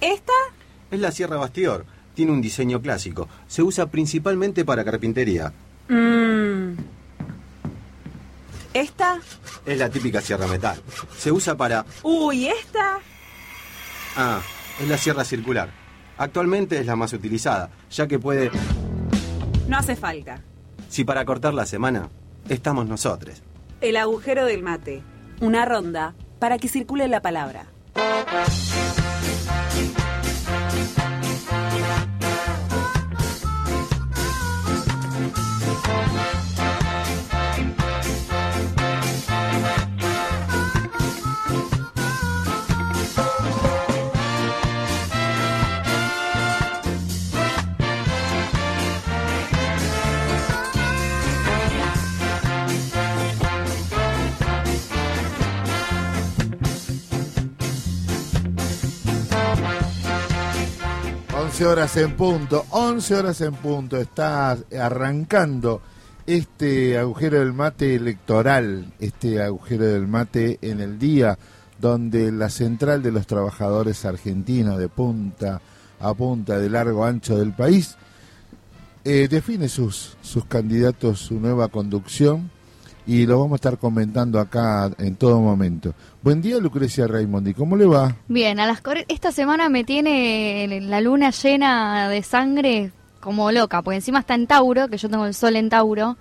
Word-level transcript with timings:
¿Esta? 0.00 0.32
Es 0.90 1.00
la 1.00 1.10
Sierra 1.10 1.36
Bastidor. 1.36 1.84
Tiene 2.14 2.32
un 2.32 2.40
diseño 2.40 2.80
clásico. 2.80 3.28
Se 3.46 3.62
usa 3.62 3.86
principalmente 3.86 4.64
para 4.64 4.84
carpintería. 4.84 5.52
Mm. 5.88 6.74
¿Esta? 8.72 9.20
Es 9.64 9.78
la 9.78 9.88
típica 9.88 10.20
Sierra 10.20 10.46
Metal. 10.46 10.80
Se 11.16 11.32
usa 11.32 11.56
para... 11.56 11.84
Uy, 12.02 12.48
¿esta? 12.48 12.98
Ah, 14.16 14.40
es 14.80 14.88
la 14.88 14.98
Sierra 14.98 15.24
Circular. 15.24 15.70
Actualmente 16.18 16.78
es 16.78 16.86
la 16.86 16.96
más 16.96 17.12
utilizada, 17.12 17.70
ya 17.90 18.06
que 18.06 18.18
puede... 18.18 18.50
No 19.68 19.76
hace 19.76 19.96
falta. 19.96 20.40
Si 20.88 21.04
para 21.04 21.24
cortar 21.24 21.52
la 21.52 21.66
semana, 21.66 22.08
estamos 22.48 22.86
nosotros. 22.86 23.42
El 23.80 23.96
agujero 23.96 24.44
del 24.44 24.62
mate. 24.62 25.02
Una 25.40 25.64
ronda 25.64 26.14
para 26.38 26.58
que 26.58 26.68
circule 26.68 27.08
la 27.08 27.20
palabra. 27.20 27.66
11 61.56 61.66
horas 61.72 61.96
en 61.96 62.16
punto, 62.16 62.66
11 62.68 63.14
horas 63.14 63.40
en 63.40 63.54
punto, 63.54 63.96
está 63.96 64.58
arrancando 64.78 65.80
este 66.26 66.98
agujero 66.98 67.38
del 67.38 67.54
mate 67.54 67.94
electoral, 67.94 68.92
este 69.00 69.42
agujero 69.42 69.86
del 69.86 70.06
mate 70.06 70.58
en 70.60 70.82
el 70.82 70.98
día 70.98 71.38
donde 71.80 72.30
la 72.30 72.50
central 72.50 73.02
de 73.02 73.10
los 73.10 73.26
trabajadores 73.26 74.04
argentinos 74.04 74.78
de 74.78 74.90
punta 74.90 75.62
a 75.98 76.12
punta, 76.12 76.58
de 76.58 76.68
largo 76.68 77.06
ancho 77.06 77.38
del 77.38 77.54
país, 77.54 77.96
eh, 79.04 79.26
define 79.26 79.70
sus, 79.70 80.18
sus 80.20 80.44
candidatos, 80.44 81.20
su 81.20 81.40
nueva 81.40 81.68
conducción 81.68 82.50
y 83.06 83.24
lo 83.24 83.38
vamos 83.38 83.52
a 83.52 83.56
estar 83.56 83.78
comentando 83.78 84.40
acá 84.40 84.90
en 84.98 85.14
todo 85.14 85.40
momento. 85.40 85.94
Buen 86.22 86.42
día, 86.42 86.58
Lucrecia 86.58 87.06
Raimondi, 87.06 87.54
¿cómo 87.54 87.76
le 87.76 87.86
va? 87.86 88.16
Bien, 88.26 88.58
a 88.58 88.66
las 88.66 88.82
esta 89.08 89.30
semana 89.30 89.68
me 89.68 89.84
tiene 89.84 90.80
la 90.82 91.00
luna 91.00 91.30
llena 91.30 92.08
de 92.08 92.22
sangre 92.22 92.90
como 93.20 93.50
loca, 93.52 93.82
porque 93.82 93.96
encima 93.96 94.20
está 94.20 94.34
en 94.34 94.46
Tauro, 94.46 94.88
que 94.88 94.98
yo 94.98 95.08
tengo 95.08 95.26
el 95.26 95.34
sol 95.34 95.56
en 95.56 95.68
Tauro. 95.68 96.16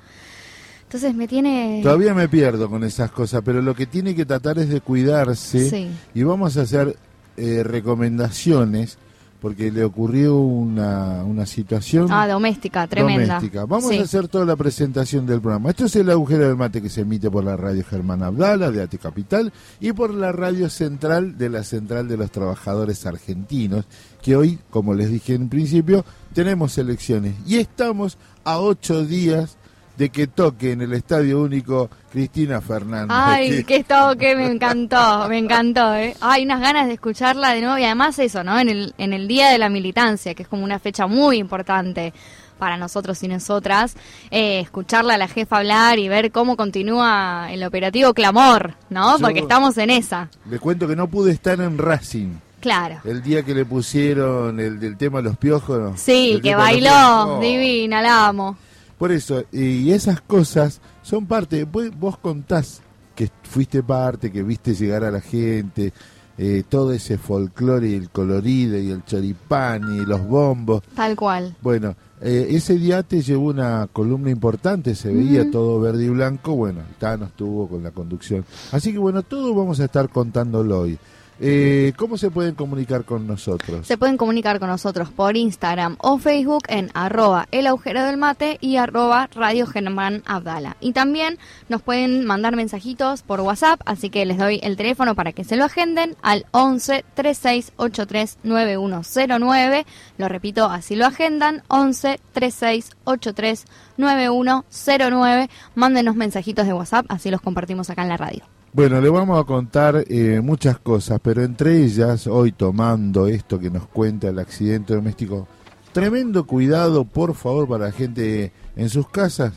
Entonces 0.83 1.15
me 1.15 1.27
tiene... 1.27 1.81
Todavía 1.81 2.13
me 2.13 2.29
pierdo 2.29 2.69
con 2.69 2.83
esas 2.83 3.09
cosas, 3.11 3.41
pero 3.43 3.61
lo 3.61 3.73
que 3.73 3.87
tiene 3.87 4.15
que 4.15 4.25
tratar 4.25 4.59
es 4.59 4.69
de 4.69 4.81
cuidarse 4.81 5.91
y 6.13 6.23
vamos 6.23 6.57
a 6.57 6.61
hacer 6.61 6.95
eh, 7.37 7.63
recomendaciones 7.63 8.99
porque 9.39 9.71
le 9.71 9.83
ocurrió 9.83 10.37
una, 10.37 11.23
una 11.23 11.45
situación... 11.45 12.07
Ah, 12.09 12.27
doméstica, 12.27 12.87
tremenda. 12.87 13.41
Vamos 13.67 13.91
a 13.91 14.01
hacer 14.01 14.27
toda 14.27 14.45
la 14.45 14.55
presentación 14.55 15.25
del 15.25 15.41
programa. 15.41 15.69
Esto 15.69 15.85
es 15.85 15.95
el 15.97 16.09
agujero 16.09 16.47
del 16.47 16.55
mate 16.55 16.81
que 16.81 16.89
se 16.89 17.01
emite 17.01 17.29
por 17.29 17.43
la 17.43 17.55
radio 17.57 17.83
Germán 17.83 18.23
Abdala 18.23 18.71
de 18.71 18.81
Ate 18.81 18.97
Capital 18.97 19.51
y 19.79 19.91
por 19.93 20.13
la 20.13 20.31
radio 20.31 20.69
central 20.69 21.37
de 21.37 21.49
la 21.49 21.63
Central 21.63 22.07
de 22.07 22.17
los 22.17 22.31
Trabajadores 22.31 23.05
Argentinos, 23.05 23.85
que 24.21 24.35
hoy, 24.35 24.59
como 24.69 24.93
les 24.93 25.09
dije 25.09 25.33
en 25.33 25.49
principio, 25.49 26.05
tenemos 26.33 26.77
elecciones 26.77 27.35
y 27.45 27.57
estamos 27.57 28.17
a 28.43 28.59
ocho 28.59 29.05
días 29.05 29.57
de 29.97 30.09
que 30.09 30.27
toque 30.27 30.71
en 30.71 30.81
el 30.81 30.93
Estadio 30.93 31.41
Único 31.41 31.89
Cristina 32.11 32.61
Fernández. 32.61 33.09
Ay, 33.09 33.63
que... 33.67 33.83
toque, 33.83 34.35
me 34.35 34.47
encantó, 34.47 35.27
me 35.29 35.37
encantó. 35.37 35.95
¿eh? 35.95 36.15
Hay 36.21 36.43
unas 36.43 36.61
ganas 36.61 36.87
de 36.87 36.93
escucharla 36.93 37.53
de 37.53 37.61
nuevo 37.61 37.77
y 37.77 37.83
además 37.83 38.19
eso, 38.19 38.43
¿no? 38.43 38.59
En 38.59 38.69
el, 38.69 38.93
en 38.97 39.13
el 39.13 39.27
Día 39.27 39.49
de 39.49 39.57
la 39.57 39.69
Militancia, 39.69 40.33
que 40.33 40.43
es 40.43 40.49
como 40.49 40.63
una 40.63 40.79
fecha 40.79 41.07
muy 41.07 41.37
importante 41.37 42.13
para 42.57 42.77
nosotros 42.77 43.21
y 43.23 43.27
nosotras, 43.27 43.95
eh, 44.31 44.59
escucharla 44.61 45.15
a 45.15 45.17
la 45.17 45.27
jefa 45.27 45.57
hablar 45.57 45.99
y 45.99 46.07
ver 46.07 46.31
cómo 46.31 46.55
continúa 46.55 47.47
el 47.51 47.63
operativo 47.63 48.13
Clamor, 48.13 48.75
¿no? 48.89 49.17
Porque 49.19 49.39
estamos 49.39 49.77
en 49.77 49.89
esa. 49.89 50.29
Le 50.49 50.59
cuento 50.59 50.87
que 50.87 50.95
no 50.95 51.07
pude 51.07 51.31
estar 51.31 51.59
en 51.59 51.77
Racing. 51.77 52.33
Claro. 52.61 52.99
El 53.03 53.21
día 53.21 53.43
que 53.43 53.53
le 53.53 53.65
pusieron 53.65 54.59
el 54.59 54.79
del 54.79 54.97
tema 54.97 55.19
de 55.19 55.25
los 55.25 55.37
piojos. 55.37 55.99
Sí, 55.99 56.39
que 56.41 56.55
bailó, 56.55 57.39
divina, 57.39 58.01
la 58.01 58.27
amo. 58.27 58.57
Por 58.97 59.11
eso, 59.11 59.43
y 59.51 59.91
esas 59.91 60.21
cosas 60.21 60.79
son 61.01 61.25
parte, 61.25 61.65
vos, 61.65 61.89
vos 61.99 62.17
contás 62.17 62.81
que 63.15 63.29
fuiste 63.43 63.81
parte, 63.81 64.31
que 64.31 64.43
viste 64.43 64.73
llegar 64.75 65.03
a 65.03 65.11
la 65.11 65.21
gente, 65.21 65.93
eh, 66.37 66.63
todo 66.67 66.91
ese 66.91 67.17
folclore 67.17 67.89
y 67.89 67.93
el 67.95 68.09
colorido 68.09 68.77
y 68.77 68.91
el 68.91 69.05
choripán 69.05 69.83
y 69.95 70.05
los 70.05 70.25
bombos. 70.27 70.83
Tal 70.93 71.15
cual. 71.15 71.55
Bueno, 71.61 71.95
eh, 72.21 72.47
ese 72.49 72.75
día 72.75 73.03
te 73.03 73.21
llevó 73.21 73.49
una 73.49 73.87
columna 73.91 74.29
importante, 74.29 74.95
se 74.95 75.13
veía 75.13 75.49
todo 75.49 75.79
verde 75.79 76.05
y 76.05 76.09
blanco, 76.09 76.55
bueno, 76.55 76.81
Tano 76.99 77.25
estuvo 77.25 77.67
con 77.67 77.83
la 77.83 77.91
conducción. 77.91 78.45
Así 78.71 78.91
que 78.91 78.97
bueno, 78.97 79.23
todo 79.23 79.55
vamos 79.55 79.79
a 79.79 79.85
estar 79.85 80.09
contándolo 80.09 80.81
hoy. 80.81 80.99
Eh, 81.39 81.91
¿Cómo 81.97 82.17
se 82.17 82.31
pueden 82.31 82.55
comunicar 82.55 83.03
con 83.03 83.27
nosotros? 83.27 83.85
Se 83.85 83.97
pueden 83.97 84.15
comunicar 84.15 84.59
con 84.59 84.69
nosotros 84.69 85.09
por 85.09 85.35
Instagram 85.35 85.97
o 85.99 86.17
Facebook 86.17 86.63
en 86.69 86.91
arroba 86.93 87.47
el 87.51 87.67
agujero 87.67 88.03
del 88.03 88.17
mate 88.17 88.57
y 88.61 88.77
arroba 88.77 89.29
Radio 89.35 89.67
Germán 89.67 90.23
Abdala. 90.25 90.77
Y 90.79 90.93
también 90.93 91.37
nos 91.67 91.81
pueden 91.81 92.25
mandar 92.25 92.55
mensajitos 92.55 93.21
por 93.21 93.41
WhatsApp, 93.41 93.81
así 93.85 94.09
que 94.09 94.25
les 94.25 94.37
doy 94.37 94.59
el 94.63 94.77
teléfono 94.77 95.13
para 95.15 95.33
que 95.33 95.43
se 95.43 95.57
lo 95.57 95.65
agenden 95.65 96.15
al 96.21 96.45
11 96.51 97.03
3683 97.13 98.37
9109. 98.43 99.85
Lo 100.17 100.29
repito, 100.29 100.69
así 100.69 100.95
lo 100.95 101.05
agendan, 101.05 101.63
11 101.67 102.19
3683 102.31 103.65
9109. 103.97 105.49
Mándenos 105.75 106.15
mensajitos 106.15 106.65
de 106.65 106.73
WhatsApp, 106.73 107.05
así 107.09 107.29
los 107.29 107.41
compartimos 107.41 107.89
acá 107.89 108.03
en 108.03 108.09
la 108.09 108.17
radio. 108.17 108.54
Bueno, 108.75 108.99
le 108.99 109.07
vamos 109.07 109.39
a 109.39 109.45
contar 109.45 110.03
eh, 110.09 110.41
muchas 110.43 110.79
cosas, 110.79 111.21
pero 111.23 111.41
entre 111.41 111.81
ellas, 111.81 112.27
hoy 112.27 112.51
tomando 112.51 113.25
esto 113.25 113.57
que 113.57 113.69
nos 113.69 113.87
cuenta 113.87 114.27
el 114.27 114.37
accidente 114.37 114.93
doméstico, 114.93 115.47
tremendo 115.93 116.45
cuidado, 116.45 117.05
por 117.05 117.35
favor, 117.35 117.69
para 117.69 117.85
la 117.85 117.91
gente 117.93 118.51
en 118.75 118.89
sus 118.89 119.07
casas. 119.07 119.53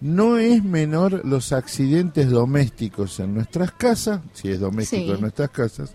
No 0.00 0.38
es 0.38 0.64
menor 0.64 1.26
los 1.26 1.52
accidentes 1.52 2.30
domésticos 2.30 3.20
en 3.20 3.34
nuestras 3.34 3.70
casas, 3.72 4.22
si 4.32 4.48
es 4.48 4.60
doméstico 4.60 5.12
en 5.12 5.20
nuestras 5.20 5.50
casas, 5.50 5.92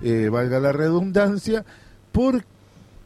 eh, 0.00 0.28
valga 0.30 0.60
la 0.60 0.70
redundancia, 0.70 1.64
porque 2.12 2.46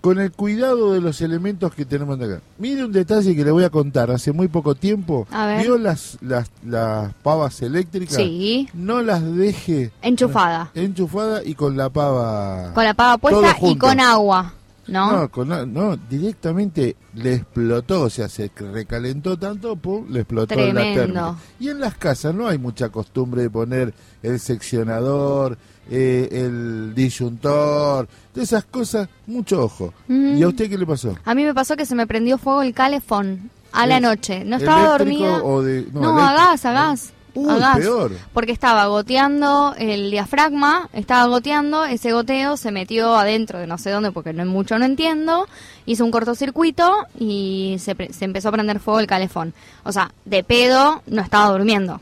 con 0.03 0.19
el 0.21 0.33
cuidado 0.33 0.93
de 0.93 1.01
los 1.01 1.21
elementos 1.21 1.73
que 1.75 1.85
tenemos 1.87 2.21
acá. 2.21 2.41
Mire 2.59 2.85
un 2.85 2.93
detalle 2.93 3.35
que 3.35 3.45
le 3.45 3.53
voy 3.53 3.65
a 3.65 3.71
contar. 3.71 4.11
Hace 4.11 4.33
muy 4.33 4.49
poco 4.49 4.75
tiempo, 4.75 5.27
¿vio 5.63 5.79
las, 5.79 6.19
las, 6.21 6.51
las 6.67 7.15
pavas 7.23 7.63
eléctricas? 7.63 8.17
Sí. 8.17 8.69
No 8.75 9.01
las 9.01 9.23
deje... 9.37 9.93
Enchufada. 10.03 10.71
Enchufada 10.75 11.43
y 11.45 11.55
con 11.55 11.77
la 11.77 11.89
pava... 11.89 12.73
Con 12.75 12.85
la 12.85 12.95
pava 12.95 13.17
puesta 13.17 13.57
y 13.63 13.77
con 13.77 14.01
agua. 14.01 14.53
¿No? 14.89 15.29
No, 15.45 15.67
no, 15.67 15.97
directamente 15.97 16.97
le 17.15 17.35
explotó, 17.35 18.03
o 18.03 18.11
sea, 18.11 18.29
se 18.29 18.51
recalentó 18.57 19.39
tanto, 19.39 19.77
pum, 19.77 20.07
le 20.11 20.21
explotó 20.21 20.55
Tremendo. 20.55 20.81
la 20.81 20.95
térmica. 20.95 21.35
Y 21.61 21.69
en 21.69 21.81
las 21.81 21.95
casas 21.95 22.35
no 22.35 22.49
hay 22.49 22.59
mucha 22.59 22.89
costumbre 22.89 23.43
de 23.43 23.51
poner 23.51 23.95
el 24.23 24.41
seccionador, 24.41 25.57
eh, 25.91 26.29
el 26.33 26.95
disyuntor, 26.95 28.09
de 28.35 28.43
esas 28.43 28.65
cosas, 28.65 29.09
mucho 29.27 29.63
ojo. 29.63 29.95
¿Y 30.09 30.43
a 30.43 30.49
usted 30.49 30.69
qué 30.69 30.77
le 30.77 30.87
pasó? 30.87 31.17
A 31.25 31.35
mí 31.35 31.45
me 31.45 31.55
pasó 31.55 31.77
que 31.77 31.87
se 31.87 31.95
me 31.95 32.07
prendió 32.07 32.39
fuego 32.39 32.63
el 32.63 32.75
calefón 32.75 33.51
a 33.73 33.87
la 33.87 34.01
noche. 34.01 34.45
No 34.45 34.57
estaba 34.57 34.89
dormida. 34.89 35.43
O 35.43 35.63
de, 35.63 35.87
no, 35.93 36.19
a 36.19 36.33
gas, 36.33 36.65
a 36.65 36.73
gas. 36.73 37.13
Peor. 37.33 38.13
Porque 38.33 38.53
estaba 38.53 38.87
goteando 38.87 39.75
el 39.79 40.11
diafragma, 40.11 40.89
estaba 40.93 41.27
goteando, 41.27 41.85
ese 41.85 42.13
goteo 42.13 42.57
se 42.57 42.71
metió 42.71 43.17
adentro 43.17 43.59
de 43.59 43.67
no 43.67 43.79
sé 43.79 43.91
dónde 43.91 44.13
porque 44.13 44.33
no 44.33 44.45
mucho 44.47 44.79
no 44.79 44.85
entiendo, 44.85 45.47
hizo 45.87 46.05
un 46.05 46.11
cortocircuito 46.11 47.07
y 47.19 47.77
se, 47.79 47.95
se 48.13 48.25
empezó 48.25 48.49
a 48.49 48.53
prender 48.53 48.81
fuego 48.81 49.01
el 49.01 49.07
calefón. 49.07 49.55
O 49.85 49.93
sea, 49.93 50.13
de 50.25 50.45
pedo 50.45 51.03
no 51.07 51.23
estaba 51.23 51.51
durmiendo. 51.51 52.01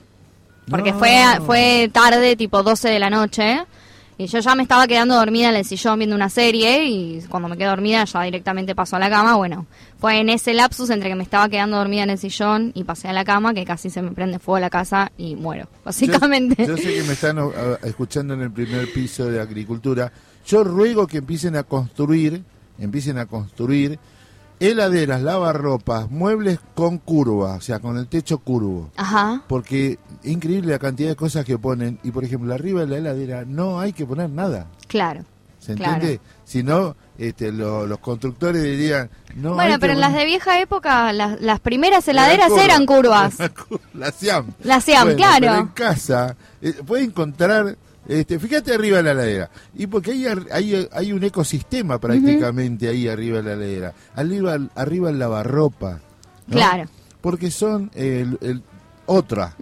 Porque 0.71 0.93
fue, 0.95 1.23
fue 1.45 1.91
tarde, 1.93 2.37
tipo 2.37 2.63
12 2.63 2.89
de 2.89 2.99
la 2.99 3.11
noche. 3.11 3.65
Y 4.21 4.27
yo 4.27 4.39
ya 4.39 4.55
me 4.55 4.65
estaba 4.65 4.87
quedando 4.87 5.15
dormida 5.15 5.49
en 5.49 5.57
el 5.57 5.65
sillón 5.65 5.99
viendo 5.99 6.15
una 6.15 6.29
serie 6.29 6.85
y 6.85 7.23
cuando 7.31 7.49
me 7.49 7.57
quedé 7.57 7.69
dormida 7.69 8.05
ya 8.05 8.21
directamente 8.21 8.75
pasó 8.75 8.97
a 8.97 8.99
la 8.99 9.09
cama. 9.09 9.35
Bueno, 9.37 9.65
fue 9.99 10.19
en 10.19 10.29
ese 10.29 10.53
lapsus 10.53 10.91
entre 10.91 11.09
que 11.09 11.15
me 11.15 11.23
estaba 11.23 11.49
quedando 11.49 11.79
dormida 11.79 12.03
en 12.03 12.11
el 12.11 12.19
sillón 12.19 12.71
y 12.75 12.85
pasé 12.85 13.09
a 13.09 13.15
la 13.15 13.25
cama 13.25 13.55
que 13.55 13.65
casi 13.65 13.89
se 13.89 14.03
me 14.03 14.11
prende 14.11 14.39
fuego 14.39 14.61
la 14.61 14.69
casa 14.69 15.11
y 15.17 15.37
muero, 15.37 15.69
básicamente. 15.87 16.67
Yo, 16.67 16.77
sé 16.77 16.97
que 16.97 17.03
me 17.05 17.15
están 17.15 17.39
uh, 17.39 17.51
escuchando 17.83 18.35
en 18.35 18.43
el 18.43 18.51
primer 18.51 18.93
piso 18.93 19.25
de 19.25 19.41
agricultura 19.41 20.13
Yo 20.47 20.65
ruego 20.65 21.07
que 21.07 21.17
empiecen 21.17 21.57
a 21.57 21.63
construir, 21.63 22.43
empiecen 22.79 23.17
a 23.17 23.25
construir 23.25 23.99
heladeras, 24.61 25.23
lavarropas, 25.23 26.11
muebles 26.11 26.59
con 26.75 26.99
curva, 26.99 27.55
o 27.55 27.61
sea, 27.61 27.79
con 27.81 27.97
el 27.97 28.07
techo 28.07 28.39
curvo. 28.39 28.91
Ajá. 28.97 29.43
Porque 29.49 29.99
es 30.23 30.31
increíble 30.31 30.73
la 30.73 30.79
cantidad 30.79 31.09
de 31.09 31.17
cosas 31.17 31.45
que 31.45 31.59
ponen. 31.59 31.99
Y 32.03 32.11
por 32.11 32.25
ejemplo, 32.25 32.53
arriba 32.55 32.81
de 32.83 32.87
la 32.87 32.97
heladera 32.99 33.45
no 33.47 33.81
hay 33.81 33.93
que 33.93 34.07
poner 34.07 34.31
nada. 34.31 34.67
Claro. 34.87 35.25
¿Se 35.59 35.75
Claro. 35.75 35.95
entiende? 35.95 36.21
Si 36.45 36.63
no, 36.63 36.97
este, 37.19 37.53
lo- 37.53 37.87
los 37.87 37.99
constructores 37.99 38.63
dirían. 38.63 39.11
No 39.35 39.55
bueno, 39.55 39.77
pero 39.79 39.93
en 39.93 40.01
las 40.01 40.15
de 40.15 40.25
vieja 40.25 40.59
época, 40.61 41.13
las, 41.13 41.39
las 41.43 41.61
primeras 41.61 42.07
heladeras 42.09 42.49
curva. 42.49 42.65
eran 42.65 42.87
curvas. 42.87 43.35
la 43.95 44.11
SIAM. 44.11 44.47
La 44.65 44.81
SIAM, 44.81 45.03
Bueno, 45.05 45.17
claro. 45.19 45.41
Pero 45.41 45.55
en 45.59 45.67
casa 45.69 46.37
eh, 46.63 46.73
puede 46.87 47.05
encontrar. 47.05 47.77
Este, 48.11 48.39
fíjate 48.39 48.75
arriba 48.75 48.97
de 48.99 49.03
la 49.05 49.13
heladera. 49.13 49.51
Y 49.77 49.87
porque 49.87 50.11
hay, 50.11 50.27
hay, 50.53 50.89
hay 50.93 51.13
un 51.13 51.23
ecosistema 51.23 51.99
prácticamente 52.01 52.89
ahí 52.89 53.07
arriba 53.09 53.39
de 53.39 53.43
la 53.45 53.53
heladera. 53.53 53.95
Arriba, 54.17 54.59
arriba 54.75 55.11
el 55.11 55.19
lavarropa. 55.19 56.01
¿no? 56.49 56.57
Claro. 56.57 56.89
Porque 57.21 57.51
son 57.51 57.91
el, 57.95 58.37
el- 58.41 58.63
otra. 59.07 59.57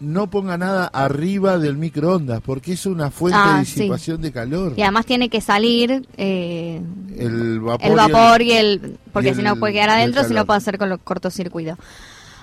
No 0.00 0.28
ponga 0.30 0.56
nada 0.56 0.86
arriba 0.86 1.58
del 1.58 1.76
microondas 1.76 2.40
porque 2.40 2.72
es 2.74 2.86
una 2.86 3.10
fuente 3.10 3.38
Ah, 3.40 3.58
de 3.58 3.64
sí. 3.64 3.80
disipación 3.80 4.20
de 4.22 4.30
calor. 4.30 4.74
Y 4.76 4.82
además 4.82 5.06
tiene 5.06 5.28
que 5.28 5.40
salir 5.40 6.06
eh, 6.16 6.80
El 7.18 7.58
vapor, 7.60 7.86
el 7.86 7.92
y 7.92 7.96
vapor 7.96 8.42
y 8.42 8.52
el... 8.52 8.98
Porque 9.12 9.34
si 9.34 9.42
no 9.42 9.56
puede 9.56 9.72
quedar 9.74 9.90
adentro, 9.90 10.22
si 10.24 10.32
no 10.34 10.46
puede 10.46 10.58
hacer 10.58 10.78
con 10.78 10.88
los 10.88 11.00
cortocircuito. 11.00 11.76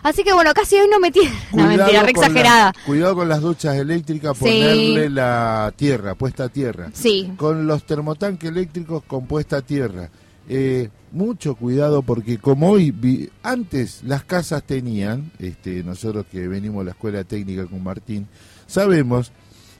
Así 0.03 0.23
que 0.23 0.33
bueno, 0.33 0.51
casi 0.53 0.75
hoy 0.77 0.87
no 0.89 0.99
me 0.99 1.11
tiene... 1.11 1.31
No, 1.53 1.65
mentira, 1.67 1.87
re 1.87 1.93
la- 1.93 2.09
exagerada. 2.09 2.73
cuidado 2.85 3.15
con 3.15 3.29
las 3.29 3.41
duchas 3.41 3.75
eléctricas, 3.77 4.37
Sí. 4.37 4.43
ponerle 4.43 5.09
la 5.09 5.73
tierra, 5.75 6.15
puesta 6.15 6.45
a 6.45 6.49
tierra. 6.49 6.89
Sí. 6.93 7.31
Con 7.37 7.67
los 7.67 7.83
termotanques 7.85 8.49
eléctricos 8.49 9.03
con 9.03 9.25
puesta 9.27 9.57
a 9.57 9.61
tierra. 9.61 10.09
Eh, 10.47 10.89
mucho 11.11 11.55
cuidado 11.55 12.01
porque 12.01 12.37
como 12.37 12.69
hoy, 12.69 12.91
vi- 12.91 13.29
antes 13.43 14.01
las 14.03 14.23
casas 14.23 14.63
tenían, 14.63 15.31
este, 15.39 15.83
nosotros 15.83 16.25
que 16.31 16.47
venimos 16.47 16.81
a 16.81 16.85
la 16.85 16.91
escuela 16.91 17.23
técnica 17.23 17.65
con 17.65 17.83
Martín, 17.83 18.27
sabemos 18.67 19.31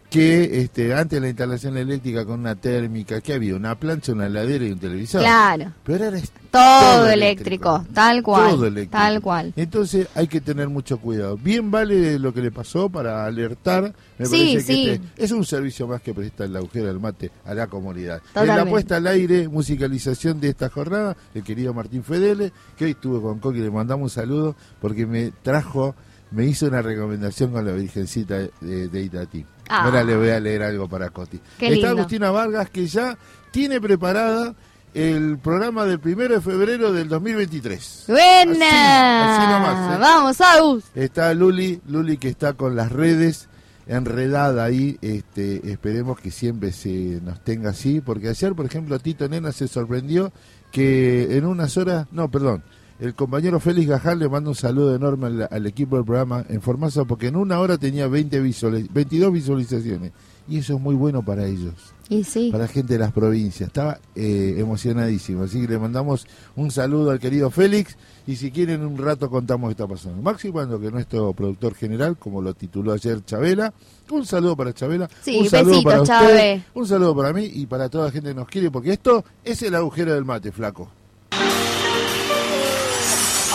que 0.09 0.61
este, 0.61 0.94
antes 0.95 1.21
la 1.21 1.27
instalación 1.27 1.77
eléctrica 1.77 2.25
con 2.25 2.39
una 2.39 2.56
térmica, 2.56 3.21
que 3.21 3.33
había 3.33 3.56
una 3.56 3.75
plancha, 3.79 4.11
una 4.11 4.25
heladera 4.25 4.65
y 4.65 4.71
un 4.71 4.79
televisor. 4.79 5.21
Claro. 5.21 5.71
Pero 5.83 6.06
ahora 6.06 6.17
es 6.17 6.31
Todo, 6.50 7.07
eléctrico, 7.07 7.85
tal 7.94 8.23
cual. 8.23 8.50
Todo 8.50 8.65
eléctrico. 8.65 8.91
Tal 8.97 9.21
cual. 9.21 9.53
Entonces 9.56 10.07
hay 10.15 10.27
que 10.27 10.41
tener 10.41 10.67
mucho 10.67 10.97
cuidado. 11.00 11.38
Bien 11.38 11.69
vale 11.69 12.17
lo 12.17 12.33
que 12.33 12.41
le 12.41 12.50
pasó 12.51 12.89
para 12.89 13.23
alertar. 13.25 13.94
Me 14.17 14.25
Sí, 14.25 14.53
parece 14.53 14.56
que 14.56 14.61
sí. 14.73 14.89
este 14.89 15.23
es 15.25 15.31
un 15.31 15.45
servicio 15.45 15.88
más 15.88 16.01
que 16.01 16.13
presta 16.13 16.45
el 16.45 16.56
agujero 16.56 16.88
del 16.88 17.00
mate 17.00 17.29
a 17.45 17.53
la 17.53 17.67
comunidad. 17.67 18.17
En 18.17 18.23
Totalmente. 18.33 18.63
la 18.65 18.69
puesta 18.69 18.95
al 18.97 19.06
aire, 19.07 19.47
musicalización 19.47 20.39
de 20.41 20.50
esta 20.50 20.69
jornada, 20.69 21.15
el 21.35 21.44
querido 21.44 21.71
Martín 21.73 22.03
Fedele, 22.03 22.51
que 22.75 22.85
hoy 22.85 22.91
estuvo 22.91 23.21
con 23.21 23.38
Coqui, 23.39 23.59
le 23.59 23.69
mandamos 23.69 24.06
un 24.06 24.09
saludo 24.09 24.56
porque 24.81 25.06
me 25.06 25.31
trajo, 25.44 25.94
me 26.31 26.45
hizo 26.47 26.65
una 26.65 26.81
recomendación 26.81 27.51
con 27.51 27.63
la 27.63 27.73
Virgencita 27.73 28.39
de, 28.59 28.88
de 28.89 29.01
Itatí. 29.03 29.45
Ah. 29.69 29.86
Ahora 29.86 30.04
le 30.04 30.18
voy 30.18 30.30
a 30.30 30.39
leer 30.39 30.63
algo 30.63 30.89
para 30.89 31.10
Coti. 31.10 31.39
Qué 31.57 31.68
Está 31.68 31.75
lindo. 31.75 31.88
Agustina 31.89 32.31
Vargas 32.31 32.69
que 32.69 32.88
ya 32.88 33.18
tiene 33.51 33.80
preparada 33.80 34.56
el 34.94 35.38
programa 35.38 35.86
del 35.86 36.00
primero 36.00 36.36
de 36.36 36.42
febrero 36.42 36.92
del 36.92 37.07
2023. 37.07 38.06
Buena. 38.07 39.36
Así, 39.36 39.44
así 39.44 39.51
nomás, 39.51 39.95
¿eh? 39.95 39.98
Vamos, 40.01 40.42
Agus. 40.42 40.83
Está 40.95 41.33
Luli, 41.33 41.80
Luli 41.88 42.18
que 42.18 42.30
está 42.30 42.54
con 42.54 42.75
las 42.75 42.92
redes 42.92 43.48
enredada 43.89 44.63
ahí, 44.66 44.98
este, 45.01 45.71
esperemos 45.71 46.19
que 46.19 46.30
siempre 46.30 46.71
se 46.71 47.19
nos 47.24 47.44
tenga 47.44 47.71
así, 47.71 48.01
porque 48.01 48.30
ayer, 48.30 48.54
por 48.54 48.68
ejemplo, 48.68 49.00
Tito 49.00 49.27
Nena 49.27 49.51
se 49.51 49.68
sorprendió 49.68 50.31
que 50.71 51.36
en 51.36 51.45
unas 51.45 51.75
horas, 51.75 52.06
no, 52.12 52.30
perdón, 52.30 52.63
el 52.99 53.15
compañero 53.15 53.59
Félix 53.59 53.87
Gajal 53.89 54.19
le 54.19 54.27
manda 54.29 54.49
un 54.49 54.55
saludo 54.55 54.95
enorme 54.95 55.27
al, 55.27 55.47
al 55.49 55.65
equipo 55.67 55.95
del 55.95 56.05
programa 56.05 56.45
en 56.49 56.61
Formosa, 56.61 57.05
porque 57.05 57.27
en 57.27 57.35
una 57.37 57.59
hora 57.59 57.77
tenía 57.77 58.07
20 58.07 58.41
visualiz- 58.43 58.89
22 58.91 59.31
visualizaciones, 59.33 60.11
y 60.47 60.57
eso 60.57 60.75
es 60.75 60.81
muy 60.81 60.95
bueno 60.95 61.23
para 61.23 61.45
ellos 61.45 61.73
Y 62.09 62.23
sí. 62.23 62.49
para 62.51 62.63
la 62.63 62.67
gente 62.69 62.93
de 62.93 62.99
las 62.99 63.11
provincias. 63.11 63.67
Estaba 63.67 63.99
eh, 64.15 64.55
emocionadísimo. 64.57 65.43
Así 65.43 65.61
que 65.61 65.67
le 65.67 65.77
mandamos 65.77 66.25
un 66.55 66.71
saludo 66.71 67.11
al 67.11 67.19
querido 67.19 67.51
Félix. 67.51 67.95
Y 68.25 68.35
si 68.35 68.49
quieren, 68.49 68.83
un 68.83 68.97
rato 68.97 69.29
contamos 69.29 69.67
qué 69.69 69.71
está 69.73 69.87
pasando. 69.87 70.19
Maxi 70.23 70.49
Cuando, 70.49 70.79
que 70.79 70.87
es 70.87 70.91
nuestro 70.91 71.33
productor 71.33 71.75
general, 71.75 72.17
como 72.17 72.41
lo 72.41 72.55
tituló 72.55 72.93
ayer 72.93 73.23
Chabela. 73.23 73.71
Un 74.09 74.25
saludo 74.25 74.57
para 74.57 74.73
Chabela. 74.73 75.07
Sí, 75.21 75.37
un 75.39 75.49
saludo 75.49 75.69
besito, 75.83 75.89
para 75.89 76.01
usted. 76.01 76.61
Un 76.73 76.87
saludo 76.87 77.15
para 77.15 77.31
mí 77.31 77.45
y 77.53 77.67
para 77.67 77.87
toda 77.87 78.05
la 78.05 78.11
gente 78.11 78.29
que 78.29 78.35
nos 78.35 78.47
quiere, 78.47 78.71
porque 78.71 78.91
esto 78.93 79.23
es 79.43 79.61
el 79.61 79.75
agujero 79.75 80.15
del 80.15 80.25
mate, 80.25 80.51
flaco. 80.51 80.89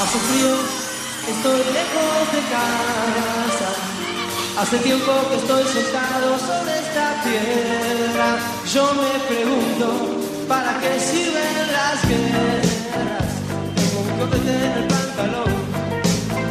Hace 0.05 0.19
frío, 0.19 0.55
estoy 1.35 1.61
lejos 1.73 2.25
de 2.35 2.41
casa. 2.53 3.69
Hace 4.61 4.77
tiempo 4.81 5.13
que 5.31 5.37
estoy 5.37 5.65
sentado 5.65 6.39
sobre 6.39 6.79
esta 6.79 7.23
tierra. 7.25 8.37
Yo 8.71 8.85
me 9.01 9.19
pregunto, 9.35 9.87
¿para 10.47 10.79
qué 10.79 11.01
sirven 11.01 11.73
las 11.73 12.07
guerras? 12.07 13.31
Tengo 13.77 14.01
un 14.03 14.11
copete 14.19 14.53
en 14.53 14.73
el 14.73 14.87
pantalón. 14.89 15.55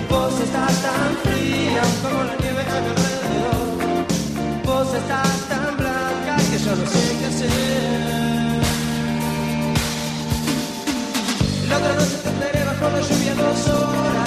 Vos 0.10 0.34
estás 0.40 0.74
tan 0.82 1.12
fría 1.24 1.84
como 2.02 2.24
la 2.24 2.36
nieve 2.38 2.62
a 2.62 2.82
mi 2.82 2.90
alrededor. 2.90 3.68
Vos 4.66 4.96
estás 4.96 5.34
tan 5.48 5.78
blanca 5.78 6.38
que 6.50 6.58
yo 6.58 6.76
no 6.76 6.86
sé 6.90 7.18
qué 7.20 7.26
hacer. 7.28 7.54
La 11.70 11.78
otra 11.78 11.94
bajo 12.80 12.96
la 12.96 13.02
lluvia 13.02 13.36
dos 13.36 13.68
horas, 13.68 14.23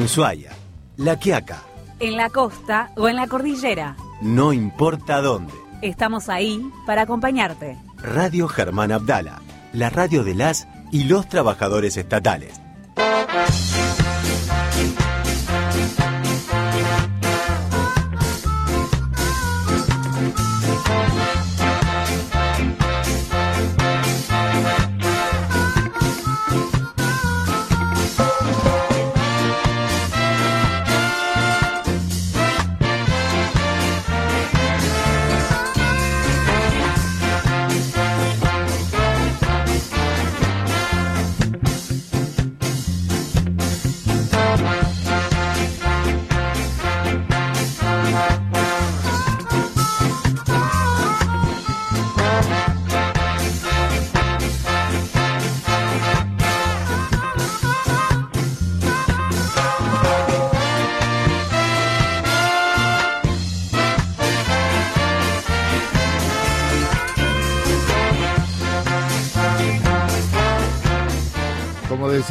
En 0.00 0.06
Ushuaia, 0.06 0.50
La 0.96 1.18
Quiaca, 1.18 1.62
En 1.98 2.16
la 2.16 2.30
costa 2.30 2.90
o 2.96 3.06
en 3.06 3.16
la 3.16 3.26
cordillera. 3.26 3.96
no 4.22 4.54
importa 4.54 5.20
dónde. 5.20 5.52
Estamos 5.82 6.30
ahí 6.30 6.66
para 6.86 7.02
acompañarte. 7.02 7.76
Radio 7.98 8.48
Germán 8.48 8.92
Abdala, 8.92 9.42
la 9.74 9.90
radio 9.90 10.24
de 10.24 10.34
las 10.34 10.66
y 10.90 11.04
los 11.04 11.28
trabajadores 11.28 11.98
estatales. 11.98 12.59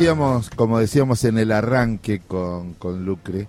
Decíamos, 0.09 0.49
como 0.49 0.79
decíamos 0.79 1.23
en 1.23 1.37
el 1.37 1.51
arranque 1.51 2.17
con, 2.17 2.73
con 2.73 3.05
Lucre, 3.05 3.47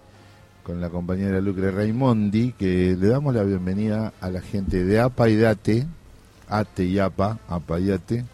con 0.62 0.78
la 0.78 0.90
compañera 0.90 1.40
Lucre 1.40 1.70
Raimondi, 1.70 2.52
que 2.52 2.94
le 3.00 3.06
damos 3.06 3.34
la 3.34 3.44
bienvenida 3.44 4.12
a 4.20 4.28
la 4.28 4.42
gente 4.42 4.84
de 4.84 5.00
APA 5.00 5.30
y 5.30 5.36
de 5.36 5.46
ATE, 5.46 5.86
ATE 6.50 6.84
y 6.84 6.98
APA, 6.98 7.38
APA 7.48 7.80
y 7.80 7.90
ATE, 7.90 8.24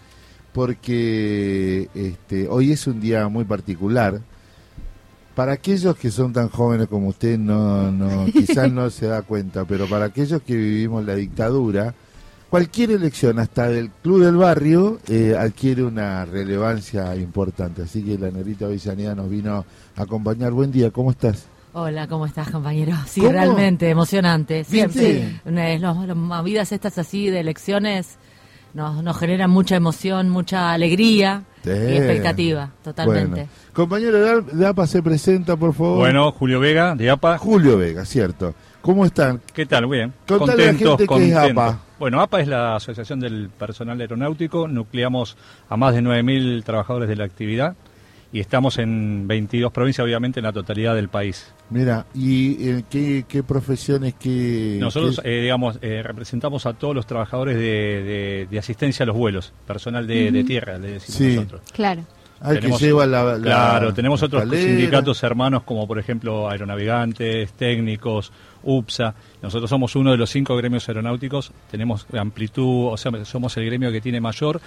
porque 0.52 1.88
este, 1.94 2.48
hoy 2.48 2.72
es 2.72 2.88
un 2.88 3.00
día 3.00 3.28
muy 3.28 3.44
particular. 3.44 4.20
Para 5.36 5.52
aquellos 5.52 5.94
que 5.96 6.10
son 6.10 6.32
tan 6.32 6.48
jóvenes 6.48 6.88
como 6.88 7.06
usted, 7.10 7.38
no, 7.38 7.92
no, 7.92 8.26
quizás 8.32 8.72
no 8.72 8.90
se 8.90 9.06
da 9.06 9.22
cuenta, 9.22 9.64
pero 9.66 9.86
para 9.86 10.06
aquellos 10.06 10.42
que 10.42 10.56
vivimos 10.56 11.04
la 11.04 11.14
dictadura, 11.14 11.94
cualquier 12.56 12.92
elección, 12.92 13.38
hasta 13.38 13.68
del 13.68 13.90
club 14.02 14.24
del 14.24 14.36
barrio, 14.36 14.98
eh, 15.08 15.36
adquiere 15.38 15.82
una 15.84 16.24
relevancia 16.24 17.14
importante. 17.14 17.82
Así 17.82 18.02
que 18.02 18.16
la 18.16 18.30
negrita 18.30 18.64
Avellaneda 18.64 19.14
nos 19.14 19.28
vino 19.28 19.66
a 19.94 20.02
acompañar. 20.02 20.52
Buen 20.52 20.72
día, 20.72 20.90
¿cómo 20.90 21.10
estás? 21.10 21.44
Hola, 21.74 22.08
¿cómo 22.08 22.24
estás, 22.24 22.50
compañero? 22.50 22.94
Sí, 23.06 23.20
¿Cómo? 23.20 23.32
realmente 23.32 23.90
emocionante. 23.90 24.64
Siempre. 24.64 25.38
Los- 25.44 26.06
las 26.06 26.16
movidas 26.16 26.72
estas 26.72 26.96
así 26.96 27.28
de 27.28 27.40
elecciones 27.40 28.16
nos, 28.72 29.02
nos 29.02 29.18
generan 29.18 29.50
mucha 29.50 29.76
emoción, 29.76 30.30
mucha 30.30 30.72
alegría 30.72 31.42
Sí. 31.62 31.72
y 31.72 31.96
expectativa, 31.96 32.70
totalmente. 32.82 33.28
Bueno. 33.28 33.48
Compañero 33.74 34.40
de 34.40 34.66
APA, 34.66 34.86
se 34.86 35.02
presenta, 35.02 35.56
por 35.56 35.74
favor. 35.74 35.98
Bueno, 35.98 36.32
Julio 36.32 36.58
Vega, 36.58 36.94
de 36.94 37.10
APA. 37.10 37.36
Julio 37.36 37.76
Vega, 37.76 38.06
cierto. 38.06 38.54
¿Cómo 38.80 39.04
están? 39.04 39.42
¿Qué 39.52 39.66
tal? 39.66 39.86
Bien. 39.88 40.14
Contale 40.26 40.70
a 40.70 40.72
la 40.72 40.78
gente 40.78 41.04
es 41.04 41.34
APA. 41.34 41.80
Bueno, 41.98 42.20
APA 42.20 42.40
es 42.40 42.48
la 42.48 42.76
Asociación 42.76 43.20
del 43.20 43.48
Personal 43.48 43.98
Aeronáutico. 44.00 44.68
Nucleamos 44.68 45.36
a 45.68 45.76
más 45.76 45.94
de 45.94 46.02
9.000 46.02 46.62
trabajadores 46.62 47.08
de 47.08 47.16
la 47.16 47.24
actividad 47.24 47.74
y 48.32 48.40
estamos 48.40 48.76
en 48.78 49.26
22 49.26 49.72
provincias, 49.72 50.04
obviamente, 50.04 50.40
en 50.40 50.44
la 50.44 50.52
totalidad 50.52 50.94
del 50.94 51.08
país. 51.08 51.54
Mira, 51.70 52.04
¿y 52.14 52.68
eh, 52.68 52.84
qué, 52.90 53.24
qué 53.26 53.42
profesiones, 53.42 54.14
qué... 54.20 54.76
Nosotros, 54.78 55.20
qué- 55.22 55.38
eh, 55.38 55.42
digamos, 55.42 55.78
eh, 55.80 56.02
representamos 56.02 56.66
a 56.66 56.74
todos 56.74 56.94
los 56.94 57.06
trabajadores 57.06 57.56
de, 57.56 57.62
de- 57.62 58.46
de 58.50 58.58
asistencia 58.58 59.04
a 59.04 59.06
los 59.06 59.16
vuelos, 59.16 59.54
personal 59.66 60.06
de, 60.06 60.30
de 60.32 60.44
tierra, 60.44 60.76
le 60.78 60.92
decimos 60.92 61.16
Sí. 61.18 61.34
nosotros. 61.36 61.62
Claro. 61.72 62.02
ah, 62.42 62.54
que 62.56 62.70
lleva 62.72 63.06
la, 63.06 63.24
la 63.38 63.42
Claro, 63.42 63.94
tenemos 63.94 64.22
otros 64.22 64.42
sindicatos 64.50 65.22
hermanos 65.22 65.62
como 65.62 65.86
por 65.88 65.98
ejemplo 65.98 66.50
aeronavegantes, 66.50 67.52
técnicos, 67.54 68.32
UPSA. 68.66 69.14
Nosotros 69.42 69.70
somos 69.70 69.96
uno 69.96 70.10
de 70.10 70.16
los 70.18 70.28
cinco 70.28 70.56
gremios 70.56 70.86
aeronáuticos, 70.88 71.52
tenemos 71.70 72.06
amplitud, 72.18 72.88
o 72.92 72.96
sea, 72.96 73.12
somos 73.24 73.56
el 73.56 73.64
gremio 73.66 73.90
que 73.92 74.00
tiene 74.00 74.20
mayor 74.20 74.60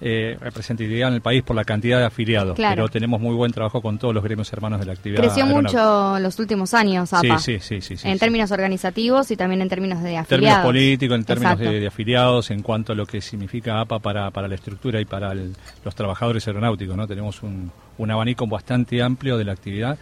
eh, 0.00 0.36
representatividad 0.40 1.08
en 1.08 1.14
el 1.14 1.20
país 1.20 1.44
por 1.44 1.54
la 1.54 1.64
cantidad 1.64 1.98
de 2.00 2.04
afiliados, 2.04 2.56
Claro. 2.56 2.74
pero 2.74 2.88
tenemos 2.88 3.20
muy 3.20 3.32
buen 3.34 3.52
trabajo 3.52 3.80
con 3.80 3.96
todos 3.96 4.12
los 4.12 4.24
gremios 4.24 4.52
hermanos 4.52 4.80
de 4.80 4.86
la 4.86 4.92
actividad. 4.92 5.20
Creció 5.22 5.46
mucho 5.46 6.18
los 6.18 6.36
últimos 6.40 6.74
años, 6.74 7.12
APA. 7.12 7.38
Sí, 7.38 7.60
sí, 7.60 7.80
sí, 7.80 7.80
sí, 7.80 7.96
sí, 7.98 8.08
en 8.08 8.14
sí. 8.14 8.18
términos 8.20 8.50
organizativos 8.50 9.30
y 9.30 9.36
también 9.36 9.62
en 9.62 9.68
términos 9.68 10.02
de 10.02 10.14
En 10.14 10.18
afiliados. 10.18 10.28
términos 10.28 10.58
políticos, 10.64 11.16
en 11.16 11.24
términos 11.24 11.58
de 11.60 11.86
afiliados, 11.86 12.50
en 12.50 12.62
cuanto 12.62 12.92
a 12.92 12.96
lo 12.96 13.06
que 13.06 13.20
significa 13.20 13.80
APA 13.80 14.00
para, 14.00 14.30
para 14.32 14.48
la 14.48 14.56
estructura 14.56 15.00
y 15.00 15.04
para 15.04 15.30
el- 15.30 15.54
los 15.84 15.94
trabajadores 15.94 16.46
aeronáuticos. 16.48 16.96
¿no? 16.96 17.06
Tenemos 17.06 17.42
un, 17.44 17.70
un 17.96 18.10
abanico 18.10 18.48
bastante 18.48 19.00
amplio 19.00 19.38
de 19.38 19.44
la 19.44 19.52
actividad 19.52 19.96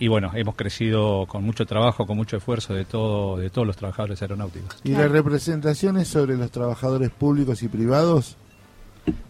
y 0.00 0.08
bueno, 0.08 0.30
hemos 0.34 0.54
crecido 0.54 1.26
con 1.26 1.44
mucho 1.44 1.66
trabajo, 1.66 2.06
con 2.06 2.16
mucho 2.16 2.36
esfuerzo 2.36 2.74
de, 2.74 2.84
todo, 2.84 3.36
de 3.38 3.50
todos 3.50 3.66
los 3.66 3.76
trabajadores 3.76 4.20
aeronáuticos. 4.22 4.76
¿Y 4.84 4.90
las 4.92 5.10
representaciones 5.10 6.08
sobre 6.08 6.36
los 6.36 6.50
trabajadores 6.50 7.10
públicos 7.10 7.62
y 7.62 7.68
privados? 7.68 8.36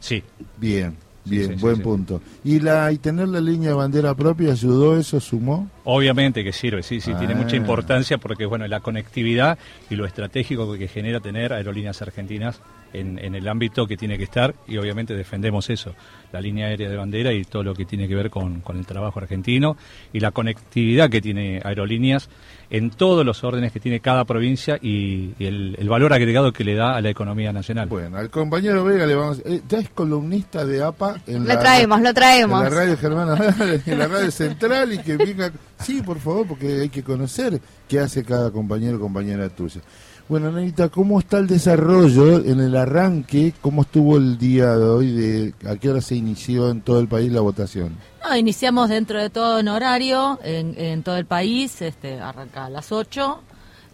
Sí, 0.00 0.22
Bien, 0.56 0.96
bien, 1.24 1.48
sí, 1.50 1.54
sí, 1.54 1.60
buen 1.60 1.76
sí. 1.76 1.82
punto. 1.82 2.20
¿Y 2.44 2.58
la 2.60 2.90
y 2.90 2.98
tener 2.98 3.28
la 3.28 3.40
línea 3.40 3.70
de 3.70 3.74
bandera 3.76 4.14
propia 4.14 4.52
ayudó 4.52 4.98
eso, 4.98 5.20
sumó? 5.20 5.70
Obviamente 5.84 6.42
que 6.42 6.52
sirve, 6.52 6.82
sí, 6.82 7.00
sí, 7.00 7.12
tiene 7.14 7.34
Ah. 7.34 7.36
mucha 7.36 7.54
importancia 7.56 8.18
porque, 8.18 8.44
bueno, 8.46 8.66
la 8.66 8.80
conectividad 8.80 9.56
y 9.88 9.94
lo 9.96 10.04
estratégico 10.04 10.72
que 10.74 10.88
genera 10.88 11.20
tener 11.20 11.52
aerolíneas 11.52 12.02
argentinas 12.02 12.60
en, 12.92 13.18
en 13.18 13.34
el 13.34 13.46
ámbito 13.48 13.86
que 13.86 13.96
tiene 13.96 14.16
que 14.18 14.24
estar 14.24 14.54
y 14.66 14.76
obviamente 14.78 15.14
defendemos 15.14 15.70
eso, 15.70 15.94
la 16.32 16.40
línea 16.40 16.66
aérea 16.66 16.88
de 16.88 16.96
bandera 16.96 17.32
y 17.32 17.44
todo 17.44 17.62
lo 17.62 17.74
que 17.74 17.84
tiene 17.84 18.08
que 18.08 18.14
ver 18.14 18.30
con, 18.30 18.60
con 18.60 18.78
el 18.78 18.86
trabajo 18.86 19.18
argentino 19.20 19.76
y 20.12 20.20
la 20.20 20.30
conectividad 20.30 21.10
que 21.10 21.20
tiene 21.20 21.60
aerolíneas 21.64 22.28
en 22.70 22.90
todos 22.90 23.24
los 23.24 23.44
órdenes 23.44 23.72
que 23.72 23.80
tiene 23.80 24.00
cada 24.00 24.24
provincia 24.24 24.78
y, 24.80 25.30
y 25.38 25.46
el, 25.46 25.76
el 25.78 25.88
valor 25.88 26.12
agregado 26.12 26.52
que 26.52 26.64
le 26.64 26.74
da 26.74 26.96
a 26.96 27.00
la 27.00 27.08
economía 27.08 27.52
nacional. 27.52 27.88
Bueno, 27.88 28.18
al 28.18 28.28
compañero 28.28 28.84
Vega 28.84 29.06
le 29.06 29.14
vamos... 29.14 29.40
eh, 29.44 29.62
ya 29.66 29.78
es 29.78 29.88
columnista 29.88 30.66
de 30.66 30.82
APA 30.82 31.16
en 31.26 31.44
Lo 31.44 31.54
la... 31.54 31.58
traemos, 31.60 32.00
lo 32.00 32.12
traemos. 32.12 32.58
En 32.64 32.70
la 32.70 32.76
radio 32.78 32.96
Germana, 32.96 33.54
en 33.86 33.98
la 33.98 34.06
radio 34.06 34.30
central 34.30 34.92
y 34.92 34.98
que 34.98 35.16
venga, 35.16 35.50
sí, 35.80 36.02
por 36.02 36.18
favor, 36.18 36.46
porque 36.46 36.82
hay 36.82 36.88
que 36.90 37.02
conocer 37.02 37.58
qué 37.88 38.00
hace 38.00 38.22
cada 38.22 38.50
compañero 38.50 38.98
o 38.98 39.00
compañera 39.00 39.48
tuya. 39.48 39.80
Bueno, 40.28 40.48
Anita, 40.48 40.88
¿cómo 40.90 41.18
está 41.20 41.38
el 41.38 41.46
desarrollo 41.46 42.44
en 42.44 42.60
el 42.60 42.76
arranque? 42.76 43.54
¿Cómo 43.62 43.80
estuvo 43.82 44.18
el 44.18 44.36
día 44.36 44.76
de 44.76 44.84
hoy? 44.84 45.12
De, 45.12 45.54
¿A 45.66 45.76
qué 45.76 45.88
hora 45.88 46.02
se 46.02 46.16
inició 46.16 46.68
en 46.70 46.82
todo 46.82 47.00
el 47.00 47.08
país 47.08 47.32
la 47.32 47.40
votación? 47.40 47.96
No, 48.22 48.36
iniciamos 48.36 48.90
dentro 48.90 49.18
de 49.22 49.30
todo 49.30 49.58
en 49.58 49.68
horario, 49.68 50.38
en, 50.44 50.74
en 50.78 51.02
todo 51.02 51.16
el 51.16 51.24
país, 51.24 51.80
este, 51.80 52.20
arranca 52.20 52.66
a 52.66 52.70
las 52.70 52.92
8. 52.92 53.40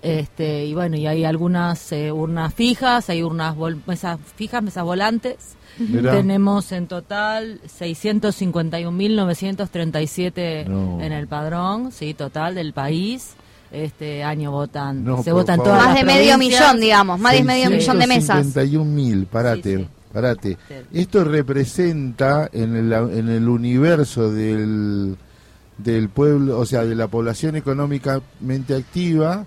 Este, 0.03 0.67
y 0.67 0.75
bueno, 0.75 0.97
y 0.97 1.07
hay 1.07 1.25
algunas 1.25 1.93
eh, 1.93 2.11
urnas 2.11 2.53
fijas, 2.53 3.09
hay 3.11 3.23
urnas 3.23 3.55
vol- 3.57 3.81
mesas 3.87 4.19
fijas, 4.35 4.61
mesas 4.63 4.83
volantes. 4.85 5.37
Mirá. 5.79 6.11
Tenemos 6.13 6.73
en 6.73 6.89
total 6.89 7.61
651.937 7.81 10.67
No. 10.67 11.01
en 11.01 11.13
el 11.13 11.29
padrón, 11.29 11.93
sí, 11.93 12.13
total 12.13 12.57
del 12.57 12.73
país. 12.73 13.35
Este 13.73 14.23
año 14.23 14.51
votan, 14.53 15.05
No, 15.05 15.23
se 15.23 15.31
por 15.31 15.41
votan 15.41 15.59
todas 15.63 15.79
Más 15.79 15.89
las 15.89 15.97
de 15.97 16.05
medio 16.05 16.39
millón, 16.39 16.79
digamos, 16.81 17.19
más 17.19 17.33
de 17.33 17.43
medio 17.43 17.71
millón 17.71 17.99
de 17.99 18.07
mesas. 18.07 18.37
651 18.45 18.85
mil, 18.85 19.27
parate, 19.27 19.77
Sí, 19.79 19.83
sí. 19.83 19.89
parate. 20.13 20.57
Esto 20.93 21.25
representa 21.25 22.49
en 22.53 22.77
el, 22.77 22.93
en 22.93 23.29
el 23.29 23.49
universo 23.49 24.31
del, 24.31 25.17
del 25.79 26.09
pueblo, 26.09 26.59
o 26.61 26.67
sea, 26.67 26.85
de 26.85 26.95
la 26.95 27.09
población 27.09 27.57
económicamente 27.57 28.77
activa, 28.77 29.45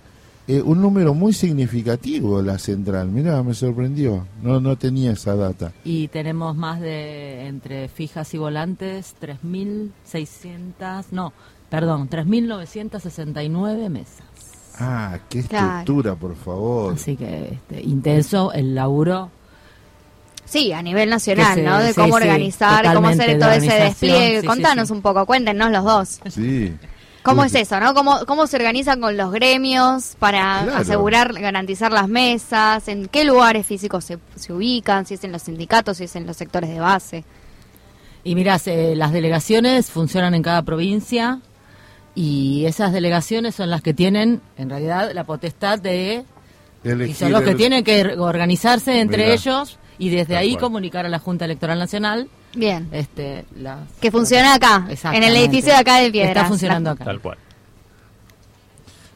eh, 0.49 0.61
un 0.61 0.81
número 0.81 1.13
muy 1.13 1.33
significativo 1.33 2.41
la 2.41 2.57
central. 2.57 3.09
Mirá, 3.09 3.43
me 3.43 3.53
sorprendió, 3.53 4.25
no, 4.41 4.59
no 4.61 4.77
tenía 4.77 5.11
esa 5.11 5.35
data. 5.35 5.71
Y 5.83 6.07
tenemos 6.09 6.55
más 6.55 6.79
de, 6.81 7.47
entre 7.47 7.87
fijas 7.89 8.33
y 8.33 8.37
volantes, 8.37 9.13
3.600, 9.21 11.05
no, 11.11 11.33
perdón, 11.69 12.09
3.969 12.09 13.89
mesas. 13.89 14.23
Ah, 14.79 15.17
qué 15.29 15.43
Claro. 15.43 15.79
estructura, 15.79 16.15
por 16.15 16.35
favor. 16.35 16.93
Así 16.93 17.15
que 17.17 17.53
este, 17.53 17.81
intenso 17.81 18.51
el 18.53 18.75
laburo. 18.75 19.31
Sí, 20.45 20.71
a 20.71 20.81
nivel 20.81 21.09
nacional, 21.09 21.55
se- 21.55 21.63
¿no? 21.63 21.79
De 21.79 21.89
sí, 21.93 21.99
cómo 21.99 22.17
sí, 22.17 22.23
organizar, 22.23 22.93
cómo 22.93 23.07
hacer 23.09 23.37
todo 23.39 23.51
ese 23.51 23.73
despliegue. 23.73 24.35
sí, 24.35 24.41
sí, 24.41 24.47
Contanos 24.47 24.87
sí. 24.87 24.93
un 24.93 25.01
poco, 25.01 25.25
cuéntenos 25.25 25.71
los 25.71 25.83
dos. 25.83 26.19
Sí. 26.29 26.73
¿Cómo 27.23 27.43
es 27.43 27.53
eso, 27.55 27.77
no? 27.81 27.93
¿Cómo, 27.93 28.19
¿Cómo 28.25 28.47
se 28.47 28.55
organizan 28.55 29.01
con 29.01 29.17
los 29.17 29.33
gremios 29.33 30.15
para 30.17 30.61
Claro. 30.63 30.77
asegurar, 30.77 31.33
garantizar 31.33 31.91
las 31.91 32.07
mesas? 32.07 32.87
¿En 32.87 33.07
qué 33.09 33.25
lugares 33.25 33.65
físicos 33.65 34.05
se, 34.05 34.17
se 34.37 34.53
ubican? 34.53 35.05
Si 35.05 35.15
es 35.15 35.23
en 35.25 35.33
los 35.33 35.41
sindicatos, 35.41 35.97
si 35.97 36.05
es 36.05 36.15
en 36.15 36.25
los 36.25 36.37
sectores 36.37 36.69
de 36.69 36.79
base. 36.79 37.25
Y 38.23 38.33
mirá, 38.35 38.57
se- 38.59 38.95
las 38.95 39.11
delegaciones 39.11 39.91
funcionan 39.91 40.35
en 40.35 40.43
cada 40.43 40.61
provincia 40.61 41.41
y 42.19 42.65
esas 42.65 42.91
delegaciones 42.93 43.53
son 43.53 43.69
las 43.69 43.83
que 43.83 43.93
tienen, 43.93 44.41
en 44.57 44.69
realidad, 44.71 45.11
la 45.13 45.23
potestad 45.23 45.77
de... 45.79 46.23
Y 46.83 47.13
son 47.13 47.31
los 47.31 47.43
que 47.43 47.51
el- 47.51 47.57
tienen 47.57 47.83
que 47.83 48.03
organizarse 48.17 48.99
entre 49.01 49.23
Mirá. 49.25 49.33
ellos 49.35 49.77
y 49.99 50.09
desde 50.09 50.33
Tal 50.33 50.37
ahí 50.37 50.51
cual. 50.53 50.61
comunicar 50.61 51.05
a 51.05 51.09
la 51.09 51.19
Junta 51.19 51.45
Electoral 51.45 51.77
Nacional 51.77 52.27
Bien. 52.55 52.87
este, 52.91 53.45
las- 53.59 53.91
Que 54.01 54.09
funciona 54.09 54.55
acá, 54.55 54.87
en 55.13 55.23
el 55.23 55.35
edificio 55.35 55.73
de 55.73 55.77
acá 55.79 55.97
de 55.99 56.09
Piedras. 56.11 56.35
Está 56.37 56.47
funcionando 56.47 56.89
La- 56.89 56.93
acá. 56.95 57.05
Tal 57.05 57.19
cual. 57.21 57.37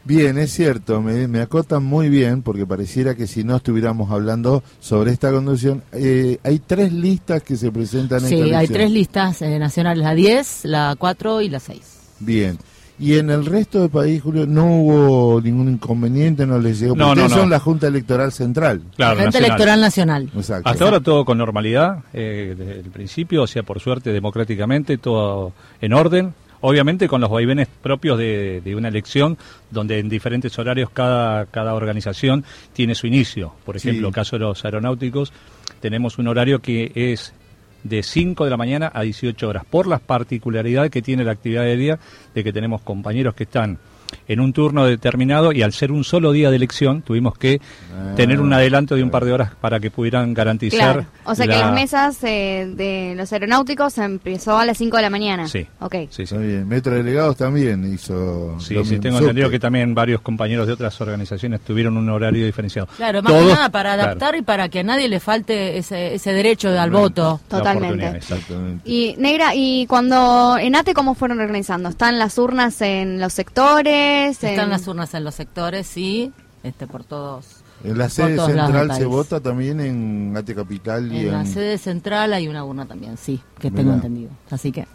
Bien, 0.03 0.37
es 0.39 0.51
cierto, 0.51 0.99
me, 1.01 1.27
me 1.27 1.41
acotan 1.41 1.83
muy 1.83 2.09
bien 2.09 2.41
porque 2.41 2.65
pareciera 2.65 3.13
que 3.15 3.27
si 3.27 3.43
no 3.43 3.57
estuviéramos 3.57 4.09
hablando 4.11 4.63
sobre 4.79 5.11
esta 5.11 5.31
conducción, 5.31 5.83
eh, 5.91 6.39
hay 6.43 6.57
tres 6.59 6.91
listas 6.91 7.43
que 7.43 7.55
se 7.55 7.71
presentan 7.71 8.23
en 8.23 8.29
Sí, 8.29 8.39
esta 8.41 8.57
hay 8.59 8.67
tres 8.67 8.89
listas 8.91 9.41
eh, 9.43 9.59
nacionales, 9.59 10.03
la 10.03 10.15
10, 10.15 10.65
la 10.65 10.95
4 10.97 11.41
y 11.41 11.49
la 11.49 11.59
6. 11.59 11.79
Bien. 12.19 12.57
Y 13.01 13.17
en 13.17 13.31
el 13.31 13.45
resto 13.45 13.79
del 13.81 13.89
país, 13.89 14.21
Julio, 14.21 14.45
no 14.45 14.65
hubo 14.75 15.41
ningún 15.41 15.69
inconveniente, 15.69 16.45
no 16.45 16.59
les 16.59 16.79
llegó. 16.79 16.95
No, 16.95 17.07
porque 17.07 17.19
no, 17.21 17.25
ustedes 17.25 17.31
no. 17.37 17.41
son 17.41 17.49
la 17.49 17.59
Junta 17.59 17.87
Electoral 17.87 18.31
Central. 18.31 18.81
Claro, 18.95 19.15
Frente 19.17 19.25
nacional. 19.39 19.45
Electoral 19.49 19.81
Nacional. 19.81 20.29
Exacto. 20.35 20.69
Hasta 20.69 20.85
ahora 20.85 20.99
todo 20.99 21.25
con 21.25 21.37
normalidad, 21.39 22.03
eh, 22.13 22.53
desde 22.55 22.79
el 22.81 22.91
principio, 22.91 23.41
o 23.43 23.47
sea, 23.47 23.63
por 23.63 23.79
suerte, 23.79 24.11
democráticamente, 24.13 24.97
todo 24.99 25.51
en 25.81 25.93
orden. 25.93 26.33
Obviamente 26.63 27.07
con 27.07 27.21
los 27.21 27.31
vaivenes 27.31 27.67
propios 27.81 28.19
de, 28.19 28.61
de 28.63 28.75
una 28.75 28.89
elección, 28.89 29.35
donde 29.71 29.97
en 29.97 30.07
diferentes 30.07 30.59
horarios 30.59 30.91
cada, 30.91 31.47
cada 31.47 31.73
organización 31.73 32.43
tiene 32.73 32.93
su 32.93 33.07
inicio. 33.07 33.53
Por 33.65 33.79
Sí. 33.79 33.89
ejemplo, 33.89 34.11
caso 34.11 34.35
de 34.37 34.43
los 34.45 34.63
aeronáuticos, 34.63 35.33
tenemos 35.79 36.19
un 36.19 36.27
horario 36.27 36.59
que 36.59 36.91
es 36.93 37.33
de 37.83 38.03
5 38.03 38.43
de 38.43 38.49
la 38.49 38.57
mañana 38.57 38.91
a 38.93 39.01
18 39.01 39.47
horas, 39.47 39.65
por 39.69 39.87
las 39.87 40.01
particularidades 40.01 40.91
que 40.91 41.01
tiene 41.01 41.23
la 41.23 41.31
actividad 41.31 41.63
de 41.63 41.77
día, 41.77 41.99
de 42.33 42.43
que 42.43 42.53
tenemos 42.53 42.81
compañeros 42.81 43.35
que 43.35 43.43
están 43.43 43.79
en 44.27 44.39
un 44.39 44.53
turno 44.53 44.85
determinado 44.85 45.51
y 45.51 45.61
al 45.61 45.73
ser 45.73 45.91
un 45.91 46.03
solo 46.03 46.31
día 46.31 46.49
de 46.49 46.55
elección 46.55 47.01
tuvimos 47.01 47.37
que 47.37 47.61
Ah, 47.93 48.15
tener 48.15 48.39
un 48.41 48.51
adelanto 48.53 48.95
de 48.95 49.03
un 49.03 49.09
par 49.11 49.25
de 49.25 49.33
horas 49.33 49.51
para 49.59 49.79
que 49.79 49.91
pudieran 49.91 50.33
garantizar 50.33 50.93
Claro. 50.93 51.05
O 51.25 51.35
sea 51.35 51.45
que 51.45 51.51
la- 51.53 51.65
las 51.67 51.73
mesas 51.73 52.17
eh, 52.23 52.71
de 52.75 53.13
los 53.15 53.31
aeronáuticos 53.33 53.97
empezó 53.97 54.57
a 54.57 54.65
las 54.65 54.77
5 54.77 54.95
de 54.97 55.03
la 55.03 55.09
mañana. 55.09 55.47
Sí. 55.47 55.67
Ok. 55.79 55.95
Sí, 56.09 56.09
sí. 56.09 56.23
Está 56.23 56.37
bien. 56.37 56.67
Metro 56.67 56.95
Delegados 56.95 57.35
también 57.37 57.93
hizo. 57.93 58.57
Sí, 58.59 58.73
lo 58.73 58.83
sí, 58.83 58.91
mismo. 58.91 59.01
tengo 59.03 59.19
entendido 59.19 59.49
que 59.49 59.59
también 59.59 59.93
varios 59.93 60.21
compañeros 60.21 60.65
de 60.67 60.73
otras 60.73 60.99
organizaciones 61.01 61.59
tuvieron 61.61 61.95
un 61.97 62.09
horario 62.09 62.45
diferenciado. 62.45 62.87
Claro, 62.97 63.21
más 63.21 63.31
Todos- 63.33 63.47
que 63.49 63.53
nada 63.53 63.69
para 63.69 63.93
claro, 63.93 64.03
adaptar 64.11 64.35
y 64.35 64.41
para 64.41 64.69
que 64.69 64.79
a 64.79 64.83
nadie 64.83 65.07
le 65.09 65.19
falte 65.19 65.77
ese, 65.77 66.15
ese 66.15 66.33
derecho 66.33 66.69
al 66.79 66.89
voto. 66.91 67.39
Totalmente. 67.49 68.07
Exactamente. 68.17 68.89
Y 68.89 69.15
Negra, 69.19 69.53
¿y 69.53 69.85
cuando 69.87 70.57
en 70.57 70.75
ATE 70.75 70.93
cómo 70.93 71.13
fueron 71.13 71.39
organizando? 71.39 71.89
¿Están 71.89 72.17
las 72.17 72.37
urnas 72.37 72.81
en 72.81 73.19
los 73.19 73.33
sectores? 73.33 74.00
Están 74.29 74.65
en- 74.65 74.69
las 74.69 74.87
urnas 74.87 75.13
en 75.13 75.23
los 75.23 75.35
sectores, 75.35 75.87
sí, 75.87 76.31
este 76.63 76.87
por 76.87 77.03
todos. 77.03 77.45
En 77.83 77.97
la 77.97 78.09
sede 78.09 78.37
central 78.37 78.93
se 78.95 79.05
vota 79.05 79.39
también 79.39 79.79
en 79.79 80.33
Ate 80.37 80.53
Capital 80.53 81.11
y 81.11 81.21
En 81.21 81.31
la 81.31 81.41
en, 81.41 81.47
sede 81.47 81.77
central 81.79 82.31
hay 82.33 82.47
una 82.47 82.63
urna 82.63 82.85
también, 82.85 83.17
sí, 83.17 83.41
que 83.59 83.71
Mirá. 83.71 83.81
tengo 83.81 83.93
entendido. 83.95 84.29
Así 84.51 84.71
que 84.71 84.85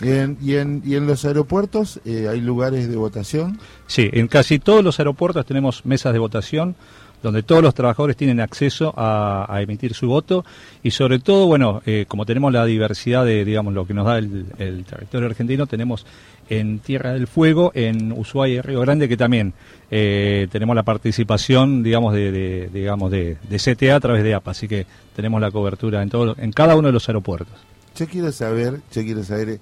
y 0.00 0.08
en, 0.10 0.38
y 0.40 0.54
en, 0.54 0.80
y 0.84 0.94
en 0.94 1.08
los 1.08 1.24
aeropuertos 1.24 2.00
eh, 2.04 2.28
hay 2.30 2.40
lugares 2.40 2.88
de 2.88 2.94
votación. 2.96 3.58
Sí, 3.88 4.08
en 4.12 4.28
casi 4.28 4.60
todos 4.60 4.84
los 4.84 5.00
aeropuertos 5.00 5.44
tenemos 5.44 5.84
mesas 5.84 6.12
de 6.12 6.20
votación 6.20 6.76
donde 7.22 7.42
todos 7.42 7.62
los 7.62 7.74
trabajadores 7.74 8.16
tienen 8.16 8.40
acceso 8.40 8.94
a, 8.96 9.46
emitir 9.60 9.94
su 9.94 10.08
voto 10.08 10.44
y 10.82 10.90
sobre 10.90 11.18
todo, 11.18 11.46
bueno, 11.46 11.82
eh, 11.84 12.04
como 12.06 12.24
tenemos 12.24 12.52
la 12.52 12.64
diversidad 12.64 13.24
de, 13.24 13.44
digamos, 13.44 13.74
lo 13.74 13.86
que 13.86 13.94
nos 13.94 14.06
da 14.06 14.18
el, 14.18 14.84
territorio 14.84 15.28
argentino, 15.28 15.66
tenemos 15.66 16.06
en 16.48 16.78
Tierra 16.78 17.12
del 17.12 17.26
Fuego, 17.26 17.72
en 17.74 18.12
Ushuaia 18.12 18.54
y 18.54 18.60
Río 18.60 18.80
Grande, 18.80 19.08
que 19.08 19.16
también 19.16 19.52
eh, 19.90 20.48
tenemos 20.50 20.74
la 20.76 20.82
participación, 20.82 21.82
digamos, 21.82 22.14
de, 22.14 22.70
digamos, 22.72 23.10
de, 23.10 23.36
de 23.48 23.58
CTA 23.58 23.96
a 23.96 24.00
través 24.00 24.22
de 24.22 24.34
APA, 24.34 24.52
así 24.52 24.68
que 24.68 24.86
tenemos 25.14 25.40
la 25.40 25.50
cobertura 25.50 26.02
en, 26.02 26.08
todo, 26.08 26.36
en 26.38 26.52
cada 26.52 26.76
uno 26.76 26.88
de 26.88 26.92
los 26.92 27.08
aeropuertos. 27.08 27.54
Yo 27.96 28.06
quiero 28.06 28.30
saber, 28.30 28.80
yo 28.92 29.02
quiero 29.02 29.24
saber, 29.24 29.58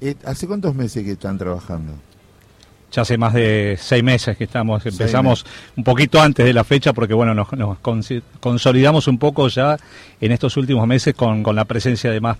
eh, 0.00 0.14
¿hace 0.24 0.46
cuántos 0.46 0.74
meses 0.74 1.04
que 1.04 1.12
están 1.12 1.36
trabajando? 1.36 1.92
Ya 2.92 3.02
hace 3.02 3.16
más 3.16 3.32
de 3.34 3.76
seis 3.80 4.02
meses 4.02 4.36
que 4.36 4.44
estamos, 4.44 4.84
empezamos 4.84 5.46
un 5.76 5.84
poquito 5.84 6.20
antes 6.20 6.44
de 6.44 6.52
la 6.52 6.64
fecha 6.64 6.92
porque 6.92 7.14
bueno, 7.14 7.34
nos, 7.34 7.52
nos 7.52 7.78
consolidamos 8.40 9.06
un 9.08 9.18
poco 9.18 9.48
ya 9.48 9.76
en 10.20 10.32
estos 10.32 10.56
últimos 10.56 10.86
meses 10.86 11.14
con, 11.14 11.42
con 11.42 11.54
la 11.54 11.64
presencia 11.64 12.10
de 12.10 12.20
más, 12.20 12.36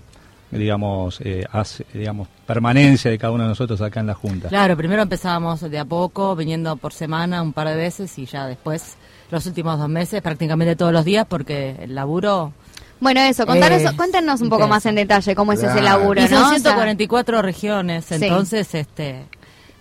digamos, 0.51 1.21
eh, 1.21 1.45
hace- 1.51 1.85
digamos, 1.93 2.27
permanencia 2.45 3.09
de 3.09 3.17
cada 3.17 3.31
uno 3.31 3.43
de 3.43 3.49
nosotros 3.49 3.79
acá 3.81 4.01
en 4.01 4.07
la 4.07 4.13
Junta. 4.13 4.49
Claro, 4.49 4.75
primero 4.75 5.01
empezábamos 5.01 5.61
de 5.61 5.79
a 5.79 5.85
poco, 5.85 6.35
viniendo 6.35 6.75
por 6.75 6.91
semana 6.91 7.41
un 7.41 7.53
par 7.53 7.67
de 7.69 7.75
veces 7.75 8.17
y 8.19 8.25
ya 8.25 8.45
después, 8.47 8.95
los 9.31 9.45
últimos 9.45 9.79
dos 9.79 9.87
meses, 9.87 10.21
prácticamente 10.21 10.75
todos 10.75 10.91
los 10.91 11.05
días, 11.05 11.25
porque 11.29 11.77
el 11.81 11.95
laburo... 11.95 12.51
Bueno, 12.99 13.21
eso, 13.21 13.45
contanos, 13.47 13.81
Eh, 13.81 13.95
cuéntenos 13.95 14.41
un 14.41 14.49
poco 14.49 14.67
más 14.67 14.85
en 14.85 14.95
detalle 14.95 15.33
cómo 15.33 15.53
es 15.53 15.63
ese 15.63 15.81
laburo, 15.81 16.21
Y 16.21 16.27
son 16.27 16.39
¿no? 16.41 16.45
O 16.47 16.49
sea, 16.49 16.59
144 16.59 17.41
regiones, 17.41 18.03
Sí. 18.05 18.15
entonces, 18.15 18.75
este... 18.75 19.23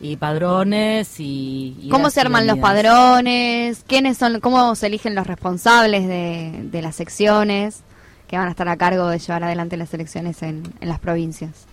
Y 0.02 0.16
padrones 0.16 1.20
y... 1.20 1.76
y 1.82 1.88
¿Cómo 1.90 2.08
se 2.10 2.20
arman 2.22 2.46
los 2.46 2.58
padrones? 2.58 3.84
¿Quiénes 3.86 4.16
son, 4.16 4.40
cómo 4.40 4.74
se 4.74 4.86
eligen 4.86 5.14
los 5.14 5.26
responsables 5.26 6.06
de, 6.08 6.52
de 6.70 6.82
las 6.82 6.96
secciones 6.96 7.82
que 8.26 8.38
van 8.38 8.46
a 8.48 8.50
estar 8.50 8.68
a 8.68 8.76
cargo 8.76 9.08
de 9.08 9.18
llevar 9.18 9.44
adelante 9.44 9.76
las 9.76 9.92
elecciones 9.92 10.42
en, 10.42 10.62
en 10.80 10.88
las 10.88 10.98
provincias? 11.00 11.66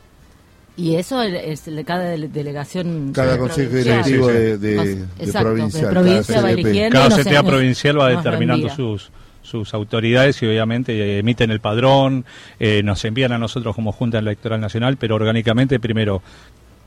Y 0.76 0.96
eso 0.96 1.24
es, 1.24 1.66
de 1.66 1.84
cada 1.86 2.14
dele- 2.16 2.28
delegación... 2.30 3.12
Cada 3.14 3.38
consejo 3.38 3.70
provincial. 3.70 4.04
directivo 4.04 4.28
Sí, 4.30 4.34
sí. 4.36 4.40
de, 4.40 4.58
de, 4.58 4.92
exacto, 5.20 5.40
provincial. 5.50 5.84
de 5.86 5.90
provincia 5.90 6.36
cada 6.36 6.48
va 6.48 6.54
CDP. 6.56 6.92
Cada 6.92 7.10
nos- 7.10 7.20
CTA 7.24 7.44
provincial 7.44 8.00
va 8.00 8.10
determinando 8.10 8.70
sus 8.70 9.12
sus 9.42 9.74
autoridades 9.74 10.44
y 10.44 10.46
obviamente 10.46 10.92
eh, 10.92 11.20
emiten 11.20 11.52
el 11.52 11.62
padrón, 11.62 12.26
eh, 12.60 12.82
nos 12.84 13.06
envían 13.06 13.32
a 13.32 13.38
nosotros 13.38 13.74
como 13.74 13.94
Junta 13.94 14.20
Electoral 14.20 14.60
Nacional, 14.60 14.98
pero 14.98 15.16
orgánicamente 15.16 15.80
primero, 15.80 16.22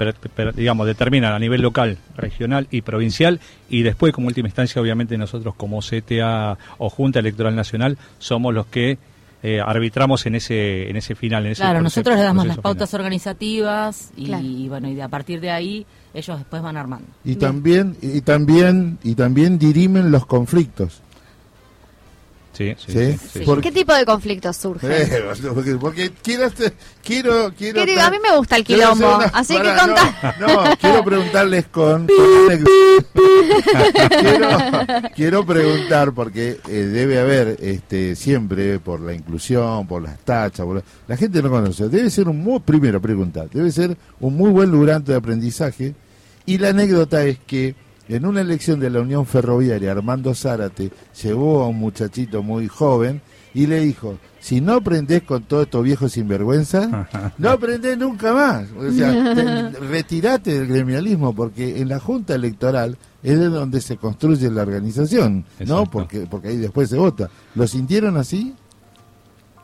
per- 0.05 0.31
per- 0.35 0.55
digamos, 0.55 0.87
determinan 0.87 1.33
a 1.33 1.39
nivel 1.39 1.61
local, 1.61 1.99
regional 2.17 2.67
y 2.71 2.81
provincial 2.83 3.39
y 3.69 3.83
después 3.83 4.13
como 4.13 4.27
última 4.29 4.49
instancia 4.49 4.81
obviamente 4.81 5.17
nosotros 5.19 5.55
como 5.57 5.81
CTA 5.81 6.57
o 6.79 6.89
Junta 6.91 7.19
Electoral 7.19 7.55
Nacional 7.55 7.99
somos 8.19 8.55
los 8.55 8.67
que 8.67 8.99
eh, 9.43 9.59
arbitramos 9.59 10.27
en 10.27 10.35
ese 10.35 10.91
en 10.91 10.97
ese 10.97 11.15
final. 11.15 11.47
En 11.47 11.53
ese 11.53 11.63
Claro, 11.63 11.81
nosotros 11.81 12.15
les 12.17 12.25
damos 12.25 12.47
las 12.47 12.59
pautas 12.59 12.91
final. 12.91 13.01
organizativas 13.07 14.11
y, 14.17 14.27
Claro. 14.27 14.45
bueno, 14.69 14.89
y 14.89 14.95
de- 14.95 15.03
a 15.03 15.09
partir 15.09 15.41
de 15.41 15.51
ahí 15.51 15.87
ellos 16.13 16.39
después 16.39 16.61
van 16.63 16.77
armando. 16.77 17.07
Y 17.25 17.37
también, 17.37 17.97
y 18.03 18.21
también, 18.21 18.99
y 19.03 19.15
también 19.15 19.59
dirimen 19.59 20.11
los 20.11 20.27
conflictos. 20.27 21.01
Sí, 22.61 22.75
sí, 22.77 22.93
¿Sí? 22.93 22.93
sí, 22.93 23.19
sí, 23.19 23.29
sí. 23.39 23.45
Por- 23.47 23.63
¿Qué 23.63 23.73
tipo 23.73 23.95
de 23.95 24.05
conflictos 24.05 24.55
surgen? 24.55 24.93
Eh, 24.93 25.23
porque, 25.55 25.77
porque 25.77 26.11
quiero, 26.23 26.51
quiero, 27.03 27.53
quiero, 27.57 27.81
¿Qué 27.81 27.87
digo? 27.87 28.03
A 28.03 28.11
mí 28.11 28.19
me 28.23 28.37
gusta 28.37 28.57
el 28.57 28.65
quiero 28.65 28.93
quilombo, 28.93 29.17
una- 29.17 29.25
así 29.33 29.55
que 29.55 29.63
contá. 29.75 30.37
No, 30.39 30.47
no, 30.65 30.77
quiero 30.77 31.03
preguntarles 31.03 31.67
con, 31.69 32.07
quiero, 34.21 34.49
quiero 35.15 35.47
preguntar 35.47 36.13
porque 36.13 36.61
eh, 36.69 36.73
debe 36.73 37.19
haber 37.19 37.57
este 37.61 38.15
siempre 38.15 38.79
por 38.79 39.01
la 39.01 39.15
inclusión, 39.15 39.87
por 39.87 40.03
las 40.03 40.19
tachas, 40.21 40.67
por 40.67 40.77
la, 40.77 40.83
la 41.09 41.17
gente 41.17 41.43
no 41.43 41.49
conoce. 41.51 41.89
Debe 41.89 42.11
ser 42.11 42.29
un 42.29 42.43
muy 42.43 42.61
primero 42.61 43.01
preguntar, 43.01 43.49
debe 43.51 43.73
ser 43.73 43.97
un 44.21 44.37
muy 44.37 44.51
buen 44.51 44.71
lugar 44.71 45.03
de 45.03 45.15
aprendizaje 45.15 45.95
y 46.45 46.59
la 46.59 46.69
anécdota 46.69 47.25
es 47.25 47.39
que 47.47 47.75
en 48.15 48.27
una 48.27 48.41
elección 48.41 48.81
de 48.81 48.91
la 48.91 49.01
Unión 49.01 49.25
Ferroviaria, 49.27 49.93
Armando 49.93 50.35
Zárate 50.35 50.91
llevó 51.23 51.63
a 51.63 51.69
un 51.69 51.77
muchachito 51.79 52.43
muy 52.43 52.69
joven 52.69 53.21
y 53.53 53.67
le 53.67 53.81
dijo, 53.81 54.17
si 54.39 54.61
no 54.61 54.75
aprendés 54.75 55.23
con 55.23 55.43
todos 55.43 55.65
estos 55.65 55.83
viejos 55.83 56.13
sinvergüenza, 56.13 57.09
no 57.39 57.51
aprendés 57.51 57.99
nunca 57.99 58.33
más. 58.33 58.67
O 58.79 58.91
sea, 58.93 59.13
te- 59.35 59.71
retirate 59.81 60.59
del 60.61 60.69
gremialismo 60.69 61.35
porque 61.35 61.81
en 61.81 61.89
la 61.89 61.99
Junta 61.99 62.35
Electoral 62.35 62.97
es 63.23 63.39
de 63.39 63.49
donde 63.49 63.81
se 63.81 63.97
construye 63.97 64.51
la 64.51 64.63
organización, 64.63 65.45
¿no? 65.67 65.85
Porque, 65.87 66.27
porque 66.31 66.49
ahí 66.49 66.57
después 66.59 66.89
se 66.91 66.97
vota. 66.97 67.29
¿Lo 67.55 67.67
sintieron 67.67 68.17
así? 68.17 68.55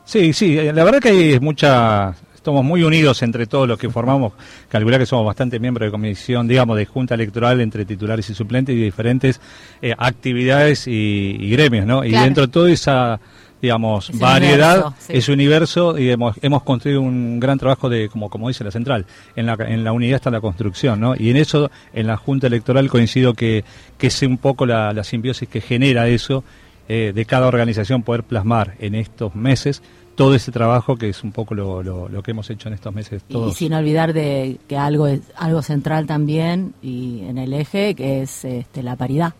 Sí, 0.05 0.31
sí, 0.31 0.55
la 0.55 0.83
verdad 0.85 0.99
que 0.99 1.09
hay 1.09 1.39
mucha, 1.39 2.15
estamos 2.47 2.63
muy 2.63 2.81
unidos 2.81 3.21
entre 3.23 3.45
todos 3.45 3.67
los 3.67 3.77
que 3.77 3.89
formamos, 3.89 4.31
calcular 4.69 5.01
que 5.01 5.05
somos 5.05 5.25
bastante 5.25 5.59
miembros 5.59 5.87
de 5.87 5.91
comisión, 5.91 6.47
digamos, 6.47 6.77
de 6.77 6.85
junta 6.85 7.13
electoral 7.13 7.59
entre 7.59 7.83
titulares 7.83 8.29
y 8.29 8.33
suplentes 8.33 8.73
y 8.73 8.79
diferentes 8.79 9.41
eh, 9.81 9.93
actividades 9.97 10.87
y, 10.87 11.35
y 11.41 11.49
gremios, 11.49 11.85
¿no? 11.85 12.05
Y 12.05 12.11
dentro 12.11 12.47
de 12.47 12.53
toda 12.53 12.71
esa 12.71 13.19
digamos, 13.61 14.17
variedad, 14.17 14.75
universo, 14.75 14.95
sí. 14.99 15.13
ese 15.17 15.33
universo, 15.33 15.97
y 15.97 16.09
hemos, 16.09 16.37
hemos 16.41 16.63
construido 16.63 17.01
un 17.01 17.37
gran 17.37 17.57
trabajo 17.57 17.89
de, 17.89 18.07
como, 18.07 18.29
como 18.29 18.47
dice 18.47 18.63
la 18.63 18.71
central, 18.71 19.05
en 19.35 19.45
la, 19.45 19.57
en 19.59 19.83
la 19.83 19.91
unidad 19.91 20.15
está 20.15 20.31
la 20.31 20.39
construcción, 20.39 21.01
¿no? 21.01 21.15
Y 21.17 21.31
en 21.31 21.35
eso, 21.35 21.69
en 21.91 22.07
la 22.07 22.15
Junta 22.15 22.47
Electoral 22.47 22.87
coincido 22.87 23.33
que, 23.33 23.65
que 23.97 24.07
es 24.07 24.21
un 24.21 24.37
poco 24.37 24.65
la, 24.65 24.93
la 24.93 25.03
simbiosis 25.03 25.49
que 25.49 25.59
genera 25.59 26.07
eso, 26.07 26.45
eh, 26.87 27.11
de 27.13 27.25
cada 27.25 27.47
organización 27.47 28.03
poder 28.03 28.23
plasmar 28.23 28.75
en 28.79 28.95
estos 28.95 29.35
meses 29.35 29.81
todo 30.17 30.35
ese 30.35 30.51
trabajo 30.51 30.97
que 30.97 31.07
es 31.09 31.23
un 31.23 31.31
poco 31.31 31.55
lo, 31.55 31.81
lo, 31.81 32.09
lo 32.09 32.21
que 32.23 32.31
hemos 32.31 32.49
hecho 32.49 32.67
en 32.67 32.73
estos 32.73 32.93
meses 32.93 33.21
Y 33.29 33.33
todos. 33.33 33.55
sin 33.55 33.71
olvidar 33.73 34.11
de 34.11 34.57
que 34.67 34.75
algo 34.77 35.07
es 35.07 35.21
algo 35.37 35.61
central 35.61 36.07
también 36.07 36.73
y 36.81 37.21
en 37.21 37.37
el 37.37 37.53
eje 37.53 37.95
que 37.95 38.23
es 38.23 38.43
este, 38.43 38.83
la 38.83 38.95
paridad. 38.97 39.33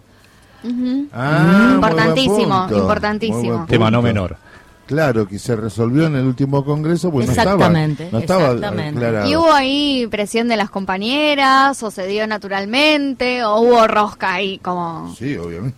Ah, 1.13 1.71
Importantísimo, 1.75 2.67
importantísimo. 2.71 3.65
Tema 3.67 3.91
no 3.91 4.01
menor. 4.01 4.37
Claro, 4.85 5.27
que 5.27 5.37
se 5.37 5.53
resolvió 5.55 6.05
en 6.07 6.15
el 6.15 6.25
último 6.25 6.63
congreso, 6.63 7.11
pues 7.11 7.27
Exactamente, 7.27 8.07
no 8.09 8.19
estaba, 8.19 8.43
no 8.43 8.53
estaba 8.53 8.53
exactamente. 8.55 8.97
aclarado. 9.05 9.29
¿Y 9.29 9.35
hubo 9.35 9.51
ahí 9.51 10.07
presión 10.09 10.47
de 10.47 10.55
las 10.55 10.69
compañeras 10.69 11.83
o 11.83 11.91
se 11.91 12.07
dio 12.07 12.25
naturalmente 12.25 13.43
o 13.43 13.59
hubo 13.59 13.85
rosca 13.87 14.35
ahí 14.35 14.59
como... 14.59 15.13
Sí, 15.17 15.35
obviamente. 15.35 15.77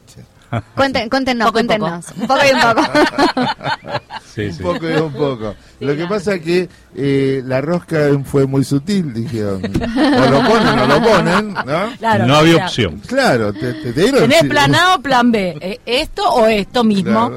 Cuenten, 0.75 1.09
cuéntenos, 1.09 1.45
Poco 1.47 1.53
cuéntenos. 1.53 2.05
Un 2.17 2.27
poco 2.27 2.41
y 2.45 2.53
un 2.53 2.61
poco. 2.61 2.81
Sí, 4.33 4.45
un 4.45 4.53
sí. 4.53 4.63
poco 4.63 4.89
y 4.89 4.93
un 4.93 5.13
poco. 5.13 5.55
Lo 5.79 5.95
que 5.95 6.05
pasa 6.07 6.35
es 6.35 6.41
que 6.41 6.69
eh, 6.95 7.41
la 7.45 7.61
rosca 7.61 8.09
fue 8.25 8.45
muy 8.45 8.63
sutil, 8.63 9.13
dijeron. 9.13 9.61
O 9.63 10.29
lo 10.29 10.43
ponen 10.47 10.79
o 10.79 10.87
lo 10.87 11.01
ponen, 11.01 11.53
¿no? 11.53 11.97
Claro, 11.97 12.27
no 12.27 12.35
había 12.35 12.65
opción. 12.65 13.01
Claro, 13.05 13.53
te, 13.53 13.73
te, 13.73 13.93
te 13.93 14.01
dieron... 14.01 14.21
¿Tenés 14.21 14.43
plan 14.43 14.75
A 14.75 14.95
o 14.95 15.01
plan 15.01 15.31
B? 15.31 15.57
¿Eh, 15.61 15.79
¿Esto 15.85 16.29
o 16.29 16.47
esto 16.47 16.83
mismo? 16.83 17.31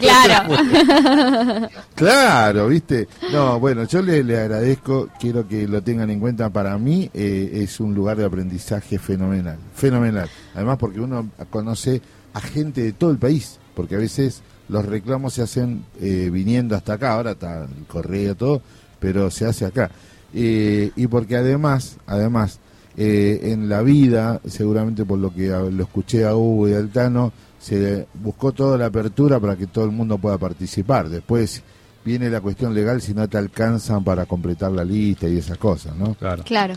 Claro. 0.00 0.44
claro. 0.48 1.68
Claro, 1.94 2.68
viste. 2.68 3.08
No, 3.32 3.60
bueno, 3.60 3.84
yo 3.84 4.02
le, 4.02 4.22
le 4.22 4.38
agradezco, 4.38 5.08
quiero 5.18 5.46
que 5.46 5.66
lo 5.68 5.82
tengan 5.82 6.10
en 6.10 6.20
cuenta. 6.20 6.50
Para 6.50 6.78
mí 6.78 7.10
eh, 7.12 7.50
es 7.52 7.80
un 7.80 7.94
lugar 7.94 8.16
de 8.16 8.24
aprendizaje 8.24 8.98
fenomenal, 8.98 9.58
fenomenal. 9.74 10.28
Además 10.54 10.78
porque 10.78 11.00
uno 11.00 11.28
conoce 11.50 12.00
a 12.32 12.40
gente 12.40 12.82
de 12.82 12.92
todo 12.92 13.10
el 13.10 13.18
país, 13.18 13.58
porque 13.74 13.96
a 13.96 13.98
veces 13.98 14.42
los 14.68 14.84
reclamos 14.84 15.34
se 15.34 15.42
hacen 15.42 15.84
eh, 16.00 16.30
viniendo 16.32 16.76
hasta 16.76 16.94
acá, 16.94 17.14
ahora 17.14 17.32
está 17.32 17.64
el 17.64 17.86
correo, 17.86 18.34
todo, 18.34 18.62
pero 18.98 19.30
se 19.30 19.46
hace 19.46 19.64
acá. 19.64 19.90
Eh, 20.34 20.90
y 20.94 21.06
porque 21.06 21.36
además, 21.36 21.96
además, 22.06 22.60
eh, 22.96 23.52
en 23.52 23.68
la 23.68 23.82
vida, 23.82 24.40
seguramente 24.46 25.04
por 25.04 25.18
lo 25.18 25.32
que 25.32 25.48
lo 25.48 25.82
escuché 25.82 26.24
a 26.24 26.34
Hugo 26.34 26.68
y 26.68 26.74
al 26.74 26.90
Tano, 26.90 27.32
se 27.58 28.06
buscó 28.14 28.52
toda 28.52 28.76
la 28.76 28.86
apertura 28.86 29.40
para 29.40 29.56
que 29.56 29.66
todo 29.66 29.84
el 29.84 29.90
mundo 29.90 30.18
pueda 30.18 30.38
participar. 30.38 31.08
Después 31.08 31.62
viene 32.04 32.30
la 32.30 32.40
cuestión 32.40 32.74
legal 32.74 33.00
si 33.00 33.14
no 33.14 33.28
te 33.28 33.38
alcanzan 33.38 34.04
para 34.04 34.26
completar 34.26 34.72
la 34.72 34.84
lista 34.84 35.28
y 35.28 35.38
esas 35.38 35.58
cosas, 35.58 35.94
¿no? 35.96 36.14
Claro. 36.14 36.42
Claro. 36.44 36.74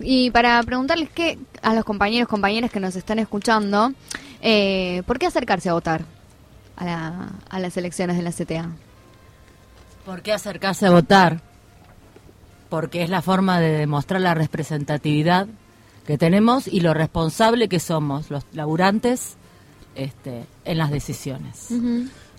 Y 0.00 0.30
para 0.30 0.62
preguntarles 0.62 1.10
qué 1.10 1.38
a 1.62 1.74
los 1.74 1.84
compañeros, 1.84 2.28
compañeras 2.28 2.70
que 2.70 2.80
nos 2.80 2.96
están 2.96 3.18
escuchando, 3.18 3.92
eh, 4.42 5.02
¿por 5.06 5.18
qué 5.18 5.26
acercarse 5.26 5.68
a 5.68 5.74
votar 5.74 6.04
a, 6.76 6.84
la- 6.84 7.28
a 7.50 7.58
las 7.58 7.76
elecciones 7.76 8.16
de 8.16 8.22
la 8.22 8.32
CTA? 8.32 8.68
¿Por 10.04 10.22
qué 10.22 10.32
acercarse 10.32 10.86
a 10.86 10.90
votar? 10.90 11.40
Porque 12.68 13.02
es 13.02 13.10
la 13.10 13.22
forma 13.22 13.60
de 13.60 13.72
demostrar 13.78 14.20
la 14.20 14.34
representatividad 14.34 15.46
que 16.06 16.18
tenemos 16.18 16.66
y 16.68 16.80
lo 16.80 16.92
responsable 16.92 17.68
que 17.68 17.80
somos 17.80 18.30
los 18.30 18.44
laburantes 18.52 19.36
este, 19.94 20.44
en 20.64 20.78
las 20.78 20.90
decisiones. 20.90 21.68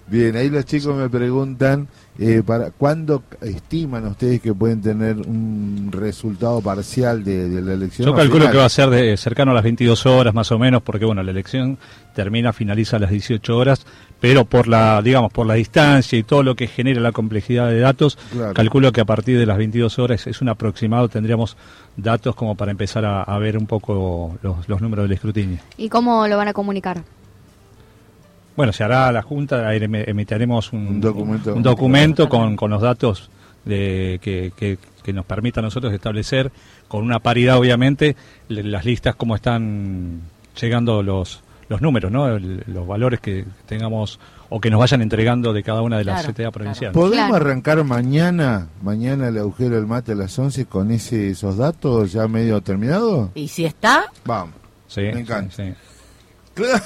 Bien, 0.07 0.35
ahí 0.35 0.49
los 0.49 0.65
chicos 0.65 0.95
me 0.95 1.09
preguntan, 1.09 1.87
eh, 2.19 2.43
para 2.45 2.69
¿cuándo 2.69 3.23
estiman 3.41 4.05
ustedes 4.05 4.39
que 4.39 4.53
pueden 4.53 4.79
tener 4.79 5.15
un 5.17 5.89
resultado 5.91 6.61
parcial 6.61 7.23
de, 7.23 7.49
de 7.49 7.61
la 7.61 7.73
elección? 7.73 8.05
Yo 8.07 8.13
calculo 8.13 8.41
final? 8.41 8.51
que 8.51 8.57
va 8.59 8.65
a 8.65 8.69
ser 8.69 8.89
de 8.91 9.17
cercano 9.17 9.49
a 9.49 9.55
las 9.55 9.63
22 9.63 10.05
horas 10.05 10.33
más 10.35 10.51
o 10.51 10.59
menos, 10.59 10.83
porque 10.83 11.05
bueno, 11.05 11.23
la 11.23 11.31
elección 11.31 11.79
termina, 12.13 12.53
finaliza 12.53 12.97
a 12.97 12.99
las 12.99 13.09
18 13.09 13.57
horas, 13.57 13.83
pero 14.21 14.45
por 14.45 14.67
la, 14.67 15.01
digamos, 15.01 15.33
por 15.33 15.47
la 15.47 15.55
distancia 15.55 16.19
y 16.19 16.23
todo 16.23 16.43
lo 16.43 16.55
que 16.55 16.67
genera 16.67 17.01
la 17.01 17.11
complejidad 17.11 17.67
de 17.69 17.79
datos, 17.79 18.17
Claro. 18.31 18.53
calculo 18.53 18.91
que 18.91 19.01
a 19.01 19.05
partir 19.05 19.39
de 19.39 19.47
las 19.47 19.57
22 19.57 19.97
horas 19.97 20.27
es 20.27 20.39
un 20.39 20.49
aproximado, 20.49 21.09
tendríamos 21.09 21.57
datos 21.97 22.35
como 22.35 22.53
para 22.53 22.69
empezar 22.69 23.05
a, 23.05 23.23
a 23.23 23.39
ver 23.39 23.57
un 23.57 23.65
poco 23.65 24.37
los, 24.43 24.69
los 24.69 24.81
números 24.81 25.05
del 25.05 25.13
escrutinio. 25.13 25.57
¿Y 25.77 25.89
cómo 25.89 26.27
lo 26.27 26.37
van 26.37 26.47
a 26.49 26.53
comunicar? 26.53 27.01
Bueno, 28.55 28.71
se 28.73 28.83
hará 28.83 29.11
la 29.11 29.21
Junta, 29.21 29.67
ahí 29.67 29.77
em- 29.83 29.95
emitiremos 29.95 30.71
un, 30.73 30.87
Un 30.87 31.01
documento. 31.01 31.53
un 31.53 31.63
documento 31.63 32.29
con, 32.29 32.55
con 32.55 32.71
los 32.71 32.81
datos 32.81 33.29
de, 33.65 34.19
que, 34.21 34.51
que- 34.55 34.77
que 35.03 35.13
nos 35.13 35.25
permita 35.25 35.59
a 35.59 35.63
nosotros 35.63 35.93
establecer, 35.93 36.51
con 36.87 37.03
una 37.03 37.19
paridad 37.19 37.57
obviamente, 37.59 38.15
las 38.49 38.85
listas, 38.85 39.15
cómo 39.15 39.35
están 39.35 40.21
llegando 40.59 41.03
los, 41.03 41.41
los 41.69 41.81
números, 41.81 42.11
¿no? 42.11 42.27
El- 42.35 42.63
los 42.67 42.87
valores 42.87 43.19
que 43.19 43.45
tengamos 43.67 44.19
o 44.49 44.59
que 44.61 44.69
nos 44.69 44.79
vayan 44.79 45.01
entregando 45.01 45.51
de 45.53 45.63
cada 45.63 45.81
una 45.81 45.97
de 45.97 46.05
las 46.05 46.21
Claro, 46.21 46.33
CTA 46.33 46.51
provinciales. 46.51 46.93
¿Podemos 46.93 47.27
Claro. 47.27 47.35
arrancar 47.45 47.83
mañana, 47.83 48.67
mañana 48.81 49.27
el 49.27 49.37
agujero 49.39 49.75
del 49.75 49.85
mate 49.87 50.13
a 50.13 50.15
las 50.15 50.37
11 50.39 50.65
con 50.67 50.91
ese, 50.91 51.31
esos 51.31 51.57
datos 51.57 52.11
ya 52.13 52.27
medio 52.27 52.61
terminados? 52.61 53.29
Y 53.35 53.47
si 53.47 53.65
está, 53.65 54.05
Vamos. 54.23 54.55
Sí, 54.87 55.01
Me 55.01 55.13
sí, 55.13 55.19
encanta. 55.19 55.55
sí. 55.55 55.73
Claro. 56.53 56.83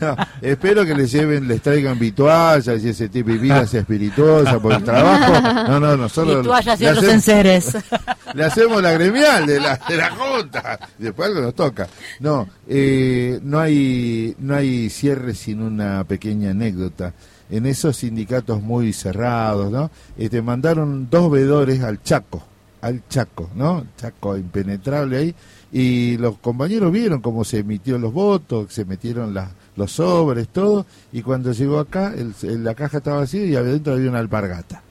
No, 0.00 0.16
espero 0.42 0.84
que 0.84 0.94
les 0.94 1.10
lleven, 1.10 1.48
les 1.48 1.62
traigan 1.62 1.98
vituallas 1.98 2.82
y 2.82 2.88
ese 2.88 3.08
tipo 3.08 3.30
de 3.30 3.38
vidas 3.38 3.72
espirituosas 3.74 4.56
por 4.56 4.72
el 4.72 4.84
trabajo. 4.84 5.68
No, 5.68 5.80
no, 5.80 5.96
nosotros 5.96 6.44
y 6.44 6.46
toallas 6.46 6.80
y 6.80 6.86
otros 6.86 7.04
enseres. 7.04 7.76
le 8.34 8.44
hacemos 8.44 8.82
la 8.82 8.92
gremial 8.92 9.46
de 9.46 9.60
la, 9.60 9.80
de 9.88 9.96
la 9.96 10.10
Junta. 10.10 10.78
Después 10.98 11.28
algo 11.28 11.40
nos 11.40 11.54
toca. 11.54 11.88
No, 12.20 12.48
eh, 12.68 13.38
no 13.42 13.60
hay 13.60 14.34
no 14.38 14.54
hay 14.54 14.90
cierre 14.90 15.34
sin 15.34 15.62
una 15.62 16.04
pequeña 16.04 16.50
anécdota. 16.50 17.12
En 17.50 17.66
esos 17.66 17.98
sindicatos 17.98 18.62
muy 18.62 18.92
cerrados, 18.92 19.70
¿no? 19.70 19.90
Este, 20.16 20.42
mandaron 20.42 21.08
dos 21.10 21.30
vedores 21.30 21.82
al 21.82 22.02
Chaco, 22.02 22.42
al 22.80 23.02
Chaco, 23.08 23.50
¿no? 23.54 23.86
Chaco 23.96 24.36
impenetrable 24.36 25.16
ahí. 25.18 25.34
Y 25.76 26.16
los 26.18 26.38
compañeros 26.38 26.92
vieron 26.92 27.20
cómo 27.20 27.42
se 27.44 27.58
emitió 27.58 27.98
los 27.98 28.12
votos, 28.12 28.72
se 28.72 28.84
metieron 28.84 29.34
las, 29.34 29.48
los 29.74 29.90
sobres, 29.90 30.46
todo. 30.48 30.86
Y 31.12 31.22
cuando 31.22 31.50
llegó 31.50 31.80
acá, 31.80 32.14
el- 32.16 32.32
el- 32.42 32.62
la 32.62 32.76
caja 32.76 32.98
estaba 32.98 33.18
vacía 33.18 33.44
y 33.44 33.56
adentro 33.56 33.92
había 33.94 34.08
una 34.08 34.20
alpargata. 34.20 34.82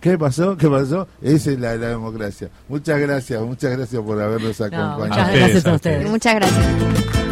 ¿Qué 0.00 0.16
pasó? 0.16 0.56
¿Qué 0.56 0.68
pasó? 0.68 1.08
Esa 1.20 1.50
es 1.50 1.58
la, 1.58 1.74
la 1.74 1.88
democracia. 1.88 2.48
Muchas 2.68 3.00
gracias, 3.00 3.42
muchas 3.42 3.76
gracias 3.76 4.00
por 4.02 4.22
habernos 4.22 4.60
No, 4.60 4.66
acompañado. 4.66 5.08
muchas 5.08 5.34
gracias 5.34 5.66
a 5.66 5.74
ustedes. 5.74 6.10
Muchas 6.10 6.34
gracias. 6.36 6.66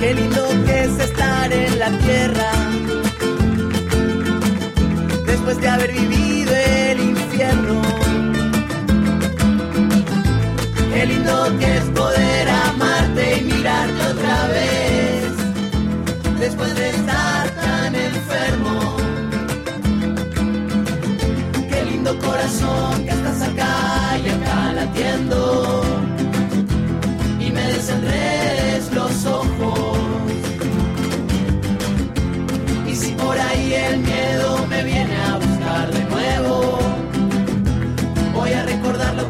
Qué 0.00 0.14
lindo 0.14 0.42
que 0.66 0.84
es 0.84 0.98
estar 0.98 1.52
en 1.52 1.78
la 1.78 1.98
tierra 1.98 2.50
después 5.24 5.60
de 5.60 5.68
haber 5.68 5.92
vivido 5.92 6.52
el 6.56 7.00
infierno. 7.00 7.80
Qué 10.92 11.06
lindo 11.06 11.58
que 11.60 11.76
es 11.76 11.93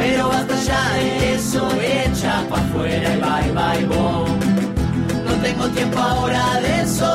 pero 0.00 0.28
basta 0.30 0.56
ya 0.68 0.82
de 0.94 1.34
eso, 1.34 1.68
echa 1.82 2.42
pa' 2.48 2.56
afuera 2.56 3.08
y 3.16 3.20
bye 3.26 3.52
bye 3.58 3.84
bom. 3.84 4.30
No 5.26 5.32
tengo 5.42 5.68
tiempo 5.68 5.98
ahora 5.98 6.42
de 6.62 6.80
eso, 6.84 7.12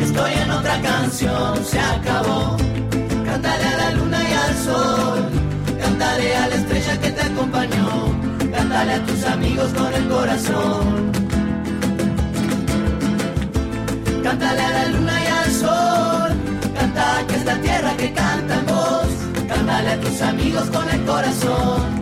estoy 0.00 0.32
en 0.42 0.50
otra 0.50 0.80
canción, 0.80 1.62
se 1.62 1.78
acabó. 1.78 2.56
Cántale 3.26 3.64
a 3.72 3.76
la 3.82 3.90
luna 3.98 4.18
y 4.30 4.32
al 4.44 4.54
sol, 4.66 5.20
cántale 5.78 6.36
a 6.36 6.48
la 6.48 6.54
estrella 6.54 7.00
que 7.02 7.10
te 7.10 7.20
acompañó, 7.20 7.88
cántale 8.50 8.92
a 8.94 9.04
tus 9.04 9.24
amigos 9.24 9.68
con 9.78 9.92
el 9.92 10.08
corazón. 10.08 11.12
Cántale 14.22 14.62
a 14.62 14.70
la 14.78 14.84
luna 14.86 15.14
y 15.22 15.26
al 15.26 15.50
sol, 15.64 16.30
canta 16.78 17.04
que 17.28 17.34
es 17.36 17.44
la 17.44 17.56
tierra 17.60 17.96
que 17.98 18.12
canta 18.14 18.54
en 18.54 18.66
voz, 18.66 19.12
cántale 19.48 19.90
a 19.90 20.00
tus 20.00 20.22
amigos 20.22 20.70
con 20.70 20.88
el 20.88 21.04
corazón. 21.04 22.01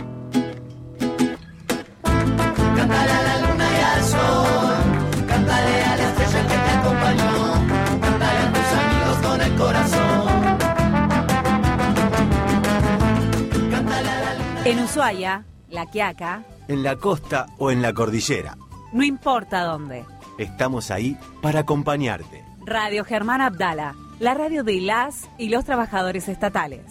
En 14.71 14.79
Ushuaia, 14.79 15.43
La 15.69 15.85
Quiaca, 15.87 16.45
En 16.69 16.81
la 16.81 16.95
costa 16.95 17.47
o 17.57 17.71
en 17.71 17.81
la 17.81 17.91
cordillera, 17.93 18.55
no 18.93 19.03
importa 19.03 19.65
dónde. 19.65 20.05
estamos 20.37 20.91
ahí 20.91 21.17
para 21.41 21.59
acompañarte. 21.59 22.45
Radio 22.65 23.03
Germán 23.03 23.41
Abdala, 23.41 23.95
la 24.21 24.33
radio 24.33 24.63
de 24.63 24.79
las 24.79 25.29
y 25.37 25.49
los 25.49 25.65
trabajadores 25.65 26.29
estatales. 26.29 26.83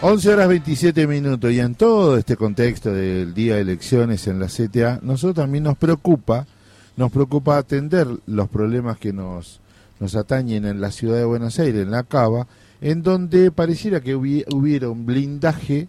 11 0.00 0.32
horas 0.32 0.48
27 0.48 1.06
minutos 1.08 1.50
y 1.50 1.58
en 1.58 1.74
todo 1.74 2.16
este 2.16 2.36
contexto 2.36 2.92
del 2.92 3.34
día 3.34 3.56
de 3.56 3.62
elecciones 3.62 4.28
en 4.28 4.38
la 4.38 4.46
CTA, 4.46 5.00
nosotros 5.02 5.34
también 5.44 5.64
nos 5.64 5.76
preocupa, 5.76 6.46
nos 6.98 7.12
preocupa 7.12 7.56
atender 7.56 8.08
los 8.26 8.48
problemas 8.48 8.98
que 8.98 9.12
nos, 9.12 9.60
nos 10.00 10.16
atañen 10.16 10.66
en 10.66 10.80
la 10.80 10.90
ciudad 10.90 11.16
de 11.16 11.24
Buenos 11.24 11.58
Aires, 11.60 11.82
en 11.82 11.92
la 11.92 12.02
Cava, 12.02 12.48
en 12.80 13.02
donde 13.04 13.52
pareciera 13.52 14.00
que 14.00 14.16
hubi- 14.16 14.44
hubiera 14.52 14.88
un 14.90 15.06
blindaje 15.06 15.86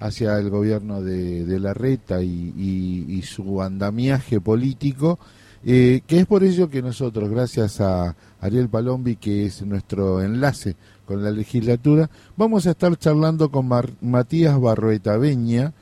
hacia 0.00 0.38
el 0.38 0.48
gobierno 0.48 1.02
de, 1.02 1.44
de 1.44 1.60
la 1.60 1.74
reta 1.74 2.22
y, 2.22 3.22
su 3.22 3.60
andamiaje 3.60 4.40
político, 4.40 5.18
eh, 5.64 6.00
que 6.06 6.20
es 6.20 6.26
por 6.26 6.42
ello 6.42 6.70
que 6.70 6.80
nosotros, 6.80 7.28
gracias 7.28 7.80
a 7.82 8.16
Ariel 8.40 8.68
Palombi, 8.70 9.16
que 9.16 9.44
es 9.46 9.60
nuestro 9.62 10.22
enlace 10.22 10.76
con 11.04 11.22
la 11.22 11.30
legislatura, 11.30 12.08
vamos 12.36 12.66
a 12.66 12.70
estar 12.70 12.96
charlando 12.96 13.50
con 13.50 13.68
Matías 14.00 14.58
Barroeta 14.58 15.18
Beña, 15.18 15.72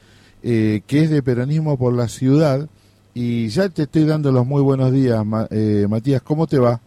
eh, 0.43 0.83
que 0.87 1.05
es 1.05 1.11
de 1.11 1.23
Peronismo 1.23 1.79
por 1.79 1.93
la 1.95 2.09
Ciudad, 2.09 2.69
y 3.15 3.49
ya 3.49 3.69
te 3.69 3.83
estoy 3.83 4.05
dando 4.05 4.33
los 4.33 4.47
muy 4.47 4.63
buenos 4.63 4.93
días, 4.93 5.25
Ma- 5.25 5.47
eh, 5.51 5.87
Matías, 5.89 6.23
¿cómo 6.23 6.47
te 6.47 6.59
va? 6.59 6.81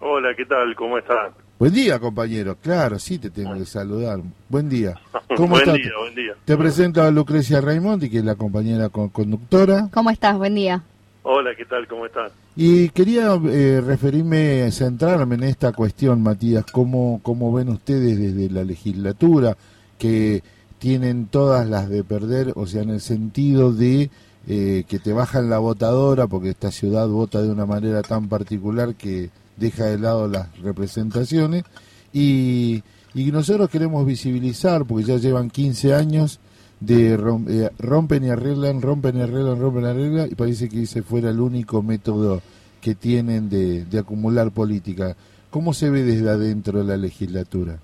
Hola, 0.00 0.28
¿qué 0.36 0.44
tal? 0.46 0.74
¿Cómo 0.74 0.98
están? 0.98 1.30
Buen 1.58 1.72
día, 1.72 1.98
compañero. 1.98 2.56
Claro, 2.62 2.98
sí 2.98 3.18
te 3.18 3.30
tengo 3.30 3.54
que 3.54 3.64
saludar. 3.64 4.20
Buen 4.48 4.68
día. 4.68 4.94
¿Cómo 5.36 5.48
buen 5.50 5.62
estás? 5.62 5.74
día, 5.76 5.90
buen 5.98 6.14
día. 6.14 6.32
Te 6.44 6.56
presento 6.56 7.02
a 7.02 7.10
Lucrecia 7.10 7.60
Raimondi, 7.60 8.10
que 8.10 8.18
es 8.18 8.24
la 8.24 8.34
compañera 8.34 8.88
con- 8.90 9.08
conductora. 9.08 9.88
¿Cómo 9.92 10.10
estás? 10.10 10.36
Buen 10.36 10.54
día. 10.54 10.82
Hola, 11.22 11.50
¿qué 11.56 11.64
tal? 11.64 11.88
¿Cómo 11.88 12.06
están? 12.06 12.28
Y 12.54 12.90
quería 12.90 13.34
eh, 13.48 13.82
referirme, 13.84 14.70
centrarme 14.70 15.34
en 15.36 15.42
esta 15.44 15.72
cuestión, 15.72 16.22
Matías. 16.22 16.64
¿Cómo, 16.70 17.20
¿Cómo 17.22 17.52
ven 17.52 17.68
ustedes 17.70 18.18
desde 18.18 18.48
la 18.50 18.62
legislatura 18.62 19.56
que 19.98 20.42
tienen 20.78 21.26
todas 21.26 21.66
las 21.66 21.88
de 21.88 22.04
perder, 22.04 22.52
o 22.54 22.66
sea, 22.66 22.82
en 22.82 22.90
el 22.90 23.00
sentido 23.00 23.72
de 23.72 24.10
eh, 24.46 24.84
que 24.88 24.98
te 24.98 25.12
bajan 25.12 25.50
la 25.50 25.58
votadora, 25.58 26.26
porque 26.26 26.50
esta 26.50 26.70
ciudad 26.70 27.08
vota 27.08 27.42
de 27.42 27.50
una 27.50 27.66
manera 27.66 28.02
tan 28.02 28.28
particular 28.28 28.94
que 28.94 29.30
deja 29.56 29.86
de 29.86 29.98
lado 29.98 30.28
las 30.28 30.56
representaciones? 30.60 31.64
Y, 32.12 32.82
y 33.14 33.32
nosotros 33.32 33.68
queremos 33.70 34.06
visibilizar, 34.06 34.84
porque 34.84 35.04
ya 35.04 35.16
llevan 35.16 35.50
15 35.50 35.94
años 35.94 36.38
de 36.80 37.14
eh, 37.14 37.70
rompen 37.78 38.24
y 38.24 38.30
arreglan, 38.30 38.82
rompen 38.82 39.16
y 39.16 39.22
arreglan, 39.22 39.58
rompen 39.58 39.84
y 39.84 39.86
arreglan, 39.86 40.28
y 40.30 40.34
parece 40.34 40.68
que 40.68 40.82
ese 40.82 41.02
fuera 41.02 41.30
el 41.30 41.40
único 41.40 41.82
método 41.82 42.42
que 42.80 42.94
tienen 42.94 43.48
de, 43.48 43.84
de 43.84 43.98
acumular 43.98 44.50
política. 44.52 45.16
¿Cómo 45.50 45.72
se 45.74 45.90
ve 45.90 46.02
desde 46.04 46.28
adentro 46.28 46.80
de 46.80 46.84
la 46.84 46.96
legislatura? 46.96 47.78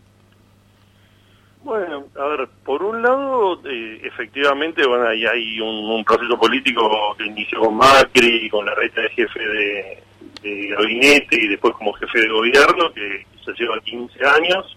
Bueno, 1.64 2.04
a 2.18 2.24
ver, 2.26 2.48
por 2.64 2.82
un 2.82 3.02
lado, 3.02 3.60
eh, 3.66 4.00
efectivamente, 4.02 4.84
bueno, 4.86 5.06
ahí 5.06 5.24
hay 5.24 5.60
un, 5.60 5.90
un 5.90 6.04
proceso 6.04 6.36
político 6.38 7.14
que 7.16 7.24
inició 7.26 7.60
con 7.60 7.76
Macri, 7.76 8.48
con 8.50 8.66
la 8.66 8.74
reta 8.74 9.00
de 9.02 9.10
jefe 9.10 9.38
de, 9.40 10.02
de 10.42 10.66
gabinete 10.68 11.36
y 11.40 11.48
después 11.48 11.72
como 11.74 11.92
jefe 11.92 12.20
de 12.22 12.28
gobierno, 12.28 12.92
que 12.92 13.24
se 13.44 13.52
lleva 13.52 13.78
15 13.80 14.18
años. 14.26 14.76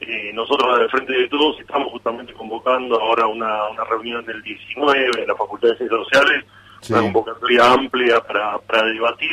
Eh, 0.00 0.32
nosotros 0.34 0.78
del 0.78 0.90
Frente 0.90 1.12
de 1.12 1.28
Todos 1.28 1.60
estamos 1.60 1.92
justamente 1.92 2.32
convocando 2.32 2.98
ahora 3.00 3.26
una, 3.26 3.68
una 3.68 3.84
reunión 3.84 4.24
del 4.24 4.42
19 4.42 5.10
en 5.20 5.26
la 5.28 5.34
Facultad 5.36 5.68
de 5.68 5.76
Ciencias 5.76 6.00
Sociales, 6.04 6.44
Sí. 6.80 6.92
una 6.92 7.00
convocatoria 7.02 7.72
amplia 7.72 8.20
para, 8.20 8.58
para 8.58 8.82
debatir. 8.88 9.30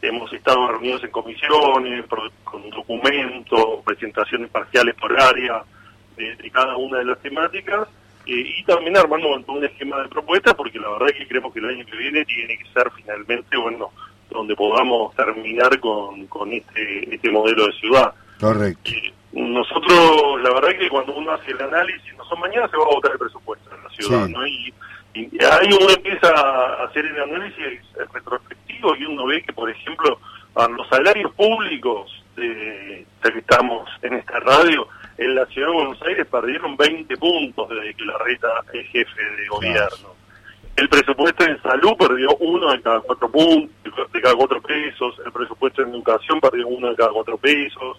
Hemos 0.00 0.32
estado 0.32 0.66
reunidos 0.68 1.04
en 1.04 1.10
comisiones, 1.10 2.04
con 2.44 2.70
documentos, 2.70 3.82
presentaciones 3.84 4.48
parciales 4.50 4.94
por 4.94 5.12
área 5.20 5.62
de, 6.16 6.36
de 6.36 6.50
cada 6.50 6.76
una 6.76 6.98
de 6.98 7.04
las 7.04 7.18
temáticas 7.20 7.88
eh, 8.26 8.54
y 8.58 8.64
también 8.64 8.96
armando 8.96 9.28
un 9.46 9.64
esquema 9.64 10.02
de 10.02 10.08
propuestas 10.08 10.54
porque 10.54 10.78
la 10.80 10.90
verdad 10.90 11.10
es 11.10 11.18
que 11.18 11.28
creemos 11.28 11.52
que 11.52 11.60
el 11.60 11.68
año 11.68 11.86
que 11.86 11.96
viene 11.96 12.24
tiene 12.24 12.58
que 12.58 12.64
ser 12.74 12.90
finalmente, 12.96 13.56
bueno, 13.56 13.90
donde 14.30 14.56
podamos 14.56 15.14
terminar 15.14 15.78
con, 15.80 16.26
con 16.26 16.52
este, 16.52 17.14
este 17.14 17.30
modelo 17.30 17.66
de 17.66 17.72
ciudad. 17.74 18.12
Correcto. 18.40 18.90
Eh, 18.90 19.12
nosotros, 19.32 20.42
la 20.42 20.52
verdad 20.54 20.78
que 20.78 20.88
cuando 20.88 21.14
uno 21.14 21.32
hace 21.32 21.52
el 21.52 21.60
análisis, 21.60 22.16
no 22.16 22.24
son 22.24 22.40
mañana 22.40 22.68
se 22.68 22.76
va 22.76 22.84
a 22.84 22.94
votar 22.94 23.12
el 23.12 23.18
presupuesto 23.18 23.70
en 23.74 23.82
la 23.84 23.90
ciudad, 23.90 24.26
Sí. 24.26 24.32
¿no? 24.32 24.46
Y, 24.46 24.74
y 25.14 25.44
ahí 25.44 25.68
uno 25.78 25.90
empieza 25.90 26.28
a 26.28 26.84
hacer 26.84 27.04
el 27.06 27.20
análisis 27.22 27.80
retrospectivo 28.12 28.96
y 28.96 29.04
uno 29.04 29.26
ve 29.26 29.42
que, 29.42 29.52
por 29.52 29.70
ejemplo, 29.70 30.18
a 30.54 30.68
los 30.68 30.88
salarios 30.88 31.32
públicos, 31.34 32.24
ya 32.36 33.32
que 33.32 33.38
estamos 33.38 33.88
en 34.02 34.14
esta 34.14 34.38
radio, 34.40 34.88
en 35.18 35.34
la 35.34 35.46
ciudad 35.46 35.68
de 35.68 35.74
Buenos 35.74 36.02
Aires 36.02 36.26
perdieron 36.30 36.76
20 36.76 37.16
puntos 37.16 37.68
desde 37.70 37.94
que 37.94 38.04
la 38.04 38.18
reta 38.18 38.48
es 38.72 38.86
jefe 38.88 39.22
de 39.36 39.46
gobierno. 39.48 40.14
El 40.76 40.88
presupuesto 40.90 41.44
en 41.44 41.60
salud 41.62 41.94
perdió 41.98 42.28
uno 42.40 42.70
de 42.72 42.82
cada 42.82 43.00
cuatro 43.00 43.30
puntos, 43.30 44.12
de 44.12 44.20
cada 44.20 44.34
cuatro 44.34 44.60
pesos. 44.60 45.14
El 45.24 45.32
presupuesto 45.32 45.80
en 45.82 45.88
educación 45.88 46.38
perdió 46.38 46.68
uno 46.68 46.90
de 46.90 46.96
cada 46.96 47.10
cuatro 47.12 47.38
pesos. 47.38 47.98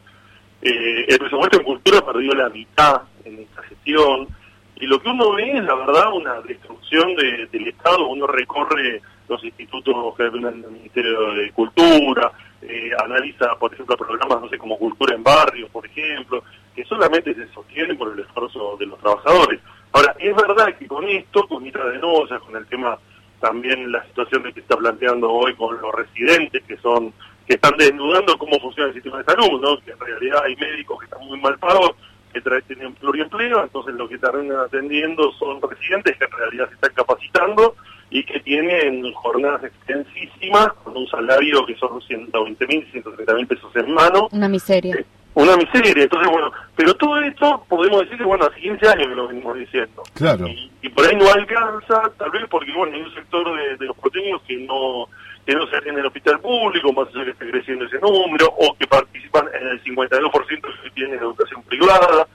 Eh, 0.62 1.06
el 1.08 1.17
presupuesto 1.17 1.58
en 1.58 1.63
cultura 1.63 2.02
perdió 2.06 2.34
la 2.34 2.50
mitad 2.50 3.02
en 3.26 3.39
esta 3.39 3.63
gestión. 3.63 4.28
Y 4.76 4.86
lo 4.86 5.02
que 5.02 5.10
uno 5.10 5.34
ve 5.34 5.58
es, 5.58 5.63
la 5.63 5.73
verdad, 5.73 6.13
una 6.13 6.39
destrucción 6.41 7.15
de- 7.15 7.47
del 7.47 7.67
Estado. 7.69 8.06
Uno 8.10 8.28
recorre 8.28 9.02
los 9.28 9.43
institutos 9.43 10.15
que 10.15 10.23
el 10.26 10.39
Ministerio 10.69 11.32
de 11.34 11.52
Cultura, 11.54 12.32
eh, 12.62 12.91
analiza, 13.04 13.56
por 13.60 13.74
ejemplo, 13.74 13.98
programas, 13.98 14.41
no 14.41 14.50
sé, 14.50 14.58
como 14.58 14.78
Cultura 14.78 15.15
en 15.15 15.24
Barrios, 15.24 15.70
por 15.70 15.86
ejemplo, 15.86 16.43
que 16.76 16.84
solamente 16.86 17.34
se 17.34 17.48
sostienen 17.54 17.98
por 17.98 18.12
el 18.12 18.20
esfuerzo 18.20 18.78
de 18.78 18.86
los 18.86 19.00
trabajadores. 19.00 19.60
Ahora, 19.91 20.15
es 20.20 20.36
verdad 20.36 20.76
que 20.78 20.88
con 20.88 21.08
esto, 21.08 21.48
con 21.48 21.63
Mitra 21.63 21.86
de 21.89 22.00
Noya, 22.00 22.39
con 22.39 22.56
el 22.56 22.65
tema 22.67 22.98
también 23.39 23.91
la 23.91 24.04
situación 24.06 24.43
que 24.43 24.54
se 24.54 24.60
está 24.62 24.76
planteando 24.78 25.32
hoy 25.32 25.54
con 25.56 25.80
los 25.80 25.93
residentes 25.93 26.63
que 26.63 26.78
son 26.78 27.13
que 27.48 27.54
están 27.54 27.78
desnudando 27.78 28.38
cómo 28.38 28.60
funciona 28.60 28.89
el 28.89 28.96
sistema 28.96 29.20
de 29.20 29.24
salud, 29.24 29.62
¿no? 29.62 29.80
que 29.80 29.91
en 29.91 30.00
realidad 30.00 30.43
hay 30.43 30.56
médicos 30.58 31.00
que 31.00 31.06
están 31.06 31.26
muy 31.26 31.39
mal 31.39 31.58
pagos, 31.58 31.91
que 32.34 32.41
tienen 32.41 32.93
pluriempleo, 32.96 33.63
entonces 33.63 33.96
lo 33.96 34.08
que 34.10 34.17
terminan 34.17 34.60
atendiendo 34.60 35.32
son 35.34 35.62
residentes 35.62 36.17
que 36.17 36.26
en 36.26 36.32
realidad 36.32 36.67
se 36.67 36.76
están 36.76 36.93
capacitando 36.93 37.76
y 38.10 38.24
que 38.24 38.39
tienen 38.39 39.12
jornadas 39.13 39.63
extensísimas 39.63 40.72
con 40.84 40.96
un 40.96 41.08
salario 41.08 41.65
que 41.65 41.76
son 41.76 42.02
120 42.02 42.67
mil, 42.67 42.86
130 42.91 43.34
mil 43.34 43.48
pesos 43.48 43.76
en 43.76 43.93
mano, 43.93 44.30
Una 44.32 44.48
miseria. 44.48 44.96
una 45.34 45.58
miseria. 45.58 46.04
Entonces, 46.04 46.32
bueno, 46.32 46.52
pero 46.76 46.93
todo 46.96 47.20
esto 47.20 47.65
podemos 47.67 48.02
decir 48.02 48.17
que, 48.17 48.24
bueno, 48.24 48.46
hace 48.46 48.60
15 48.62 48.88
años 48.88 49.08
que 49.08 49.15
lo 49.15 49.28
venimos 49.28 49.58
diciendo. 49.58 50.04
Claro. 50.13 50.48
Y, 50.48 50.72
y 50.82 50.89
por 50.89 51.06
ahí 51.06 51.15
no 51.17 51.30
alcanza, 51.30 52.12
tal 52.17 52.32
vez 52.32 52.43
porque, 52.50 52.72
bueno, 52.74 52.96
hay 52.96 53.02
un 53.02 53.13
sector 53.13 53.58
de, 53.58 53.76
de 53.78 53.86
los 53.86 53.98
porteños 53.98 54.41
que 54.48 54.58
no 54.58 55.08
que 55.46 55.56
no 55.56 55.65
se 55.67 55.78
atiende 55.78 56.00
en 56.02 56.06
el 56.06 56.08
hospital 56.08 56.41
público, 56.41 56.91
más 56.91 57.08
allá 57.08 57.24
que 57.24 57.32
esté 57.32 57.50
creciendo 57.50 57.86
ese 57.86 58.00
número, 58.00 58.48
o 58.58 58.76
que 58.78 58.86
participan 58.86 59.46
en 59.58 59.67
el 59.70 59.82
52% 59.82 60.82
que 60.84 60.89
tienen 60.91 61.17
educación 61.20 61.63
privada. 61.63 62.28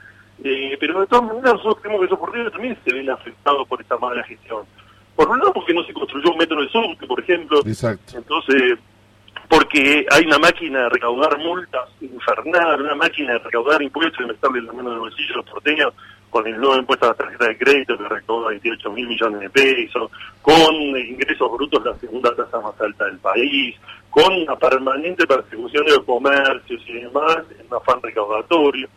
Eh, 0.43 0.75
pero 0.79 0.99
de 1.01 1.05
todas 1.05 1.25
maneras, 1.25 1.53
nosotros 1.53 1.77
creemos 1.81 1.99
que 2.01 2.05
esos 2.07 2.17
porteños 2.17 2.51
también 2.51 2.75
se 2.83 2.91
ven 2.91 3.07
afectados 3.11 3.67
por 3.67 3.79
esta 3.79 3.97
mala 3.97 4.23
gestión. 4.23 4.63
Por 5.23 5.31
un 5.31 5.39
lado, 5.39 5.53
porque 5.53 5.73
no 5.73 5.81
se 5.85 5.93
construyó 5.93 6.31
un 6.31 6.37
metro 6.37 6.61
de 6.61 6.67
subte, 6.67 7.07
por 7.07 7.17
ejemplo. 7.17 7.61
Exacto. 7.65 8.17
Entonces, 8.17 8.77
porque 9.47 10.05
hay 10.11 10.25
una 10.25 10.37
máquina 10.37 10.81
de 10.81 10.89
recaudar 10.89 11.37
multas 11.37 11.87
infernal, 12.01 12.81
una 12.81 12.95
máquina 12.95 13.31
de 13.31 13.39
recaudar 13.39 13.81
impuestos 13.81 14.19
y 14.19 14.27
meterle 14.27 14.59
en 14.59 14.65
la 14.65 14.73
mano 14.73 14.89
del 14.89 14.99
bolsillo 14.99 15.35
a 15.35 15.37
los 15.37 15.49
porteños 15.49 15.93
con 16.29 16.45
el 16.45 16.59
nuevo 16.59 16.75
impuesto 16.75 17.05
a 17.05 17.09
la 17.09 17.15
tarjeta 17.15 17.47
de 17.47 17.57
crédito 17.57 17.97
que 17.97 18.09
recauda 18.09 18.49
28 18.49 18.91
mil 18.91 19.07
millones 19.07 19.39
de 19.39 19.49
pesos, 19.49 20.11
con 20.41 20.75
ingresos 20.75 21.51
brutos 21.53 21.85
la 21.85 21.95
segunda 21.99 22.35
tasa 22.35 22.59
más 22.59 22.81
alta 22.81 23.05
del 23.05 23.19
país, 23.19 23.77
con 24.09 24.33
una 24.33 24.57
permanente 24.57 25.25
persecución 25.25 25.85
de 25.85 25.91
los 25.91 26.03
comercios 26.03 26.81
y 26.85 26.93
demás, 26.95 27.37
en 27.57 27.65
un 27.65 27.77
afán 27.77 28.01
recaudatorio. 28.01 28.89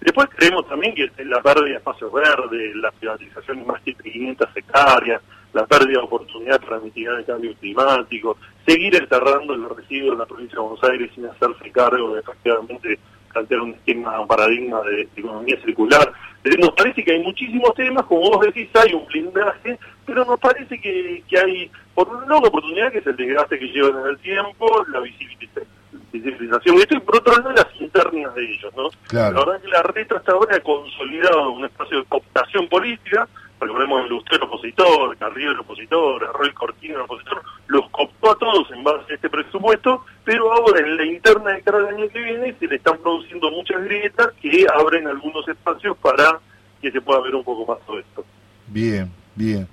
Después 0.00 0.28
creemos 0.36 0.68
también 0.68 0.94
que 0.94 1.10
la 1.24 1.42
pérdida 1.42 1.64
de 1.64 1.74
espacios 1.74 2.12
verdes, 2.12 2.76
la 2.76 2.92
privatización 2.92 3.58
de 3.58 3.64
más 3.64 3.82
que 3.82 3.94
500 3.94 4.48
hectáreas, 4.54 5.20
la 5.52 5.66
pérdida 5.66 5.98
de 5.98 6.06
oportunidad 6.06 6.60
para 6.60 6.80
mitigar 6.80 7.18
el 7.18 7.24
cambio 7.24 7.54
climático, 7.60 8.36
seguir 8.66 8.94
enterrando 8.94 9.56
los 9.56 9.76
residuos 9.76 10.12
en 10.12 10.18
la 10.18 10.26
provincia 10.26 10.56
de 10.56 10.62
Buenos 10.62 10.84
Aires 10.84 11.10
sin 11.14 11.26
hacerse 11.26 11.70
cargo 11.70 12.14
de 12.14 12.20
efectivamente 12.20 12.98
plantear 13.32 13.60
un 13.60 13.74
esquema, 13.74 14.20
un 14.20 14.28
paradigma 14.28 14.82
de, 14.82 15.08
economía 15.16 15.56
circular. 15.64 16.12
Nos 16.58 16.72
parece 16.72 17.04
que 17.04 17.12
hay 17.12 17.22
muchísimos 17.22 17.74
temas, 17.74 18.04
como 18.06 18.22
vos 18.22 18.44
decís, 18.44 18.68
hay 18.74 18.94
un 18.94 19.06
blindaje, 19.06 19.78
pero 20.04 20.24
nos 20.24 20.38
parece 20.40 20.80
que, 20.80 21.22
que 21.28 21.38
hay, 21.38 21.70
por 21.94 22.08
un 22.08 22.20
lado, 22.22 22.38
una 22.38 22.48
oportunidad 22.48 22.90
que 22.90 22.98
es 22.98 23.06
el 23.06 23.16
desgaste 23.16 23.58
que 23.58 23.66
llevan 23.66 24.02
en 24.02 24.06
el 24.08 24.18
tiempo, 24.18 24.84
la 24.92 25.00
visibilización 25.00 26.76
de 26.76 26.82
esto, 26.82 26.96
y 26.96 27.00
por 27.00 27.16
otro 27.16 27.36
lado, 27.36 27.52
las 27.52 27.80
internas 27.80 28.34
de 28.34 28.44
ellos, 28.44 28.72
¿no? 28.76 28.90
Claro. 29.08 29.34
La 29.34 29.40
verdad 29.40 29.56
es 29.56 29.62
que 29.62 29.68
la 29.68 29.82
reta 29.82 30.16
hasta 30.16 30.32
ahora 30.32 30.56
ha 30.56 30.60
consolidado 30.60 31.52
un 31.52 31.64
espacio 31.64 31.98
de 31.98 32.04
cooptación 32.06 32.68
política, 32.68 33.28
recordemos 33.62 34.02
el 34.02 34.08
Lustero 34.08 34.46
opositor, 34.46 35.16
Carrillo 35.16 35.52
el 35.52 35.60
opositor, 35.60 36.32
Roy 36.34 36.52
Cortina 36.52 36.94
el 36.94 37.00
opositor, 37.02 37.42
los 37.68 37.88
cooptó 37.90 38.32
a 38.32 38.38
todos 38.38 38.70
en 38.72 38.82
base 38.82 39.12
a 39.12 39.14
este 39.14 39.30
presupuesto, 39.30 40.04
pero 40.24 40.52
ahora 40.52 40.80
en 40.80 40.96
la 40.96 41.04
interna 41.04 41.52
de 41.52 41.62
cara 41.62 41.78
al 41.78 41.88
año 41.88 42.08
que 42.08 42.20
viene 42.20 42.54
se 42.58 42.66
le 42.66 42.76
están 42.76 42.98
produciendo 42.98 43.50
muchas 43.50 43.82
grietas 43.84 44.28
que 44.40 44.66
abren 44.74 45.06
algunos 45.06 45.46
espacios 45.48 45.96
para 45.98 46.40
que 46.80 46.90
se 46.90 47.00
pueda 47.00 47.20
ver 47.20 47.34
un 47.34 47.44
poco 47.44 47.72
más 47.72 47.84
todo 47.86 47.98
esto. 47.98 48.24
Bien, 48.66 49.10
bien. 49.34 49.68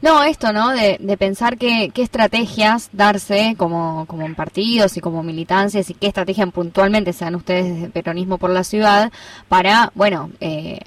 No, 0.00 0.22
esto, 0.22 0.52
¿no? 0.52 0.70
De, 0.70 0.98
de 1.00 1.16
pensar 1.16 1.58
qué, 1.58 1.90
qué 1.92 2.02
estrategias 2.02 2.90
darse 2.92 3.54
como, 3.56 4.06
como 4.06 4.24
en 4.24 4.34
partidos 4.34 4.96
y 4.96 5.00
como 5.00 5.22
militancias 5.22 5.90
y 5.90 5.94
qué 5.94 6.06
estrategias 6.06 6.52
puntualmente 6.52 7.12
sean 7.12 7.34
ustedes 7.34 7.82
de 7.82 7.88
peronismo 7.88 8.38
por 8.38 8.50
la 8.50 8.62
ciudad 8.62 9.10
para, 9.48 9.90
bueno, 9.94 10.30
eh, 10.40 10.78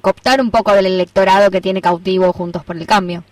cooptar 0.00 0.40
un 0.40 0.50
poco 0.50 0.72
del 0.72 0.86
electorado 0.86 1.50
que 1.50 1.60
tiene 1.60 1.80
cautivo 1.80 2.32
Juntos 2.32 2.64
por 2.64 2.76
el 2.76 2.86
Cambio. 2.86 3.24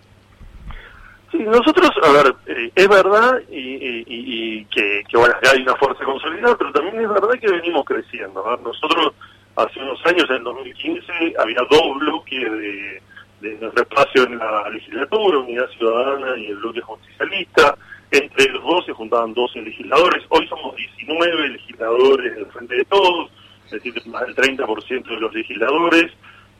Sí, 1.31 1.37
nosotros, 1.39 1.91
a 2.01 2.11
ver, 2.11 2.35
eh, 2.47 2.71
es 2.73 2.87
verdad 2.87 3.39
y, 3.51 4.65
que, 4.65 5.03
que, 5.07 5.17
bueno, 5.17 5.35
hay 5.53 5.61
una 5.61 5.75
fuerza 5.75 6.03
consolidada, 6.03 6.57
pero 6.57 6.71
también 6.71 7.01
es 7.01 7.09
verdad 7.09 7.39
que 7.39 7.51
venimos 7.51 7.85
creciendo. 7.85 8.43
Nosotros 8.63 9.13
hace 9.55 9.79
unos 9.79 10.03
años, 10.05 10.25
en 10.29 10.37
el 10.37 10.43
2015, 10.43 11.13
había 11.37 11.59
dos 11.69 11.99
bloques 11.99 12.51
de, 12.51 13.01
de 13.41 13.67
espacio 13.75 14.23
en 14.23 14.37
la 14.37 14.69
legislatura, 14.69 15.39
Unidad 15.39 15.69
Ciudadana 15.77 16.37
y 16.37 16.47
el 16.47 16.57
bloque 16.57 16.81
justicialista. 16.81 17.77
Entre 18.11 18.51
los 18.51 18.63
dos 18.63 18.85
se 18.85 18.93
juntaban 18.93 19.33
12 19.33 19.61
legisladores. 19.61 20.25
Hoy 20.29 20.47
somos 20.47 20.75
19 20.75 21.49
legisladores 21.49 22.35
del 22.35 22.45
Frente 22.47 22.75
de 22.75 22.85
Todos, 22.85 23.29
es 23.65 23.71
decir, 23.71 23.93
más 24.07 24.25
del 24.25 24.35
30% 24.35 25.03
de 25.03 25.19
los 25.19 25.33
legisladores. 25.33 26.11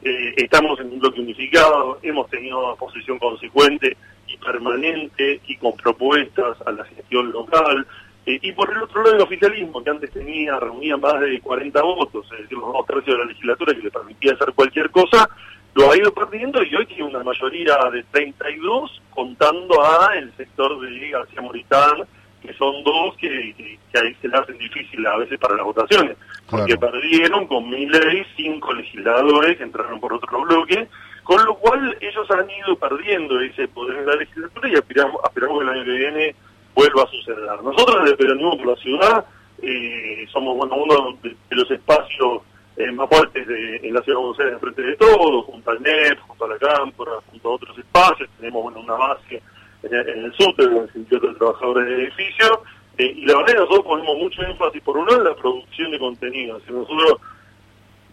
Eh, 0.02 0.34
estamos 0.38 0.80
en 0.80 0.94
un 0.94 1.00
bloque 1.00 1.20
unificado, 1.20 2.00
hemos 2.02 2.30
tenido 2.30 2.66
una 2.66 2.76
posición 2.76 3.20
consecuente 3.20 3.98
y 4.28 4.38
permanente 4.38 5.42
y 5.46 5.58
con 5.58 5.74
propuestas 5.74 6.58
a 6.66 6.72
la 6.72 6.86
gestión 6.86 7.32
local. 7.32 7.86
Eh, 8.26 8.40
y 8.42 8.52
por 8.54 8.72
el 8.72 8.84
otro 8.84 9.04
lado, 9.04 9.16
el 9.16 9.22
oficialismo, 9.22 9.84
que 9.84 9.90
antes 9.90 10.12
tenía, 10.12 10.58
reunía 10.60 10.96
más 10.98 11.20
de 11.20 11.40
40 11.42 11.82
votos, 11.82 12.26
es 12.32 12.44
decir, 12.44 12.58
los 12.58 12.74
dos 12.74 12.86
tercios 12.86 13.18
de 13.18 13.24
la 13.24 13.30
legislatura 13.30 13.74
que 13.74 13.82
le 13.82 13.92
permitía 13.92 14.34
hacer 14.34 14.54
cualquier 14.54 14.90
cosa, 14.90 15.30
lo 15.74 15.92
ha 15.92 15.98
ido 15.98 16.14
perdiendo 16.14 16.64
y 16.64 16.76
hoy 16.76 16.86
tiene 16.86 17.04
una 17.04 17.24
mayoría 17.24 17.78
de 17.92 18.04
32 18.12 19.02
contando 19.10 19.84
a 19.84 20.18
el 20.18 20.32
sector 20.36 20.80
de 20.80 21.10
García 21.10 21.42
Moritán, 21.42 22.06
que 22.42 22.54
son 22.54 22.84
dos 22.84 23.16
que, 23.18 23.54
que, 23.56 23.78
que 23.92 24.00
ahí 24.00 24.14
se 24.22 24.28
le 24.28 24.38
hacen 24.38 24.58
difícil 24.58 25.06
a 25.06 25.18
veces 25.18 25.38
para 25.40 25.56
las 25.56 25.66
votaciones, 25.66 26.18
porque 26.50 26.78
Claro. 26.78 26.92
perdieron 26.94 27.48
con 27.48 27.70
mi 27.70 27.86
ley 27.86 28.24
cinco 28.36 28.74
legisladores 28.74 29.58
que 29.58 29.64
entraron 29.64 30.00
por 30.00 30.14
otro 30.14 30.42
bloque, 30.42 30.88
con 31.24 31.44
lo 31.46 31.56
cual 31.56 31.96
ellos 32.02 32.32
han 32.32 32.50
ido 32.50 32.76
perdiendo 32.78 33.40
ese 33.42 33.68
poder 33.68 33.98
en 34.00 34.06
la 34.08 34.16
legislatura 34.16 34.70
y 34.70 34.76
aspiramos, 34.76 35.22
aspiramos 35.24 35.60
que 35.60 35.64
el 35.64 35.70
año 35.70 35.84
que 35.86 35.92
viene 35.92 36.36
vuelva 36.74 37.04
a 37.04 37.08
suceder. 37.08 37.64
Nosotros 37.64 38.04
desde 38.04 38.18
Peronismo 38.18 38.58
por 38.58 38.68
la 38.68 38.76
Ciudad 38.78 39.26
eh, 39.62 40.26
somos 40.32 40.56
bueno 40.58 40.76
uno 40.76 41.18
de, 41.22 41.30
de 41.30 41.56
los 41.56 41.70
espacios 41.70 42.42
eh, 42.78 42.92
más 42.94 43.10
fuertes 43.10 43.46
de, 43.46 43.76
en 43.84 43.94
la 43.94 44.02
ciudad 44.02 44.18
de 44.20 44.24
Buenos 44.26 44.40
Aires 44.40 44.54
de 44.54 44.60
frente 44.60 44.82
de 44.82 44.96
todo, 44.96 45.42
junto 45.44 45.70
al 45.70 45.82
NEP, 45.82 46.20
junto 46.22 46.46
a 46.46 46.48
la 46.48 46.58
Cámpora, 46.58 47.12
junto 47.30 47.50
a 47.50 47.54
otros 47.56 47.78
espacios, 47.78 48.30
tenemos 48.40 48.64
bueno 48.64 48.80
una 48.80 48.94
base 48.94 49.42
en 49.84 49.94
el, 49.94 50.10
en 50.10 50.26
el 50.26 50.34
SUTE, 50.34 50.64
en 50.64 50.78
el 50.78 50.92
Sindicato 50.92 51.28
de 51.28 51.36
Trabajadores 51.36 51.88
de 51.88 52.04
Edificio, 52.04 52.64
eh, 52.98 53.14
y 53.16 53.26
la 53.26 53.38
verdad 53.38 53.54
que 53.54 53.60
nosotros 53.60 53.86
ponemos 53.86 54.18
mucho 54.18 54.42
énfasis 54.44 54.82
por 54.82 54.98
un 54.98 55.06
lado 55.06 55.20
en 55.20 55.24
la 55.26 55.36
producción 55.36 55.92
de 55.92 56.00
contenido, 56.00 56.60
si 56.66 56.74
nosotros 56.74 57.22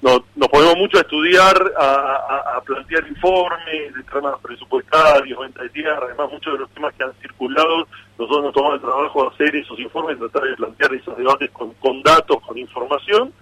nos, 0.03 0.49
ponemos 0.49 0.77
mucho 0.77 0.99
a 0.99 1.01
estudiar, 1.01 1.73
a, 1.79 2.61
plantear 2.65 3.07
informes 3.09 3.95
de 3.95 4.03
tramas 4.05 4.39
presupuestarios, 4.41 5.39
venta 5.39 5.63
de 5.63 5.69
tierra, 5.71 6.01
además 6.03 6.33
muchos 6.33 6.53
de 6.53 6.59
los 6.61 6.71
temas 6.71 6.93
que 6.95 7.05
han 7.05 7.15
circulado, 7.15 7.87
nosotros 8.19 8.45
nos 8.45 8.53
tomamos 8.53 8.75
el 8.77 8.83
trabajo 8.83 9.23
de 9.23 9.29
hacer 9.29 9.57
esos 9.57 9.79
informes, 9.79 10.19
tratar 10.19 10.43
de 10.43 10.57
plantear 10.57 10.95
esos 10.95 11.17
debates 11.17 11.51
con, 11.51 11.73
con 11.75 12.03
datos, 12.03 12.39
con 12.41 12.59
información. 12.59 13.33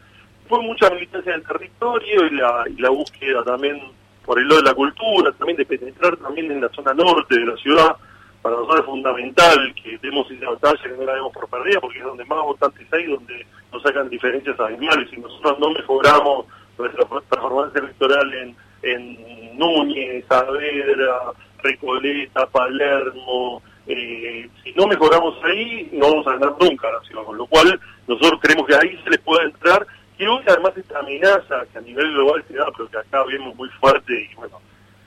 Fue 0.49 0.61
mucha 0.62 0.91
militancia 0.91 1.33
en 1.33 1.41
el 1.41 1.47
territorio 1.47 2.27
y 2.27 2.81
la 2.81 2.91
búsqueda 2.91 3.43
también 3.43 3.81
por 4.25 4.39
el 4.39 4.49
lado 4.49 4.62
de 4.62 4.68
la 4.68 4.75
cultura, 4.75 5.33
también 5.33 5.59
de 5.59 5.66
penetrar 5.66 6.16
también 6.16 6.51
en 6.51 6.61
la 6.61 6.68
zona 6.70 6.95
norte 6.95 7.39
de 7.39 7.47
la 7.47 7.57
ciudad. 7.57 7.97
Para 8.45 8.57
nosotros 8.57 8.80
es 8.80 8.84
fundamental 8.84 9.74
que 9.82 9.97
demos 10.03 10.30
esa 10.30 10.51
batalla, 10.51 10.82
que 10.82 10.90
no 10.90 11.05
la 11.05 11.14
demos 11.14 11.32
por 11.32 11.49
perdida, 11.49 11.80
porque 11.80 11.97
es 11.97 12.05
donde 12.05 12.26
más 12.26 12.42
votantes 12.42 12.86
hay, 12.92 13.07
donde 13.07 13.47
nos 13.72 13.82
sacan 13.82 14.11
diferencias 14.11 14.61
abismales. 14.61 15.09
Si 15.09 15.16
nosotros 15.16 15.59
no 15.61 15.70
mejoramos 15.70 16.45
nuestra 16.76 17.07
performance 17.07 17.74
electoral 17.74 18.55
en, 18.82 19.59
Núñez, 19.59 20.26
Saavedra, 20.28 21.32
Recoleta, 21.62 22.47
Palermo, 22.49 23.62
eh, 23.86 24.47
si 24.62 24.72
no 24.74 24.88
mejoramos 24.88 25.42
ahí, 25.42 25.88
no 25.95 26.11
vamos 26.11 26.26
a 26.26 26.32
ganar 26.32 26.55
nunca 26.61 26.92
la 26.92 27.01
ciudad. 27.01 27.24
Con 27.24 27.38
lo 27.38 27.47
cual, 27.47 27.80
nosotros 28.07 28.40
creemos 28.42 28.66
que 28.66 28.74
ahí 28.74 29.01
se 29.05 29.09
les 29.09 29.20
puede 29.20 29.47
entrar. 29.47 29.86
Y 30.18 30.26
hoy, 30.26 30.42
además, 30.47 30.76
esta 30.76 30.99
amenaza 30.99 31.64
que 31.72 31.78
a 31.78 31.80
nivel 31.80 32.12
global 32.12 32.45
se 32.47 32.57
da, 32.57 32.66
pero 32.76 32.90
que 32.90 32.99
acá 32.99 33.24
vemos 33.24 33.57
muy 33.57 33.70
fuerte, 33.80 34.28
y 34.30 34.34
bueno, 34.34 34.61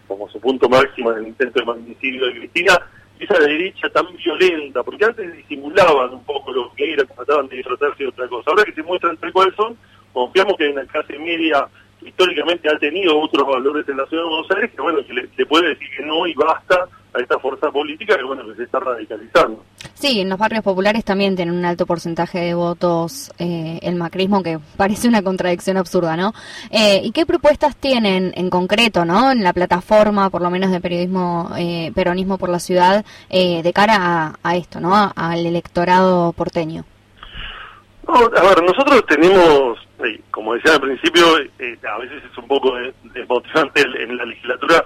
como 0.07 0.27
su 0.27 0.39
punto 0.41 0.67
máximo 0.67 1.11
en 1.11 1.19
el 1.19 1.27
intento 1.27 1.59
de 1.59 1.65
magnicidio 1.67 2.25
de 2.25 2.39
Cristina, 2.39 2.79
esa 3.19 3.39
derecha 3.39 3.89
tan 3.89 4.05
violenta, 4.15 4.83
porque 4.83 5.05
antes 5.05 5.35
disimulaban 5.35 6.13
un 6.13 6.23
poco 6.23 6.51
lo 6.51 6.71
que 6.73 6.93
era, 6.93 7.03
trataban 7.05 7.47
de 7.47 7.57
disfrazarse 7.57 8.03
de 8.03 8.09
otra 8.09 8.27
cosa. 8.27 8.51
Ahora 8.51 8.63
que 8.63 8.73
se 8.73 8.83
muestran 8.83 9.17
tal 9.17 9.33
cual 9.33 9.53
son, 9.55 9.77
confiamos 10.13 10.55
que 10.57 10.67
en 10.69 10.75
la 10.75 10.85
clase 10.85 11.17
media 11.17 11.67
históricamente 12.01 12.69
ha 12.69 12.77
tenido 12.77 13.19
otros 13.19 13.47
valores 13.47 13.87
en 13.89 13.97
la 13.97 14.05
ciudad 14.05 14.23
de 14.23 14.29
Buenos 14.29 14.51
Aires, 14.51 14.71
que 14.71 14.81
bueno, 14.81 15.05
que 15.05 15.13
le, 15.13 15.29
le 15.35 15.45
puede 15.45 15.69
decir 15.69 15.87
que 15.95 16.05
no 16.05 16.27
y 16.27 16.33
basta 16.33 16.87
a 17.17 17.21
esta 17.21 17.39
fuerza 17.39 17.71
política 17.71 18.15
que 18.15 18.23
bueno, 18.23 18.45
que 18.47 18.55
se 18.55 18.63
está 18.63 18.79
radicalizando. 18.79 19.63
Sí, 19.93 20.19
en 20.21 20.29
los 20.29 20.37
barrios 20.37 20.63
populares 20.63 21.03
también 21.03 21.35
tienen 21.35 21.55
un 21.55 21.65
alto 21.65 21.85
porcentaje 21.85 22.39
de 22.39 22.53
votos 22.53 23.31
eh, 23.39 23.79
el 23.81 23.95
macrismo, 23.95 24.43
que 24.43 24.59
parece 24.77 25.07
una 25.07 25.21
contradicción 25.21 25.77
absurda, 25.77 26.15
¿no? 26.15 26.33
Eh, 26.69 27.01
¿Y 27.03 27.11
qué 27.11 27.25
propuestas 27.25 27.75
tienen 27.75 28.31
en 28.35 28.49
concreto, 28.49 29.05
¿no? 29.05 29.31
En 29.31 29.43
la 29.43 29.53
plataforma, 29.53 30.29
por 30.29 30.41
lo 30.41 30.49
menos 30.49 30.71
de 30.71 30.79
periodismo, 30.81 31.51
eh, 31.57 31.91
peronismo 31.95 32.37
por 32.37 32.49
la 32.49 32.59
ciudad, 32.59 33.03
eh, 33.29 33.61
de 33.63 33.73
cara 33.73 33.95
a, 33.97 34.35
a 34.43 34.55
esto, 34.55 34.79
¿no? 34.79 34.95
A- 34.95 35.13
al 35.15 35.45
electorado 35.45 36.31
porteño. 36.33 36.83
No, 38.07 38.13
a 38.15 38.41
ver, 38.41 38.63
nosotros 38.63 39.03
tenemos, 39.07 39.77
eh, 39.99 40.21
como 40.31 40.53
decía 40.53 40.73
al 40.75 40.79
principio, 40.81 41.23
a 41.35 41.97
veces 41.99 42.23
es 42.31 42.37
un 42.37 42.47
poco 42.47 42.73
de- 42.75 42.93
desmotivante 43.13 43.81
en 43.81 44.15
la 44.15 44.23
legislatura. 44.25 44.83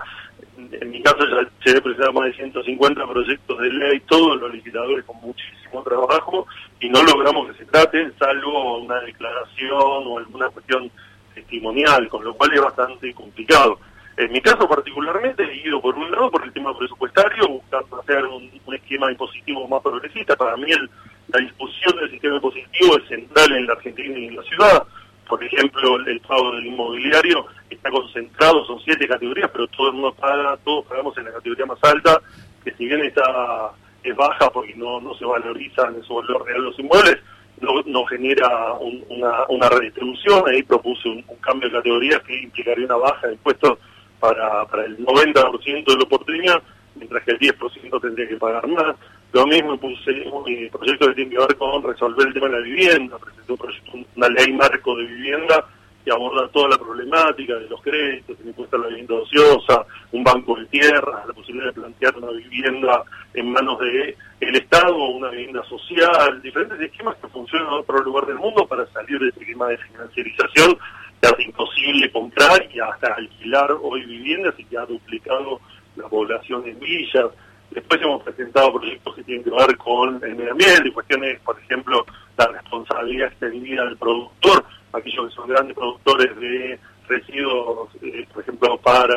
En 0.81 0.89
mi 0.89 1.01
caso 1.03 1.19
ya 1.27 1.41
a 1.77 1.81
presentar 1.81 2.11
más 2.13 2.25
de 2.25 2.33
150 2.33 3.07
proyectos 3.07 3.57
de 3.59 3.69
ley, 3.69 3.99
todos 4.09 4.41
los 4.41 4.51
legisladores 4.51 5.05
con 5.05 5.15
muchísimo 5.21 5.83
trabajo, 5.83 6.47
y 6.79 6.89
no 6.89 7.01
logramos 7.03 7.47
que 7.51 7.59
se 7.59 7.65
traten, 7.65 8.11
salvo 8.17 8.79
una 8.79 8.99
declaración 9.01 9.71
o 10.07 10.17
alguna 10.17 10.49
cuestión 10.49 10.91
testimonial, 11.35 12.07
con 12.09 12.23
lo 12.23 12.33
cual 12.33 12.51
es 12.53 12.61
bastante 12.61 13.13
complicado. 13.13 13.79
En 14.17 14.31
mi 14.31 14.41
caso 14.41 14.67
particularmente 14.67 15.43
he 15.43 15.67
ido 15.67 15.79
por 15.81 15.95
un 15.95 16.11
lado 16.11 16.29
por 16.31 16.43
el 16.43 16.51
tema 16.51 16.77
presupuestario, 16.77 17.47
buscando 17.47 18.01
hacer 18.01 18.25
un, 18.25 18.49
un 18.65 18.75
esquema 18.75 19.09
impositivo 19.11 19.67
más 19.67 19.81
progresista. 19.81 20.35
Para 20.35 20.57
mí 20.57 20.71
el- 20.71 20.89
la 21.27 21.39
discusión 21.39 21.95
del 21.95 22.09
sistema 22.11 22.35
impositivo 22.35 22.97
es 22.97 23.07
central 23.07 23.51
en 23.53 23.65
la 23.67 23.73
Argentina 23.73 24.17
y 24.19 24.25
en 24.27 24.35
la 24.35 24.43
ciudad. 24.43 24.83
Por 25.27 25.43
ejemplo, 25.43 25.95
el, 26.05 26.19
pago 26.21 26.51
del 26.55 26.65
inmobiliario 26.67 27.45
está 27.69 27.89
concentrado, 27.89 28.65
son 28.65 28.79
siete 28.81 29.07
categorías, 29.07 29.49
pero 29.51 29.67
todo 29.67 29.87
el 29.87 29.93
mundo 29.93 30.13
paga, 30.13 30.57
todos 30.65 30.85
pagamos 30.85 31.17
en 31.17 31.25
la 31.25 31.31
categoría 31.33 31.65
más 31.65 31.79
alta, 31.83 32.19
que 32.63 32.71
si 32.73 32.85
bien 32.85 33.01
está 33.05 33.71
es 34.03 34.15
baja 34.15 34.49
porque 34.49 34.73
no, 34.75 34.99
no 34.99 35.13
se 35.15 35.23
valorizan 35.25 35.95
en 35.95 36.03
su 36.03 36.15
valor 36.15 36.43
real 36.45 36.63
los 36.63 36.79
inmuebles, 36.79 37.17
no, 37.61 37.81
no 37.85 38.03
genera 38.05 38.73
un- 38.73 39.05
una, 39.09 39.45
una 39.49 39.69
redistribución. 39.69 40.43
Ahí 40.49 40.63
propuse 40.63 41.07
un, 41.07 41.23
cambio 41.39 41.69
de 41.69 41.75
categorías 41.75 42.19
que 42.23 42.41
implicaría 42.41 42.85
una 42.85 42.95
baja 42.97 43.27
de 43.27 43.33
impuestos 43.33 43.77
para, 44.19 44.65
para 44.65 44.85
el 44.85 44.97
90% 44.97 45.85
de 45.85 45.95
los 45.95 46.05
porteños, 46.05 46.57
mientras 46.95 47.23
que 47.23 47.31
el 47.31 47.39
10% 47.39 48.01
tendría 48.01 48.27
que 48.27 48.37
pagar 48.37 48.67
más. 48.67 48.95
Lo 49.33 49.47
mismo 49.47 49.77
puse 49.77 50.11
un 50.29 50.69
proyecto 50.69 51.07
que 51.07 51.13
tiene 51.13 51.31
que 51.31 51.37
ver 51.37 51.55
con 51.57 51.83
resolver 51.83 52.27
el 52.27 52.33
tema 52.33 52.47
de 52.47 52.53
la 52.53 52.59
vivienda, 52.59 53.17
presenté 53.17 54.05
una 54.15 54.27
ley 54.27 54.51
marco 54.51 54.95
de 54.97 55.05
vivienda 55.05 55.65
que 56.03 56.11
aborda 56.11 56.47
toda 56.49 56.69
la 56.69 56.77
problemática 56.77 57.55
de 57.55 57.69
los 57.69 57.81
créditos, 57.81 58.37
el 58.39 58.47
impuesto 58.47 58.75
a 58.75 58.79
la 58.79 58.87
vivienda 58.87 59.15
ociosa, 59.15 59.85
un 60.11 60.23
banco 60.23 60.55
de 60.57 60.65
tierra, 60.65 61.23
la 61.25 61.33
posibilidad 61.33 61.67
de 61.67 61.73
plantear 61.73 62.17
una 62.17 62.31
vivienda 62.31 63.03
en 63.33 63.51
manos 63.51 63.79
de 63.79 64.17
el 64.39 64.55
Estado, 64.55 64.95
una 64.95 65.29
vivienda 65.29 65.63
social, 65.65 66.41
diferentes 66.41 66.79
esquemas 66.81 67.15
que 67.17 67.27
funcionan 67.27 67.67
en 67.67 67.73
otro 67.73 68.03
lugar 68.03 68.25
del 68.25 68.37
mundo 68.37 68.65
para 68.67 68.85
salir 68.87 69.19
de 69.19 69.29
ese 69.29 69.39
esquema 69.39 69.67
de 69.67 69.77
financiarización 69.77 70.77
que 71.21 71.27
hace 71.27 71.43
imposible 71.43 72.11
comprar 72.11 72.67
y 72.73 72.79
hasta 72.79 73.13
alquilar 73.13 73.71
hoy 73.81 74.03
viviendas 74.05 74.55
y 74.57 74.65
que 74.65 74.77
ha 74.77 74.85
duplicado 74.85 75.61
la 75.95 76.09
población 76.09 76.67
en 76.67 76.79
villas. 76.79 77.27
Después 77.71 78.01
hemos 78.01 78.21
presentado 78.23 78.73
proyectos 78.73 79.15
que 79.15 79.23
tienen 79.23 79.43
que 79.43 79.49
ver 79.49 79.77
con 79.77 80.21
el 80.23 80.35
medio 80.35 80.51
ambiente, 80.51 80.89
y 80.89 80.91
cuestiones, 80.91 81.39
por 81.41 81.57
ejemplo, 81.59 82.05
la 82.37 82.47
responsabilidad 82.47 83.29
extendida 83.29 83.85
del 83.85 83.97
productor, 83.97 84.65
aquellos 84.93 85.29
que 85.29 85.35
son 85.35 85.47
grandes 85.47 85.75
productores 85.75 86.35
de 86.37 86.79
residuos, 87.07 87.89
eh, 88.01 88.27
por 88.33 88.43
ejemplo, 88.43 88.77
para 88.77 89.15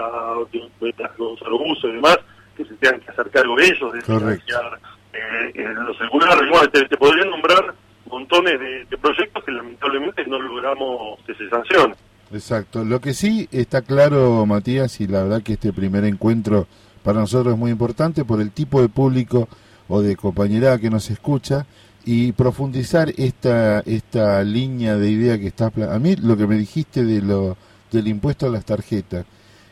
solo 1.18 1.56
uso 1.66 1.88
y 1.88 1.92
demás, 1.92 2.18
que 2.56 2.64
se 2.64 2.74
tengan 2.74 3.00
que 3.00 3.10
hacer 3.10 3.30
cargo 3.30 3.58
ellos 3.58 3.92
de 3.92 4.00
financiar 4.02 4.78
eh, 5.12 5.52
los 5.86 5.96
celulares. 5.98 6.48
Bueno, 6.48 6.68
te, 6.70 6.84
te 6.84 6.96
podría 6.96 7.24
nombrar 7.24 7.74
montones 8.06 8.60
de, 8.60 8.84
de 8.84 8.98
proyectos 8.98 9.42
que 9.44 9.50
lamentablemente 9.50 10.24
no 10.26 10.38
logramos 10.38 11.18
que 11.26 11.34
se 11.34 11.48
sancionen. 11.48 11.96
Exacto. 12.32 12.84
Lo 12.84 13.00
que 13.00 13.14
sí 13.14 13.48
está 13.52 13.82
claro, 13.82 14.46
Matías, 14.46 15.00
y 15.00 15.06
la 15.06 15.24
verdad 15.24 15.42
que 15.42 15.54
este 15.54 15.72
primer 15.72 16.04
encuentro 16.04 16.66
para 17.04 17.20
nosotros 17.20 17.54
es 17.54 17.58
muy 17.60 17.70
importante 17.70 18.24
por 18.24 18.40
el 18.40 18.50
tipo 18.50 18.80
de 18.80 18.88
público 18.88 19.46
o 19.88 20.00
de 20.02 20.16
compañerada 20.16 20.78
que 20.78 20.90
nos 20.90 21.08
escucha 21.10 21.66
y 22.06 22.32
profundizar 22.32 23.12
esta 23.16 23.80
esta 23.80 24.42
línea 24.42 24.96
de 24.96 25.10
idea 25.10 25.38
que 25.38 25.46
estás 25.48 25.70
pla- 25.72 25.94
a 25.94 25.98
mí 25.98 26.16
lo 26.16 26.36
que 26.36 26.46
me 26.46 26.56
dijiste 26.56 27.04
de 27.04 27.22
lo 27.22 27.56
del 27.92 28.08
impuesto 28.08 28.46
a 28.46 28.50
las 28.50 28.64
tarjetas 28.64 29.24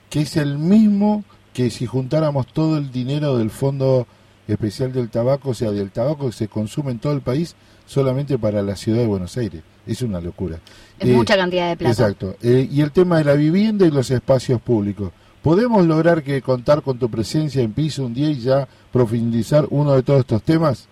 que 0.09 0.21
es 0.21 0.37
el 0.37 0.59
mismo 0.59 1.25
que 1.53 1.71
si 1.71 1.87
juntáramos 1.87 2.47
todo 2.47 2.79
el 2.79 2.91
dinero 2.93 3.37
del 3.39 3.51
fondo 3.51 4.07
especial 4.49 4.93
del 4.93 5.09
tabaco 5.11 5.51
o 5.51 5.55
sea 5.55 5.71
del 5.73 5.91
tabaco 5.91 6.27
que 6.27 6.33
se 6.33 6.49
consume 6.49 6.93
en 6.93 6.99
todo 6.99 7.13
el 7.15 7.21
país 7.23 7.55
solamente 7.87 8.39
para 8.39 8.63
la 8.63 8.77
ciudad 8.77 8.99
de 9.01 9.07
Buenos 9.07 9.37
Aires 9.37 9.63
es 9.87 10.01
una 10.03 10.21
locura 10.21 10.59
Es 10.99 11.09
Eh, 11.09 11.13
mucha 11.15 11.37
cantidad 11.37 11.69
de 11.71 11.77
plata. 11.77 11.91
Exacto. 11.93 12.37
Eh, 12.43 12.69
y 12.71 12.81
el 12.83 12.93
tema 12.93 13.19
de 13.19 13.25
la 13.25 13.35
vivienda 13.35 13.85
y 13.87 13.91
los 13.91 14.11
espacios 14.13 14.61
públicos. 14.61 15.11
¿Podemos 15.43 15.85
lograr 15.87 16.23
que 16.23 16.41
contar 16.43 16.83
con 16.83 16.99
tu 16.99 17.11
presencia 17.11 17.63
en 17.63 17.73
piso 17.73 18.05
un 18.05 18.15
día 18.15 18.31
y 18.31 18.41
ya 18.41 18.69
profundizar 18.93 19.65
uno 19.71 19.95
de 19.95 20.03
todos 20.03 20.21
estos 20.21 20.43
temas? 20.43 20.89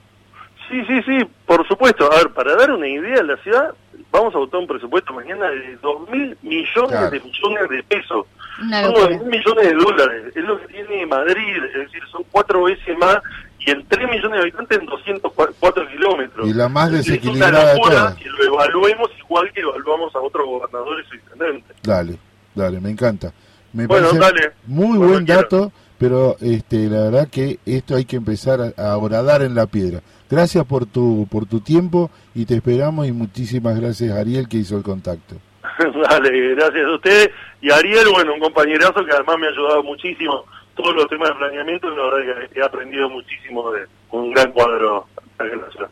Sí, 0.69 0.83
sí, 0.87 1.01
sí, 1.05 1.19
por 1.47 1.67
supuesto. 1.69 2.11
A 2.13 2.17
ver, 2.17 2.31
para 2.31 2.55
dar 2.57 2.71
una 2.73 2.87
idea, 2.89 3.23
la 3.23 3.37
ciudad 3.39 3.73
vamos 4.13 4.35
a 4.35 4.39
votar 4.39 4.61
un 4.61 4.67
presupuesto 4.67 5.13
mañana 5.13 5.49
de 5.51 5.77
2 5.81 6.11
mil 6.11 6.37
millones 6.43 6.91
Claro. 6.91 7.11
de 7.11 7.21
millones 7.21 7.69
de 7.71 7.83
pesos. 7.85 8.27
Son 8.59 8.71
locura. 8.71 9.07
9 9.09 9.19
mil 9.19 9.27
millones 9.39 9.65
de 9.69 9.75
dólares. 9.75 10.33
Es 10.37 10.45
lo 10.45 10.61
que 10.61 10.67
tiene 10.69 11.07
Madrid, 11.07 11.57
es 11.69 11.75
decir, 11.87 12.03
son 12.11 12.23
cuatro 12.31 12.65
veces 12.65 12.97
más 12.99 13.19
y 13.61 13.71
en 13.71 13.87
3 13.87 14.09
millones 14.11 14.33
de 14.33 14.39
habitantes 14.41 14.79
en 14.81 14.87
204 14.87 15.89
kilómetros. 15.89 16.49
Y 16.49 16.53
la 16.55 16.69
más 16.69 16.91
desequilibrada 16.91 17.59
Es 17.61 17.67
de 17.67 17.73
una 17.73 17.75
locura 17.75 17.97
todas. 18.01 18.15
que 18.17 18.29
lo 18.31 18.45
evaluemos 18.45 19.11
igual 19.21 19.53
que 19.53 19.61
evaluamos 19.61 20.15
a 20.17 20.21
otros 20.21 20.45
gobernadores 20.47 21.07
o 21.11 21.15
intendentes. 21.15 21.77
Dale, 21.83 22.17
dale, 22.55 22.81
me 22.81 22.91
encanta. 22.91 23.33
Me 23.73 23.87
bueno, 23.87 24.09
parece 24.09 24.19
dale. 24.21 24.53
muy 24.67 24.99
buen 24.99 25.25
dato, 25.27 25.73
pero 25.99 26.37
este, 26.41 26.89
la 26.89 27.05
verdad 27.05 27.29
que 27.31 27.59
esto 27.67 27.95
hay 27.97 28.05
que 28.05 28.17
empezar 28.17 28.61
a, 28.77 28.91
a 28.93 28.97
horadar 28.99 29.43
en 29.43 29.55
la 29.55 29.67
piedra. 29.67 30.01
Gracias 30.31 30.65
por 30.65 30.87
tu, 30.87 31.27
por 31.31 31.47
tu 31.47 31.61
tiempo 31.61 32.11
y 32.35 32.47
te 32.47 32.55
esperamos 32.55 33.07
y 33.07 33.13
muchísimas 33.13 33.79
gracias 33.81 34.17
Ariel 34.17 34.49
que 34.49 34.59
hizo 34.59 34.77
el 34.77 34.83
contacto. 34.83 35.37
Dale, 36.09 36.55
gracias 36.55 36.85
a 36.85 36.95
ustedes. 36.95 37.31
Y 37.61 37.71
Ariel, 37.71 38.09
bueno, 38.13 38.35
un 38.35 38.41
compañerazo 38.41 39.05
que 39.05 39.13
además 39.13 39.37
me 39.39 39.47
ha 39.47 39.51
ayudado 39.51 39.83
muchísimo 39.83 40.45
todos 40.75 40.95
los 40.95 41.09
temas 41.09 41.29
de 41.31 41.35
planeamiento 41.35 41.93
y 41.93 41.97
la 41.97 42.03
verdad 42.05 42.49
que 42.53 42.59
he 42.61 42.63
aprendido 42.63 43.09
muchísimo 43.11 43.71
de 43.73 43.87
un 44.11 44.33
gran 44.33 44.53
cuadro. 44.53 45.07
Gracias. 45.39 45.91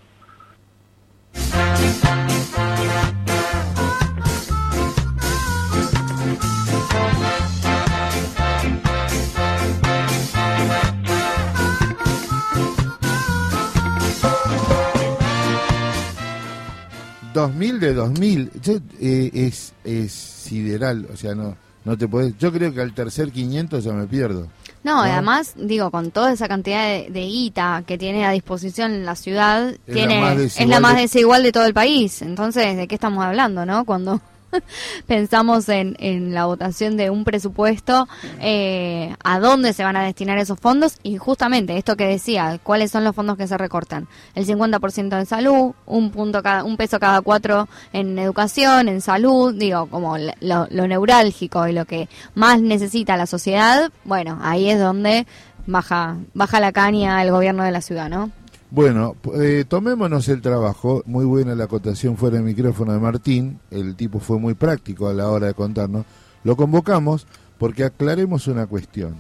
2000 17.39 17.81
de 17.81 17.95
2000. 17.95 18.51
Yo, 18.63 18.75
eh, 19.01 19.31
es, 19.33 19.73
es 19.85 20.13
sideral, 20.13 21.07
o 21.13 21.17
sea, 21.17 21.35
no, 21.35 21.57
no 21.85 21.97
te 21.97 22.09
podés. 22.09 22.37
Yo 22.39 22.53
creo 22.53 22.73
que 22.73 22.81
al 22.81 22.93
tercer 22.95 23.31
500 23.33 23.85
ya 23.85 23.93
me 23.93 24.07
pierdo. 24.07 24.49
No, 24.85 25.03
además, 25.03 25.55
digo, 25.57 25.91
con 25.91 26.11
toda 26.11 26.33
esa 26.33 26.49
cantidad 26.49 26.87
de, 26.87 27.09
de 27.11 27.21
guita 27.27 27.83
que 27.87 27.99
tiene 27.99 28.25
a 28.25 28.31
disposición 28.31 29.05
la 29.05 29.17
ciudad, 29.17 29.71
es, 29.71 29.81
tiene, 29.87 30.21
la 30.21 30.43
es 30.43 30.67
la 30.67 30.81
más 30.81 30.97
desigual 30.97 31.43
de 31.43 31.53
todo 31.53 31.67
el 31.67 31.75
país. 31.75 32.23
Entonces, 32.23 32.77
¿de 32.77 32.87
qué 32.87 32.95
estamos 32.95 33.25
hablando, 33.25 33.67
no? 33.67 33.85
Cuando 33.85 34.21
pensamos 35.07 35.69
en, 35.69 35.97
en 35.99 36.35
la 36.35 36.47
votación 36.47 36.97
de 36.97 37.11
un 37.11 37.25
presupuesto, 37.25 38.09
eh, 38.41 39.15
¿a 39.23 39.41
dónde 39.41 39.73
se 39.73 39.85
van 39.85 39.97
a 39.97 40.05
destinar 40.05 40.39
esos 40.39 40.59
fondos? 40.59 40.99
Y 41.03 41.17
justamente 41.17 41.77
esto 41.77 41.97
que 41.97 42.07
decía, 42.07 42.59
¿cuáles 42.63 42.91
son 42.91 43.05
los 43.05 43.15
fondos 43.15 43.37
que 43.37 43.47
se 43.47 43.59
recortan? 43.59 44.09
El 44.35 44.47
50% 44.47 45.19
en 45.19 45.27
salud, 45.27 45.75
un 45.87 46.11
punto 46.11 46.43
cada, 46.43 46.65
un 46.65 46.77
peso 46.77 46.99
cada 46.99 47.21
cuatro 47.21 47.69
en 47.93 48.19
educación, 48.19 48.89
en 48.89 49.01
salud, 49.01 49.55
digo, 49.55 49.87
como 49.87 50.17
lo, 50.19 50.67
lo 50.71 50.89
neurálgico 50.89 51.67
y 51.69 51.73
lo 51.73 51.85
que 51.85 52.09
más 52.35 52.61
necesita 52.61 53.17
la 53.17 53.27
sociedad, 53.27 53.91
bueno, 54.05 54.39
ahí 54.43 54.71
es 54.71 54.79
donde 54.79 55.27
baja, 55.67 56.17
baja 56.35 56.61
la 56.61 56.73
caña 56.73 57.23
el 57.23 57.31
gobierno 57.31 57.63
de 57.63 57.71
la 57.71 57.81
ciudad, 57.81 58.09
¿no? 58.09 58.31
Bueno, 58.71 59.17
eh, 59.35 59.65
tomémonos 59.67 60.29
el 60.29 60.43
trabajo. 60.43 61.03
Muy 61.07 61.25
buena 61.25 61.55
la 61.55 61.65
acotación 61.65 62.19
fuera 62.19 62.37
de 62.37 62.43
micrófono 62.43 62.93
de 62.93 62.99
Martín. 62.99 63.61
El 63.71 63.97
tipo 63.97 64.21
fue 64.21 64.39
muy 64.39 64.53
práctico 64.53 65.09
a 65.09 65.15
la 65.15 65.31
hora 65.31 65.47
de 65.47 65.55
contarnos. 65.55 66.05
Lo 66.45 66.55
convocamos 66.55 67.27
porque 67.59 67.85
aclaremos 67.85 68.47
una 68.47 68.67
cuestión. 68.67 69.17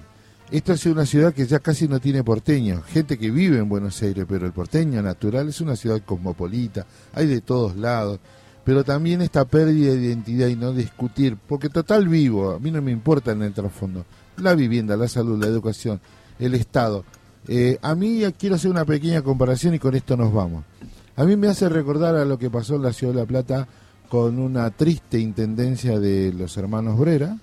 Esta 0.51 0.74
es 0.74 0.84
una 0.84 1.07
ciudad 1.07 1.32
que 1.32 1.46
ya 1.46 1.61
casi 1.61 1.88
no 1.88 1.99
tiene 1.99 2.22
porteños. 2.22 2.84
Gente 2.84 3.18
que 3.18 3.30
vive 3.30 3.59
en 3.59 3.70
Buenos 3.70 4.03
Aires, 4.03 4.26
pero 4.28 4.44
el 4.44 4.53
porteño 4.53 5.03
natural 5.03 5.49
es 5.49 5.62
una 5.62 5.76
ciudad 5.76 6.03
cosmopolita. 6.05 6.86
Hay 7.14 7.26
de 7.26 7.40
todos 7.40 7.74
lados. 7.76 8.20
pero 8.64 8.84
también 8.84 9.22
esta 9.22 9.46
pérdida 9.46 9.94
de 9.94 10.03
identidad 10.09 10.49
y 10.49 10.55
no 10.57 10.74
discutir, 10.74 11.38
porque 11.49 11.70
total 11.70 12.07
vivo, 12.07 12.51
a 12.51 12.59
mí 12.59 12.70
no 12.70 12.82
me 12.82 12.92
importa 12.92 13.32
en 13.32 13.42
el 13.42 13.55
trasfondo, 13.55 14.05
la 14.36 14.55
vivienda, 14.55 14.94
la 14.94 15.09
salud, 15.09 15.40
la 15.42 15.46
educación, 15.46 16.03
el 16.38 16.55
Estado. 16.55 17.03
Eh, 17.49 17.78
a 17.80 17.94
mí 17.94 18.22
quiero 18.38 18.57
hacer 18.57 18.70
una 18.70 18.84
pequeña 18.84 19.22
comparación 19.22 19.74
y 19.74 19.78
con 19.78 19.94
esto 19.94 20.16
nos 20.16 20.32
vamos. 20.32 20.64
A 21.16 21.24
mí 21.24 21.34
me 21.34 21.49
hace 21.49 21.68
recordar 21.68 22.14
a 22.14 22.24
lo 22.24 22.38
que 22.38 22.51
pasó 22.51 22.76
en 22.76 22.82
la 22.82 22.92
Ciudad 22.92 23.14
de 23.14 23.20
La 23.20 23.26
Plata 23.26 23.66
con 24.09 24.38
una 24.38 24.70
triste 24.70 25.18
intendencia 25.18 25.99
de 25.99 26.32
los 26.32 26.57
hermanos 26.57 26.99
Brera, 26.99 27.36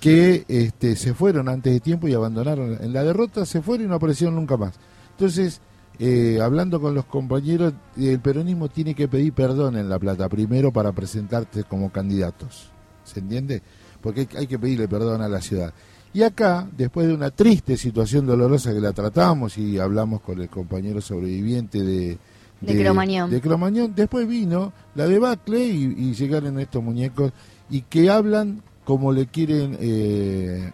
que 0.00 0.44
este, 0.48 0.96
se 0.96 1.14
fueron 1.14 1.48
antes 1.48 1.72
de 1.72 1.80
tiempo 1.80 2.08
y 2.08 2.14
abandonaron. 2.14 2.78
En 2.80 2.92
la 2.92 3.02
derrota 3.02 3.44
se 3.44 3.60
fueron 3.60 3.86
y 3.86 3.88
no 3.88 3.96
aparecieron 3.96 4.36
nunca 4.36 4.56
más. 4.56 4.74
Entonces, 5.10 5.60
eh, 5.98 6.38
hablando 6.40 6.80
con 6.80 6.94
los 6.94 7.04
compañeros, 7.04 7.74
el 7.96 8.20
peronismo 8.20 8.68
tiene 8.68 8.94
que 8.94 9.08
pedir 9.08 9.32
perdón 9.32 9.76
en 9.76 9.88
La 9.88 9.98
Plata 9.98 10.28
primero 10.28 10.72
para 10.72 10.92
presentarse 10.92 11.64
como 11.64 11.90
candidatos. 11.90 12.70
¿Se 13.04 13.18
entiende? 13.18 13.62
Porque 14.00 14.28
hay 14.36 14.46
que 14.46 14.58
pedirle 14.58 14.86
perdón 14.86 15.22
a 15.22 15.28
la 15.28 15.40
ciudad. 15.40 15.74
Y 16.18 16.24
acá, 16.24 16.68
después 16.76 17.06
de 17.06 17.14
una 17.14 17.30
triste 17.30 17.76
situación 17.76 18.26
dolorosa 18.26 18.74
que 18.74 18.80
la 18.80 18.92
tratamos 18.92 19.56
y 19.56 19.78
hablamos 19.78 20.20
con 20.20 20.40
el 20.40 20.48
compañero 20.48 21.00
sobreviviente 21.00 21.80
de, 21.80 22.18
De 22.60 22.82
Cromañón. 22.82 23.30
de 23.30 23.40
Cromañón, 23.40 23.92
después 23.94 24.26
vino 24.26 24.72
la 24.96 25.06
debacle 25.06 25.64
y, 25.64 25.94
y 25.96 26.14
llegaron 26.14 26.58
estos 26.58 26.82
muñecos 26.82 27.32
y 27.70 27.82
que 27.82 28.10
hablan 28.10 28.64
como 28.84 29.12
le 29.12 29.28
quieren, 29.28 29.78
eh, 29.78 30.72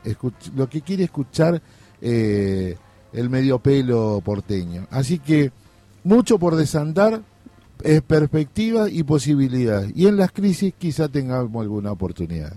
lo 0.57 0.66
que 0.70 0.80
quiere 0.80 1.05
escuchar 1.05 1.61
eh, 2.01 2.78
el 3.12 3.28
medio 3.28 3.59
pelo 3.59 4.22
porteño. 4.24 4.86
Así 4.90 5.18
que 5.18 5.53
mucho 6.05 6.38
por 6.38 6.57
desandar, 6.57 7.20
es 7.82 8.01
perspectiva 8.01 8.88
y 8.88 9.03
posibilidades. 9.03 9.92
Y 9.95 10.07
en 10.07 10.16
las 10.16 10.32
crisis 10.32 10.72
quizá 10.78 11.07
tengamos 11.11 11.61
alguna 11.61 11.92
oportunidad. 11.92 12.55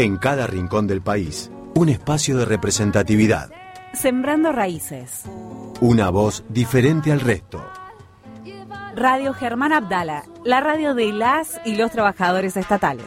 En 0.00 0.16
cada 0.16 0.46
rincón 0.46 0.86
del 0.86 1.02
país, 1.02 1.50
un 1.74 1.90
espacio 1.90 2.38
de 2.38 2.46
representatividad, 2.46 3.50
Sembrando 3.92 4.50
raíces. 4.50 5.24
una 5.82 6.08
voz 6.08 6.42
diferente 6.48 7.12
al 7.12 7.20
resto. 7.20 7.62
Radio 8.96 9.34
Germán 9.34 9.74
Abdala, 9.74 10.24
la 10.42 10.60
radio 10.60 10.94
de 10.94 11.12
las 11.12 11.60
y 11.66 11.76
los 11.76 11.90
trabajadores 11.90 12.56
estatales. 12.56 13.04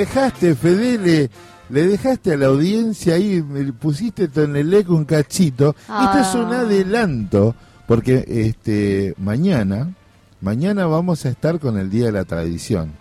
Dejaste, 0.00 0.54
Fede, 0.54 0.98
le, 0.98 1.30
le 1.70 1.86
dejaste 1.86 2.32
a 2.32 2.36
la 2.36 2.46
audiencia 2.46 3.14
ahí, 3.14 3.42
me 3.42 3.72
pusiste 3.72 4.28
en 4.36 4.56
el 4.56 4.72
eco 4.74 4.94
un 4.94 5.04
cachito. 5.04 5.74
Esto 5.80 6.18
es 6.18 6.34
un 6.34 6.52
Ah. 6.52 6.60
adelanto, 6.60 7.54
porque 7.86 8.24
este 8.26 9.14
mañana, 9.18 9.94
mañana 10.40 10.86
vamos 10.86 11.24
a 11.26 11.28
estar 11.30 11.58
con 11.60 11.78
el 11.78 11.88
Día 11.90 12.06
de 12.06 12.12
la 12.12 12.24
Tradición. 12.24 12.92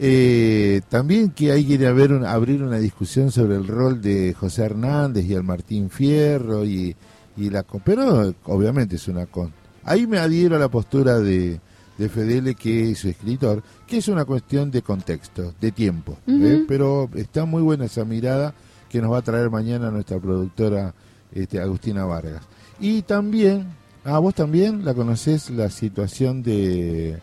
Eh, 0.00 0.80
también 0.88 1.30
que 1.30 1.50
hay 1.50 1.64
que 1.64 1.84
haber 1.86 2.12
un- 2.12 2.24
abrir 2.24 2.62
una 2.62 2.78
discusión 2.78 3.32
sobre 3.32 3.56
el 3.56 3.66
rol 3.66 4.00
de 4.00 4.32
José 4.32 4.62
Hernández 4.62 5.24
y 5.26 5.34
el 5.34 5.42
Martín 5.42 5.90
Fierro 5.90 6.64
y, 6.64 6.94
y 7.36 7.50
la 7.50 7.64
pero 7.84 8.32
obviamente 8.44 8.94
es 8.94 9.08
una 9.08 9.26
con 9.26 9.52
ahí 9.82 10.06
me 10.06 10.18
adhiero 10.18 10.54
a 10.54 10.60
la 10.60 10.68
postura 10.68 11.18
de, 11.18 11.60
de 11.98 12.08
Fedele 12.08 12.54
que 12.54 12.92
es 12.92 12.98
su 13.00 13.08
escritor 13.08 13.62
que 13.86 13.98
es 13.98 14.08
una 14.08 14.24
cuestión 14.24 14.70
de 14.70 14.82
contexto 14.82 15.52
de 15.60 15.72
tiempo 15.72 16.16
¿eh? 16.26 16.64
Pero 16.66 17.10
está 17.14 17.44
muy 17.44 17.60
buena 17.62 17.84
esa 17.86 18.04
mirada 18.04 18.54
que 18.88 19.02
nos 19.02 19.12
va 19.12 19.18
a 19.18 19.22
traer 19.22 19.50
mañana 19.50 19.90
nuestra 19.90 20.18
productora 20.18 20.94
este, 21.32 21.60
Agustina 21.60 22.04
Vargas 22.04 22.42
y 22.80 23.02
también 23.02 23.66
ah 24.04 24.18
vos 24.20 24.34
también 24.34 24.84
la 24.84 24.94
conocés 24.94 25.50
la 25.50 25.68
situación 25.70 26.42
de 26.42 27.18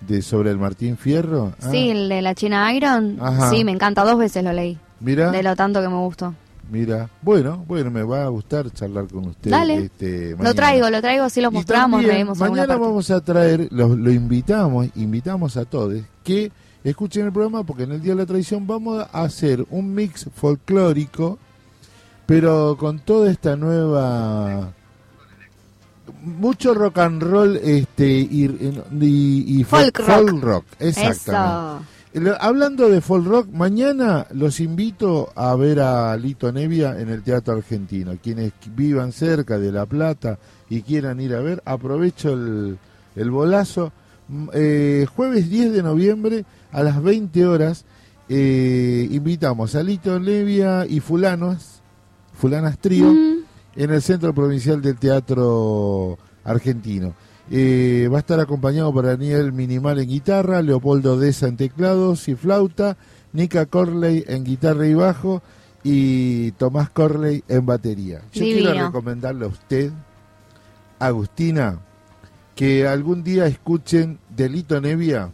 de 0.00 0.22
sobre 0.22 0.50
el 0.50 0.58
Martín 0.58 0.96
Fierro 0.96 1.52
Ah, 1.60 1.70
Sí, 1.70 1.90
el 1.90 2.08
de 2.08 2.22
la 2.22 2.34
China 2.34 2.72
Iron. 2.72 3.18
Ajá. 3.20 3.50
Sí, 3.50 3.64
me 3.64 3.72
encanta. 3.72 4.04
Dos 4.04 4.16
veces 4.16 4.44
lo 4.44 4.52
leí. 4.52 4.78
mira 5.00 5.32
De 5.32 5.42
lo 5.42 5.56
tanto 5.56 5.80
que 5.82 5.88
me 5.88 5.96
gustó. 5.96 6.34
Mira, 6.70 7.08
bueno, 7.22 7.64
bueno, 7.66 7.90
me 7.90 8.02
va 8.02 8.24
a 8.24 8.28
gustar 8.28 8.70
charlar 8.72 9.06
con 9.08 9.26
usted. 9.28 9.50
Dale. 9.50 9.76
este, 9.84 10.36
Lo 10.38 10.54
traigo, 10.54 10.90
lo 10.90 11.00
traigo, 11.00 11.24
así 11.24 11.40
lo 11.40 11.50
mostramos, 11.50 12.02
también, 12.02 12.28
Mañana 12.36 12.76
vamos 12.76 13.10
a 13.10 13.20
traer, 13.22 13.68
lo, 13.70 13.96
lo 13.96 14.10
invitamos, 14.10 14.88
invitamos 14.96 15.56
a 15.56 15.64
todos 15.64 15.94
que 16.22 16.52
escuchen 16.84 17.26
el 17.26 17.32
programa 17.32 17.64
porque 17.64 17.84
en 17.84 17.92
el 17.92 18.02
Día 18.02 18.12
de 18.14 18.20
la 18.20 18.26
Tradición 18.26 18.66
vamos 18.66 19.06
a 19.12 19.22
hacer 19.22 19.64
un 19.70 19.94
mix 19.94 20.28
folclórico, 20.34 21.38
pero 22.26 22.76
con 22.78 22.98
toda 23.00 23.30
esta 23.30 23.56
nueva 23.56 24.72
mucho 26.22 26.74
rock 26.74 26.98
and 26.98 27.22
roll 27.22 27.56
este 27.56 28.06
y, 28.08 28.44
y- 29.00 29.44
y 29.60 29.64
Folk 29.64 30.02
folk 30.02 30.30
rock. 30.30 30.42
rock, 30.42 30.64
exactamente. 30.78 31.30
Eso. 31.30 31.80
Hablando 32.40 32.88
de 32.88 33.00
folk 33.00 33.26
rock, 33.26 33.48
mañana 33.52 34.26
los 34.32 34.60
invito 34.60 35.30
a 35.34 35.54
ver 35.56 35.80
a 35.80 36.16
Lito 36.16 36.52
Nevia 36.52 36.98
en 37.00 37.08
el 37.08 37.22
Teatro 37.22 37.54
Argentino. 37.54 38.16
Quienes 38.22 38.52
vivan 38.74 39.12
cerca 39.12 39.58
de 39.58 39.72
La 39.72 39.86
Plata 39.86 40.38
y 40.68 40.82
quieran 40.82 41.20
ir 41.20 41.34
a 41.34 41.40
ver, 41.40 41.62
aprovecho 41.64 42.32
el, 42.32 42.78
el 43.16 43.30
bolazo. 43.30 43.92
Mm, 44.28 44.48
eh, 44.52 45.06
jueves 45.14 45.48
10 45.48 45.72
de 45.72 45.82
noviembre 45.82 46.44
a 46.72 46.82
las 46.82 47.02
20 47.02 47.46
horas 47.46 47.84
eh, 48.28 49.08
invitamos 49.10 49.74
a 49.74 49.82
Lito 49.82 50.20
Nevia 50.20 50.84
y 50.86 51.00
Fulanos, 51.00 51.80
Fulanas 52.34 52.78
Trío, 52.78 53.10
Mm, 53.10 53.38
en 53.76 53.90
el 53.90 54.02
Centro 54.02 54.34
Provincial 54.34 54.82
del 54.82 54.98
Teatro 54.98 56.18
Argentino. 56.44 57.14
Eh, 57.50 58.08
va 58.12 58.18
a 58.18 58.20
estar 58.20 58.38
acompañado 58.40 58.92
por 58.92 59.06
Daniel 59.06 59.52
Minimal 59.52 59.98
en 60.00 60.08
guitarra, 60.08 60.60
Leopoldo 60.60 61.18
Deza 61.18 61.48
en 61.48 61.56
teclados 61.56 62.28
y 62.28 62.34
flauta, 62.34 62.98
Nika 63.32 63.66
Corley 63.66 64.24
en 64.26 64.44
guitarra 64.44 64.86
y 64.86 64.94
bajo 64.94 65.42
y 65.82 66.50
Tomás 66.52 66.90
Corley 66.90 67.42
en 67.48 67.64
batería. 67.64 68.20
Yo 68.32 68.44
Divino. 68.44 68.70
quiero 68.70 68.86
recomendarle 68.88 69.46
a 69.46 69.48
usted, 69.48 69.92
Agustina, 70.98 71.78
que 72.54 72.86
algún 72.86 73.24
día 73.24 73.46
escuchen 73.46 74.18
Delito 74.28 74.78
Nevia, 74.80 75.30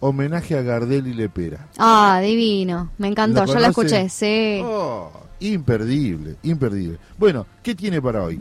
homenaje 0.00 0.58
a 0.58 0.62
Gardel 0.62 1.06
y 1.06 1.14
Lepera. 1.14 1.68
Ah, 1.78 2.20
divino. 2.20 2.90
Me 2.98 3.06
encantó. 3.06 3.46
¿Lo 3.46 3.52
Yo 3.52 3.60
la 3.60 3.68
escuché, 3.68 4.08
sí. 4.08 4.60
Oh, 4.64 5.12
imperdible, 5.38 6.36
imperdible. 6.42 6.98
Bueno, 7.18 7.46
¿qué 7.62 7.76
tiene 7.76 8.02
para 8.02 8.24
hoy? 8.24 8.40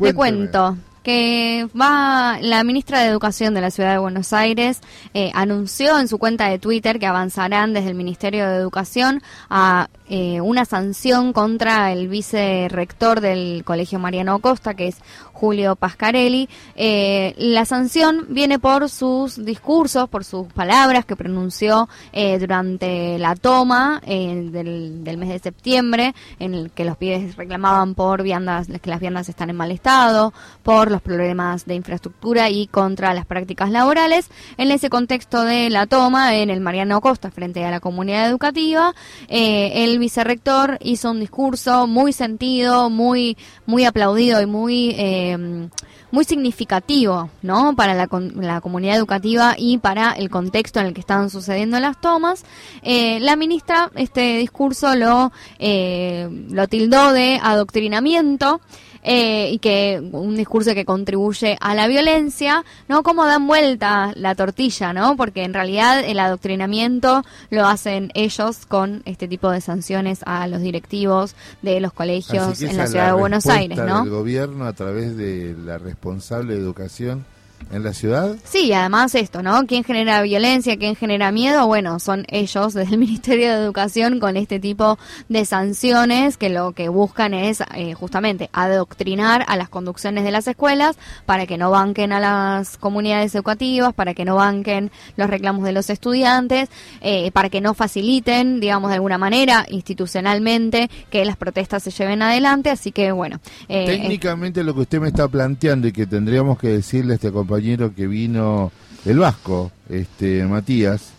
Te 0.00 0.14
cuento 0.14 0.74
que 1.02 1.68
va 1.78 2.38
la 2.40 2.64
ministra 2.64 3.00
de 3.00 3.08
Educación 3.08 3.54
de 3.54 3.60
la 3.60 3.70
Ciudad 3.70 3.92
de 3.92 3.98
Buenos 3.98 4.32
Aires 4.32 4.80
eh, 5.14 5.30
anunció 5.34 5.98
en 5.98 6.08
su 6.08 6.18
cuenta 6.18 6.48
de 6.48 6.58
Twitter 6.58 6.98
que 6.98 7.06
avanzarán 7.06 7.72
desde 7.72 7.88
el 7.88 7.94
Ministerio 7.94 8.48
de 8.48 8.56
Educación 8.56 9.22
a 9.50 9.88
eh, 10.08 10.40
una 10.40 10.64
sanción 10.64 11.32
contra 11.32 11.92
el 11.92 12.08
vicerrector 12.08 13.20
del 13.20 13.62
Colegio 13.64 13.98
Mariano 13.98 14.38
Costa, 14.40 14.74
que 14.74 14.88
es 14.88 14.96
Julio 15.42 15.74
Pascarelli. 15.74 16.48
Eh, 16.76 17.34
la 17.36 17.64
sanción 17.64 18.26
viene 18.28 18.60
por 18.60 18.88
sus 18.88 19.44
discursos, 19.44 20.08
por 20.08 20.24
sus 20.24 20.46
palabras 20.52 21.04
que 21.04 21.16
pronunció 21.16 21.88
eh, 22.12 22.38
durante 22.38 23.18
la 23.18 23.34
toma 23.34 24.00
eh, 24.06 24.50
del, 24.52 25.18
mes 25.18 25.30
de 25.30 25.40
septiembre, 25.40 26.14
en 26.38 26.54
el 26.54 26.70
que 26.70 26.84
los 26.84 26.96
pibes 26.96 27.34
reclamaban 27.34 27.96
por 27.96 28.22
viandas, 28.22 28.68
que 28.68 28.88
las 28.88 29.00
viandas 29.00 29.28
están 29.28 29.50
en 29.50 29.56
mal 29.56 29.72
estado, 29.72 30.32
por 30.62 30.92
los 30.92 31.02
problemas 31.02 31.66
de 31.66 31.74
infraestructura 31.74 32.48
y 32.48 32.68
contra 32.68 33.12
las 33.12 33.26
prácticas 33.26 33.72
laborales. 33.72 34.30
En 34.58 34.70
ese 34.70 34.90
contexto 34.90 35.42
de 35.42 35.70
la 35.70 35.88
toma 35.88 36.36
en 36.36 36.50
el 36.50 36.60
Mariano 36.60 37.00
Costa 37.00 37.32
frente 37.32 37.64
a 37.64 37.72
la 37.72 37.80
comunidad 37.80 38.28
educativa, 38.28 38.94
eh, 39.26 39.82
el 39.82 39.98
vicerrector 39.98 40.78
hizo 40.82 41.10
un 41.10 41.18
discurso 41.18 41.88
muy 41.88 42.12
sentido, 42.12 42.90
muy, 42.90 43.36
muy 43.66 43.86
aplaudido 43.86 44.40
y 44.40 44.46
muy 44.46 45.31
eh, 45.32 45.68
muy 46.10 46.24
significativo, 46.24 47.30
¿no? 47.42 47.74
Para 47.74 47.94
la, 47.94 48.08
la 48.36 48.60
comunidad 48.60 48.96
educativa 48.96 49.54
y 49.58 49.78
para 49.78 50.12
el 50.12 50.30
contexto 50.30 50.80
en 50.80 50.86
el 50.86 50.94
que 50.94 51.00
estaban 51.00 51.30
sucediendo 51.30 51.80
las 51.80 52.00
tomas. 52.00 52.44
Eh, 52.82 53.18
la 53.20 53.36
ministra 53.36 53.90
este 53.94 54.38
discurso 54.38 54.94
lo 54.94 55.32
eh, 55.58 56.28
lo 56.50 56.68
tildó 56.68 57.12
de 57.12 57.40
adoctrinamiento. 57.42 58.60
Eh, 59.02 59.50
y 59.50 59.58
que 59.58 60.00
un 60.12 60.36
discurso 60.36 60.74
que 60.74 60.84
contribuye 60.84 61.56
a 61.60 61.74
la 61.74 61.88
violencia, 61.88 62.64
¿no? 62.88 63.02
Cómo 63.02 63.26
dan 63.26 63.46
vuelta 63.46 64.12
la 64.14 64.34
tortilla, 64.34 64.92
¿no? 64.92 65.16
Porque 65.16 65.44
en 65.44 65.54
realidad 65.54 66.04
el 66.04 66.18
adoctrinamiento 66.18 67.24
lo 67.50 67.66
hacen 67.66 68.10
ellos 68.14 68.66
con 68.66 69.02
este 69.04 69.28
tipo 69.28 69.50
de 69.50 69.60
sanciones 69.60 70.20
a 70.24 70.46
los 70.46 70.60
directivos 70.60 71.34
de 71.62 71.80
los 71.80 71.92
colegios 71.92 72.60
en 72.62 72.76
la 72.76 72.86
ciudad 72.86 73.06
de 73.06 73.12
Buenos 73.12 73.46
Aires, 73.46 73.78
¿no? 73.78 74.02
del 74.02 74.10
gobierno 74.10 74.66
a 74.66 74.72
través 74.72 75.16
de 75.16 75.54
la 75.64 75.78
responsable 75.78 76.54
de 76.54 76.60
educación 76.60 77.24
en 77.70 77.84
la 77.84 77.92
ciudad. 77.92 78.36
Sí, 78.44 78.66
y 78.66 78.72
además 78.72 79.14
esto, 79.14 79.42
¿no? 79.42 79.66
¿Quién 79.66 79.84
genera 79.84 80.20
violencia? 80.22 80.76
¿Quién 80.76 80.96
genera 80.96 81.30
miedo? 81.30 81.66
Bueno, 81.66 81.98
son 82.00 82.24
ellos 82.28 82.74
desde 82.74 82.94
el 82.94 82.98
Ministerio 82.98 83.50
de 83.50 83.62
Educación 83.62 84.18
con 84.20 84.36
este 84.36 84.58
tipo 84.58 84.98
de 85.28 85.44
sanciones 85.44 86.36
que 86.36 86.48
lo 86.48 86.72
que 86.72 86.88
buscan 86.88 87.34
es 87.34 87.62
eh, 87.74 87.94
justamente 87.94 88.50
adoctrinar 88.52 89.44
a 89.46 89.56
las 89.56 89.68
conducciones 89.68 90.24
de 90.24 90.30
las 90.32 90.48
escuelas 90.48 90.96
para 91.26 91.46
que 91.46 91.56
no 91.58 91.70
banquen 91.70 92.12
a 92.12 92.20
las 92.20 92.76
comunidades 92.78 93.34
educativas, 93.34 93.94
para 93.94 94.14
que 94.14 94.24
no 94.24 94.36
banquen 94.36 94.90
los 95.16 95.30
reclamos 95.30 95.64
de 95.64 95.72
los 95.72 95.88
estudiantes, 95.90 96.68
eh, 97.00 97.30
para 97.32 97.48
que 97.48 97.60
no 97.60 97.74
faciliten, 97.74 98.60
digamos, 98.60 98.90
de 98.90 98.96
alguna 98.96 99.18
manera, 99.18 99.66
institucionalmente, 99.68 100.90
que 101.10 101.24
las 101.24 101.36
protestas 101.36 101.82
se 101.82 101.90
lleven 101.90 102.22
adelante. 102.22 102.70
Así 102.70 102.92
que, 102.92 103.12
bueno. 103.12 103.40
eh, 103.68 103.86
Técnicamente 103.86 104.64
lo 104.64 104.74
que 104.74 104.80
usted 104.80 105.00
me 105.00 105.08
está 105.08 105.28
planteando 105.28 105.86
y 105.88 105.92
que 105.92 106.06
tendríamos 106.06 106.58
que 106.58 106.68
decirle 106.68 107.12
a 107.12 107.14
este 107.16 107.30
compañero 107.30 107.51
que 107.94 108.06
vino 108.06 108.70
el 109.04 109.18
Vasco, 109.18 109.70
este 109.88 110.44
Matías 110.44 111.10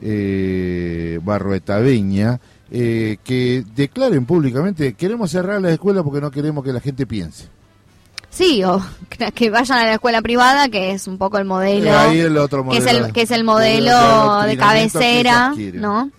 eh, 0.00 1.18
Barroetaveña, 1.22 2.38
eh, 2.70 3.16
que 3.24 3.64
declaren 3.74 4.26
públicamente, 4.26 4.94
queremos 4.94 5.30
cerrar 5.30 5.60
la 5.60 5.70
escuela 5.72 6.02
porque 6.02 6.20
no 6.20 6.30
queremos 6.30 6.64
que 6.64 6.72
la 6.72 6.80
gente 6.80 7.06
piense. 7.06 7.46
Sí, 8.30 8.64
o 8.64 8.82
que- 9.34 9.50
vayan 9.50 9.78
a 9.78 9.84
la 9.84 9.92
escuela 9.94 10.20
privada, 10.20 10.68
que 10.68 10.90
es 10.90 11.06
un 11.06 11.18
poco 11.18 11.38
el 11.38 11.44
modelo, 11.44 11.86
Eh, 11.86 11.90
ahí 11.92 12.18
el 12.20 12.36
otro 12.36 12.68
que 12.68 12.78
es 12.78 12.86
el, 12.86 13.12
que 13.12 13.22
es 13.22 13.30
el 13.30 13.38
De- 13.38 13.44
modelo 13.44 14.42
de 14.42 14.56
cabecera. 14.56 15.54
¿no? 15.74 16.10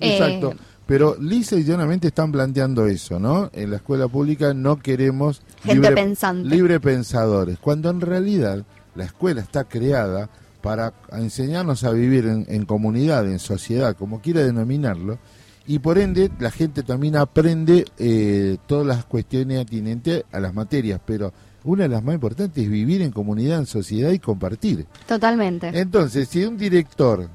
Exacto. 0.00 0.54
Pero 0.92 1.16
lisa 1.18 1.56
y 1.56 1.64
llanamente 1.64 2.08
están 2.08 2.30
planteando 2.30 2.86
eso, 2.86 3.18
¿no? 3.18 3.48
En 3.54 3.70
la 3.70 3.76
escuela 3.76 4.08
pública 4.08 4.52
no 4.52 4.78
queremos 4.78 5.40
Gente 5.64 5.90
pensante. 5.90 6.46
libre 6.46 6.80
pensadores, 6.80 7.56
cuando 7.58 7.88
en 7.88 8.02
realidad 8.02 8.62
la 8.94 9.04
escuela 9.04 9.40
está 9.40 9.64
creada 9.64 10.28
para 10.60 10.92
enseñarnos 11.12 11.84
a 11.84 11.92
vivir 11.92 12.26
en, 12.26 12.44
en 12.46 12.66
comunidad, 12.66 13.26
en 13.26 13.38
sociedad, 13.38 13.96
como 13.96 14.20
quiera 14.20 14.42
denominarlo, 14.42 15.18
y 15.66 15.78
por 15.78 15.96
ende 15.96 16.30
la 16.38 16.50
gente 16.50 16.82
también 16.82 17.16
aprende 17.16 17.86
eh, 17.96 18.58
todas 18.66 18.86
las 18.86 19.06
cuestiones 19.06 19.62
atinentes 19.62 20.24
a 20.30 20.40
las 20.40 20.52
materias, 20.52 21.00
pero 21.06 21.32
una 21.64 21.84
de 21.84 21.88
las 21.88 22.04
más 22.04 22.16
importantes 22.16 22.64
es 22.64 22.70
vivir 22.70 23.00
en 23.00 23.12
comunidad, 23.12 23.60
en 23.60 23.66
sociedad 23.66 24.10
y 24.10 24.18
compartir. 24.18 24.84
Totalmente. 25.08 25.70
Entonces, 25.72 26.28
si 26.28 26.44
un 26.44 26.58
director 26.58 27.30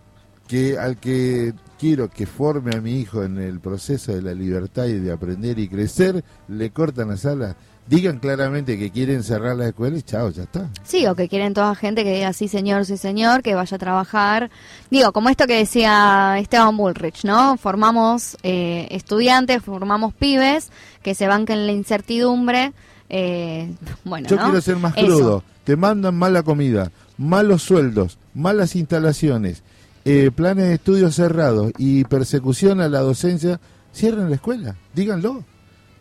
que 0.47 0.77
al 0.77 0.97
que 0.97 1.55
quiero 1.79 2.09
que 2.09 2.25
forme 2.25 2.75
a 2.75 2.81
mi 2.81 2.99
hijo 2.99 3.23
en 3.23 3.37
el 3.37 3.59
proceso 3.59 4.13
de 4.13 4.21
la 4.21 4.33
libertad 4.33 4.85
y 4.85 4.99
de 4.99 5.11
aprender 5.11 5.59
y 5.59 5.67
crecer, 5.67 6.23
le 6.47 6.71
cortan 6.71 7.09
las 7.09 7.25
alas, 7.25 7.55
digan 7.87 8.19
claramente 8.19 8.77
que 8.77 8.91
quieren 8.91 9.23
cerrar 9.23 9.55
la 9.55 9.67
escuela 9.69 9.97
y 9.97 10.01
chao, 10.01 10.29
ya 10.31 10.43
está. 10.43 10.69
Sí, 10.83 11.05
o 11.07 11.15
que 11.15 11.29
quieren 11.29 11.53
toda 11.53 11.73
gente 11.75 12.03
que 12.03 12.13
diga 12.15 12.33
sí 12.33 12.47
señor, 12.47 12.85
sí 12.85 12.97
señor, 12.97 13.41
que 13.43 13.55
vaya 13.55 13.75
a 13.75 13.79
trabajar. 13.79 14.49
Digo, 14.91 15.11
como 15.13 15.29
esto 15.29 15.45
que 15.47 15.57
decía 15.57 16.37
Esteban 16.39 16.75
Bullrich, 16.77 17.23
¿no? 17.23 17.57
Formamos 17.57 18.37
eh, 18.43 18.87
estudiantes, 18.91 19.61
formamos 19.63 20.13
pibes 20.13 20.69
que 21.03 21.15
se 21.15 21.27
banquen 21.27 21.65
la 21.67 21.71
incertidumbre. 21.73 22.73
eh, 23.09 23.71
bueno, 24.03 24.27
Yo 24.27 24.35
¿no? 24.35 24.43
quiero 24.43 24.61
ser 24.61 24.77
más 24.77 24.93
Eso. 24.97 25.05
crudo. 25.05 25.43
Te 25.63 25.75
mandan 25.75 26.15
mala 26.15 26.43
comida, 26.43 26.91
malos 27.17 27.61
sueldos, 27.63 28.17
malas 28.33 28.75
instalaciones, 28.75 29.63
eh, 30.09 30.31
planes 30.31 30.67
de 30.67 30.73
estudios 30.75 31.15
cerrados 31.15 31.71
y 31.77 32.03
persecución 32.05 32.79
a 32.81 32.87
la 32.89 32.99
docencia. 33.01 33.59
Cierren 33.93 34.29
la 34.29 34.35
escuela, 34.35 34.75
díganlo. 34.93 35.43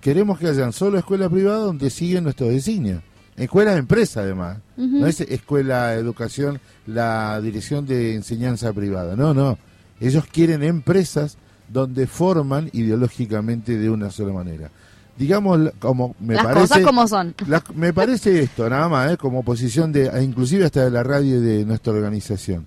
Queremos 0.00 0.38
que 0.38 0.46
hayan 0.48 0.72
solo 0.72 0.98
escuela 0.98 1.28
privada 1.28 1.58
donde 1.58 1.90
siguen 1.90 2.24
nuestros 2.24 2.50
designios. 2.50 3.02
Escuela 3.36 3.72
de 3.72 3.78
empresa, 3.78 4.20
además. 4.20 4.58
No 4.76 5.06
es 5.06 5.20
escuela 5.20 5.88
de 5.88 5.98
educación, 6.00 6.60
la 6.86 7.40
dirección 7.40 7.86
de 7.86 8.14
enseñanza 8.14 8.72
privada. 8.72 9.16
No, 9.16 9.34
no. 9.34 9.58
Ellos 10.00 10.24
quieren 10.30 10.62
empresas 10.62 11.36
donde 11.68 12.06
forman 12.06 12.70
ideológicamente 12.72 13.76
de 13.76 13.90
una 13.90 14.10
sola 14.10 14.32
manera. 14.32 14.70
Digamos, 15.18 15.70
como 15.78 16.14
me 16.20 16.34
Las 16.34 16.44
parece. 16.44 16.60
cosas 16.60 16.82
como 16.82 17.08
son. 17.08 17.34
La- 17.48 17.64
me 17.74 17.92
parece 17.92 18.42
esto, 18.42 18.68
nada 18.70 18.88
más, 18.88 19.12
¿eh? 19.12 19.16
como 19.16 19.42
posición 19.42 19.90
de, 19.90 20.10
inclusive 20.22 20.66
hasta 20.66 20.84
de 20.84 20.90
la 20.90 21.02
radio 21.02 21.38
y 21.38 21.40
de 21.40 21.64
nuestra 21.64 21.92
organización. 21.94 22.66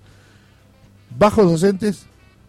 Bajos 1.17 1.49
docentes, 1.51 2.05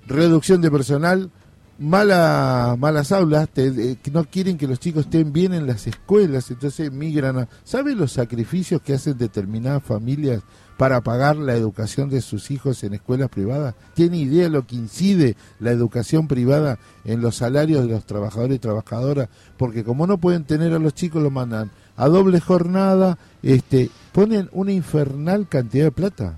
reducción 0.07 0.61
de 0.61 0.71
personal, 0.71 1.31
mala, 1.79 2.77
malas 2.79 3.11
aulas, 3.13 3.49
te- 3.49 3.71
de- 3.71 3.97
que 3.97 4.11
no 4.11 4.25
quieren 4.25 4.59
que 4.59 4.69
los 4.69 4.79
chicos 4.79 5.05
estén 5.07 5.33
bien 5.33 5.55
en 5.55 5.67
las 5.67 5.87
escuelas, 5.87 6.51
entonces 6.51 6.93
migran 6.93 7.39
a... 7.39 7.49
¿Sabe 7.65 7.95
los 7.95 8.13
sacrificios 8.13 8.83
que 8.83 8.95
hacen 8.95 9.17
determinadas 9.17 9.83
familias 9.83 10.43
para 10.77 11.01
pagar 11.03 11.37
la 11.37 11.55
educación 11.55 12.09
de 12.11 12.21
sus 12.21 12.51
hijos 12.51 12.85
en 12.85 12.95
escuelas 12.95 13.31
privadas? 13.31 13.75
¿Tiene 13.95 14.19
idea 14.19 14.49
lo 14.51 14.67
que 14.67 14.77
incide 14.77 15.37
la 15.59 15.71
educación 15.71 16.29
privada 16.29 16.79
en 17.05 17.23
los 17.23 17.37
salarios 17.37 17.83
de 17.87 17.93
los 17.93 18.05
trabajadores 18.05 18.57
y 18.57 18.61
trabajadoras? 18.61 19.29
Porque 19.57 19.83
como 19.83 20.07
no 20.07 20.19
pueden 20.19 20.45
tener 20.45 20.75
a 20.75 20.79
los 20.79 20.95
chicos, 20.95 21.23
los 21.23 21.33
mandan 21.33 21.71
a 21.97 22.09
doble 22.09 22.41
jornada, 22.41 23.19
este, 23.43 23.91
ponen 24.13 24.49
una 24.53 24.73
infernal 24.73 25.49
cantidad 25.49 25.85
de 25.87 25.93
plata 25.93 26.37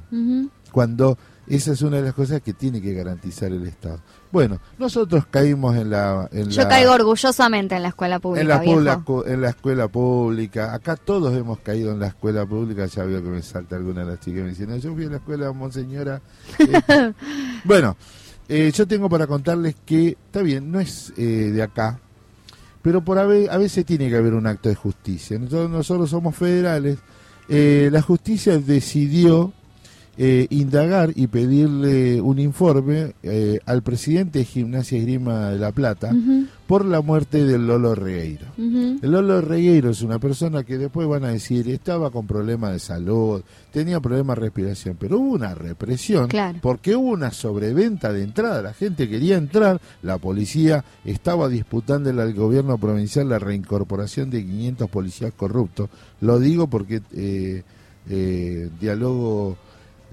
cuando 0.72 1.18
esa 1.46 1.72
es 1.72 1.82
una 1.82 1.96
de 1.96 2.02
las 2.04 2.14
cosas 2.14 2.40
que 2.40 2.52
tiene 2.52 2.80
que 2.80 2.94
garantizar 2.94 3.50
el 3.52 3.66
Estado. 3.66 3.98
Bueno, 4.30 4.58
nosotros 4.78 5.26
caímos 5.30 5.76
en 5.76 5.90
la... 5.90 6.28
En 6.32 6.48
Yo 6.50 6.62
la, 6.62 6.68
caigo 6.68 6.92
orgullosamente 6.92 7.74
en 7.76 7.82
la 7.82 7.88
escuela 7.88 8.18
pública, 8.20 8.42
en 8.42 8.48
la, 8.48 8.58
viejo. 8.60 9.26
en 9.26 9.40
la 9.42 9.48
escuela 9.50 9.88
pública. 9.88 10.72
Acá 10.72 10.96
todos 10.96 11.36
hemos 11.36 11.58
caído 11.58 11.92
en 11.92 11.98
la 12.00 12.06
escuela 12.08 12.46
pública. 12.46 12.86
Ya 12.86 13.04
veo 13.04 13.22
que 13.22 13.28
me 13.28 13.42
salta 13.42 13.76
alguna 13.76 14.04
de 14.04 14.12
las 14.12 14.20
chicas 14.20 14.38
y 14.40 14.42
me 14.44 14.48
dicen, 14.50 14.70
"No, 14.70 14.76
yo 14.76 14.94
fui 14.94 15.04
a 15.04 15.10
la 15.10 15.16
escuela, 15.16 15.52
monseñora. 15.52 16.22
Eh, 16.58 17.12
bueno, 17.64 17.96
eh, 18.48 18.70
yo 18.74 18.86
tengo 18.86 19.08
para 19.10 19.26
contarles 19.26 19.74
que, 19.84 20.10
está 20.26 20.42
bien, 20.42 20.70
no 20.72 20.80
es 20.80 21.12
eh, 21.16 21.50
de 21.52 21.62
acá, 21.62 21.98
pero 22.82 23.04
por 23.04 23.18
a, 23.18 23.26
ve- 23.26 23.48
a 23.50 23.56
veces 23.58 23.84
tiene 23.84 24.08
que 24.08 24.16
haber 24.16 24.34
un 24.34 24.46
acto 24.46 24.68
de 24.68 24.74
justicia. 24.74 25.38
Nosotros, 25.38 25.70
nosotros 25.70 26.08
somos 26.10 26.34
federales. 26.36 26.98
Eh, 27.48 27.90
la 27.92 28.00
justicia 28.00 28.56
decidió 28.58 29.52
eh, 30.18 30.46
indagar 30.50 31.10
y 31.14 31.26
pedirle 31.26 32.20
un 32.20 32.38
informe 32.38 33.14
eh, 33.22 33.58
al 33.64 33.82
presidente 33.82 34.40
de 34.40 34.44
Gimnasia 34.44 34.98
Esgrima 34.98 35.50
de 35.50 35.58
La 35.58 35.72
Plata 35.72 36.14
por 36.66 36.84
la 36.84 37.00
muerte 37.00 37.44
del 37.44 37.66
Lolo 37.66 37.94
Regueiro. 37.94 38.46
El 38.58 39.10
Lolo 39.10 39.40
Regueiro 39.40 39.90
es 39.90 40.02
una 40.02 40.18
persona 40.18 40.64
que 40.64 40.76
después 40.78 41.08
van 41.08 41.24
a 41.24 41.28
decir 41.28 41.68
estaba 41.70 42.10
con 42.10 42.26
problemas 42.26 42.72
de 42.72 42.78
salud, 42.78 43.42
tenía 43.72 44.00
problemas 44.00 44.36
de 44.36 44.42
respiración, 44.42 44.96
pero 44.98 45.18
hubo 45.18 45.32
una 45.34 45.54
represión 45.54 46.28
Claro. 46.28 46.58
porque 46.62 46.94
hubo 46.94 47.08
una 47.10 47.30
sobreventa 47.30 48.12
de 48.12 48.22
entrada. 48.22 48.60
La 48.62 48.74
gente 48.74 49.08
quería 49.08 49.36
entrar, 49.38 49.80
la 50.02 50.18
policía 50.18 50.84
estaba 51.06 51.48
disputándole 51.48 52.20
al 52.22 52.34
gobierno 52.34 52.76
provincial 52.78 53.28
la 53.30 53.38
reincorporación 53.38 54.28
de 54.30 54.42
500 54.44 54.90
policías 54.90 55.32
corruptos. 55.34 55.88
Lo 56.20 56.38
digo 56.38 56.66
porque 56.68 57.00
eh, 57.14 57.62
eh, 58.08 58.68
diálogo. 58.80 59.56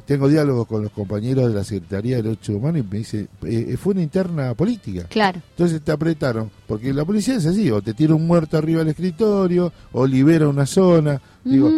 Tengo 0.10 0.28
diálogos 0.28 0.66
con 0.66 0.82
los 0.82 0.91
compañeros 0.91 1.49
de 1.49 1.53
la 1.53 1.64
Secretaría 1.64 2.16
de 2.16 2.24
Derechos 2.24 2.55
Humanos 2.55 2.82
y 2.82 2.91
me 2.91 2.97
dice, 2.97 3.28
eh, 3.43 3.78
fue 3.80 3.93
una 3.93 4.01
interna 4.01 4.55
política. 4.55 5.03
Claro. 5.07 5.39
Entonces 5.51 5.84
te 5.84 5.91
apretaron, 5.91 6.49
porque 6.66 6.91
la 6.91 7.05
policía 7.05 7.36
es 7.36 7.45
así, 7.45 7.70
o 7.70 7.80
te 7.80 7.93
tira 7.93 8.16
un 8.16 8.26
muerto 8.26 8.57
arriba 8.57 8.80
del 8.80 8.88
escritorio, 8.88 9.72
o 9.91 10.07
libera 10.07 10.47
una 10.47 10.66
zona. 10.66 11.22
Digo, 11.43 11.72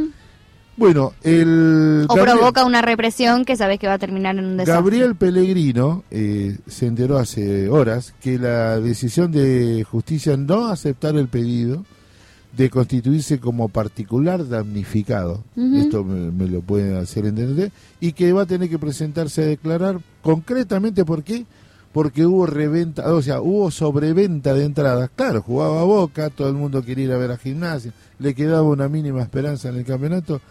bueno, 0.77 1.11
el 1.23 2.05
O 2.07 2.15
Gabriel, 2.15 2.37
provoca 2.37 2.63
una 2.63 2.81
represión 2.81 3.43
que 3.43 3.57
sabes 3.57 3.79
que 3.79 3.87
va 3.87 3.95
a 3.95 3.99
terminar 3.99 4.37
en 4.37 4.45
un 4.45 4.55
desastre. 4.55 4.75
Gabriel 4.75 5.15
Pellegrino 5.17 6.05
eh, 6.09 6.57
se 6.67 6.87
enteró 6.87 7.17
hace 7.17 7.67
horas 7.67 8.13
que 8.21 8.39
la 8.39 8.79
decisión 8.79 9.33
de 9.33 9.83
justicia 9.83 10.37
no 10.37 10.67
aceptar 10.67 11.17
el 11.17 11.27
pedido 11.27 11.83
de 12.55 12.69
constituirse 12.69 13.39
como 13.39 13.69
particular 13.69 14.47
damnificado, 14.47 15.43
esto 15.55 16.03
me, 16.03 16.31
me 16.31 16.47
lo 16.47 16.61
pueden 16.61 16.95
hacer 16.97 17.25
entender, 17.25 17.71
y 17.99 18.11
que 18.11 18.33
va 18.33 18.41
a 18.41 18.45
tener 18.45 18.69
que 18.69 18.79
presentarse 18.79 19.43
a 19.43 19.47
declarar 19.47 19.99
concretamente 20.21 21.05
por 21.05 21.23
qué, 21.23 21.45
porque 21.93 22.25
hubo 22.25 22.45
reventa, 22.45 23.13
o 23.13 23.21
sea, 23.21 23.41
hubo 23.41 23.69
sobreventa 23.69 24.53
de 24.53 24.65
entradas. 24.65 25.09
Claro, 25.15 25.41
jugaba 25.41 25.81
a 25.81 25.85
Boca, 25.85 26.29
todo 26.29 26.47
el 26.47 26.55
mundo 26.55 26.83
quería 26.83 27.05
ir 27.05 27.11
a 27.11 27.17
ver 27.17 27.31
a 27.31 27.37
Gimnasia, 27.37 27.93
le 28.19 28.33
quedaba 28.33 28.63
una 28.63 28.87
mínima 28.87 29.21
esperanza 29.21 29.69
en 29.69 29.77
el 29.77 29.85
campeonato. 29.85 30.41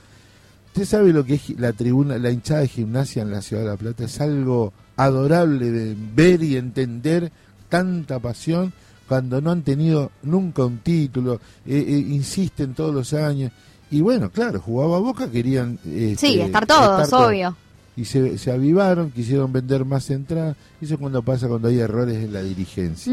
¿Usted 0.69 0.85
sabe 0.85 1.13
lo 1.13 1.25
que 1.25 1.35
es 1.35 1.59
la 1.59 1.73
tribuna, 1.73 2.19
la 2.19 2.31
hinchada 2.31 2.61
de 2.61 2.69
Gimnasia 2.69 3.23
en 3.23 3.31
la 3.31 3.43
Ciudad 3.43 3.63
de 3.63 3.69
La 3.71 3.77
Plata? 3.77 4.05
Es 4.05 4.21
algo 4.21 4.73
adorable 4.97 5.71
de 5.71 5.97
ver 6.15 6.43
y 6.43 6.57
entender 6.57 7.33
tanta 7.69 8.19
pasión 8.19 8.73
cuando 9.11 9.41
no 9.41 9.51
han 9.51 9.63
tenido 9.63 10.13
nunca 10.23 10.65
un 10.65 10.79
título, 10.79 11.35
eh, 11.67 11.85
eh, 11.85 11.99
insisten 12.11 12.75
todos 12.75 12.95
los 12.95 13.13
años. 13.13 13.51
Y 13.91 14.03
bueno, 14.03 14.31
claro, 14.31 14.61
jugaba 14.61 14.99
a 14.99 15.01
Boca, 15.01 15.29
querían... 15.29 15.81
este, 15.85 16.29
Sí, 16.29 16.41
estar 16.41 16.65
todos, 16.65 17.03
estar 17.03 17.09
todos 17.09 17.29
obvio. 17.31 17.57
y 17.97 18.05
se, 18.05 18.39
se 18.39 18.53
avivaron, 18.53 19.11
quisieron 19.11 19.53
vender 19.53 19.85
más 19.85 20.09
entradas. 20.11 20.57
Eso 20.81 20.95
es 20.95 21.01
cuando 21.01 21.23
pasa 21.25 21.49
cuando 21.49 21.67
hay 21.67 21.81
errores 21.81 22.19
en 22.19 22.33
la 22.33 22.41
dirigencia. 22.41 23.13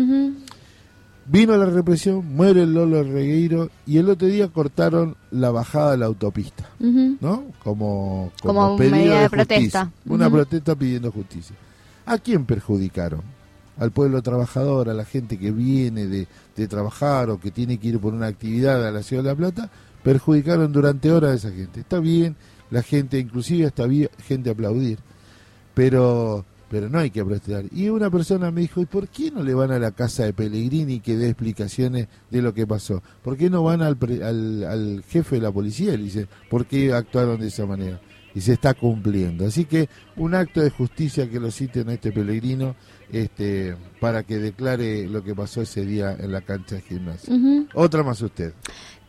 Vino 1.25 1.57
la 1.57 1.65
represión, 1.65 2.23
muere 2.35 2.61
el 2.61 2.73
Lolo 2.75 3.01
Regueiro 3.03 3.71
y 3.87 3.97
el 3.97 4.07
otro 4.11 4.27
día 4.27 4.49
cortaron 4.49 5.15
la 5.31 5.49
bajada 5.49 5.91
de 5.91 5.97
la 5.97 6.05
autopista. 6.05 6.69
¿no? 6.79 7.43
Como, 7.63 8.31
Como 8.43 8.77
medida 8.77 9.21
de 9.21 9.27
justicia. 9.29 9.29
protesta. 9.29 9.91
Una 10.05 10.29
protesta 10.29 10.75
pidiendo 10.75 11.11
justicia. 11.11 11.55
¿A 12.05 12.19
quién 12.19 12.45
perjudicaron? 12.45 13.21
Al 13.77 13.91
pueblo 13.91 14.21
trabajador, 14.21 14.89
a 14.89 14.93
la 14.93 15.05
gente 15.05 15.37
que 15.37 15.51
viene 15.51 16.07
de, 16.07 16.27
trabajar 16.67 17.29
o 17.29 17.39
que 17.39 17.51
tiene 17.51 17.77
que 17.77 17.89
ir 17.89 17.99
por 17.99 18.13
una 18.13 18.27
actividad 18.27 18.85
a 18.85 18.91
la 18.91 19.03
Ciudad 19.03 19.23
de 19.23 19.29
La 19.29 19.35
Plata, 19.35 19.69
perjudicaron 20.03 20.71
durante 20.71 21.11
horas 21.11 21.31
a 21.31 21.35
esa 21.35 21.51
gente. 21.51 21.81
Está 21.81 21.99
bien, 21.99 22.35
la 22.71 22.81
gente, 22.81 23.19
inclusive 23.19 23.67
hasta 23.67 23.83
había 23.83 24.09
gente 24.25 24.49
aplaudir, 24.49 24.99
pero 25.73 26.45
pero 26.69 26.89
no 26.89 26.99
hay 26.99 27.11
que 27.11 27.23
protestar. 27.23 27.65
Y 27.71 27.89
una 27.89 28.09
persona 28.09 28.51
me 28.51 28.61
dijo, 28.61 28.81
¿y 28.81 28.85
por 28.85 29.07
qué 29.07 29.31
no 29.31 29.43
le 29.43 29.53
van 29.53 29.71
a 29.71 29.79
la 29.79 29.91
casa 29.91 30.25
de 30.25 30.33
Pellegrini 30.33 30.99
que 30.99 31.15
dé 31.15 31.27
explicaciones 31.27 32.07
de 32.29 32.41
lo 32.41 32.53
que 32.53 32.67
pasó? 32.67 33.01
¿Por 33.23 33.37
qué 33.37 33.49
no 33.49 33.63
van 33.63 33.81
al, 33.81 35.03
jefe 35.07 35.35
de 35.37 35.41
la 35.41 35.51
policía 35.51 35.91
le 35.91 36.03
dicen, 36.03 36.27
¿por 36.49 36.65
qué 36.65 36.93
actuaron 36.93 37.39
de 37.39 37.47
esa 37.47 37.65
manera? 37.65 37.99
y 38.35 38.41
se 38.41 38.53
está 38.53 38.75
cumpliendo. 38.75 39.47
Así 39.47 39.65
que 39.65 39.89
un 40.15 40.35
acto 40.35 40.61
de 40.61 40.69
justicia 40.69 41.27
que 41.27 41.39
lo 41.39 41.49
citen 41.49 41.89
a 41.89 41.93
este 41.93 42.11
peregrino 42.11 42.75
este, 43.11 43.75
para 43.99 44.23
que 44.23 44.37
declare 44.37 45.07
lo 45.07 45.23
que 45.23 45.33
pasó 45.33 45.61
ese 45.61 45.85
día 45.85 46.15
en 46.19 46.31
la 46.31 46.41
cancha 46.41 46.75
de 46.75 46.81
gimnasia. 46.81 47.33
Ujú. 47.33 47.67
Otra 47.73 48.03
más 48.03 48.21
usted. 48.21 48.53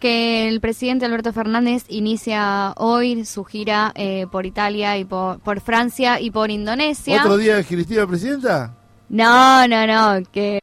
que 0.01 0.49
el 0.49 0.61
presidente 0.61 1.07
Alberto 1.07 1.32
Fernández 1.32 1.84
inicia 1.88 2.72
hoy 2.76 3.24
su 3.24 3.44
gira 3.44 3.92
eh, 3.96 4.26
por 4.30 4.46
Italia 4.46 4.96
y 4.96 5.05
por, 5.05 5.40
por 5.40 5.61
Francia 5.61 6.20
y 6.20 6.30
por 6.30 6.51
Indonesia. 6.51 7.22
¿Otro 7.22 7.36
día 7.36 7.57
de 7.57 7.64
Cristina 7.64 8.07
Presidenta? 8.07 8.74
No, 9.09 9.66
no, 9.66 9.86
no, 9.86 10.22
que... 10.30 10.61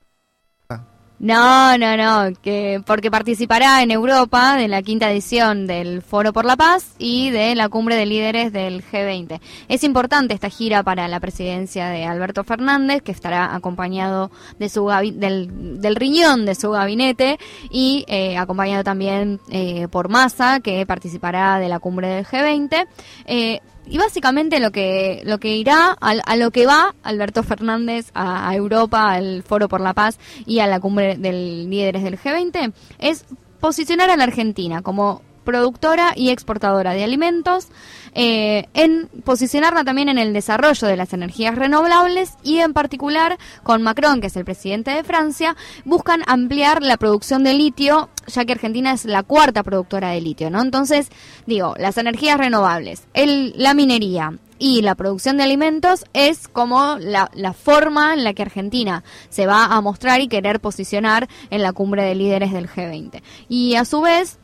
No, 1.17 1.77
no, 1.77 1.95
no, 1.95 2.35
que 2.41 2.81
porque 2.85 3.09
participará 3.09 3.81
en 3.81 3.91
Europa 3.91 4.57
de 4.57 4.67
la 4.67 4.81
quinta 4.81 5.09
edición 5.09 5.65
del 5.65 6.01
Foro 6.01 6.33
por 6.33 6.43
la 6.43 6.57
Paz 6.57 6.93
y 6.97 7.29
de 7.29 7.55
la 7.55 7.69
cumbre 7.69 7.95
de 7.95 8.05
líderes 8.05 8.51
del 8.51 8.83
G20. 8.83 9.39
Es 9.69 9.85
importante 9.85 10.33
esta 10.33 10.49
gira 10.49 10.83
para 10.83 11.07
la 11.07 11.21
presidencia 11.21 11.87
de 11.87 12.03
Alberto 12.03 12.43
Fernández, 12.43 13.01
que 13.01 13.13
estará 13.13 13.55
acompañado 13.55 14.29
de 14.59 14.67
su 14.67 14.87
del, 14.87 15.79
del 15.79 15.95
riñón 15.95 16.45
de 16.45 16.53
su 16.53 16.71
gabinete 16.71 17.39
y 17.69 18.03
eh, 18.09 18.37
acompañado 18.37 18.83
también 18.83 19.39
eh, 19.49 19.87
por 19.89 20.09
Massa, 20.09 20.59
que 20.59 20.85
participará 20.85 21.59
de 21.59 21.69
la 21.69 21.79
cumbre 21.79 22.09
del 22.09 22.25
G20. 22.25 22.87
Eh, 23.25 23.61
y 23.87 23.97
básicamente 23.97 24.59
lo 24.59 24.71
que 24.71 25.21
lo 25.25 25.37
que 25.39 25.55
irá 25.55 25.95
al- 26.01 26.21
a, 26.25 26.35
lo 26.35 26.51
que 26.51 26.65
va 26.65 26.95
Alberto 27.03 27.43
Fernández 27.43 28.11
a, 28.13 28.49
a 28.49 28.55
Europa 28.55 29.11
al 29.11 29.43
Foro 29.43 29.67
por 29.69 29.81
la 29.81 29.93
Paz 29.93 30.17
y 30.45 30.59
a 30.59 30.67
la 30.67 30.79
cumbre 30.79 31.17
de 31.17 31.31
líderes 31.33 32.03
del 32.03 32.17
G20 32.19 32.73
es 32.99 33.25
posicionar 33.59 34.09
a 34.09 34.17
la 34.17 34.23
Argentina 34.25 34.81
como 34.81 35.21
productora 35.45 36.11
y 36.15 36.29
exportadora 36.29 36.93
de 36.93 37.03
alimentos, 37.03 37.69
eh, 38.13 38.65
en 38.73 39.09
posicionarla 39.23 39.83
también 39.83 40.09
en 40.09 40.17
el 40.17 40.33
desarrollo 40.33 40.87
de 40.87 40.95
las 40.97 41.13
energías 41.13 41.55
renovables 41.55 42.33
y 42.43 42.59
en 42.59 42.73
particular 42.73 43.37
con 43.63 43.81
Macron, 43.81 44.21
que 44.21 44.27
es 44.27 44.35
el 44.35 44.45
presidente 44.45 44.91
de 44.91 45.03
Francia, 45.03 45.55
buscan 45.83 46.21
ampliar 46.25 46.81
la 46.81 46.97
producción 46.97 47.43
de 47.43 47.53
litio, 47.53 48.09
ya 48.27 48.45
que 48.45 48.53
Argentina 48.53 48.91
es 48.91 49.05
la 49.05 49.23
cuarta 49.23 49.63
productora 49.63 50.09
de 50.09 50.21
litio, 50.21 50.49
¿no? 50.49 50.61
Entonces, 50.61 51.09
digo, 51.45 51.75
las 51.77 51.97
energías 51.97 52.37
renovables, 52.37 53.03
el, 53.13 53.53
la 53.57 53.73
minería 53.73 54.33
y 54.57 54.81
la 54.81 54.95
producción 54.95 55.37
de 55.37 55.43
alimentos 55.43 56.05
es 56.13 56.47
como 56.47 56.97
la, 56.99 57.29
la 57.33 57.53
forma 57.53 58.13
en 58.13 58.23
la 58.23 58.33
que 58.33 58.43
Argentina 58.43 59.03
se 59.29 59.45
va 59.45 59.65
a 59.65 59.81
mostrar 59.81 60.21
y 60.21 60.27
querer 60.27 60.59
posicionar 60.59 61.27
en 61.49 61.61
la 61.61 61.73
cumbre 61.73 62.03
de 62.03 62.15
líderes 62.15 62.53
del 62.53 62.69
G20. 62.69 63.21
Y 63.49 63.75
a 63.75 63.85
su 63.85 64.01
vez, 64.01 64.39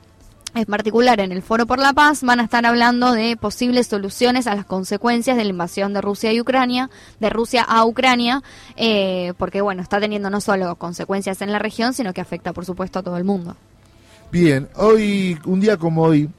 en 0.53 0.65
particular 0.65 1.19
en 1.19 1.31
el 1.31 1.41
Foro 1.41 1.65
por 1.65 1.79
la 1.79 1.93
Paz 1.93 2.23
van 2.23 2.39
a 2.39 2.43
estar 2.43 2.65
hablando 2.65 3.13
de 3.13 3.37
posibles 3.37 3.87
soluciones 3.87 4.47
a 4.47 4.55
las 4.55 4.65
consecuencias 4.65 5.37
de 5.37 5.43
la 5.43 5.49
invasión 5.49 5.93
de 5.93 6.01
Rusia 6.01 6.33
y 6.33 6.41
Ucrania, 6.41 6.89
de 7.19 7.29
Rusia 7.29 7.63
a 7.63 7.85
Ucrania, 7.85 8.43
eh, 8.75 9.33
porque 9.37 9.61
bueno, 9.61 9.81
está 9.81 9.99
teniendo 9.99 10.29
no 10.29 10.41
solo 10.41 10.75
consecuencias 10.75 11.41
en 11.41 11.51
la 11.51 11.59
región, 11.59 11.93
sino 11.93 12.13
que 12.13 12.21
afecta 12.21 12.53
por 12.53 12.65
supuesto 12.65 12.99
a 12.99 13.03
todo 13.03 13.17
el 13.17 13.23
mundo. 13.23 13.55
Bien, 14.31 14.69
hoy, 14.75 15.37
un 15.45 15.59
día 15.59 15.77
como 15.77 16.03
hoy, 16.03 16.29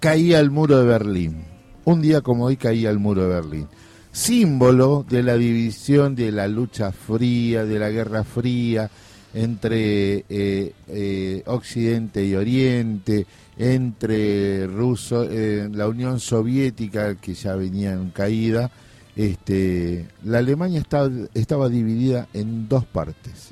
caía 0.00 0.40
el 0.40 0.50
muro 0.50 0.78
de 0.78 0.84
Berlín. 0.84 1.44
Un 1.84 2.00
día 2.00 2.20
como 2.20 2.46
hoy 2.46 2.56
caía 2.56 2.90
el 2.90 2.98
muro 2.98 3.22
de 3.22 3.28
Berlín. 3.28 3.68
Símbolo 4.10 5.04
de 5.08 5.22
la 5.22 5.34
división, 5.36 6.14
de 6.14 6.30
la 6.30 6.46
lucha 6.46 6.92
fría, 6.92 7.64
de 7.64 7.78
la 7.78 7.88
guerra 7.88 8.24
fría 8.24 8.90
entre 9.34 10.24
eh, 10.28 10.72
eh, 10.88 11.42
Occidente 11.46 12.24
y 12.24 12.34
Oriente, 12.34 13.26
entre 13.58 14.66
Ruso, 14.66 15.24
eh, 15.30 15.68
la 15.72 15.88
Unión 15.88 16.20
Soviética, 16.20 17.14
que 17.16 17.34
ya 17.34 17.54
venía 17.54 17.92
en 17.92 18.10
caída. 18.10 18.70
Este, 19.14 20.06
la 20.24 20.38
Alemania 20.38 20.80
estaba, 20.80 21.10
estaba 21.34 21.68
dividida 21.68 22.28
en 22.32 22.68
dos 22.68 22.86
partes. 22.86 23.50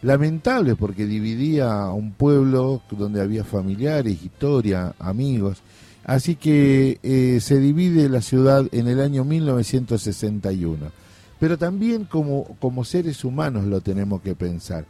Lamentable 0.00 0.76
porque 0.76 1.04
dividía 1.04 1.72
a 1.72 1.92
un 1.92 2.12
pueblo 2.12 2.82
donde 2.90 3.20
había 3.20 3.44
familiares, 3.44 4.22
historia, 4.22 4.94
amigos. 4.98 5.62
Así 6.04 6.36
que 6.36 6.98
eh, 7.02 7.38
se 7.40 7.58
divide 7.58 8.08
la 8.08 8.20
ciudad 8.20 8.66
en 8.72 8.88
el 8.88 9.00
año 9.00 9.24
1961. 9.24 10.92
Pero 11.38 11.58
también 11.58 12.04
como, 12.04 12.56
como 12.58 12.84
seres 12.84 13.24
humanos 13.24 13.64
lo 13.64 13.80
tenemos 13.80 14.22
que 14.22 14.34
pensar. 14.34 14.86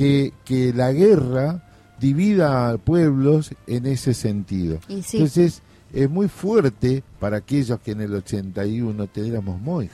Que, 0.00 0.32
que 0.44 0.72
la 0.72 0.92
guerra 0.92 1.62
divida 2.00 2.70
a 2.70 2.78
pueblos 2.78 3.50
en 3.66 3.86
ese 3.86 4.14
sentido. 4.14 4.78
Y 4.88 5.02
sí. 5.02 5.18
Entonces 5.18 5.62
es 5.92 6.08
muy 6.08 6.28
fuerte 6.28 7.02
para 7.18 7.38
aquellos 7.38 7.80
que 7.80 7.92
en 7.92 8.00
el 8.00 8.14
81 8.14 9.08
éramos 9.14 9.60
muy 9.60 9.90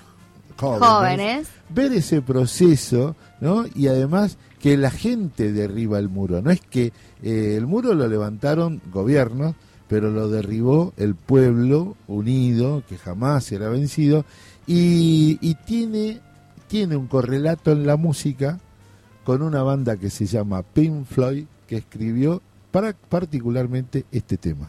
jóvenes, 0.57 0.89
Jóvenes. 0.89 1.49
ver 1.69 1.93
ese 1.93 2.23
proceso, 2.23 3.15
¿no? 3.41 3.65
Y 3.75 3.89
además 3.89 4.39
que 4.61 4.77
la 4.77 4.91
gente 4.91 5.53
derriba 5.53 5.99
el 5.99 6.09
muro. 6.09 6.41
No 6.43 6.51
es 6.51 6.61
que 6.61 6.93
eh, 7.23 7.55
el 7.57 7.67
muro 7.67 7.95
lo 7.95 8.09
levantaron 8.09 8.81
gobiernos, 8.91 9.55
pero 9.89 10.11
lo 10.11 10.29
derribó 10.29 10.93
el 10.97 11.15
pueblo 11.15 11.97
unido, 12.09 12.83
que 12.89 12.97
jamás 12.97 13.45
será 13.45 13.69
vencido, 13.69 14.25
y, 14.67 15.39
y 15.41 15.55
tiene, 15.67 16.21
tiene 16.69 16.97
un 16.97 17.07
correlato 17.07 17.73
en 17.73 17.87
la 17.87 17.97
música 17.97 18.59
con 19.27 19.43
una 19.43 19.65
banda 19.65 19.97
que 19.97 20.09
se 20.09 20.25
llama 20.25 20.63
Pink 20.63 21.05
Floyd, 21.05 21.47
que 21.67 21.79
escribió 21.79 22.41
para, 22.71 22.93
particularmente 22.93 24.07
este 24.13 24.37
tema. 24.37 24.69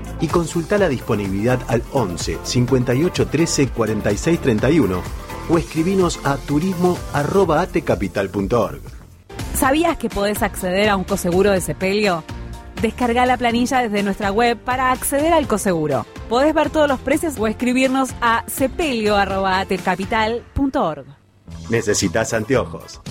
y 0.21 0.27
consulta 0.27 0.77
la 0.77 0.87
disponibilidad 0.87 1.59
al 1.67 1.83
11 1.91 2.37
58 2.43 3.27
13 3.27 3.67
46 3.69 4.39
31 4.39 5.01
o 5.49 5.57
escribinos 5.57 6.19
a 6.23 6.37
turismo.atecapital.org. 6.37 8.81
¿Sabías 9.55 9.97
que 9.97 10.09
podés 10.09 10.43
acceder 10.43 10.89
a 10.89 10.95
un 10.95 11.03
coseguro 11.03 11.49
de 11.51 11.59
sepelio? 11.61 12.23
Descarga 12.81 13.25
la 13.25 13.35
planilla 13.37 13.81
desde 13.81 14.01
nuestra 14.01 14.31
web 14.31 14.57
para 14.57 14.91
acceder 14.91 15.33
al 15.33 15.47
coseguro. 15.47 16.05
Podés 16.29 16.53
ver 16.53 16.69
todos 16.69 16.87
los 16.87 16.99
precios 16.99 17.37
o 17.37 17.47
escribirnos 17.47 18.11
a 18.21 18.45
sepelio.atecapital.org. 18.47 21.05
¿Necesitas 21.69 22.33
anteojos? 22.33 23.01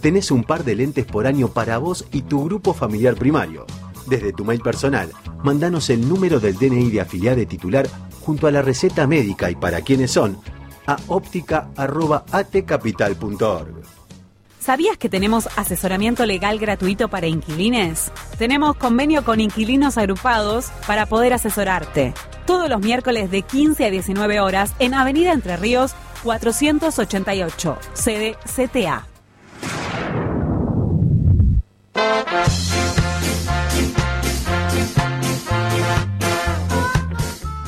Tenés 0.00 0.30
un 0.30 0.44
par 0.44 0.62
de 0.62 0.76
lentes 0.76 1.06
por 1.06 1.26
año 1.26 1.48
para 1.48 1.78
vos 1.78 2.06
y 2.12 2.22
tu 2.22 2.44
grupo 2.44 2.72
familiar 2.72 3.16
primario. 3.16 3.66
Desde 4.06 4.32
tu 4.32 4.44
mail 4.44 4.60
personal, 4.60 5.10
mandanos 5.42 5.90
el 5.90 6.08
número 6.08 6.38
del 6.40 6.56
DNI 6.56 6.90
de 6.90 7.00
afiliado 7.00 7.38
de 7.38 7.46
titular 7.46 7.88
junto 8.20 8.46
a 8.46 8.50
la 8.50 8.62
receta 8.62 9.06
médica 9.06 9.50
y 9.50 9.56
para 9.56 9.82
quiénes 9.82 10.12
son 10.12 10.38
a 10.86 10.96
óptica.atcapital.org. 11.08 13.96
¿Sabías 14.66 14.98
que 14.98 15.08
tenemos 15.08 15.48
asesoramiento 15.56 16.26
legal 16.26 16.58
gratuito 16.58 17.08
para 17.08 17.28
inquilines? 17.28 18.10
Tenemos 18.36 18.76
convenio 18.76 19.24
con 19.24 19.40
inquilinos 19.40 19.96
agrupados 19.96 20.72
para 20.88 21.06
poder 21.06 21.34
asesorarte. 21.34 22.12
Todos 22.46 22.68
los 22.68 22.80
miércoles 22.80 23.30
de 23.30 23.42
15 23.42 23.84
a 23.84 23.90
19 23.90 24.40
horas 24.40 24.74
en 24.80 24.94
Avenida 24.94 25.32
Entre 25.32 25.56
Ríos 25.56 25.94
488, 26.24 27.78
sede 27.94 28.36
CTA. 28.44 29.06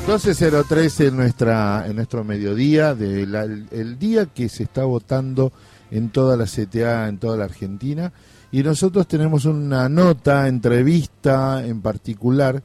12.03 0.09 1.05
en, 1.07 1.15
nuestra, 1.17 1.85
en 1.87 1.95
nuestro 1.95 2.23
mediodía, 2.23 2.95
de 2.95 3.27
la- 3.27 3.43
el 3.43 3.99
día 3.99 4.25
que 4.25 4.49
se 4.49 4.63
está 4.63 4.83
votando 4.83 5.53
en 5.91 6.09
toda 6.09 6.35
la 6.35 6.45
CTA, 6.47 7.07
en 7.07 7.19
toda 7.19 7.37
la 7.37 7.43
Argentina. 7.45 8.11
Y 8.51 8.63
nosotros 8.63 9.07
tenemos 9.07 9.45
una 9.45 9.87
nota, 9.87 10.47
entrevista 10.47 11.63
en 11.63 11.81
particular, 11.81 12.63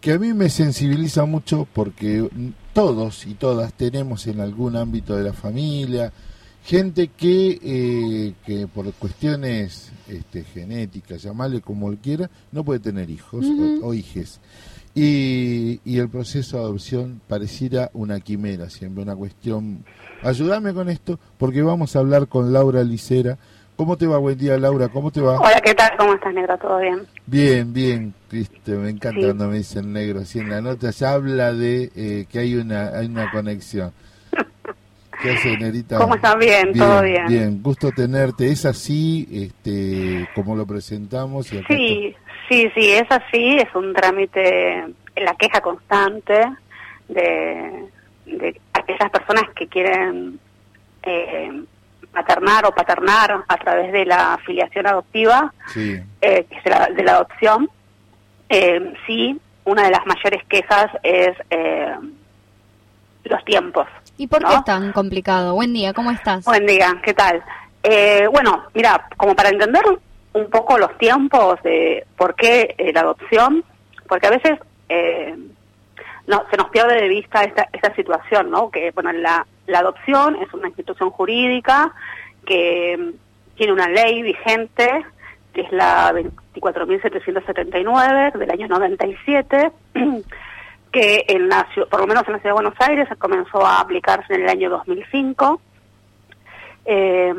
que 0.00 0.12
a 0.12 0.18
mí 0.18 0.32
me 0.32 0.48
sensibiliza 0.48 1.26
mucho 1.26 1.68
porque 1.74 2.26
todos 2.72 3.26
y 3.26 3.34
todas 3.34 3.74
tenemos 3.74 4.26
en 4.26 4.40
algún 4.40 4.74
ámbito 4.76 5.14
de 5.14 5.24
la 5.24 5.34
familia 5.34 6.10
gente 6.64 7.08
que, 7.08 7.58
eh, 7.62 8.34
que 8.46 8.66
por 8.68 8.90
cuestiones 8.94 9.90
este, 10.08 10.44
genéticas, 10.44 11.20
llamarle 11.22 11.60
como 11.60 11.94
quiera, 11.96 12.30
no 12.52 12.64
puede 12.64 12.80
tener 12.80 13.10
hijos 13.10 13.44
o 13.82 13.92
hijes. 13.92 14.40
Y, 14.94 15.80
y 15.84 15.98
el 15.98 16.08
proceso 16.10 16.58
de 16.58 16.64
adopción 16.64 17.20
pareciera 17.26 17.90
una 17.94 18.20
quimera, 18.20 18.68
siempre 18.68 19.02
una 19.02 19.16
cuestión. 19.16 19.84
Ayúdame 20.22 20.74
con 20.74 20.88
esto, 20.90 21.18
porque 21.38 21.62
vamos 21.62 21.96
a 21.96 22.00
hablar 22.00 22.28
con 22.28 22.52
Laura 22.52 22.84
Licera. 22.84 23.38
¿Cómo 23.76 23.96
te 23.96 24.06
va? 24.06 24.18
Buen 24.18 24.36
día, 24.36 24.58
Laura. 24.58 24.88
¿Cómo 24.88 25.10
te 25.10 25.22
va? 25.22 25.38
Hola, 25.40 25.60
¿qué 25.64 25.74
tal? 25.74 25.90
¿Cómo 25.98 26.12
estás, 26.14 26.34
negro? 26.34 26.58
¿Todo 26.58 26.78
bien? 26.78 27.00
Bien, 27.26 27.72
bien, 27.72 28.14
Cristo, 28.28 28.72
me 28.72 28.90
encanta 28.90 29.18
Sí. 29.20 29.24
cuando 29.26 29.48
me 29.48 29.56
dicen 29.56 29.92
negro. 29.94 30.20
Así 30.20 30.38
en 30.40 30.50
la 30.50 30.60
nota 30.60 30.90
ya 30.90 31.12
habla 31.12 31.54
de 31.54 31.90
eh, 31.96 32.26
que 32.30 32.38
hay 32.38 32.54
una, 32.56 32.88
hay 32.88 33.06
una 33.06 33.30
conexión. 33.32 33.92
¿Qué 35.22 35.30
hace, 35.30 35.56
Nerita? 35.56 35.98
¿Cómo 35.98 36.16
estás? 36.16 36.36
Bien, 36.38 36.72
todo 36.74 37.00
bien. 37.02 37.26
Bien, 37.28 37.62
gusto 37.62 37.90
tenerte. 37.92 38.50
Es 38.50 38.66
así, 38.66 39.26
este, 39.30 40.28
como 40.34 40.54
lo 40.56 40.66
presentamos. 40.66 41.50
Y 41.52 41.62
Sí, 41.68 42.14
sí, 42.52 42.70
sí, 42.74 42.92
es 42.92 43.10
así, 43.10 43.56
es 43.56 43.74
un 43.74 43.94
trámite, 43.94 44.84
la 45.16 45.34
queja 45.34 45.60
constante 45.60 46.46
de, 47.08 47.88
de 48.26 48.60
aquellas 48.74 49.10
personas 49.10 49.44
que 49.56 49.66
quieren 49.68 50.38
eh, 51.02 51.62
maternar 52.12 52.66
o 52.66 52.72
paternar 52.72 53.44
a 53.48 53.56
través 53.56 53.92
de 53.92 54.04
la 54.04 54.34
afiliación 54.34 54.86
adoptiva. 54.86 55.52
Sí, 55.68 55.98
eh, 56.20 56.44
que 56.48 56.56
es 56.58 56.64
de 56.64 56.70
la, 56.70 56.86
de 56.86 57.02
la 57.02 57.12
adopción. 57.12 57.70
Eh, 58.48 58.92
sí, 59.06 59.40
una 59.64 59.84
de 59.84 59.90
las 59.90 60.04
mayores 60.04 60.44
quejas 60.48 60.86
es 61.02 61.34
eh, 61.48 61.94
los 63.24 63.44
tiempos. 63.44 63.86
¿Y 64.18 64.26
por 64.26 64.44
qué 64.44 64.54
es 64.54 64.64
tan 64.64 64.92
complicado? 64.92 65.54
Buen 65.54 65.72
día, 65.72 65.94
¿cómo 65.94 66.10
estás? 66.10 66.44
Buen 66.44 66.66
día, 66.66 67.00
¿qué 67.02 67.14
tal? 67.14 67.42
Eh, 67.82 68.28
bueno, 68.30 68.64
mira, 68.74 69.08
como 69.16 69.34
para 69.34 69.48
entender 69.48 69.82
un 70.34 70.50
poco 70.50 70.78
los 70.78 70.96
tiempos 70.98 71.62
de 71.62 72.06
por 72.16 72.34
qué 72.34 72.74
eh, 72.78 72.92
la 72.92 73.00
adopción, 73.00 73.64
porque 74.08 74.26
a 74.26 74.30
veces 74.30 74.58
eh, 74.88 75.36
no, 76.26 76.42
se 76.50 76.56
nos 76.56 76.70
pierde 76.70 77.00
de 77.00 77.06
vista 77.08 77.44
esta, 77.44 77.68
esta 77.72 77.94
situación, 77.94 78.50
¿no? 78.50 78.70
Que, 78.70 78.90
bueno, 78.92 79.12
la, 79.12 79.46
la 79.66 79.80
adopción 79.80 80.36
es 80.36 80.52
una 80.54 80.68
institución 80.68 81.10
jurídica 81.10 81.92
que 82.46 82.96
mm, 82.98 83.10
tiene 83.56 83.72
una 83.72 83.88
ley 83.88 84.22
vigente, 84.22 85.04
que 85.52 85.62
es 85.62 85.72
la 85.72 86.12
24.779 86.12 88.38
del 88.38 88.50
año 88.50 88.68
97, 88.68 89.72
que 90.92 91.24
en 91.28 91.48
la, 91.48 91.66
por 91.90 92.00
lo 92.00 92.06
menos 92.06 92.26
en 92.26 92.32
la 92.32 92.38
ciudad 92.38 92.54
de 92.54 92.62
Buenos 92.62 92.80
Aires 92.80 93.08
comenzó 93.18 93.64
a 93.64 93.80
aplicarse 93.80 94.34
en 94.34 94.42
el 94.42 94.48
año 94.48 94.70
2005 94.70 95.60
eh, 96.84 97.34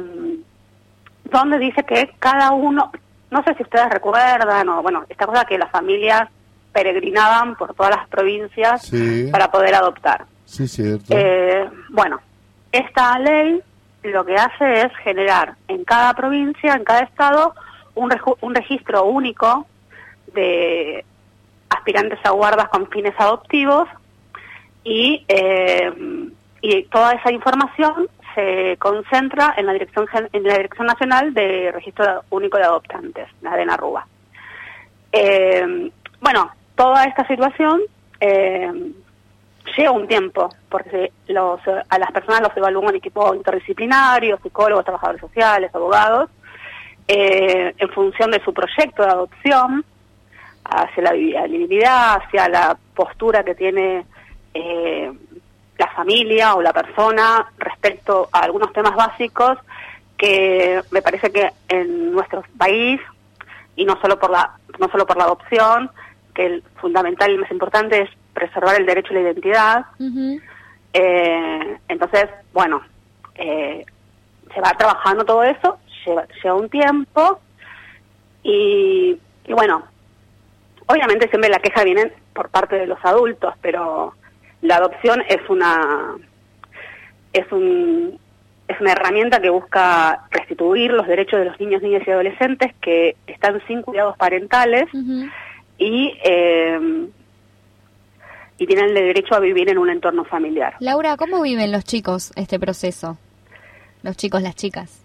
donde 1.23 1.59
dice 1.59 1.83
que 1.83 2.11
cada 2.19 2.51
uno, 2.51 2.91
no 3.31 3.43
sé 3.43 3.53
si 3.55 3.63
ustedes 3.63 3.89
recuerdan, 3.89 4.69
o 4.69 4.81
bueno, 4.81 5.05
esta 5.09 5.25
cosa 5.25 5.45
que 5.45 5.57
las 5.57 5.71
familias 5.71 6.29
peregrinaban 6.71 7.55
por 7.55 7.73
todas 7.73 7.95
las 7.95 8.07
provincias 8.07 8.83
sí, 8.83 9.29
para 9.31 9.49
poder 9.51 9.75
adoptar. 9.75 10.25
sí, 10.45 10.67
cierto. 10.67 11.05
Eh, 11.15 11.69
bueno, 11.89 12.19
esta 12.71 13.17
ley 13.19 13.61
lo 14.03 14.25
que 14.25 14.35
hace 14.35 14.81
es 14.81 14.95
generar 15.03 15.55
en 15.67 15.85
cada 15.85 16.13
provincia, 16.13 16.73
en 16.73 16.83
cada 16.83 17.01
estado, 17.01 17.53
un, 17.95 18.13
un 18.41 18.55
registro 18.55 19.05
único 19.05 19.67
de 20.33 21.05
aspirantes 21.69 22.19
a 22.23 22.31
guardas 22.31 22.69
con 22.69 22.87
fines 22.89 23.13
adoptivos 23.17 23.87
y, 24.83 25.23
eh, 25.27 25.91
y 26.61 26.83
toda 26.83 27.13
esa 27.13 27.31
información 27.31 28.07
se 28.35 28.77
concentra 28.77 29.53
en 29.57 29.65
la 29.65 29.73
dirección 29.73 30.07
en 30.31 30.43
la 30.43 30.53
dirección 30.53 30.87
nacional 30.87 31.33
de 31.33 31.71
registro 31.71 32.23
único 32.29 32.57
de 32.57 32.63
adoptantes, 32.63 33.27
la 33.41 33.55
de 33.55 33.65
Narrúa. 33.65 34.07
Eh, 35.11 35.91
bueno, 36.21 36.51
toda 36.75 37.05
esta 37.05 37.27
situación 37.27 37.81
eh, 38.19 38.71
lleva 39.77 39.91
un 39.91 40.07
tiempo, 40.07 40.49
porque 40.69 41.11
los, 41.27 41.59
a 41.89 41.99
las 41.99 42.11
personas 42.11 42.41
los 42.41 42.57
evalúa 42.57 42.89
un 42.89 42.95
equipo 42.95 43.33
interdisciplinario, 43.33 44.39
psicólogos, 44.41 44.85
trabajadores 44.85 45.21
sociales, 45.21 45.73
abogados, 45.73 46.29
eh, 47.07 47.73
en 47.77 47.89
función 47.89 48.31
de 48.31 48.43
su 48.43 48.53
proyecto 48.53 49.03
de 49.03 49.09
adopción, 49.09 49.85
hacia 50.65 51.03
la 51.03 51.11
viabilidad, 51.11 52.21
hacia 52.21 52.47
la 52.47 52.77
postura 52.95 53.43
que 53.43 53.55
tiene 53.55 54.05
eh, 54.53 55.11
la 55.83 55.91
familia 55.91 56.55
o 56.55 56.61
la 56.61 56.71
persona 56.71 57.45
respecto 57.57 58.29
a 58.31 58.39
algunos 58.39 58.71
temas 58.71 58.95
básicos 58.95 59.57
que 60.17 60.81
me 60.91 61.01
parece 61.01 61.29
que 61.31 61.49
en 61.67 62.13
nuestro 62.13 62.43
país 62.57 63.01
y 63.75 63.83
no 63.83 63.99
solo 63.99 64.17
por 64.17 64.31
la 64.31 64.51
no 64.79 64.87
solo 64.89 65.05
por 65.05 65.17
la 65.17 65.25
adopción 65.25 65.91
que 66.33 66.45
el 66.45 66.63
fundamental 66.79 67.31
y 67.31 67.37
más 67.37 67.51
importante 67.51 68.01
es 68.01 68.09
preservar 68.33 68.79
el 68.79 68.85
derecho 68.85 69.09
a 69.11 69.15
la 69.15 69.21
identidad 69.21 69.85
eh, 70.93 71.77
entonces 71.89 72.29
bueno 72.53 72.81
eh, 73.35 73.85
se 74.53 74.61
va 74.61 74.71
trabajando 74.77 75.25
todo 75.25 75.43
eso 75.43 75.79
lleva, 76.05 76.25
lleva 76.41 76.55
un 76.55 76.69
tiempo 76.69 77.41
y, 78.41 79.17
y 79.45 79.53
bueno 79.53 79.83
obviamente 80.85 81.27
siempre 81.27 81.49
la 81.49 81.59
queja 81.59 81.83
viene 81.83 82.13
por 82.33 82.47
parte 82.49 82.77
de 82.77 82.87
los 82.87 83.03
adultos 83.03 83.53
pero 83.61 84.13
la 84.63 84.77
adopción 84.77 85.21
es 85.29 85.47
una 85.49 86.15
es 87.33 87.49
un 87.51 88.19
es 88.67 88.79
una 88.81 88.93
herramienta 88.93 89.39
que 89.41 89.49
busca 89.49 90.23
restituir 90.31 90.91
los 90.91 91.05
derechos 91.05 91.37
de 91.39 91.45
los 91.45 91.59
niños, 91.59 91.81
niñas 91.81 92.01
y 92.07 92.11
adolescentes 92.11 92.73
que 92.81 93.15
están 93.27 93.61
sin 93.67 93.81
cuidados 93.83 94.17
parentales 94.17 94.85
y 95.77 96.13
eh, 96.23 97.07
y 98.57 98.65
tienen 98.67 98.85
el 98.89 98.93
derecho 98.93 99.35
a 99.35 99.39
vivir 99.39 99.69
en 99.69 99.77
un 99.77 99.89
entorno 99.89 100.23
familiar. 100.25 100.75
Laura, 100.79 101.17
¿cómo 101.17 101.41
viven 101.41 101.71
los 101.71 101.83
chicos 101.83 102.31
este 102.35 102.59
proceso? 102.59 103.17
Los 104.03 104.15
chicos, 104.15 104.41
las 104.41 104.55
chicas. 104.55 105.01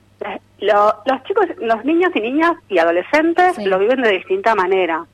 Lo- 0.61 0.95
los 1.07 1.23
chicos, 1.25 1.47
los 1.61 1.85
niños 1.85 2.11
y 2.15 2.21
niñas 2.21 2.53
y 2.69 2.79
adolescentes 2.79 3.57
Sí. 3.57 3.65
lo 3.65 3.79
viven 3.79 4.03
de 4.03 4.11
distinta 4.13 4.55
manera, 4.57 5.05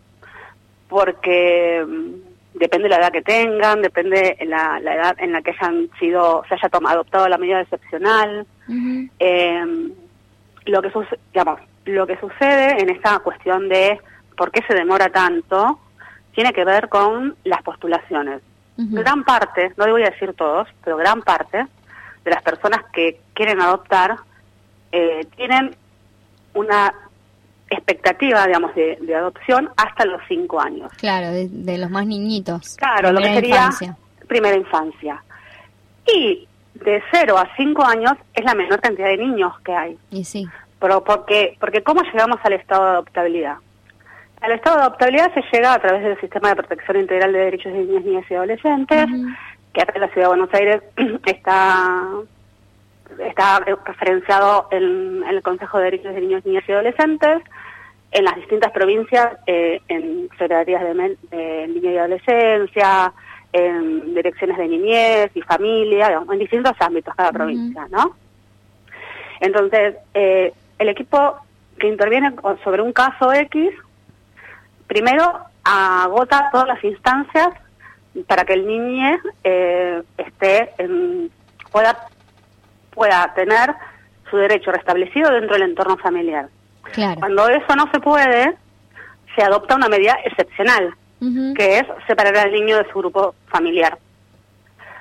porque 0.88 1.84
mm, 1.86 2.12
depende 2.54 2.88
de 2.88 2.94
la 2.94 3.00
edad 3.00 3.12
que 3.12 3.22
tengan, 3.22 3.82
depende 3.82 4.36
la, 4.46 4.78
la 4.80 4.94
edad 4.94 5.16
en 5.18 5.32
la 5.32 5.42
que 5.42 5.50
hayan 5.50 5.88
sido, 5.98 6.44
se 6.48 6.54
haya 6.54 6.68
tomado, 6.68 6.94
adoptado 6.96 7.28
la 7.28 7.38
medida 7.38 7.60
excepcional. 7.60 8.46
Eh, 9.18 9.90
lo 10.66 10.80
que 10.82 10.90
suce- 10.90 11.18
digamos, 11.32 11.60
lo 11.84 12.06
que 12.06 12.16
sucede 12.18 12.80
en 12.80 12.88
esta 12.90 13.18
cuestión 13.18 13.68
de 13.68 14.00
por 14.36 14.50
qué 14.50 14.62
se 14.66 14.74
demora 14.74 15.08
tanto 15.10 15.78
tiene 16.34 16.52
que 16.52 16.64
ver 16.64 16.88
con 16.88 17.36
las 17.44 17.62
postulaciones. 17.62 18.40
Gran 18.76 19.22
parte, 19.24 19.72
no 19.76 19.86
voy 19.88 20.02
a 20.02 20.10
decir 20.10 20.32
todos, 20.34 20.66
pero 20.82 20.96
gran 20.96 21.22
parte 21.22 21.66
de 22.24 22.30
las 22.30 22.42
personas 22.42 22.80
que 22.92 23.20
quieren 23.34 23.60
adoptar 23.60 24.16
eh, 24.90 25.26
tienen 25.36 25.76
una 26.54 26.92
expectativa, 27.74 28.46
digamos, 28.46 28.74
de, 28.74 28.98
de 29.00 29.14
adopción 29.14 29.70
hasta 29.76 30.04
los 30.04 30.20
cinco 30.28 30.60
años. 30.60 30.90
Claro, 30.98 31.30
de, 31.30 31.48
de 31.48 31.78
los 31.78 31.90
más 31.90 32.06
niñitos. 32.06 32.76
Claro, 32.76 33.12
lo 33.12 33.20
que 33.20 33.34
sería 33.34 33.56
infancia. 33.56 33.96
primera 34.26 34.56
infancia. 34.56 35.22
Y 36.06 36.46
de 36.74 37.02
0 37.12 37.38
a 37.38 37.48
5 37.56 37.84
años 37.84 38.12
es 38.34 38.44
la 38.44 38.54
menor 38.54 38.80
cantidad 38.80 39.08
de 39.08 39.16
niños 39.16 39.52
que 39.64 39.72
hay. 39.72 39.98
Y 40.10 40.24
sí. 40.24 40.46
Pero 40.80 41.02
porque, 41.04 41.56
porque 41.60 41.82
¿cómo 41.82 42.02
llegamos 42.02 42.38
al 42.42 42.54
estado 42.54 42.84
de 42.84 42.90
adoptabilidad? 42.90 43.56
Al 44.40 44.52
estado 44.52 44.76
de 44.76 44.82
adoptabilidad 44.82 45.32
se 45.32 45.42
llega 45.52 45.72
a 45.72 45.78
través 45.78 46.02
del 46.02 46.20
Sistema 46.20 46.50
de 46.50 46.56
Protección 46.56 46.98
Integral 46.98 47.32
de 47.32 47.38
Derechos 47.38 47.72
de 47.72 47.78
Niñas, 47.78 48.04
Niñas 48.04 48.24
y 48.28 48.34
Adolescentes, 48.34 49.06
que 49.72 49.82
acá 49.82 49.92
en 49.94 50.00
la 50.02 50.08
Ciudad 50.08 50.24
de 50.24 50.36
Buenos 50.36 50.52
Aires 50.52 50.82
está 51.26 52.02
está 53.26 53.60
referenciado 53.86 54.66
en, 54.72 55.22
en 55.22 55.28
el 55.28 55.42
Consejo 55.42 55.78
de 55.78 55.84
Derechos 55.84 56.14
de 56.14 56.20
Niños, 56.20 56.44
Niñas 56.44 56.64
y 56.66 56.72
Adolescentes, 56.72 57.42
en 58.14 58.24
las 58.24 58.36
distintas 58.36 58.70
provincias, 58.72 59.36
eh, 59.46 59.80
en 59.88 60.28
secretarías 60.38 60.82
de, 60.82 61.16
de 61.30 61.66
niñez 61.68 61.92
y 61.94 61.98
adolescencia, 61.98 63.12
en 63.52 64.14
direcciones 64.14 64.56
de 64.56 64.68
niñez 64.68 65.30
y 65.34 65.42
familia, 65.42 66.08
digamos, 66.08 66.32
en 66.32 66.38
distintos 66.38 66.72
ámbitos 66.80 67.14
cada 67.14 67.30
provincia, 67.32 67.86
¿no? 67.90 68.16
Entonces, 69.40 69.96
eh, 70.14 70.52
el 70.78 70.88
equipo 70.88 71.36
que 71.78 71.88
interviene 71.88 72.32
sobre 72.62 72.82
un 72.82 72.92
caso 72.92 73.32
X, 73.32 73.70
primero 74.86 75.40
agota 75.64 76.48
todas 76.52 76.68
las 76.68 76.82
instancias 76.84 77.48
para 78.28 78.44
que 78.44 78.52
el 78.54 78.66
niño 78.66 79.18
eh, 79.42 80.02
esté 80.18 80.70
en- 80.78 81.30
pueda 81.72 81.96
pueda 82.92 83.32
tener 83.34 83.74
su 84.30 84.36
derecho 84.36 84.70
restablecido 84.70 85.30
dentro 85.32 85.54
del 85.54 85.70
entorno 85.70 85.96
familiar. 85.96 86.48
Claro. 86.92 87.20
Cuando 87.20 87.48
eso 87.48 87.76
no 87.76 87.90
se 87.92 88.00
puede, 88.00 88.54
se 89.34 89.42
adopta 89.42 89.74
una 89.76 89.88
medida 89.88 90.16
excepcional, 90.24 90.94
que 91.56 91.78
es 91.78 91.84
separar 92.06 92.36
al 92.36 92.52
niño 92.52 92.76
de 92.76 92.90
su 92.92 92.98
grupo 92.98 93.34
familiar. 93.46 93.96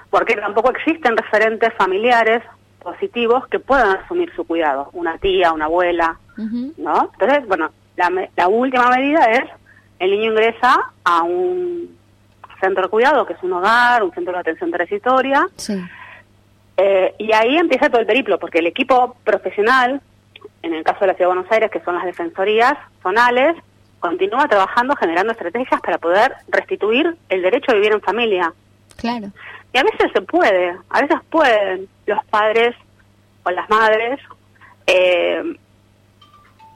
Porque 0.10 0.35
tampoco 0.35 0.72
existen 0.72 1.18
referentes 1.18 1.73
familiares 1.73 2.41
positivos 2.81 3.45
que 3.47 3.60
puedan 3.60 3.97
asumir 3.97 4.34
su 4.35 4.45
cuidado, 4.45 4.89
una 4.93 5.18
tía, 5.18 5.51
una 5.51 5.65
abuela, 5.65 6.18
¿no? 6.38 7.10
Entonces, 7.14 7.47
bueno, 7.47 7.72
la, 7.97 8.10
la 8.35 8.47
última 8.47 8.89
medida 8.89 9.26
es 9.31 9.43
el 9.99 10.11
niño 10.11 10.31
ingresa 10.31 10.91
a 11.03 11.23
un 11.23 11.97
centro 12.61 12.84
de 12.84 12.89
cuidado, 12.89 13.26
que 13.26 13.34
es 13.34 13.43
un 13.43 13.53
hogar, 13.53 14.03
un 14.03 14.11
centro 14.14 14.34
de 14.34 14.39
atención 14.39 14.72
transitoria, 14.72 15.47
Sí. 15.57 15.77
eh, 16.77 17.14
y 17.19 17.34
ahí 17.34 17.57
empieza 17.57 17.89
todo 17.89 17.99
el 18.01 18.07
periplo, 18.07 18.39
porque 18.39 18.60
el 18.60 18.68
equipo 18.68 19.15
profesional, 19.23 20.01
en 20.61 20.73
el 20.73 20.83
caso 20.83 21.01
de 21.01 21.07
la 21.07 21.13
Ciudad 21.13 21.29
de 21.29 21.35
Buenos 21.35 21.51
Aires, 21.51 21.71
que 21.71 21.81
son 21.81 21.95
las 21.95 22.05
defensorías 22.05 22.73
zonales, 23.01 23.55
continúa 23.99 24.47
trabajando, 24.47 24.95
generando 24.95 25.31
estrategias 25.31 25.81
para 25.81 25.97
poder 25.97 26.33
restituir 26.47 27.15
el 27.29 27.41
derecho 27.41 27.71
a 27.71 27.75
vivir 27.75 27.93
en 27.93 28.01
familia. 28.01 28.53
Claro. 28.97 29.27
Y 29.71 29.77
a 29.77 29.83
veces 29.83 30.11
se 30.13 30.21
puede, 30.21 30.75
a 30.89 31.01
veces 31.01 31.17
pueden 31.29 31.87
los 32.05 32.23
padres 32.25 32.75
o 33.43 33.51
las 33.51 33.69
madres 33.69 34.19
eh, 34.87 35.57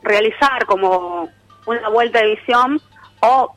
realizar 0.02 0.65
como 0.65 1.30
una 1.65 1.89
vuelta 1.89 2.19
de 2.19 2.35
visión 2.35 2.80
o 3.19 3.53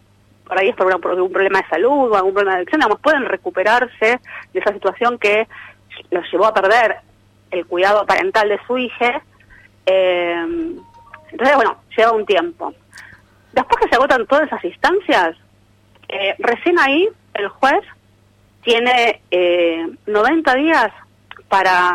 por 0.50 0.58
ahí 0.58 0.70
es 0.70 0.76
por, 0.76 1.00
por 1.00 1.12
algún 1.12 1.32
problema 1.32 1.62
de 1.62 1.68
salud 1.68 2.10
o 2.10 2.16
algún 2.16 2.34
problema 2.34 2.56
de 2.56 2.62
adicción, 2.62 2.80
digamos, 2.80 3.00
pueden 3.00 3.24
recuperarse 3.24 4.20
de 4.52 4.58
esa 4.58 4.72
situación 4.72 5.16
que 5.16 5.46
los 6.10 6.24
llevó 6.32 6.46
a 6.46 6.54
perder 6.54 6.96
el 7.52 7.66
cuidado 7.66 8.04
parental 8.04 8.48
de 8.48 8.58
su 8.66 8.76
hija. 8.76 9.22
Eh, 9.94 10.76
entonces, 11.32 11.56
bueno, 11.56 11.76
lleva 11.96 12.12
un 12.12 12.26
tiempo. 12.26 12.72
Después 13.52 13.82
que 13.82 13.88
se 13.88 13.96
agotan 13.96 14.26
todas 14.26 14.46
esas 14.46 14.64
instancias, 14.64 15.36
eh, 16.08 16.34
recién 16.38 16.78
ahí 16.78 17.08
el 17.34 17.48
juez 17.48 17.80
tiene 18.62 19.20
eh, 19.30 19.86
90 20.06 20.54
días 20.54 20.92
para 21.48 21.92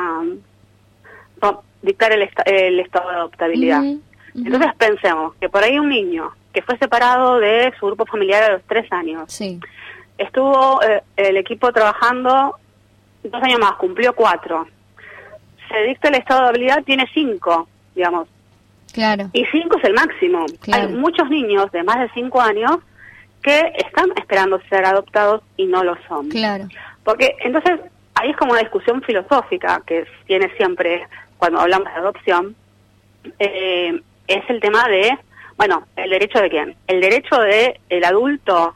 no, 1.41 1.63
dictar 1.81 2.11
el, 2.11 2.23
esta- 2.23 2.43
el 2.43 2.79
estado 2.79 3.09
de 3.09 3.15
adoptabilidad. 3.15 3.81
Entonces 4.33 4.73
pensemos 4.77 5.33
que 5.35 5.47
por 5.47 5.63
ahí 5.63 5.79
un 5.79 5.89
niño 5.89 6.31
que 6.53 6.61
fue 6.61 6.77
separado 6.77 7.39
de 7.39 7.73
su 7.79 7.85
grupo 7.87 8.05
familiar 8.05 8.43
a 8.43 8.53
los 8.53 8.63
tres 8.63 8.91
años, 8.91 9.31
Sí. 9.31 9.59
estuvo 10.17 10.81
eh, 10.83 11.03
el 11.15 11.37
equipo 11.37 11.71
trabajando 11.71 12.55
dos 13.23 13.43
años 13.43 13.59
más, 13.59 13.73
cumplió 13.73 14.13
cuatro. 14.13 14.65
Se 15.69 15.83
dicta 15.83 16.09
el 16.09 16.15
estado 16.15 16.43
de 16.43 16.49
habilidad, 16.49 16.83
tiene 16.83 17.05
cinco, 17.13 17.67
digamos. 17.95 18.27
Claro. 18.93 19.29
Y 19.33 19.45
cinco 19.51 19.77
es 19.77 19.83
el 19.85 19.93
máximo. 19.93 20.45
Claro. 20.61 20.87
Hay 20.87 20.93
muchos 20.93 21.29
niños 21.29 21.71
de 21.71 21.83
más 21.83 21.99
de 21.99 22.09
cinco 22.13 22.41
años 22.41 22.77
que 23.41 23.73
están 23.77 24.09
esperando 24.17 24.59
ser 24.69 24.85
adoptados 24.85 25.41
y 25.57 25.65
no 25.65 25.83
lo 25.83 25.95
son. 26.07 26.29
Claro. 26.29 26.67
Porque 27.03 27.35
entonces 27.41 27.79
ahí 28.15 28.31
es 28.31 28.37
como 28.37 28.51
una 28.53 28.61
discusión 28.61 29.01
filosófica 29.03 29.81
que 29.85 30.05
tiene 30.27 30.49
siempre 30.57 31.07
cuando 31.37 31.59
hablamos 31.59 31.87
de 31.93 31.99
adopción. 31.99 32.55
Eh, 33.39 34.01
es 34.27 34.49
el 34.49 34.59
tema 34.61 34.87
de, 34.87 35.17
bueno, 35.57 35.83
el 35.95 36.09
derecho 36.09 36.39
de 36.39 36.49
quién? 36.49 36.75
El 36.87 37.01
derecho 37.01 37.37
de 37.41 37.79
el 37.89 38.03
adulto 38.03 38.73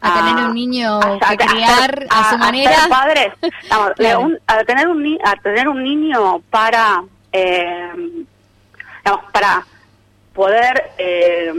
A 0.00 0.14
tener 0.24 0.44
un 0.46 0.54
niño 0.54 1.00
a- 1.00 1.18
que 1.36 1.44
a- 1.44 1.48
criar 1.48 2.06
a, 2.10 2.24
su 2.24 2.30
ser 2.30 2.38
manera. 2.38 2.72
padre, 2.88 3.32
Vamos, 3.70 3.90
Claro. 3.96 4.20
un- 4.20 4.38
a 4.46 4.64
tener 4.64 4.88
un 4.88 5.18
a 5.24 5.36
tener 5.36 5.68
un 5.68 5.82
niño 5.82 6.40
para 6.50 7.02
eh, 7.32 7.90
digamos, 9.04 9.24
para 9.32 9.66
poder 10.34 10.90
eh, 10.98 11.52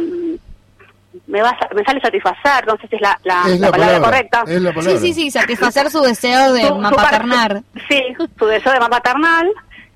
me 1.27 1.41
va 1.41 1.57
me 1.75 1.83
sale 1.83 1.99
satisfacer, 2.01 2.65
no 2.67 2.77
sé 2.77 2.87
si 2.87 2.95
es 2.95 3.01
la, 3.01 3.19
la, 3.23 3.43
Es 3.47 3.59
la 3.59 3.67
la 3.67 3.71
palabra, 3.71 3.99
palabra, 3.99 4.11
correcta. 4.11 4.43
es 4.47 4.61
la 4.61 4.73
palabra. 4.73 4.99
Sí, 4.99 5.07
sí, 5.07 5.13
sí, 5.13 5.31
satisfacer 5.31 5.89
su 5.89 6.01
deseo 6.01 6.53
de 6.53 6.71
mapaternar. 6.71 7.61
Sí, 7.89 8.01
su 8.37 8.45
deseo 8.45 8.73
de 8.73 8.79
maternal, 8.79 9.49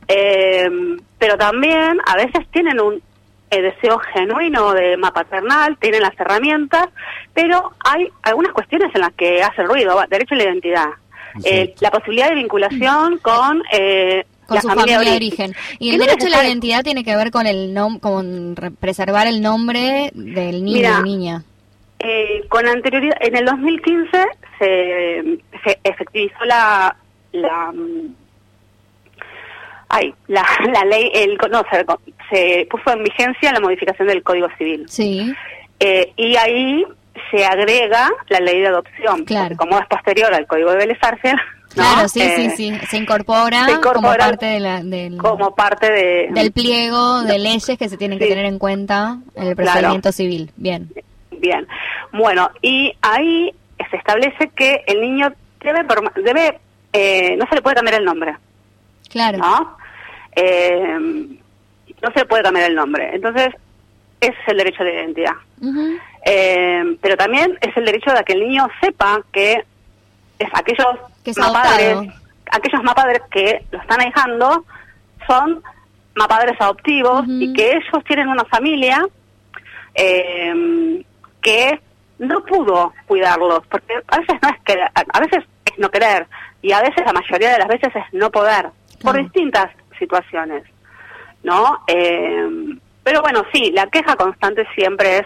eh, 0.08 0.70
pero 1.20 1.38
también 1.38 2.00
a 2.06 2.16
veces 2.16 2.46
tienen 2.52 2.80
un 2.82 3.02
eh, 3.52 3.62
deseo 3.62 4.00
genuino 4.14 4.74
de 4.74 4.98
maternal, 4.98 5.78
tienen 5.80 6.02
las 6.02 6.20
herramientas, 6.20 6.88
pero 7.34 7.74
hay 7.86 8.10
algunas 8.24 8.52
cuestiones 8.52 8.94
en 8.96 9.02
las 9.02 9.14
que 9.14 9.44
hace 9.44 9.64
ruido, 9.64 9.96
va, 9.96 10.08
derecho 10.08 10.34
a 10.34 10.38
la 10.38 10.44
identidad, 10.46 10.90
eh, 11.46 11.76
la 11.80 11.92
posibilidad 11.92 12.30
de 12.30 12.36
vinculación 12.36 13.20
con 13.20 13.62
eh, 13.72 14.26
con 14.62 14.70
la 14.70 14.74
su 14.74 14.80
familia, 14.80 15.00
de 15.00 15.16
origen. 15.16 15.56
Y 15.80 15.90
el 15.92 16.00
derecho 16.00 16.28
a 16.28 16.30
la 16.30 16.44
identidad 16.46 16.84
tiene 16.84 17.04
que 17.04 17.16
ver 17.16 17.32
con 17.32 17.46
el 17.48 17.74
nom 17.74 18.00
con 18.00 18.56
re- 18.56 18.72
preservar 18.72 19.28
el 19.28 19.42
nombre 19.42 20.12
del 20.14 20.64
niño 20.64 20.78
Mira, 20.78 21.00
o 21.00 21.04
niña. 21.04 21.44
Eh, 22.00 22.44
con 22.50 22.68
anterioridad, 22.68 23.16
en 23.22 23.36
el 23.38 23.46
2015 23.46 24.10
se, 24.60 25.24
se 25.64 25.80
efectivizó 25.84 26.44
la, 26.46 26.96
la 27.32 27.72
mm, 27.72 28.14
ay, 29.90 30.14
la, 30.28 30.44
la 30.74 30.86
ley, 30.86 31.10
el, 31.14 31.38
no, 31.52 31.64
se, 31.72 31.86
se 32.30 32.68
puso 32.70 32.92
en 32.92 33.04
vigencia 33.04 33.54
la 33.54 33.60
modificación 33.60 34.08
del 34.08 34.24
Código 34.24 34.48
Civil. 34.58 34.86
Sí. 34.88 35.34
Eh, 35.80 36.12
y 36.18 36.36
ahí 36.36 36.86
se 37.32 37.46
agrega 37.46 38.10
la 38.30 38.40
ley 38.40 38.60
de 38.62 38.68
adopción, 38.68 39.24
Claro. 39.26 39.56
como 39.58 39.78
es 39.80 39.86
posterior 39.88 40.34
al 40.34 40.48
Código 40.48 40.72
de 40.72 40.78
Vélez 40.78 40.98
Claro, 41.74 42.08
sí, 42.08 42.22
Eh, 42.22 42.34
sí, 42.36 42.50
sí. 42.72 42.78
Se 42.90 42.98
incorpora, 42.98 43.66
se 43.66 43.72
incorpora 43.72 43.94
como 43.94 44.18
parte 44.18 44.46
de 44.46 44.60
la- 44.60 44.84
del, 44.84 45.18
como 45.18 45.56
parte 45.56 45.92
de, 45.92 46.28
del 46.32 46.52
pliego 46.52 47.24
de 47.24 47.40
leyes 47.40 47.78
que 47.78 47.90
se 47.90 47.98
tienen 47.98 48.20
que 48.20 48.28
tener 48.28 48.46
en 48.46 48.60
cuenta 48.60 49.18
en 49.36 49.48
el 49.48 49.56
procedimiento 49.56 50.12
civil. 50.12 50.52
Bien. 50.56 50.90
Bien, 51.32 51.68
bueno, 52.12 52.50
y 52.62 52.94
ahí 53.02 53.54
se 53.90 53.98
establece 53.98 54.50
que 54.56 54.84
el 54.88 55.02
niño 55.02 55.34
debe, 55.62 55.84
debe 56.24 56.60
eh, 56.94 57.36
no 57.38 57.46
se 57.50 57.56
le 57.56 57.62
puede 57.62 57.76
cambiar 57.76 58.00
el 58.00 58.06
nombre, 58.06 58.36
Claro. 59.10 59.40
¿no? 59.40 59.78
Eh, 60.36 60.98
no 61.00 62.12
se 62.14 62.20
le 62.20 62.26
puede 62.26 62.44
cambiar 62.44 62.70
el 62.70 62.76
nombre. 62.76 63.10
Entonces, 63.14 63.50
ese 64.22 64.32
es 64.32 64.48
el 64.48 64.58
derecho 64.58 64.84
de 64.84 64.94
identidad. 64.94 65.34
Eh, 66.26 66.98
pero 67.02 67.18
también 67.18 67.58
es 67.62 67.76
el 67.76 67.86
derecho 67.86 68.12
de 68.12 68.24
que 68.24 68.34
el 68.34 68.42
niño 68.48 68.68
sepa 68.82 69.22
que 69.32 69.64
es 70.40 70.50
aquellos 70.54 70.88
Que 71.24 71.32
es 71.32 71.38
mapadres, 71.38 71.94
adoptado. 71.94 72.20
aquellos 72.52 72.84
mapadres 72.84 73.22
que 73.32 73.66
lo 73.72 73.80
están 73.80 74.02
ahijando 74.02 74.66
son 75.28 75.64
mapadres 76.16 76.56
adoptivos 76.60 77.24
y 77.28 77.54
que 77.54 77.72
ellos 77.72 78.04
tienen 78.06 78.28
una 78.28 78.46
familia 78.46 79.06
eh, 79.96 81.04
que 81.42 81.80
no 82.20 82.44
pudo 82.46 82.94
cuidarlos, 83.08 83.62
porque 83.70 83.94
a 84.08 84.20
veces 84.20 84.36
no 84.42 84.50
es 84.50 84.62
querer, 84.64 84.90
a 84.96 85.20
veces 85.20 85.44
es 85.66 85.80
no 85.80 85.90
querer 85.90 86.28
y 86.62 86.72
a 86.72 86.82
veces 86.82 87.04
la 87.06 87.14
mayoría 87.14 87.52
de 87.52 87.60
las 87.60 87.68
veces 87.68 87.96
es 87.96 88.14
no 88.14 88.30
poder 88.32 88.68
por 89.02 89.18
distintas 89.18 89.70
situaciones, 90.00 90.64
¿no? 91.44 91.84
Eh, 91.88 92.78
pero 93.04 93.22
bueno, 93.22 93.44
sí, 93.54 93.72
la 93.74 93.88
queja 93.88 94.16
constante 94.16 94.66
siempre 94.76 95.20
es 95.20 95.26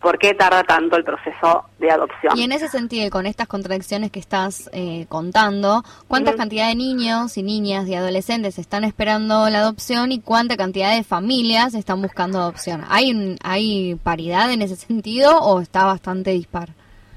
por 0.00 0.18
qué 0.18 0.32
tarda 0.34 0.62
tanto 0.62 0.96
el 0.96 1.04
proceso 1.04 1.64
de 1.78 1.90
adopción. 1.90 2.38
Y 2.38 2.44
en 2.44 2.52
ese 2.52 2.68
sentido, 2.68 3.06
y 3.06 3.10
con 3.10 3.26
estas 3.26 3.48
contradicciones 3.48 4.10
que 4.12 4.20
estás 4.20 4.70
eh, 4.72 5.06
contando, 5.08 5.82
¿cuánta 6.06 6.30
Ujú. 6.30 6.38
cantidad 6.38 6.68
de 6.68 6.74
niños 6.76 7.36
y 7.36 7.42
niñas 7.42 7.88
y 7.88 7.94
adolescentes 7.94 8.58
están 8.58 8.84
esperando 8.84 9.48
la 9.50 9.58
adopción 9.60 10.12
y 10.12 10.20
cuánta 10.20 10.56
cantidad 10.56 10.94
de 10.94 11.02
familias 11.04 11.74
están 11.74 12.00
buscando 12.00 12.38
adopción? 12.38 12.84
¿Hay, 12.88 13.10
un- 13.10 13.38
¿Hay 13.42 13.96
paridad 13.96 14.52
en 14.52 14.62
ese 14.62 14.76
sentido 14.76 15.38
o 15.40 15.60
está 15.60 15.84
bastante 15.84 16.30
dispar? 16.30 16.68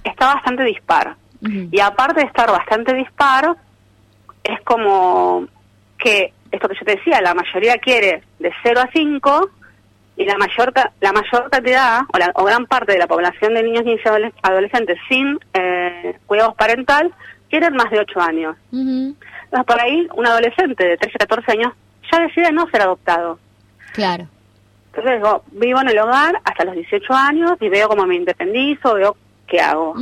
Está 0.04 0.34
bastante 0.34 0.64
dispar. 0.64 1.16
Y 1.72 1.80
aparte 1.80 2.22
de 2.22 2.28
estar 2.28 2.50
bastante 2.52 2.94
dispar, 2.96 3.56
es 4.44 4.60
como 4.64 5.46
que, 5.98 6.34
esto 6.52 6.68
que 6.68 6.76
yo 6.80 6.86
te 6.86 6.96
decía, 6.96 7.22
la 7.22 7.34
mayoría 7.36 7.78
quiere 7.78 8.24
de 8.40 8.52
0 8.64 8.82
a 8.82 8.90
5 8.92 9.50
y 10.22 10.26
la 10.26 10.38
mayor 10.38 10.74
la 11.00 11.12
mayor 11.12 11.50
cantidad 11.50 12.02
o, 12.14 12.18
la, 12.18 12.32
o 12.36 12.44
gran 12.44 12.66
parte 12.66 12.92
de 12.94 13.00
la 13.00 13.08
población 13.08 13.54
de 13.54 13.64
niños 13.64 13.84
y 13.86 13.98
adoles- 14.08 14.34
adolescentes 14.44 14.98
sin 15.10 15.40
eh, 15.54 16.18
cuidados 16.28 16.56
parental 16.56 17.12
quieren 17.50 17.74
más 17.76 17.90
de 17.92 18.00
8 18.00 18.22
años. 18.22 18.56
Entonces, 18.74 19.66
por 19.68 19.82
ahí, 19.82 20.08
un 20.16 20.26
adolescente 20.26 20.84
de 20.86 20.98
13 20.98 21.16
a 21.16 21.26
14 21.26 21.52
años 21.52 21.74
ya 22.12 22.20
decide 22.20 22.52
no 22.52 22.68
ser 22.70 22.82
adoptado. 22.82 23.40
Claro. 23.94 24.26
Entonces, 24.88 25.18
digo, 25.18 25.44
vivo 25.52 25.82
en 25.82 25.90
el 25.90 26.00
hogar 26.00 26.40
hasta 26.44 26.64
los 26.66 26.76
18 26.76 27.14
años 27.14 27.52
y 27.60 27.70
veo 27.70 27.88
cómo 27.90 28.06
me 28.06 28.16
independizo, 28.16 28.94
veo 28.94 29.16
qué 29.48 29.60
hago. 29.60 29.94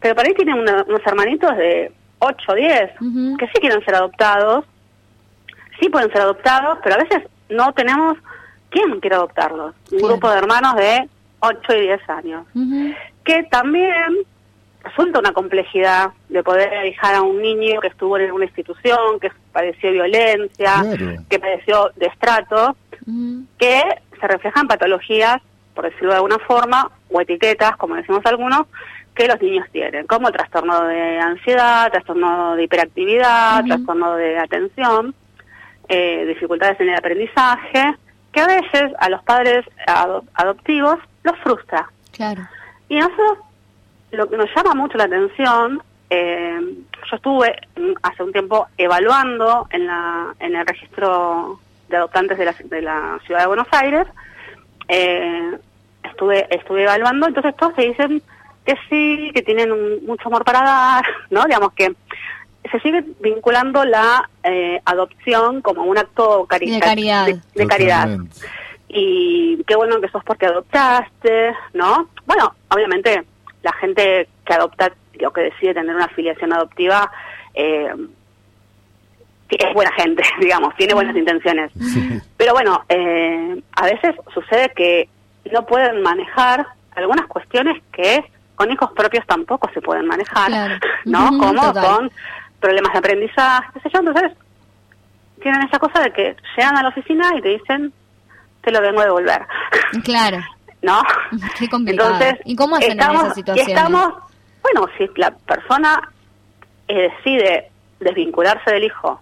Pero 0.00 0.14
por 0.14 0.26
ahí 0.26 0.34
tienen 0.34 0.58
una- 0.58 0.84
unos 0.86 1.00
hermanitos 1.06 1.56
de 1.56 1.92
8 2.18 2.52
o 2.52 2.54
10 2.54 2.90
que 3.38 3.46
sí 3.46 3.52
quieren 3.60 3.82
ser 3.84 3.94
adoptados, 3.94 4.64
sí 5.80 5.88
pueden 5.88 6.10
ser 6.12 6.20
adoptados, 6.22 6.78
pero 6.82 6.94
a 6.96 6.98
veces 7.04 7.22
no 7.48 7.72
tenemos 7.72 8.16
quién 8.72 8.98
quiere 9.00 9.16
adoptarlos. 9.16 9.74
Un 9.92 9.98
grupo 10.02 10.28
de 10.30 10.38
hermanos 10.38 10.74
de 10.76 11.08
8 11.40 11.72
y 11.76 11.80
10 11.82 12.10
años. 12.10 12.46
Que 13.24 13.44
también 13.44 14.16
resulta 14.82 15.20
una 15.20 15.32
complejidad 15.32 16.10
de 16.28 16.42
poder 16.42 16.70
dejar 16.82 17.14
a 17.14 17.22
un 17.22 17.40
niño 17.40 17.80
que 17.80 17.86
estuvo 17.88 18.18
en 18.18 18.32
una 18.32 18.46
institución, 18.46 19.20
que 19.20 19.30
padeció 19.52 19.92
violencia, 19.92 20.72
Claro. 20.82 21.22
que 21.28 21.38
padeció 21.38 21.90
destrato, 21.96 22.76
que 23.58 23.82
se 24.20 24.26
reflejan 24.26 24.66
patologías, 24.66 25.36
por 25.74 25.84
decirlo 25.84 26.10
de 26.10 26.16
alguna 26.16 26.38
forma, 26.40 26.90
o 27.10 27.20
etiquetas, 27.20 27.76
como 27.76 27.94
decimos 27.94 28.22
algunos, 28.26 28.62
que 29.14 29.28
los 29.28 29.40
niños 29.42 29.66
tienen, 29.72 30.06
como 30.06 30.30
trastorno 30.32 30.84
de 30.84 31.18
ansiedad, 31.18 31.90
trastorno 31.90 32.56
de 32.56 32.62
hiperactividad, 32.64 33.64
trastorno 33.64 34.16
de 34.16 34.38
atención, 34.38 35.14
eh, 35.88 36.24
dificultades 36.26 36.80
en 36.80 36.88
el 36.88 36.96
aprendizaje, 36.96 37.94
que 38.32 38.40
a 38.40 38.46
veces 38.46 38.92
a 38.98 39.08
los 39.08 39.22
padres 39.24 39.64
ado- 39.86 40.24
adoptivos 40.34 40.98
los 41.22 41.38
frustra. 41.40 41.88
Claro. 42.12 42.42
Y 42.88 42.98
nosotros, 42.98 43.38
lo 44.12 44.28
que 44.28 44.36
nos 44.36 44.48
llama 44.54 44.74
mucho 44.74 44.98
la 44.98 45.04
atención, 45.04 45.82
eh, 46.10 46.58
yo 47.10 47.16
estuve 47.16 47.56
hace 48.02 48.22
un 48.22 48.32
tiempo 48.32 48.66
evaluando 48.76 49.66
en, 49.70 49.86
la, 49.86 50.34
en 50.40 50.56
el 50.56 50.66
registro 50.66 51.58
de 51.88 51.96
adoptantes 51.96 52.38
de 52.38 52.44
la, 52.46 52.54
de 52.64 52.82
la 52.82 53.18
ciudad 53.26 53.40
de 53.40 53.46
Buenos 53.46 53.68
Aires, 53.72 54.06
eh, 54.88 55.58
estuve 56.04 56.46
estuve 56.54 56.82
evaluando, 56.84 57.26
entonces 57.28 57.54
todos 57.56 57.74
te 57.74 57.82
dicen 57.82 58.22
que 58.66 58.76
sí, 58.88 59.30
que 59.34 59.42
tienen 59.42 59.72
un- 59.72 60.04
mucho 60.06 60.28
amor 60.28 60.44
para 60.44 60.60
dar, 60.62 61.04
¿no? 61.30 61.44
Digamos 61.44 61.72
que 61.72 61.94
se 62.70 62.80
sigue 62.80 63.04
vinculando 63.20 63.84
la 63.84 64.28
eh, 64.44 64.80
adopción 64.84 65.60
como 65.62 65.82
un 65.84 65.98
acto 65.98 66.46
cari- 66.48 66.70
De 66.72 66.80
caridad. 66.80 67.26
de- 67.26 67.40
de 67.54 67.66
caridad 67.66 68.08
y 68.88 69.62
qué 69.66 69.74
bueno 69.74 70.00
que 70.00 70.08
sos 70.08 70.22
porque 70.24 70.46
adoptaste, 70.46 71.54
¿no? 71.72 72.08
Bueno, 72.26 72.54
obviamente 72.68 73.24
la 73.62 73.72
gente 73.74 74.28
que 74.44 74.52
adopta 74.54 74.92
o 75.26 75.30
que 75.32 75.40
decide 75.42 75.74
tener 75.74 75.94
una 75.94 76.04
afiliación 76.06 76.52
adoptiva 76.52 77.10
eh, 77.54 77.92
es 79.50 79.74
buena 79.74 79.92
gente, 79.96 80.22
digamos, 80.40 80.74
tiene 80.76 80.94
buenas 80.94 81.16
intenciones. 81.16 81.70
Pero 82.36 82.52
bueno, 82.52 82.82
eh, 82.88 83.62
a 83.76 83.84
veces 83.86 84.14
sucede 84.32 84.72
que 84.74 85.08
no 85.52 85.66
pueden 85.66 86.02
manejar 86.02 86.66
algunas 86.94 87.26
cuestiones 87.26 87.82
que 87.92 88.24
con 88.54 88.70
hijos 88.70 88.90
propios 88.92 89.26
tampoco 89.26 89.68
se 89.74 89.80
pueden 89.80 90.06
manejar, 90.06 90.48
Claro. 90.48 90.74
¿no? 91.04 91.28
Como 91.38 91.62
total. 91.72 91.84
con 91.96 92.10
problemas 92.62 92.92
de 92.94 92.98
aprendizaje, 93.00 93.68
qué 93.74 93.80
sé 93.80 93.90
yo. 93.92 94.00
Entonces, 94.00 94.32
tienen 95.42 95.60
esa 95.62 95.78
cosa 95.78 96.00
de 96.00 96.12
que 96.12 96.36
llegan 96.56 96.76
a 96.78 96.82
la 96.82 96.88
oficina 96.88 97.32
y 97.36 97.42
te 97.42 97.48
dicen, 97.50 97.92
te 98.62 98.70
lo 98.70 98.80
vengo 98.80 99.00
a 99.00 99.04
devolver, 99.04 99.42
Claro. 100.04 100.38
¿no? 100.80 101.02
Qué 101.58 101.68
complicado. 101.68 102.12
Entonces, 102.14 102.40
¿Y 102.46 102.56
cómo 102.56 102.76
hacen 102.76 102.92
estamos, 102.92 103.36
en? 103.36 103.58
Estamos, 103.58 104.14
bueno, 104.62 104.88
si 104.96 105.10
la 105.16 105.32
persona 105.32 106.00
eh, 106.88 107.10
decide 107.16 107.70
desvincularse 108.00 108.70
del 108.72 108.84
hijo, 108.84 109.20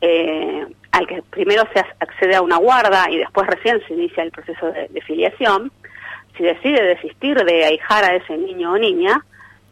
eh, 0.00 0.66
al 0.92 1.06
que 1.06 1.22
primero 1.30 1.62
se 1.72 1.80
ac- 1.80 1.94
accede 2.00 2.36
a 2.36 2.42
una 2.42 2.56
guarda 2.56 3.06
y 3.10 3.18
después 3.18 3.46
recién 3.46 3.80
se 3.86 3.94
inicia 3.94 4.22
el 4.22 4.30
proceso 4.30 4.66
de, 4.72 4.88
de 4.88 5.00
filiación, 5.02 5.70
si 6.36 6.42
decide 6.42 6.82
desistir 6.82 7.36
de 7.44 7.64
ahijar 7.64 8.04
a 8.04 8.14
ese 8.14 8.36
niño 8.36 8.72
o 8.72 8.78
niña, 8.78 9.22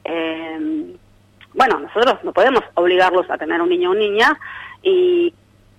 eh, 0.04 0.94
bueno, 1.54 1.78
nosotros 1.80 2.16
no 2.24 2.32
podemos 2.32 2.62
obligarlos 2.74 3.28
a 3.30 3.38
tener 3.38 3.60
un 3.62 3.68
niño 3.68 3.90
o 3.90 3.94
niña 3.94 4.38
y, 4.82 5.32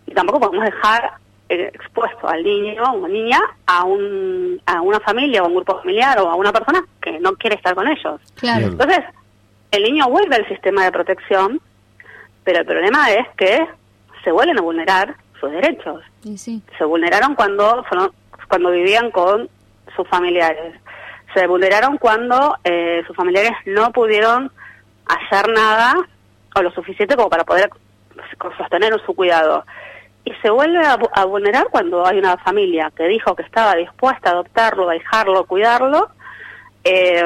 y 0.08 0.14
tampoco 0.14 0.40
podemos 0.40 0.66
dejar 0.66 1.12
eh, 1.50 1.70
expuesto 1.74 2.28
al 2.28 2.44
niño 2.44 2.82
o 2.84 3.08
niña 3.08 3.40
a, 3.68 3.84
un, 3.84 4.60
a 4.66 4.82
una 4.82 5.00
familia 5.02 5.42
o 5.44 5.46
a 5.46 5.48
un 5.50 5.56
grupo 5.56 5.78
familiar 5.80 6.18
o 6.20 6.30
a 6.30 6.36
una 6.36 6.52
persona 6.52 6.84
que 7.02 7.20
no 7.20 7.34
quiere 7.36 7.56
estar 7.58 7.76
con 7.76 7.88
ellos. 7.88 8.20
Claro. 8.36 8.68
Entonces, 8.68 9.00
el 9.72 9.84
niño 9.84 10.10
vuelve 10.10 10.36
al 10.38 10.48
sistema 10.48 10.86
de 10.86 10.92
protección, 10.92 11.60
pero 12.44 12.60
el 12.60 12.66
problema 12.66 13.12
es 13.12 13.28
que 13.38 13.68
se 14.24 14.32
vuelven 14.32 14.58
a 14.58 14.62
vulnerar 14.62 15.16
sus 15.40 15.52
derechos. 15.52 16.02
Y 16.24 16.38
sí. 16.38 16.62
Se 16.78 16.86
vulneraron 16.86 17.36
cuando, 17.36 17.84
fueron- 17.84 18.12
cuando 18.48 18.72
vivían 18.72 19.12
con 19.12 19.50
sus 19.96 20.08
familiares. 20.08 20.74
Se 21.34 21.46
vulneraron 21.48 21.98
cuando 21.98 22.56
eh, 22.64 23.04
sus 23.06 23.16
familiares 23.16 23.52
no 23.66 23.92
pudieron 23.92 24.52
hacer 25.06 25.50
nada 25.50 25.94
o 26.56 26.62
lo 26.62 26.72
suficiente 26.72 27.16
como 27.16 27.30
para 27.30 27.44
poder 27.44 27.70
sostener 28.58 28.94
su 29.06 29.14
cuidado. 29.14 29.66
Y 30.24 30.32
se 30.42 30.50
vuelve 30.50 30.80
a, 30.86 30.98
vu- 30.98 31.10
a 31.14 31.26
vulnerar 31.26 31.68
cuando 31.70 32.06
hay 32.06 32.18
una 32.18 32.38
familia 32.38 32.92
que 32.96 33.08
dijo 33.08 33.36
que 33.36 33.44
estaba 33.44 33.76
dispuesta 33.76 34.30
a 34.30 34.34
adoptarlo, 34.34 34.90
a 34.90 34.94
dejarlo, 34.94 35.46
cuidarlo, 35.46 36.10
eh, 36.84 37.24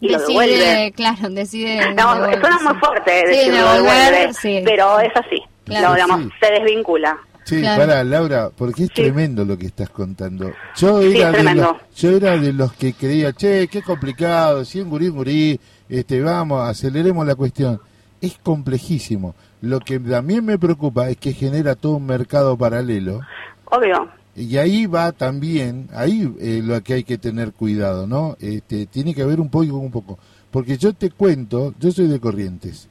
y 0.00 0.08
lo 0.10 0.18
devuelve. 0.18 0.52
Decide, 0.56 0.92
claro, 0.92 1.28
decide. 1.30 1.80
No, 1.94 2.14
devolver, 2.14 2.40
suena 2.40 2.58
sí. 2.58 2.64
muy 2.64 2.74
fuerte 2.74 3.20
Sí, 3.20 3.26
decir 3.26 3.52
lo 3.54 3.72
devolver, 3.72 4.12
devuelve, 4.12 4.34
sí. 4.34 4.62
pero 4.64 5.00
es 5.00 5.12
así. 5.16 5.42
Claro. 5.64 5.88
Lo, 5.88 5.94
digamos, 5.94 6.20
Sí. 6.22 6.30
se 6.40 6.52
desvincula. 6.52 7.18
Sí, 7.44 7.60
Claro. 7.60 7.86
para 7.86 8.02
Laura, 8.04 8.50
porque 8.56 8.82
es 8.84 8.92
tremendo 8.92 9.44
lo 9.44 9.56
que 9.56 9.66
estás 9.66 9.88
contando. 9.90 10.52
Yo 10.74 11.00
Sí, 11.00 11.16
era, 11.16 11.30
es 11.30 11.44
de 11.44 11.54
los, 11.54 11.76
yo 11.96 12.10
era 12.16 12.36
de 12.36 12.52
los 12.52 12.72
que 12.72 12.92
creía, 12.92 13.32
che, 13.32 13.68
qué 13.68 13.82
complicado, 13.82 14.64
si 14.64 14.80
un 14.80 14.90
gurí, 14.90 15.08
gurí, 15.08 15.60
este, 15.88 16.20
vamos, 16.20 16.68
aceleremos 16.68 17.26
la 17.26 17.34
cuestión. 17.34 17.80
Es 18.20 18.38
complejísimo. 18.42 19.34
Lo 19.60 19.80
que 19.80 19.98
también 19.98 20.44
me 20.44 20.58
preocupa 20.58 21.08
es 21.08 21.16
que 21.16 21.32
genera 21.32 21.74
todo 21.74 21.96
un 21.96 22.06
mercado 22.06 22.56
paralelo. 22.56 23.20
Obvio. 23.66 24.08
Y 24.34 24.58
ahí 24.58 24.84
va 24.84 25.12
también, 25.12 25.88
ahí 25.94 26.30
eh, 26.40 26.60
lo 26.62 26.82
que 26.82 26.92
hay 26.92 27.04
que 27.04 27.16
tener 27.16 27.52
cuidado, 27.52 28.06
¿no? 28.06 28.36
Este, 28.38 28.84
tiene 28.84 29.14
que 29.14 29.22
haber 29.22 29.40
un 29.40 29.48
poco, 29.48 29.76
un 29.76 29.90
poco. 29.90 30.18
Porque 30.50 30.76
yo 30.76 30.92
te 30.92 31.10
cuento, 31.10 31.74
yo 31.80 31.90
soy 31.90 32.06
de 32.06 32.20
Corrientes, 32.20 32.88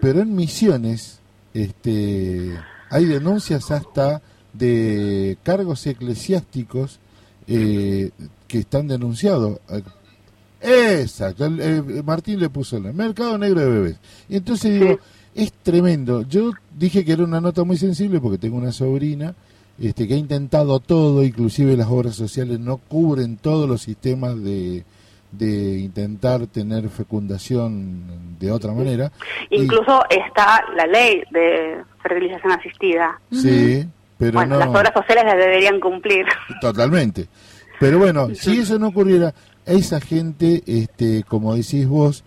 pero 0.00 0.20
en 0.20 0.34
Misiones 0.34 1.20
este, 1.52 2.58
hay 2.90 3.04
denuncias 3.04 3.70
hasta 3.70 4.20
de 4.52 5.38
cargos 5.44 5.86
eclesiásticos 5.86 6.98
eh, 7.46 8.10
que 8.48 8.58
están 8.58 8.88
denunciados. 8.88 9.60
Exacto, 10.64 11.44
el- 11.46 11.60
eh, 11.60 12.02
Martín 12.04 12.40
le 12.40 12.48
puso 12.48 12.76
el 12.78 12.92
mercado 12.94 13.36
negro 13.38 13.60
de 13.60 13.68
bebés. 13.70 13.96
Y 14.28 14.36
entonces 14.36 14.80
digo, 14.80 14.98
es 15.34 15.52
tremendo. 15.62 16.22
Yo 16.22 16.52
dije 16.76 17.04
que 17.04 17.12
era 17.12 17.24
una 17.24 17.40
nota 17.40 17.64
muy 17.64 17.76
sensible 17.76 18.20
porque 18.20 18.38
tengo 18.38 18.56
una 18.56 18.72
sobrina 18.72 19.34
este, 19.80 20.06
que 20.08 20.14
ha 20.14 20.16
intentado 20.16 20.78
todo, 20.80 21.22
inclusive 21.24 21.76
las 21.76 21.88
obras 21.88 22.14
sociales 22.14 22.60
no 22.60 22.76
cubren 22.78 23.36
todos 23.36 23.68
los 23.68 23.82
sistemas 23.82 24.40
de, 24.42 24.84
de 25.32 25.78
intentar 25.80 26.46
tener 26.46 26.88
fecundación 26.88 28.36
de 28.38 28.50
otra 28.52 28.72
manera. 28.72 29.10
Y- 29.50 29.62
Incluso 29.62 30.02
está 30.08 30.64
la 30.76 30.86
ley 30.86 31.22
de 31.30 31.76
fertilización 32.02 32.52
asistida. 32.52 33.20
sí, 33.32 33.84
pero 34.16 34.38
bueno, 34.38 34.54
no... 34.54 34.60
las 34.60 34.68
obras 34.68 34.92
sociales 34.94 35.24
las 35.24 35.36
deberían 35.36 35.80
cumplir. 35.80 36.24
Totalmente. 36.60 37.26
Pero 37.80 37.98
bueno, 37.98 38.28
si 38.34 38.58
eso 38.58 38.78
no 38.78 38.88
ocurriera, 38.88 39.34
esa 39.66 40.00
gente, 40.00 40.62
este, 40.66 41.22
como 41.24 41.54
decís 41.54 41.86
vos, 41.88 42.24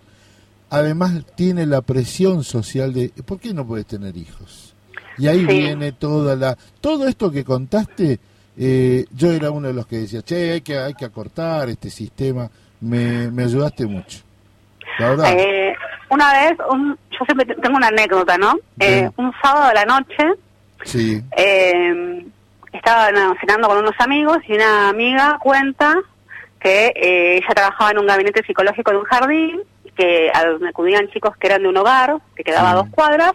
además 0.70 1.12
tiene 1.34 1.66
la 1.66 1.80
presión 1.82 2.44
social 2.44 2.92
de 2.92 3.10
¿por 3.24 3.38
qué 3.40 3.54
no 3.54 3.66
puedes 3.66 3.86
tener 3.86 4.16
hijos? 4.16 4.74
Y 5.16 5.26
ahí 5.26 5.40
Sí. 5.40 5.46
viene 5.46 5.92
toda 5.92 6.36
la 6.36 6.56
todo 6.80 7.06
esto 7.08 7.30
que 7.30 7.44
contaste. 7.44 8.18
eh, 8.60 9.04
yo 9.12 9.30
era 9.30 9.52
uno 9.52 9.68
de 9.68 9.74
los 9.74 9.86
que 9.86 9.98
decía, 9.98 10.20
che, 10.22 10.50
hay 10.54 10.60
que 10.62 10.76
hay 10.78 10.94
que 10.94 11.04
acortar 11.04 11.68
este 11.68 11.90
sistema. 11.90 12.50
Me, 12.80 13.30
me 13.30 13.44
ayudaste 13.44 13.86
mucho. 13.86 14.18
La 14.98 15.10
verdad. 15.10 15.32
Eh, 15.36 15.74
una 16.10 16.32
vez, 16.32 16.58
un, 16.70 16.98
yo 17.10 17.24
siempre 17.24 17.46
te- 17.46 17.54
tengo 17.60 17.76
una 17.76 17.86
anécdota, 17.88 18.36
¿no? 18.36 18.54
Eh, 18.80 19.08
un 19.16 19.32
sábado 19.42 19.66
a 19.66 19.74
la 19.74 19.84
noche 19.84 20.24
sí. 20.84 21.22
eh, 21.36 22.26
estaba 22.72 23.12
no, 23.12 23.34
cenando 23.40 23.68
con 23.68 23.78
unos 23.78 23.94
amigos 24.00 24.38
y 24.48 24.54
una 24.54 24.88
amiga 24.88 25.38
cuenta 25.40 25.94
que 26.60 26.92
eh, 26.94 27.36
ella 27.36 27.54
trabajaba 27.54 27.90
en 27.90 27.98
un 27.98 28.06
gabinete 28.06 28.42
psicológico 28.44 28.90
de 28.90 28.96
un 28.96 29.04
jardín, 29.04 29.62
que 29.96 30.30
a 30.32 30.44
donde 30.44 30.68
acudían 30.68 31.08
chicos 31.08 31.36
que 31.36 31.48
eran 31.48 31.62
de 31.62 31.68
un 31.68 31.76
hogar, 31.76 32.16
que 32.36 32.44
quedaba 32.44 32.70
a 32.70 32.74
dos 32.74 32.88
cuadras, 32.90 33.32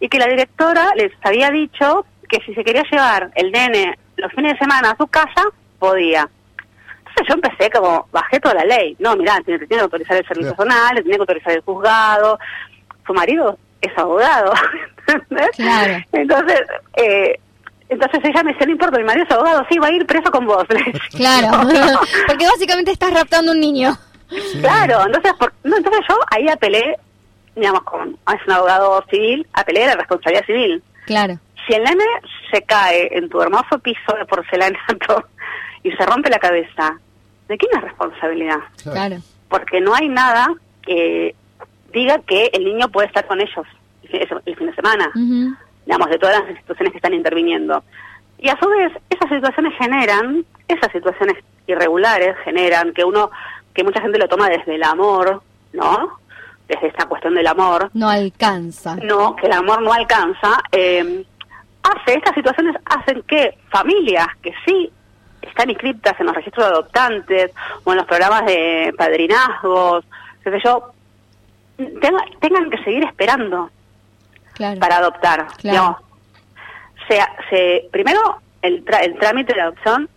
y 0.00 0.08
que 0.08 0.18
la 0.18 0.26
directora 0.26 0.92
les 0.96 1.12
había 1.22 1.50
dicho 1.50 2.06
que 2.28 2.40
si 2.44 2.54
se 2.54 2.64
quería 2.64 2.82
llevar 2.90 3.30
el 3.34 3.52
nene 3.52 3.98
los 4.16 4.32
fines 4.32 4.52
de 4.54 4.58
semana 4.58 4.90
a 4.90 4.96
su 4.96 5.06
casa, 5.06 5.42
podía. 5.78 6.28
Entonces 6.98 7.26
yo 7.28 7.34
empecé 7.34 7.70
como, 7.70 8.06
bajé 8.12 8.40
toda 8.40 8.54
la 8.54 8.64
ley. 8.64 8.96
No, 8.98 9.16
mirá, 9.16 9.40
tiene, 9.44 9.66
tiene 9.66 9.80
que 9.80 9.84
autorizar 9.84 10.16
el 10.16 10.26
servicio 10.26 10.54
zonal, 10.54 10.94
le 10.94 11.02
tiene 11.02 11.16
que 11.16 11.22
autorizar 11.22 11.52
el 11.52 11.60
juzgado. 11.60 12.38
Su 13.06 13.14
marido 13.14 13.58
es 13.80 13.96
abogado. 13.96 14.52
¿entendés? 15.06 15.56
Claro. 15.56 16.04
Entonces, 16.12 16.60
eh, 16.96 17.40
entonces 17.88 18.20
ella 18.24 18.42
me 18.42 18.52
decía, 18.52 18.66
no 18.66 18.72
importa, 18.72 18.98
mi 18.98 19.04
marido 19.04 19.24
es 19.26 19.30
abogado, 19.34 19.66
sí, 19.70 19.78
va 19.78 19.86
a 19.88 19.92
ir 19.92 20.06
preso 20.06 20.30
con 20.30 20.46
vos. 20.46 20.64
Claro, 21.16 21.50
porque 22.26 22.46
básicamente 22.46 22.90
estás 22.92 23.12
raptando 23.12 23.52
un 23.52 23.60
niño. 23.60 23.96
Claro, 24.60 25.04
entonces, 25.06 25.32
por- 25.38 25.52
no, 25.64 25.76
entonces 25.76 26.02
yo 26.08 26.16
ahí 26.30 26.48
apelé, 26.48 26.96
digamos, 27.56 27.82
con, 27.84 28.10
es 28.10 28.46
un 28.46 28.52
abogado 28.52 29.04
civil, 29.10 29.46
apelé 29.52 29.84
a 29.84 29.88
la 29.88 29.94
responsabilidad 29.96 30.44
civil. 30.46 30.82
Claro, 31.06 31.38
Si 31.66 31.72
el 31.74 31.82
nene 31.84 32.04
se 32.52 32.62
cae 32.62 33.08
en 33.16 33.28
tu 33.30 33.40
hermoso 33.40 33.78
piso 33.78 34.12
de 34.18 34.24
porcelanato 34.26 35.24
y 35.82 35.90
se 35.92 36.04
rompe 36.06 36.28
la 36.30 36.38
cabeza, 36.38 36.98
¿de 37.48 37.56
quién 37.56 37.70
es 37.76 37.82
responsabilidad? 37.82 38.58
claro. 38.82 39.16
Porque 39.48 39.80
no 39.80 39.94
hay 39.94 40.08
nada 40.08 40.48
que 40.82 41.34
diga 41.90 42.18
que 42.26 42.50
el 42.52 42.64
niño 42.66 42.88
puede 42.90 43.06
estar 43.08 43.26
con 43.26 43.40
ellos 43.40 43.66
el 44.02 44.08
fin 44.10 44.20
de, 44.20 44.28
el 44.44 44.56
fin 44.56 44.66
de 44.66 44.74
semana, 44.74 45.08
Ujú. 45.14 45.54
Digamos, 45.88 46.10
de 46.10 46.18
todas 46.18 46.40
las 46.40 46.50
instituciones 46.50 46.92
que 46.92 46.98
están 46.98 47.14
interviniendo. 47.14 47.82
Y 48.38 48.50
a 48.50 48.58
su 48.60 48.68
vez, 48.68 48.92
esas 49.08 49.30
situaciones 49.30 49.72
generan, 49.78 50.44
esas 50.68 50.92
situaciones 50.92 51.36
irregulares 51.66 52.36
generan 52.44 52.92
que 52.92 53.04
uno, 53.04 53.30
que 53.72 53.82
mucha 53.84 54.02
gente 54.02 54.18
lo 54.18 54.28
toma 54.28 54.50
desde 54.50 54.74
el 54.74 54.82
amor, 54.82 55.42
¿no? 55.72 56.18
Desde 56.68 56.88
esta 56.88 57.06
cuestión 57.06 57.34
del 57.34 57.46
amor, 57.46 57.88
No 57.94 58.10
alcanza. 58.10 58.96
no, 58.96 59.34
que 59.36 59.46
el 59.46 59.52
amor 59.54 59.80
no 59.80 59.90
alcanza, 59.94 60.60
eh, 60.72 61.24
hace, 61.82 62.18
estas 62.18 62.34
situaciones 62.34 62.76
hacen 62.84 63.22
que 63.22 63.56
familias 63.70 64.26
que 64.42 64.52
sí 64.66 64.92
están 65.40 65.70
inscritas 65.70 66.20
en 66.20 66.26
los 66.26 66.34
registros 66.36 66.66
de 66.66 66.72
adoptantes 66.74 67.50
o 67.84 67.92
en 67.92 67.96
los 67.96 68.06
programas 68.06 68.44
de 68.44 68.92
padrinazgos, 68.98 70.04
qué 70.44 70.50
sé 70.50 70.60
yo, 70.62 70.92
tenga- 71.78 72.26
tengan 72.40 72.68
que 72.68 72.84
seguir 72.84 73.04
esperando 73.06 73.70
Claro. 74.58 74.78
para 74.80 74.96
adoptar. 74.98 75.46
Claro. 75.56 75.56
digamos. 75.62 75.96
Se, 77.08 77.18
se, 77.48 77.88
primero, 77.90 78.20
el, 78.60 78.84
tra- 78.84 79.02
el 79.02 79.18
trámite 79.18 79.54
de 79.54 79.62
adopción 79.62 80.08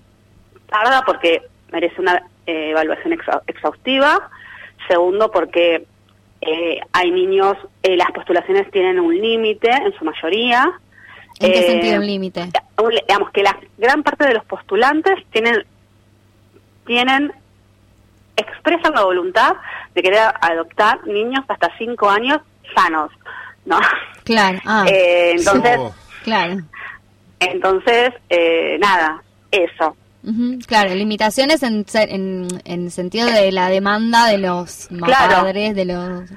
tarda 0.69 1.03
porque 1.05 1.41
merece 1.71 2.01
una 2.01 2.17
eh, 2.47 2.71
evaluación 2.71 3.13
exa- 3.13 3.41
exhaustiva. 3.47 4.29
Segundo, 4.89 5.31
porque 5.31 5.85
eh, 6.41 6.79
hay 6.91 7.11
niños, 7.11 7.55
eh, 7.83 7.95
las 7.95 8.11
postulaciones 8.11 8.69
tienen 8.71 8.99
un 8.99 9.15
límite 9.15 9.69
en 9.71 9.93
su 9.97 10.03
mayoría. 10.03 10.69
¿En 11.39 11.51
qué 11.53 11.59
Eh, 11.59 11.71
sentido 11.71 11.99
un 11.99 12.05
límite? 12.07 12.49
digamos 13.07 13.29
que 13.31 13.43
la 13.43 13.55
gran 13.77 14.01
parte 14.03 14.25
de 14.25 14.33
los 14.33 14.43
postulantes 14.45 15.23
tienen 15.31 15.63
tienen 16.85 17.31
expresan 18.35 18.93
la 18.93 19.03
voluntad 19.03 19.55
de 19.93 20.01
querer 20.01 20.19
adoptar 20.41 21.05
niños 21.05 21.45
hasta 21.47 21.69
cinco 21.77 22.09
años 22.09 22.39
sanos, 22.75 23.11
¿no? 23.65 23.79
Claro, 24.23 24.59
ah, 24.65 24.85
Eh, 24.89 25.31
entonces, 25.37 25.77
Oh, 25.79 25.93
claro. 26.23 26.57
entonces 27.39 28.11
eh, 28.29 28.77
nada, 28.79 29.21
eso. 29.51 29.95
Claro, 30.67 30.93
limitaciones 30.93 31.63
en, 31.63 31.83
en, 31.95 32.47
en 32.65 32.91
sentido 32.91 33.27
de 33.27 33.51
la 33.51 33.69
demanda 33.69 34.27
de 34.27 34.37
los 34.37 34.87
Claro. 35.03 35.33
padres, 35.41 35.75
de 35.75 35.85
los 35.85 36.29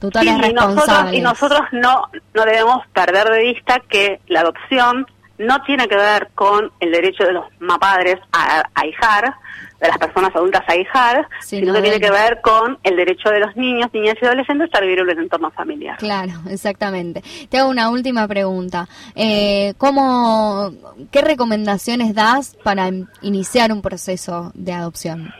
tutores 0.00 0.28
Sí, 0.28 0.34
y 0.50 0.52
nosotros, 0.52 0.76
responsables. 0.76 1.14
y 1.14 1.20
nosotros 1.20 1.60
no, 1.72 2.02
no 2.34 2.44
debemos 2.44 2.86
perder 2.92 3.28
de 3.28 3.42
vista 3.42 3.80
que 3.88 4.20
la 4.28 4.40
adopción 4.42 5.04
no 5.38 5.60
tiene 5.62 5.88
que 5.88 5.96
ver 5.96 6.28
con 6.36 6.70
el 6.78 6.92
derecho 6.92 7.24
de 7.24 7.32
los 7.32 7.44
mapadres 7.58 8.16
a, 8.32 8.62
a 8.72 8.86
hijar, 8.86 9.34
de 9.80 9.86
las 9.88 9.98
personas 9.98 10.34
adultas 10.34 10.62
a 10.66 10.76
hijar, 10.76 11.28
Sí, 11.40 11.60
sino 11.60 11.68
no 11.68 11.74
que 11.74 11.82
tiene 11.82 12.00
que 12.00 12.10
ver 12.10 12.40
con 12.42 12.78
el 12.82 12.96
derecho 12.96 13.30
de 13.30 13.38
los 13.40 13.54
niños, 13.56 13.88
niñas 13.92 14.16
y 14.20 14.24
adolescentes 14.24 14.68
a 14.74 14.80
vivir 14.80 14.98
en 14.98 15.10
un 15.10 15.18
entorno 15.20 15.50
familiar. 15.52 15.96
Claro, 15.98 16.32
exactamente. 16.50 17.22
Te 17.48 17.58
hago 17.58 17.70
una 17.70 17.88
última 17.90 18.26
pregunta. 18.26 18.88
Eh, 19.14 19.74
¿cómo, 19.78 20.72
¿Qué 21.12 21.20
recomendaciones 21.22 22.12
das 22.14 22.56
para 22.64 22.88
in- 22.88 23.08
iniciar 23.22 23.70
un 23.72 23.80
proceso 23.80 24.50
de 24.54 24.72
adopción? 24.72 25.32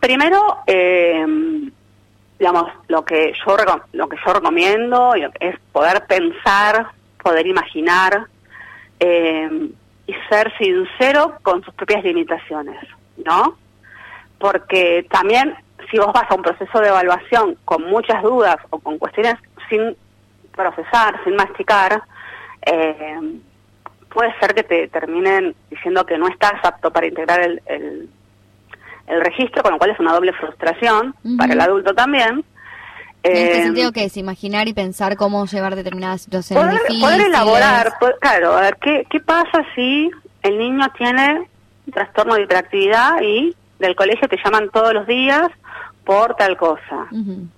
Primero, 0.00 0.58
eh, 0.66 1.24
digamos, 2.40 2.64
lo 2.88 3.04
que 3.04 3.32
yo 3.46 3.56
lo 3.92 4.08
que 4.08 4.16
yo 4.26 4.32
recomiendo 4.32 5.14
es 5.38 5.56
poder 5.70 6.04
pensar, 6.06 6.88
poder 7.22 7.46
imaginar 7.46 8.26
eh, 8.98 9.70
y 10.08 10.12
ser 10.28 10.52
sincero 10.58 11.36
con 11.42 11.62
sus 11.62 11.72
propias 11.74 12.02
limitaciones, 12.02 12.76
¿no? 13.24 13.56
Porque 14.38 15.06
también 15.10 15.54
si 15.90 15.98
vos 15.98 16.12
vas 16.12 16.30
a 16.30 16.34
un 16.34 16.42
proceso 16.42 16.80
de 16.80 16.88
evaluación 16.88 17.56
con 17.64 17.84
muchas 17.84 18.22
dudas 18.22 18.56
o 18.70 18.78
con 18.78 18.98
cuestiones 18.98 19.34
sin 19.68 19.96
procesar, 20.54 21.18
sin 21.24 21.34
masticar, 21.36 22.02
eh, 22.66 23.18
puede 24.12 24.32
ser 24.40 24.54
que 24.54 24.62
te 24.62 24.88
terminen 24.88 25.54
diciendo 25.70 26.04
que 26.06 26.18
no 26.18 26.28
estás 26.28 26.54
apto 26.62 26.90
para 26.90 27.06
integrar 27.06 27.40
el, 27.40 27.62
el, 27.66 28.08
el 29.06 29.20
registro, 29.22 29.62
con 29.62 29.72
lo 29.72 29.78
cual 29.78 29.90
es 29.90 30.00
una 30.00 30.12
doble 30.12 30.32
frustración 30.34 31.14
para 31.38 31.52
el 31.52 31.60
adulto 31.60 31.94
también. 31.94 32.44
En 33.24 33.36
este 33.36 33.58
Eh, 33.60 33.62
sentido, 33.64 33.92
que 33.92 34.04
es 34.04 34.16
imaginar 34.16 34.66
y 34.68 34.74
pensar 34.74 35.16
cómo 35.16 35.46
llevar 35.46 35.76
determinadas 35.76 36.22
situaciones 36.22 36.64
poder, 36.64 36.80
difíciles. 36.82 37.02
poder 37.04 37.20
elaborar, 37.28 37.92
claro, 38.20 38.56
a 38.56 38.60
ver, 38.62 38.76
¿qué, 38.80 39.06
¿qué 39.08 39.20
pasa 39.20 39.64
si 39.74 40.10
el 40.42 40.58
niño 40.58 40.84
tiene 40.98 41.48
trastorno 41.90 42.34
de 42.34 42.42
hiperactividad 42.42 43.20
y 43.22 43.54
del 43.78 43.96
colegio 43.96 44.28
te 44.28 44.38
llaman 44.42 44.70
todos 44.70 44.94
los 44.94 45.06
días 45.06 45.48
por 46.04 46.34
tal 46.34 46.56
cosa, 46.56 47.06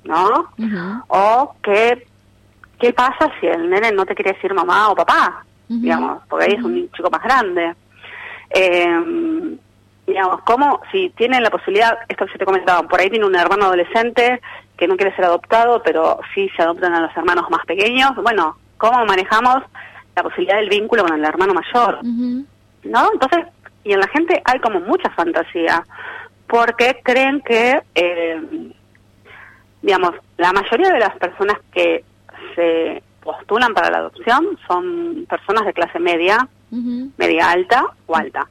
¿no? 0.05 0.49
O 1.09 1.55
que, 1.63 2.07
¿qué 2.79 2.93
pasa 2.93 3.31
si 3.41 3.47
el 3.47 3.69
nene 3.71 3.93
no 3.93 4.05
te 4.05 4.15
quiere 4.15 4.33
decir 4.33 4.53
mamá 4.55 4.91
o 4.91 4.95
papá? 4.95 5.45
Digamos, 5.69 6.23
porque 6.29 6.47
ahí 6.47 6.55
es 6.55 6.63
un 6.63 6.91
chico 6.93 7.11
más 7.11 7.23
grande. 7.23 7.75
Eh, 8.51 9.57
digamos, 10.07 10.43
¿cómo, 10.43 10.81
si 10.93 11.11
tienen 11.11 11.43
la 11.43 11.51
posibilidad, 11.51 11.99
esto 12.09 12.27
que 12.27 12.33
yo 12.33 12.39
te 12.39 12.45
comentaba, 12.45 12.87
por 12.87 13.01
ahí 13.01 13.09
tiene 13.09 13.27
un 13.27 13.35
hermano 13.35 13.67
adolescente 13.67 14.41
que 14.77 14.87
no 14.87 14.97
quiere 14.97 15.15
ser 15.17 15.25
adoptado, 15.25 15.83
pero 15.83 16.21
sí 16.35 16.51
se 16.57 16.63
adoptan 16.63 16.95
a 16.95 17.01
los 17.01 17.17
hermanos 17.17 17.49
más 17.51 17.65
pequeños, 17.65 18.15
bueno, 18.17 18.57
¿cómo 18.77 19.05
manejamos 19.07 19.63
la 20.15 20.23
posibilidad 20.23 20.57
del 20.57 20.69
vínculo 20.69 21.05
con 21.05 21.15
el 21.15 21.25
hermano 21.25 21.55
mayor? 21.55 22.01
¿no? 22.03 23.11
Entonces, 23.13 23.47
y 23.85 23.93
en 23.93 24.01
la 24.01 24.09
gente 24.09 24.43
hay 24.45 24.59
como 24.61 24.81
mucha 24.81 25.11
fantasía, 25.11 25.85
porque 26.47 27.01
creen 27.03 27.41
que, 27.43 27.81
eh, 27.95 28.41
digamos, 29.83 30.13
la 30.39 30.53
mayoría 30.53 30.91
de 30.91 31.01
las 31.01 31.17
personas 31.17 31.59
que 31.73 32.05
se 32.55 33.03
postulan 33.23 33.73
para 33.75 33.91
la 33.91 33.99
adopción 33.99 34.59
son 34.67 35.27
personas 35.29 35.65
de 35.65 35.73
clase 35.73 35.99
media, 35.99 36.49
media 37.17 37.51
alta 37.51 37.87
o 38.07 38.17
alta. 38.17 38.47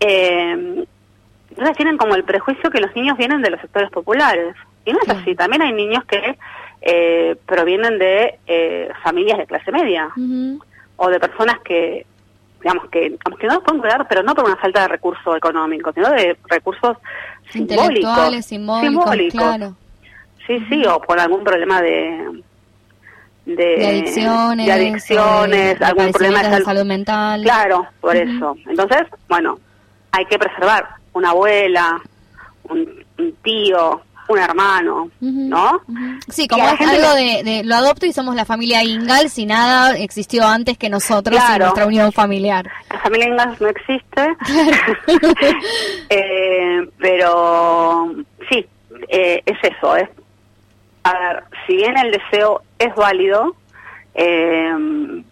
Eh, 0.00 0.84
entonces 1.50 1.76
tienen 1.76 1.96
como 1.96 2.14
el 2.14 2.24
prejuicio 2.24 2.70
que 2.70 2.80
los 2.80 2.94
niños 2.94 3.18
vienen 3.18 3.42
de 3.42 3.50
los 3.50 3.60
sectores 3.60 3.90
populares. 3.90 4.54
Y 4.84 4.92
no 4.92 4.98
es 5.02 5.08
así, 5.08 5.34
también 5.34 5.62
hay 5.62 5.72
niños 5.72 6.04
que 6.04 6.38
eh, 6.80 7.36
provienen 7.46 7.98
de 7.98 8.38
eh, 8.46 8.90
familias 9.02 9.38
de 9.38 9.46
clase 9.46 9.72
media 9.72 10.08
o 10.96 11.10
de 11.10 11.20
personas 11.20 11.58
que 11.60 12.06
digamos 12.60 12.88
que, 12.90 13.10
digamos 13.10 13.38
que 13.38 13.46
no 13.46 13.60
pueden 13.62 13.80
cuidar, 13.80 14.06
pero 14.08 14.22
no 14.22 14.34
por 14.34 14.44
una 14.44 14.56
falta 14.56 14.82
de 14.82 14.88
recursos 14.88 15.36
económicos, 15.36 15.94
sino 15.94 16.10
de 16.10 16.36
recursos 16.48 16.96
simbólicos. 17.50 17.86
Intelectuales, 17.86 18.46
simbólicos, 18.46 19.16
claro. 19.30 19.74
Sí, 20.46 20.58
sí, 20.68 20.84
o 20.86 21.00
por 21.00 21.18
algún 21.20 21.44
problema 21.44 21.80
de... 21.82 22.42
De, 23.46 23.54
De 23.54 23.86
adicciones. 23.86 24.66
de 24.66 24.72
adicciones, 24.72 25.78
de 25.78 25.84
algún 25.84 26.12
problema 26.12 26.42
de 26.42 26.62
salud 26.62 26.84
mental. 26.84 27.42
Claro, 27.42 27.86
por 28.00 28.14
eso. 28.14 28.54
Entonces, 28.66 29.02
bueno, 29.26 29.58
hay 30.12 30.26
que 30.26 30.38
preservar 30.38 30.86
una 31.14 31.30
abuela, 31.30 31.98
un, 32.64 33.04
un 33.18 33.32
tío, 33.42 34.02
un 34.28 34.38
hermano, 34.38 35.10
¿no? 35.20 35.80
Sí, 36.28 36.46
como 36.48 36.64
es 36.68 36.80
algo 36.80 37.14
le- 37.14 37.42
de, 37.42 37.50
de 37.50 37.64
lo 37.64 37.76
adopto 37.76 38.04
y 38.06 38.12
somos 38.12 38.34
la 38.34 38.44
familia 38.44 38.82
Ingal 38.84 39.30
si 39.30 39.46
nada 39.46 39.96
existió 39.96 40.46
antes 40.46 40.76
que 40.78 40.88
nosotros 40.90 41.36
y 41.36 41.38
Claro. 41.38 41.64
nuestra 41.66 41.86
unión 41.86 42.12
familiar. 42.12 42.70
La 42.90 42.98
familia 43.00 43.28
Ingalls 43.28 43.60
no 43.60 43.68
existe, 43.68 44.36
Eh, 46.10 46.88
pero 46.98 48.12
sí, 48.50 48.66
eh, 49.08 49.42
es 49.44 49.58
eso. 49.62 49.96
Es, 49.96 50.08
a 51.04 51.12
ver, 51.18 51.44
si 51.66 51.76
bien 51.76 51.96
el 51.98 52.10
deseo 52.12 52.62
es 52.78 52.94
válido, 52.94 53.54
eh, 54.14 55.22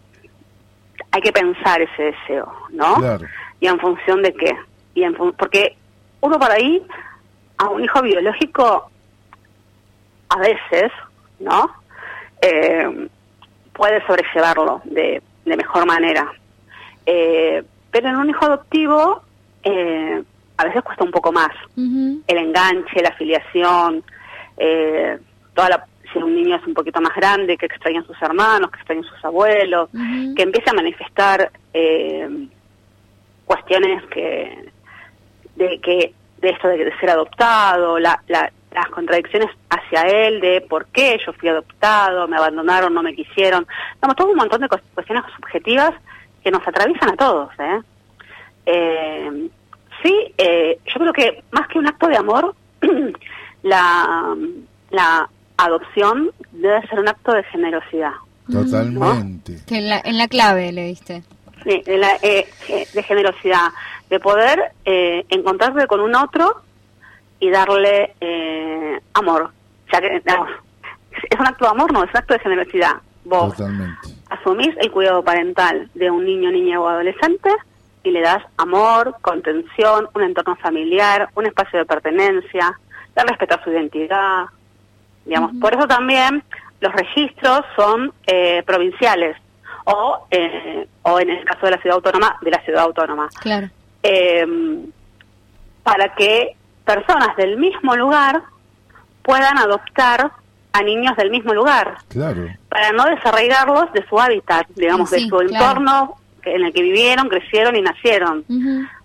hay 1.12 1.20
que 1.22 1.32
pensar 1.32 1.80
ese 1.80 2.02
deseo, 2.04 2.52
¿no? 2.70 2.94
Claro. 2.96 3.26
¿Y 3.60 3.66
en 3.66 3.78
función 3.78 4.22
de 4.22 4.32
qué? 4.34 4.54
Y 4.94 5.02
en 5.04 5.14
fun- 5.14 5.34
porque 5.38 5.76
uno 6.20 6.38
por 6.38 6.50
ahí, 6.50 6.82
a 7.58 7.68
un 7.68 7.84
hijo 7.84 8.02
biológico, 8.02 8.90
a 10.28 10.38
veces, 10.38 10.92
¿no? 11.40 11.70
Eh, 12.40 13.08
puede 13.72 14.04
sobrellevarlo 14.06 14.82
de, 14.84 15.22
de 15.44 15.56
mejor 15.56 15.86
manera. 15.86 16.32
Eh, 17.04 17.62
pero 17.90 18.08
en 18.08 18.16
un 18.16 18.30
hijo 18.30 18.44
adoptivo, 18.44 19.22
eh, 19.62 20.22
a 20.56 20.64
veces 20.64 20.82
cuesta 20.82 21.04
un 21.04 21.10
poco 21.10 21.32
más. 21.32 21.50
El 21.76 22.38
enganche, 22.38 23.02
la 23.02 23.10
afiliación, 23.10 24.02
eh, 24.56 25.18
toda 25.54 25.68
la, 25.68 25.86
si 26.12 26.18
un 26.18 26.34
niño 26.34 26.56
es 26.56 26.66
un 26.66 26.74
poquito 26.74 27.00
más 27.00 27.14
grande, 27.14 27.56
que 27.56 27.66
extraña 27.66 28.00
a 28.00 28.04
sus 28.04 28.20
hermanos, 28.20 28.70
que 28.70 28.78
extraña 28.78 29.02
a 29.02 29.14
sus 29.14 29.24
abuelos, 29.24 29.88
que 30.34 30.42
empieza 30.42 30.70
a 30.70 30.74
manifestar 30.74 31.50
eh, 31.72 32.48
cuestiones 33.44 34.04
que 34.06 34.70
de 35.54 35.80
que 35.80 36.12
de 36.38 36.50
esto 36.50 36.68
de, 36.68 36.84
de 36.84 36.98
ser 36.98 37.10
adoptado, 37.10 37.98
la, 37.98 38.20
la- 38.28 38.50
las 38.72 38.88
contradicciones 38.90 39.48
hacia 39.70 40.02
él 40.02 40.38
de 40.40 40.60
por 40.60 40.84
qué 40.88 41.18
yo 41.24 41.32
fui 41.32 41.48
adoptado, 41.48 42.28
me 42.28 42.36
abandonaron, 42.36 42.92
no 42.92 43.02
me 43.02 43.14
quisieron, 43.14 43.66
Vamos, 44.00 44.16
todo 44.16 44.28
un 44.28 44.36
montón 44.36 44.60
de 44.60 44.68
cues- 44.68 44.82
cuestiones 44.92 45.24
subjetivas 45.34 45.92
que 46.44 46.50
nos 46.50 46.66
atraviesan 46.68 47.10
a 47.10 47.16
todos. 47.16 47.48
¿eh? 47.58 47.80
Eh, 48.66 49.48
sí, 50.02 50.14
eh, 50.36 50.78
yo 50.86 51.00
creo 51.00 51.12
que 51.14 51.42
más 51.52 51.66
que 51.68 51.78
un 51.78 51.86
acto 51.86 52.06
de 52.08 52.16
amor, 52.18 52.54
la, 53.62 54.36
la 54.90 55.28
adopción 55.56 56.30
debe 56.52 56.86
ser 56.88 57.00
un 57.00 57.08
acto 57.08 57.32
de 57.32 57.42
generosidad. 57.44 58.12
Totalmente. 58.50 59.56
Que 59.66 59.78
en 59.78 59.88
la, 59.88 60.00
en 60.04 60.18
la 60.18 60.28
clave 60.28 60.70
le 60.72 60.84
diste. 60.84 61.22
Sí, 61.64 61.82
de, 61.84 61.98
la, 61.98 62.14
eh, 62.22 62.46
eh, 62.68 62.86
de 62.92 63.02
generosidad, 63.02 63.68
de 64.10 64.20
poder 64.20 64.72
eh, 64.84 65.24
encontrarse 65.28 65.86
con 65.86 66.00
un 66.00 66.14
otro 66.14 66.62
y 67.40 67.50
darle 67.50 68.14
eh, 68.20 69.00
amor. 69.14 69.42
O 69.42 69.90
sea, 69.90 70.00
que, 70.00 70.20
digamos, 70.20 70.48
es 71.30 71.38
un 71.38 71.46
acto 71.46 71.64
de 71.64 71.70
amor, 71.70 71.92
no, 71.92 72.04
es 72.04 72.10
un 72.10 72.16
acto 72.16 72.34
de 72.34 72.40
generosidad. 72.40 72.94
Vos 73.24 73.56
Totalmente. 73.56 74.08
asumís 74.30 74.74
el 74.78 74.90
cuidado 74.90 75.22
parental 75.22 75.90
de 75.94 76.10
un 76.10 76.24
niño, 76.24 76.50
niña 76.50 76.80
o 76.80 76.88
adolescente 76.88 77.50
y 78.04 78.12
le 78.12 78.20
das 78.20 78.42
amor, 78.56 79.16
contención, 79.20 80.08
un 80.14 80.22
entorno 80.22 80.54
familiar, 80.56 81.28
un 81.34 81.46
espacio 81.46 81.80
de 81.80 81.84
pertenencia, 81.84 82.78
de 83.16 83.22
respetar 83.24 83.62
su 83.64 83.70
identidad. 83.70 84.44
Digamos, 85.24 85.52
por 85.60 85.74
eso 85.74 85.88
también 85.88 86.44
los 86.80 86.92
registros 86.92 87.62
son 87.74 88.12
eh, 88.28 88.62
provinciales 88.64 89.36
o, 89.86 90.26
eh, 90.30 90.86
o 91.02 91.18
en 91.18 91.30
el 91.30 91.44
caso 91.44 91.66
de 91.66 91.72
la 91.72 91.78
ciudad 91.78 91.96
autónoma, 91.96 92.38
de 92.42 92.50
la 92.50 92.60
ciudad 92.62 92.84
autónoma. 92.84 93.28
Claro. 93.40 93.68
Eh, 94.08 94.46
para 95.82 96.14
que 96.14 96.56
personas 96.84 97.36
del 97.36 97.56
mismo 97.58 97.94
lugar 97.96 98.42
puedan 99.22 99.58
adoptar 99.58 100.30
a 100.72 100.82
niños 100.82 101.16
del 101.16 101.30
mismo 101.30 101.54
lugar 101.54 101.96
Claro. 102.08 102.46
para 102.68 102.92
no 102.92 103.04
desarraigarlos 103.06 103.92
de 103.92 104.04
su 104.08 104.20
hábitat, 104.20 104.66
digamos, 104.74 105.08
Sí, 105.10 105.16
de 105.16 105.22
su 105.22 105.36
claro. 105.36 105.42
entorno 105.48 106.14
en 106.42 106.64
el 106.64 106.72
que 106.72 106.82
vivieron, 106.82 107.28
crecieron 107.28 107.74
y 107.76 107.82
nacieron. 107.82 108.44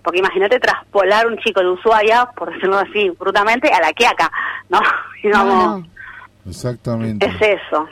Porque 0.04 0.20
imagínate 0.20 0.60
traspolar 0.60 1.26
un 1.28 1.38
chico 1.40 1.60
de 1.62 1.70
Ushuaia, 1.70 2.26
por 2.36 2.54
decirlo 2.54 2.78
así, 2.78 3.10
brutamente, 3.20 3.70
a 3.72 3.80
la 3.80 3.94
Quiaca, 3.94 4.32
¿no? 4.70 4.80
Digamos, 5.24 5.86
Exactamente. 6.48 7.26
es 7.26 7.36
eso. 7.42 7.88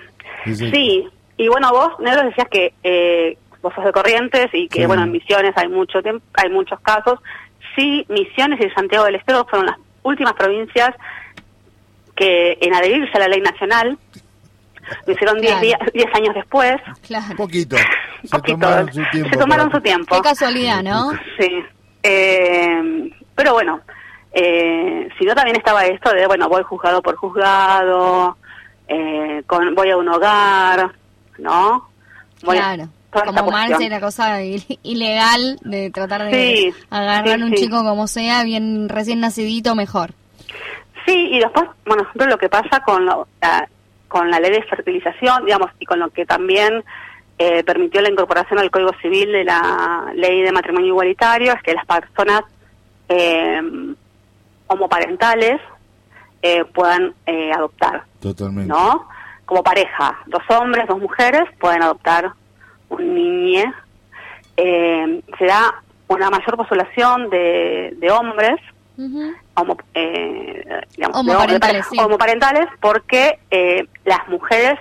Es 0.46 0.60
el- 0.62 0.72
Sí, 0.72 1.08
y 1.38 1.48
bueno, 1.48 1.72
vos, 1.72 2.00
Negro, 2.00 2.24
decías 2.26 2.48
que 2.50 2.74
eh, 2.84 3.38
vos 3.62 3.74
sos 3.74 3.84
de 3.86 3.92
Corrientes 3.92 4.48
y 4.54 4.68
que, 4.68 4.82
Sí. 4.82 4.86
bueno, 4.86 5.04
en 5.04 5.12
Misiones 5.12 5.54
hay 5.58 5.68
mucho 5.68 6.00
hay 6.34 6.50
muchos 6.50 6.80
casos. 6.82 7.20
Sí, 7.76 8.06
Misiones 8.10 8.60
y 8.66 8.70
Santiago 8.72 9.06
del 9.06 9.16
Estero 9.16 9.46
fueron 9.50 9.68
las 9.68 9.78
últimas 10.04 10.34
provincias 10.34 10.92
que 12.16 12.58
en 12.62 12.74
adherirse 12.74 13.16
a 13.16 13.20
la 13.20 13.28
ley 13.28 13.42
nacional, 13.42 13.98
lo 15.06 15.14
hicieron 15.14 15.38
10 15.40 15.52
Claro. 15.52 15.66
días 15.66 15.80
10 15.94 16.16
años 16.16 16.36
después, 16.36 16.76
Claro. 17.06 17.36
Poquito. 17.38 17.78
Se 18.24 18.30
Poquito. 18.30 18.58
tomaron 18.60 18.94
su 18.94 19.02
tiempo. 19.12 19.30
se 19.30 19.38
tomaron 19.38 19.68
para- 19.70 19.78
su 19.80 19.84
tiempo. 19.84 20.16
Qué 20.16 20.22
casualidad, 20.22 20.84
¿no? 20.84 21.12
Sí. 21.40 21.64
Eh, 22.04 23.12
pero 23.36 23.54
bueno, 23.54 23.80
eh, 24.34 25.08
si 25.18 25.26
no 25.26 25.34
también 25.36 25.56
estaba 25.56 25.86
esto 25.86 26.12
de, 26.14 26.28
bueno, 26.28 26.50
voy 26.50 26.64
juzgado 26.64 27.02
por 27.02 27.16
juzgado, 27.16 28.38
eh, 28.90 29.44
con, 29.48 29.74
voy 29.76 29.90
a 29.92 29.98
un 29.98 30.10
hogar, 30.10 30.92
¿no? 31.38 31.88
Voy 32.44 32.58
a- 32.58 32.74
Claro. 32.76 32.90
Como 33.12 33.50
Marce, 33.52 33.68
cuestión. 33.70 33.90
la 33.92 34.00
cosa 34.00 34.42
il- 34.44 34.80
ilegal 34.84 35.58
de 35.62 35.90
tratar 35.90 36.24
de 36.26 36.32
Sí, 36.32 36.74
agarrar 36.92 37.38
sí, 37.38 37.44
un 37.44 37.50
sí. 37.50 37.56
chico 37.64 37.84
como 37.84 38.06
sea, 38.08 38.44
bien 38.44 38.88
recién 38.88 39.20
nacidito, 39.20 39.74
mejor. 39.76 40.12
Sí, 41.08 41.30
y 41.32 41.40
después, 41.40 41.68
bueno, 41.86 42.04
ejemplo, 42.04 42.28
lo 42.28 42.38
que 42.38 42.50
pasa 42.50 42.82
con, 42.86 43.06
lo- 43.06 43.28
la, 43.42 43.68
con 44.08 44.30
la 44.30 44.40
ley 44.40 44.52
de 44.52 44.62
fertilización, 44.64 45.44
digamos, 45.46 45.72
y 45.80 45.86
con 45.86 46.00
lo 46.00 46.10
que 46.12 46.26
también 46.26 46.84
eh, 47.40 47.64
permitió 47.64 48.02
la 48.02 48.10
incorporación 48.12 48.60
al 48.60 48.70
Código 48.70 48.92
Civil 49.02 49.32
de 49.32 49.44
la 49.46 50.12
ley 50.14 50.42
de 50.44 50.52
matrimonio 50.52 50.90
igualitario, 50.90 51.54
es 51.54 51.64
que 51.64 51.74
las 51.74 51.86
personas 51.86 52.42
eh, 53.08 53.60
homoparentales 54.68 55.60
eh, 56.42 56.64
puedan 56.74 57.14
eh, 57.26 57.52
adoptar, 57.52 58.04
Totalmente. 58.22 58.68
¿no? 58.70 59.08
Como 59.46 59.64
pareja, 59.64 60.18
dos 60.28 60.44
hombres, 60.50 60.88
dos 60.88 61.00
mujeres 61.00 61.42
pueden 61.60 61.82
adoptar 61.82 62.32
un 62.90 63.14
niñe. 63.16 63.66
Eh, 64.58 65.22
se 65.38 65.46
da 65.46 65.74
una 66.08 66.30
mayor 66.30 66.58
población 66.58 67.30
de, 67.30 67.94
de 67.98 68.12
hombres 68.12 68.60
homo, 69.56 69.78
eh, 69.94 70.82
digamos, 70.98 71.18
Homoparentales, 71.22 71.90
de- 71.90 71.96
sí. 71.96 72.00
homoparentales 72.04 72.66
porque 72.82 73.40
eh, 73.50 73.86
las 74.04 74.28
mujeres 74.28 74.78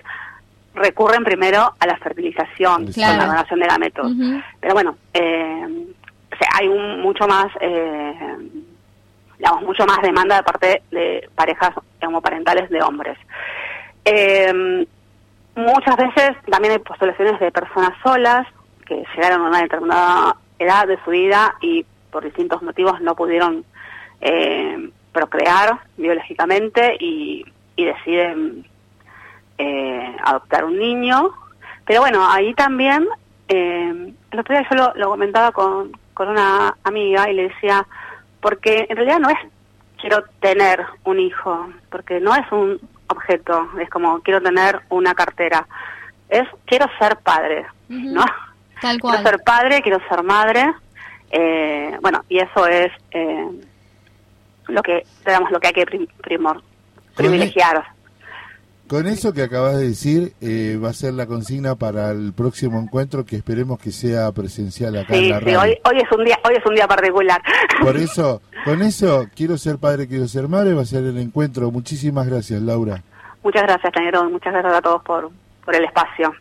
recurren 0.74 1.22
primero 1.22 1.72
a 1.78 1.86
la 1.86 1.96
fertilización 1.98 2.86
Claro. 2.92 3.12
con 3.12 3.18
la 3.18 3.26
donación 3.26 3.60
de 3.60 3.66
gametos. 3.66 4.10
Ujú. 4.12 4.42
Pero 4.60 4.74
bueno, 4.74 4.96
eh, 5.14 5.66
o 6.32 6.36
sea, 6.36 6.48
hay 6.58 6.66
un 6.68 7.00
mucho 7.00 7.28
más, 7.28 7.46
eh, 7.60 8.36
digamos, 9.38 9.62
mucho 9.62 9.86
más 9.86 10.02
demanda 10.02 10.36
de 10.36 10.42
parte 10.42 10.82
de 10.90 11.28
parejas 11.36 11.70
homoparentales 12.04 12.68
de 12.70 12.82
hombres. 12.82 13.16
Eh, 14.04 14.84
muchas 15.58 15.96
veces 15.96 16.36
también 16.50 16.72
hay 16.72 16.78
postulaciones 16.78 17.38
de 17.40 17.50
personas 17.50 17.92
solas 18.02 18.46
que 18.86 19.04
llegaron 19.14 19.42
a 19.42 19.48
una 19.48 19.62
determinada 19.62 20.36
edad 20.58 20.86
de 20.86 20.98
su 21.04 21.10
vida 21.10 21.54
y 21.60 21.84
por 22.10 22.24
distintos 22.24 22.62
motivos 22.62 23.00
no 23.00 23.14
pudieron 23.14 23.64
eh, 24.20 24.90
procrear 25.12 25.78
biológicamente 25.96 26.96
y, 26.98 27.44
y 27.76 27.84
deciden 27.84 28.66
eh, 29.58 30.16
adoptar 30.24 30.64
un 30.64 30.78
niño. 30.78 31.30
Pero 31.84 32.00
bueno, 32.00 32.30
ahí 32.30 32.54
también, 32.54 33.06
eh, 33.48 34.14
el 34.30 34.38
otro 34.38 34.54
día 34.54 34.66
yo 34.70 34.76
lo, 34.76 34.92
lo 34.94 35.10
comentaba 35.10 35.52
con, 35.52 35.92
con 36.14 36.28
una 36.28 36.76
amiga 36.84 37.30
y 37.30 37.34
le 37.34 37.48
decía, 37.48 37.86
porque 38.40 38.86
en 38.88 38.96
realidad 38.96 39.18
no 39.18 39.30
es 39.30 39.38
quiero 40.00 40.24
tener 40.40 40.84
un 41.04 41.18
hijo, 41.18 41.68
porque 41.90 42.20
no 42.20 42.34
es 42.34 42.50
un 42.52 42.80
objeto, 43.08 43.68
es 43.80 43.88
como 43.90 44.20
quiero 44.20 44.40
tener 44.40 44.80
una 44.90 45.14
cartera, 45.14 45.66
es 46.28 46.46
quiero 46.66 46.86
ser 46.98 47.16
padre, 47.18 47.66
¿no? 48.14 48.24
Tal 48.80 49.00
Quiero 49.00 49.30
ser 49.30 49.42
padre, 49.44 49.82
quiero 49.82 49.98
ser 50.08 50.22
madre, 50.22 50.72
eh, 51.30 51.96
bueno, 52.00 52.24
y 52.28 52.38
eso 52.38 52.66
es 52.66 52.92
eh, 53.10 53.48
lo 54.68 54.82
que, 54.82 55.04
digamos, 55.26 55.50
lo 55.50 55.58
que 55.58 55.68
hay 55.68 55.72
que 55.74 55.86
prim- 55.86 56.06
primor, 56.22 56.62
privilegiar. 57.16 57.84
Con 58.88 59.06
eso 59.06 59.34
que 59.34 59.42
acabas 59.42 59.76
de 59.76 59.88
decir, 59.88 60.32
eh, 60.40 60.78
va 60.82 60.88
a 60.88 60.92
ser 60.94 61.12
la 61.12 61.26
consigna 61.26 61.74
para 61.74 62.10
el 62.10 62.32
próximo 62.32 62.80
encuentro 62.80 63.26
que 63.26 63.36
esperemos 63.36 63.78
que 63.78 63.92
sea 63.92 64.32
presencial 64.32 64.96
acá 64.96 65.14
en 65.14 65.28
la 65.28 65.38
sí, 65.40 65.44
radio. 65.44 65.60
hoy, 65.60 65.78
hoy 65.84 65.98
es 65.98 66.10
un 66.10 66.24
día, 66.24 66.38
hoy 66.42 66.54
es 66.56 66.64
un 66.64 66.74
día 66.74 66.88
particular. 66.88 67.42
Por 67.82 67.96
eso, 67.98 68.40
con 68.64 68.80
eso, 68.80 69.26
quiero 69.36 69.58
ser 69.58 69.76
padre, 69.76 70.08
quiero 70.08 70.26
ser 70.26 70.48
madre, 70.48 70.72
va 70.72 70.82
a 70.82 70.86
ser 70.86 71.04
el 71.04 71.18
encuentro. 71.18 71.70
Muchísimas 71.70 72.26
gracias, 72.26 72.62
Laura. 72.62 73.02
Muchas 73.42 73.64
gracias, 73.64 73.92
Tañerón, 73.92 74.32
muchas 74.32 74.54
gracias 74.54 74.74
a 74.74 74.80
todos 74.80 75.02
por, 75.02 75.30
por 75.66 75.74
el 75.74 75.84
espacio. 75.84 76.32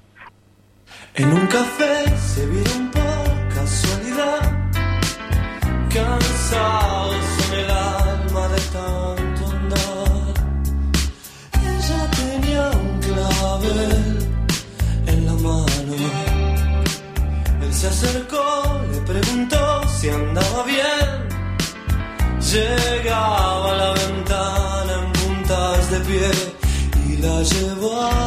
En 1.15 1.33
un 1.33 1.47
café 1.47 2.17
se 2.17 2.45
vieron 2.45 2.91
por 2.91 3.55
casualidad, 3.55 4.51
cansados 5.93 7.51
en 7.51 7.59
el 7.59 7.71
en 15.07 15.25
la 15.25 15.33
mano. 15.33 15.93
Él 17.61 17.73
se 17.73 17.87
acercó, 17.87 18.81
le 18.91 18.99
preguntó 19.01 19.81
si 19.87 20.09
andaba 20.09 20.63
bien. 20.63 21.27
Llegaba 22.51 23.71
a 23.71 23.75
la 23.75 23.93
ventana 23.93 24.93
en 25.03 25.11
puntas 25.13 25.91
de 25.91 25.99
pie 26.01 26.31
y 27.07 27.17
la 27.17 27.41
llevó 27.43 28.01
a 28.01 28.26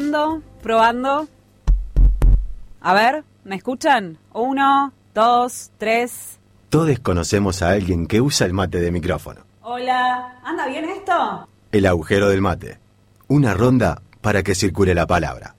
Probando, 0.00 0.42
probando. 0.62 1.28
A 2.80 2.94
ver, 2.94 3.22
¿me 3.44 3.56
escuchan? 3.56 4.16
Uno, 4.32 4.94
dos, 5.14 5.72
tres. 5.76 6.38
Todos 6.70 6.98
conocemos 7.00 7.60
a 7.60 7.68
alguien 7.72 8.06
que 8.06 8.22
usa 8.22 8.46
el 8.46 8.54
mate 8.54 8.80
de 8.80 8.90
micrófono. 8.92 9.42
Hola, 9.60 10.40
¿anda 10.42 10.66
bien 10.68 10.86
esto? 10.86 11.46
El 11.70 11.84
agujero 11.84 12.30
del 12.30 12.40
mate. 12.40 12.78
Una 13.28 13.52
ronda 13.52 14.00
para 14.22 14.42
que 14.42 14.54
circule 14.54 14.94
la 14.94 15.06
palabra. 15.06 15.54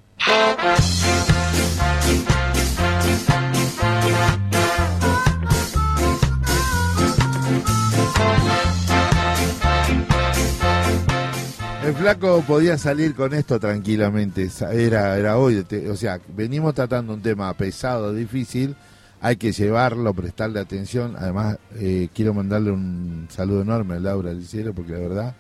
El 11.92 11.98
flaco 11.98 12.42
podía 12.48 12.78
salir 12.78 13.14
con 13.14 13.34
esto 13.34 13.60
tranquilamente, 13.60 14.50
era, 14.72 15.18
era 15.18 15.38
hoy, 15.38 15.66
o 15.90 15.96
sea, 15.98 16.22
venimos 16.30 16.74
tratando 16.74 17.14
un 17.14 17.22
tema 17.22 17.54
pesado, 17.54 18.14
difícil, 18.14 18.78
hay 19.20 19.36
que 19.36 19.52
llevarlo, 19.52 20.14
prestarle 20.14 20.62
atención, 20.62 21.18
además 21.20 21.58
eh, 21.76 22.08
quiero 22.16 22.34
mandarle 22.34 22.72
un 22.72 23.28
saludo 23.30 23.64
enorme 23.64 23.96
a 23.96 24.00
Laura 24.00 24.30
del 24.30 24.48
Cielo, 24.48 24.74
porque 24.74 24.94
la 24.94 25.00
verdad... 25.00 25.36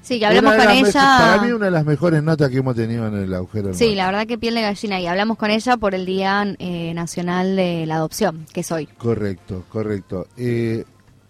Sí, 0.00 0.18
que 0.18 0.24
hablamos 0.24 0.54
con 0.54 0.70
ella. 0.70 0.92
Para 0.92 1.42
mí 1.42 1.52
una 1.52 1.66
de 1.66 1.72
las 1.72 1.84
mejores 1.84 2.22
notas 2.22 2.48
que 2.48 2.56
hemos 2.56 2.74
tenido 2.74 3.06
en 3.06 3.14
el 3.14 3.34
agujero 3.34 3.74
Sí, 3.74 3.94
la 3.94 4.06
verdad 4.06 4.26
que 4.26 4.38
piel 4.38 4.54
de 4.54 4.62
gallina. 4.62 4.98
Y 4.98 5.06
hablamos 5.06 5.36
con 5.36 5.50
ella 5.50 5.76
por 5.76 5.94
el 5.94 6.04
Día 6.04 6.56
eh, 6.58 6.92
Nacional 6.94 7.54
de 7.54 7.84
la 7.86 7.96
Adopción, 7.96 8.46
que 8.52 8.60
es 8.60 8.72
hoy. 8.72 8.86
Correcto, 8.86 9.64
correcto. 9.68 10.26
Eh, 10.36 10.84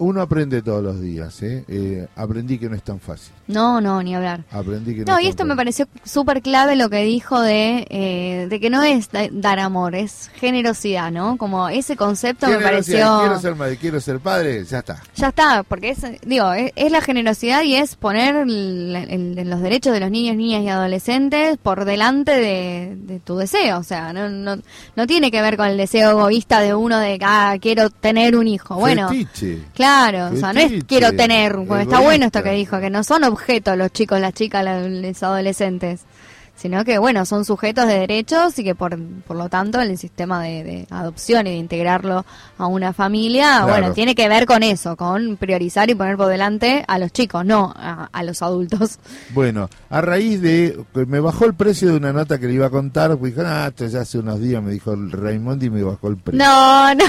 uno 0.04 0.20
aprende 0.22 0.62
todos 0.62 0.82
los 0.82 1.00
días, 1.00 1.42
¿eh? 1.42 1.64
Eh, 1.68 2.06
Aprendí 2.16 2.58
que 2.58 2.68
no 2.68 2.76
es 2.76 2.82
tan 2.82 3.00
fácil. 3.00 3.32
No, 3.46 3.80
no, 3.80 4.02
ni 4.02 4.14
hablar. 4.14 4.44
Aprendí 4.50 4.94
que 4.94 5.04
no, 5.04 5.12
No, 5.12 5.18
es 5.18 5.22
y 5.22 5.24
tan 5.26 5.30
esto 5.30 5.44
me 5.44 5.56
pareció 5.56 5.86
súper 6.04 6.40
clave 6.42 6.76
lo 6.76 6.88
que 6.88 7.02
dijo 7.04 7.40
de, 7.40 7.86
eh, 7.90 8.46
de 8.48 8.60
que 8.60 8.70
no 8.70 8.82
es 8.82 9.10
da- 9.10 9.28
dar 9.30 9.58
amor, 9.58 9.94
es 9.94 10.30
generosidad, 10.36 11.10
¿no? 11.10 11.36
Como 11.36 11.68
ese 11.68 11.96
concepto 11.96 12.46
me 12.48 12.58
pareció... 12.58 13.18
Quiero 13.20 13.40
ser 13.40 13.54
madre, 13.54 13.76
quiero 13.76 14.00
ser 14.00 14.20
padre, 14.20 14.64
ya 14.64 14.78
está. 14.78 15.02
Ya 15.16 15.28
está, 15.28 15.62
porque 15.62 15.90
es, 15.90 16.00
digo, 16.26 16.52
es, 16.52 16.72
es 16.76 16.90
la 16.92 17.00
generosidad 17.00 17.62
y 17.62 17.74
es 17.76 17.96
poner 17.96 18.36
el- 18.36 18.96
el- 19.36 19.50
los 19.50 19.60
derechos 19.60 19.92
de 19.92 20.00
los 20.00 20.10
niños, 20.10 20.36
niñas 20.36 20.62
y 20.62 20.68
adolescentes 20.68 21.58
por 21.62 21.84
delante 21.84 22.32
de, 22.32 22.96
de 22.96 23.20
tu 23.20 23.36
deseo. 23.36 23.78
O 23.78 23.82
sea, 23.82 24.12
no, 24.12 24.28
no, 24.28 24.56
no 24.96 25.06
tiene 25.06 25.30
que 25.30 25.42
ver 25.42 25.56
con 25.56 25.66
el 25.68 25.76
deseo 25.76 26.10
egoísta 26.10 26.60
de 26.60 26.74
uno 26.74 26.98
de, 26.98 27.18
ah, 27.22 27.56
quiero 27.60 27.90
tener 27.90 28.36
un 28.36 28.46
hijo. 28.48 28.76
Bueno, 28.76 29.08
Fetiche. 29.08 29.58
claro, 29.74 29.93
o 30.32 30.36
sea, 30.36 30.52
no 30.52 30.60
es 30.60 30.84
quiero 30.84 31.12
tener, 31.12 31.56
porque 31.66 31.82
está 31.84 32.00
bueno 32.00 32.26
esto 32.26 32.42
que 32.42 32.50
dijo, 32.52 32.80
que 32.80 32.90
no 32.90 33.02
son 33.04 33.24
objetos 33.24 33.76
los 33.76 33.92
chicos, 33.92 34.20
las 34.20 34.32
chicas, 34.34 34.64
los 34.64 35.22
adolescentes. 35.22 36.00
sino 36.56 36.84
que, 36.84 36.98
bueno, 36.98 37.26
son 37.26 37.44
sujetos 37.44 37.86
de 37.88 37.98
derechos 37.98 38.56
y 38.60 38.64
que 38.64 38.76
por, 38.76 38.96
por 39.26 39.36
lo 39.36 39.48
tanto 39.48 39.80
el 39.80 39.98
sistema 39.98 40.40
de, 40.40 40.62
de 40.62 40.86
adopción 40.88 41.48
y 41.48 41.50
de 41.50 41.56
integrarlo 41.56 42.24
a 42.58 42.66
una 42.68 42.92
familia, 42.92 43.56
Claro. 43.64 43.66
bueno, 43.66 43.92
tiene 43.92 44.14
que 44.14 44.28
ver 44.28 44.46
con 44.46 44.62
eso, 44.62 44.94
con 44.96 45.36
priorizar 45.36 45.90
y 45.90 45.96
poner 45.96 46.16
por 46.16 46.28
delante 46.28 46.84
a 46.86 47.00
los 47.00 47.12
chicos, 47.12 47.44
no 47.44 47.74
a, 47.76 48.08
a 48.12 48.22
los 48.22 48.40
adultos. 48.40 49.00
Bueno, 49.34 49.68
a 49.90 50.00
raíz 50.00 50.40
de 50.40 50.78
que 50.94 51.06
me 51.06 51.18
bajó 51.18 51.44
el 51.46 51.54
precio 51.54 51.88
de 51.90 51.96
una 51.96 52.12
nota 52.12 52.38
que 52.38 52.46
le 52.46 52.52
iba 52.54 52.66
a 52.66 52.70
contar, 52.70 53.16
pues 53.16 53.34
ah, 53.38 53.66
esto 53.68 53.86
ya 53.88 54.02
hace 54.02 54.18
unos 54.18 54.38
días 54.40 54.62
me 54.62 54.70
dijo 54.70 54.92
el 54.92 55.10
Raimondi 55.10 55.66
y 55.66 55.70
me 55.70 55.82
bajó 55.82 56.06
el 56.06 56.18
precio. 56.18 56.38
No, 56.44 56.94
no. 56.94 57.04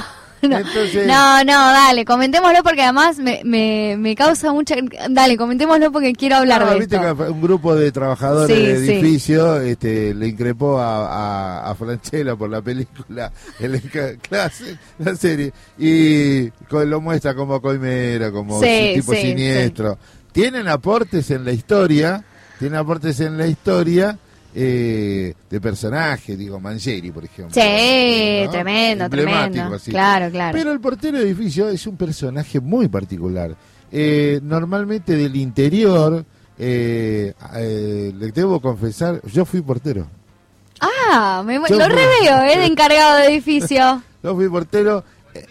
No, 0.50 0.58
Entonces- 0.58 1.08
no, 1.08 1.44
no, 1.44 1.52
dale, 1.72 2.06
comentémoslo 2.06 2.64
porque 2.64 2.84
además 2.84 3.18
me, 3.18 3.42
me, 3.44 3.96
me 3.98 4.16
causa 4.16 4.52
mucha... 4.54 4.76
Dale, 5.10 5.38
comentémoslo 5.38 5.92
porque 5.92 6.14
quiero 6.14 6.38
hablar 6.38 6.68
de 6.70 6.80
viste 6.80 6.96
esto. 6.96 7.18
que 7.18 7.24
un 7.32 7.42
grupo 7.42 7.76
de 7.76 7.92
trabajadores 7.92 8.56
Sí, 8.56 8.66
de 8.66 8.86
sí. 8.86 8.92
edificio 8.94 9.62
este, 9.62 10.14
le 10.14 10.28
increpó 10.28 10.80
a, 10.80 11.62
a, 11.66 11.72
a 11.72 11.76
Franchella 11.76 12.36
por 12.36 12.50
la 12.50 12.62
película, 12.62 13.32
el, 13.60 13.82
clase, 14.22 14.78
la 15.00 15.16
serie, 15.16 15.52
y 15.78 16.52
lo 16.70 17.02
muestra 17.02 17.34
como 17.36 17.62
coimero, 17.62 18.32
como 18.32 18.60
Sí, 18.62 18.94
tipo 18.96 19.14
siniestro. 19.14 19.98
Tienen 20.32 20.68
aportes 20.68 21.32
en 21.32 21.46
la 21.46 21.52
historia, 21.52 22.24
tienen 22.60 22.78
aportes 22.80 23.20
en 23.22 23.38
la 23.38 23.48
historia 23.48 24.18
eh, 24.56 25.34
de 25.50 25.62
personajes, 25.62 26.38
digo, 26.38 26.60
Mangieri, 26.60 27.12
por 27.12 27.26
ejemplo. 27.26 27.54
Sí, 27.54 28.42
¿no? 28.46 28.52
tremendo, 28.52 29.10
tremendo. 29.10 29.76
así. 29.76 29.92
Claro, 29.92 30.32
claro. 30.32 30.58
Pero 30.58 30.72
el 30.72 30.80
portero 30.80 31.18
de 31.18 31.26
edificio 31.26 31.68
es 31.70 31.86
un 31.86 31.98
personaje 31.98 32.62
muy 32.62 32.88
particular. 32.88 33.56
Eh, 33.92 34.40
normalmente 34.42 35.16
del 35.16 35.36
interior, 35.36 36.26
eh, 36.58 37.34
eh, 37.56 38.14
le 38.18 38.32
debo 38.32 38.62
confesar, 38.62 39.22
yo 39.26 39.46
fui 39.46 39.62
portero. 39.62 40.08
Ah, 40.80 41.44
me, 41.46 41.56
Yo 41.56 41.78
lo 41.78 41.88
reveo, 41.88 42.44
¿eh? 42.44 42.58
De 42.58 42.66
encargado 42.66 43.18
de 43.18 43.28
edificio. 43.28 44.02
Yo 44.24 44.36
fui 44.36 44.50
portero 44.50 45.04
eh, 45.34 45.46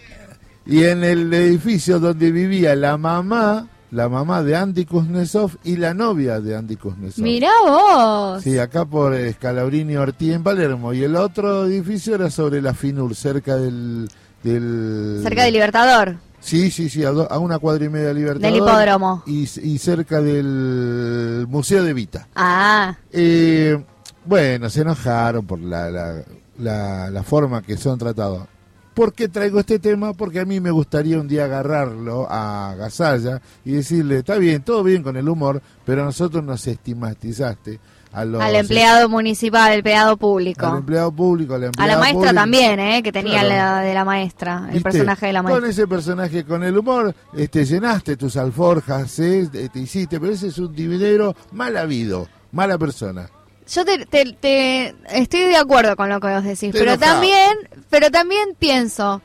y 0.65 0.83
en 0.83 1.03
el 1.03 1.33
edificio 1.33 1.99
donde 1.99 2.31
vivía 2.31 2.75
la 2.75 2.97
mamá, 2.97 3.67
la 3.95 4.09
mamá 4.09 4.43
de 4.43 4.55
Andy 4.55 4.85
Kuznetsov 4.85 5.51
y 5.63 5.77
la 5.77 5.93
novia 5.93 6.39
de 6.41 6.55
Andy 6.55 6.75
Kuznetsov. 6.75 7.23
Mirá 7.23 7.49
vos. 7.65 8.43
Sí, 8.43 8.59
acá 8.59 8.83
por 8.85 9.13
Escalabrini 9.15 9.95
Ortiz 9.95 10.33
en 10.33 10.43
Palermo. 10.43 10.93
Y 10.93 11.03
el 11.03 11.15
otro 11.15 11.65
edificio 11.65 12.15
era 12.15 12.29
sobre 12.29 12.61
la 12.61 12.73
Finur, 12.73 13.15
cerca 13.15 13.55
del... 13.55 14.09
del 14.43 15.19
Cerca 15.23 15.43
de 15.45 15.51
Libertador. 15.51 16.15
Sí, 16.41 16.69
sí, 16.69 16.89
sí, 16.89 17.03
a, 17.03 17.09
do- 17.11 17.31
a 17.31 17.39
una 17.39 17.57
cuadra 17.57 17.85
y 17.85 17.89
media 17.89 18.09
de 18.09 18.13
Libertador. 18.13 18.41
Del 18.53 18.55
hipódromo. 18.61 19.23
Y, 19.25 19.43
y 19.63 19.77
cerca 19.79 20.21
del 20.21 21.47
Museo 21.49 21.83
de 21.83 21.93
Vita. 21.93 22.27
Ah, 22.35 22.95
Eh, 23.11 23.83
bueno, 24.25 24.69
se 24.69 24.81
enojaron 24.81 25.45
por 25.47 25.59
la, 25.59 25.89
la, 25.89 26.21
la- 26.59 27.09
la 27.09 27.23
forma 27.23 27.61
que 27.61 27.77
son 27.77 27.97
tratados. 27.97 28.47
¿Por 28.95 29.13
qué 29.13 29.27
traigo 29.27 29.59
este 29.59 29.77
tema? 29.77 30.13
Porque 30.13 30.39
a 30.39 30.45
mí 30.45 30.59
me 30.59 30.71
gustaría 30.71 31.19
un 31.19 31.27
día 31.27 31.45
agarrarlo 31.45 32.25
a 32.29 32.73
Gasalla 32.77 33.41
y 33.65 33.73
decirle, 33.73 34.19
está 34.19 34.37
bien, 34.37 34.63
todo 34.63 34.81
bien 34.83 35.03
con 35.03 35.17
el 35.17 35.27
humor, 35.29 35.61
pero 35.85 36.01
a 36.01 36.05
nosotros 36.05 36.43
nos 36.43 36.65
estigmatizaste. 36.65 37.79
A 38.13 38.23
los, 38.23 38.41
al 38.41 38.55
empleado 38.55 39.09
municipal, 39.09 39.71
al 39.73 39.77
empleado 39.79 40.11
al 40.11 40.17
público. 40.17 40.65
empleado 40.77 41.11
público, 41.11 41.55
al 41.55 41.63
A 41.63 41.65
empleado 41.65 41.91
la 41.91 41.97
maestra 41.99 42.19
público. 42.29 42.35
también, 42.35 42.79
¿eh? 42.79 43.03
Que 43.03 43.11
tenía 43.11 43.41
Claro. 43.41 43.49
la 43.49 43.79
de 43.81 43.93
la 43.93 44.05
maestra, 44.05 44.59
el 44.69 44.75
¿Viste? 44.75 44.83
personaje 44.83 45.25
de 45.25 45.33
la 45.33 45.43
Con 45.43 45.51
maestra. 45.51 45.69
ese 45.69 45.87
personaje, 45.87 46.45
con 46.45 46.63
el 46.63 46.77
humor, 46.77 47.13
este, 47.35 47.65
llenaste 47.65 48.15
tus 48.15 48.37
alforjas, 48.37 49.19
¿eh? 49.19 49.49
te, 49.51 49.67
te 49.67 49.79
hiciste, 49.79 50.17
pero 50.21 50.31
ese 50.31 50.47
es 50.47 50.57
un 50.57 50.73
divinero 50.73 51.35
mal 51.51 51.75
habido, 51.75 52.29
mala 52.53 52.77
persona. 52.77 53.29
Yo 53.67 53.83
te, 53.85 54.05
te- 54.05 54.33
te- 54.39 54.95
estoy 55.09 55.39
de 55.41 55.57
acuerdo 55.57 55.95
con 55.95 56.07
lo 56.09 56.19
que 56.19 56.27
vos 56.27 56.43
decís, 56.43 56.71
Te 56.71 56.79
pero 56.79 56.97
también, 56.99 57.57
pero 57.89 58.11
también 58.11 58.55
pienso, 58.59 59.21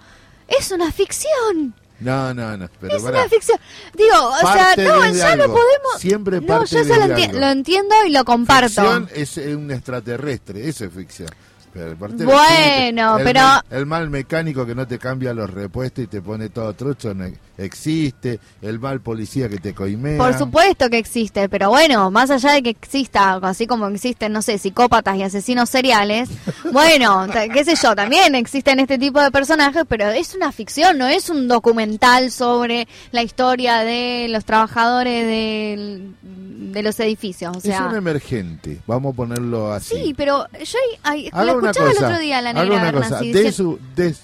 es 0.49 0.71
una 0.71 0.91
ficción. 0.93 1.75
No, 2.01 2.33
no, 2.33 2.57
no, 2.57 2.67
pero 2.81 2.97
es 2.97 3.03
una 3.03 3.29
ficción. 3.29 3.59
Digo, 3.95 4.17
o 4.17 4.39
sea, 4.53 4.75
no, 4.77 5.13
ya 5.13 5.37
lo 5.37 5.43
algo. 5.45 5.55
podemos. 5.57 5.99
Siempre 6.01 6.41
no, 6.41 6.47
parte 6.47 6.75
yo 6.77 6.83
ya 6.83 6.97
lo, 6.97 7.09
desde 7.09 7.15
enti- 7.15 7.29
algo. 7.29 7.41
lo 7.41 7.47
entiendo 7.51 7.95
y 8.07 8.11
lo 8.11 8.25
comparto. 8.25 8.69
Ficción 8.69 9.09
es 9.15 9.37
eh, 9.37 9.55
un 9.55 9.71
extraterrestre, 9.71 10.67
eso 10.67 10.87
es 10.87 10.93
ficción. 10.95 11.29
Pero 11.73 11.87
el 11.93 11.97
portero 11.97 12.29
Bueno, 12.31 13.17
existe. 13.17 13.21
el 13.21 13.25
pero- 13.25 13.41
mal- 13.41 13.63
el 13.71 13.87
mal 13.87 14.11
mecánico 14.11 14.67
que 14.67 14.75
no 14.75 14.87
te 14.87 14.99
cambia 14.99 15.33
los 15.33 15.49
repuestos 15.51 16.05
y 16.05 16.07
te 16.09 16.21
pone 16.21 16.49
todo 16.49 16.73
trucho 16.75 17.15
no 17.15 17.27
existe. 17.59 18.41
El 18.63 18.79
mal 18.81 19.01
policía 19.01 19.49
que 19.49 19.59
te 19.59 19.75
coimea. 19.75 20.19
Por 20.19 20.37
supuesto 20.37 20.89
que 20.91 20.99
existe, 20.99 21.49
pero 21.49 21.69
bueno, 21.69 22.11
más 22.11 22.31
allá 22.31 22.53
de 22.53 22.63
que 22.63 22.71
exista, 22.71 23.35
así 23.43 23.67
como 23.67 23.87
existen, 23.89 24.33
no 24.33 24.43
sé, 24.43 24.59
psicópatas 24.59 25.17
y 25.17 25.23
asesinos 25.23 25.69
seriales, 25.71 26.29
bueno, 26.73 27.27
qué 27.53 27.65
sé 27.65 27.75
yo, 27.81 27.95
también 27.95 28.35
existen 28.35 28.81
este 28.81 28.99
tipo 28.99 29.21
de 29.21 29.31
personajes, 29.31 29.85
pero 29.89 30.09
es 30.09 30.35
una 30.35 30.51
ficción, 30.53 30.99
no 30.99 31.07
es 31.07 31.31
un 31.31 31.47
documental 31.49 32.31
sobre 32.33 32.89
la 33.13 33.23
historia 33.23 33.79
de 33.81 34.27
los 34.29 34.45
trabajadores 34.45 35.27
del- 35.27 36.15
de 36.23 36.83
los 36.85 36.99
edificios, 37.01 37.57
o 37.57 37.59
es 37.59 37.81
un 37.81 37.97
emergente, 37.97 38.79
vamos 38.87 39.13
a 39.13 39.17
ponerlo 39.17 39.73
así. 39.73 39.97
Sí, 39.97 40.15
pero 40.17 40.47
yo 40.65 40.79
ay, 41.03 41.29
Haga 41.33 41.45
lo 41.53 41.60
una 41.61 41.73
cosa, 41.73 41.91
el 41.91 42.05
otro 42.05 42.19
día 42.19 42.41
la 42.41 42.53
negra 42.53 42.77
una 42.77 42.93
cosa, 42.93 43.21
Bernasi 43.21 43.33
de 43.33 43.53
su, 43.53 43.79
de, 43.95 44.15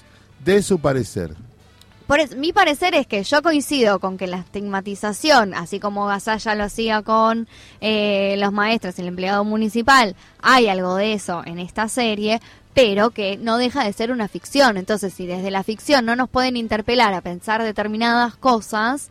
de 0.43 0.63
su 0.63 0.79
parecer. 0.79 1.35
Por 2.07 2.21
eso, 2.21 2.37
mi 2.37 2.53
parecer 2.53 2.95
es 2.95 3.05
que 3.05 3.21
yo 3.23 3.41
coincido 3.41 3.99
con 3.99 4.17
que 4.17 4.27
la 4.27 4.37
estigmatización, 4.37 5.53
así 5.53 5.81
como 5.81 6.05
Gasalla 6.05 6.55
lo 6.55 6.63
hacía 6.63 7.01
con 7.01 7.49
eh, 7.81 8.35
los 8.37 8.53
maestros 8.53 8.97
y 8.97 9.01
el 9.01 9.09
empleado 9.09 9.43
municipal, 9.43 10.15
hay 10.41 10.69
algo 10.69 10.95
de 10.95 11.11
eso 11.11 11.43
en 11.45 11.59
esta 11.59 11.89
serie, 11.89 12.39
pero 12.73 13.09
que 13.09 13.35
no 13.35 13.57
deja 13.57 13.83
de 13.83 13.91
ser 13.91 14.11
una 14.11 14.29
ficción. 14.29 14.77
Entonces, 14.77 15.13
si 15.13 15.25
desde 15.25 15.51
la 15.51 15.63
ficción 15.63 16.05
no 16.05 16.15
nos 16.15 16.29
pueden 16.29 16.55
interpelar 16.55 17.13
a 17.13 17.19
pensar 17.19 17.61
determinadas 17.61 18.37
cosas, 18.37 19.09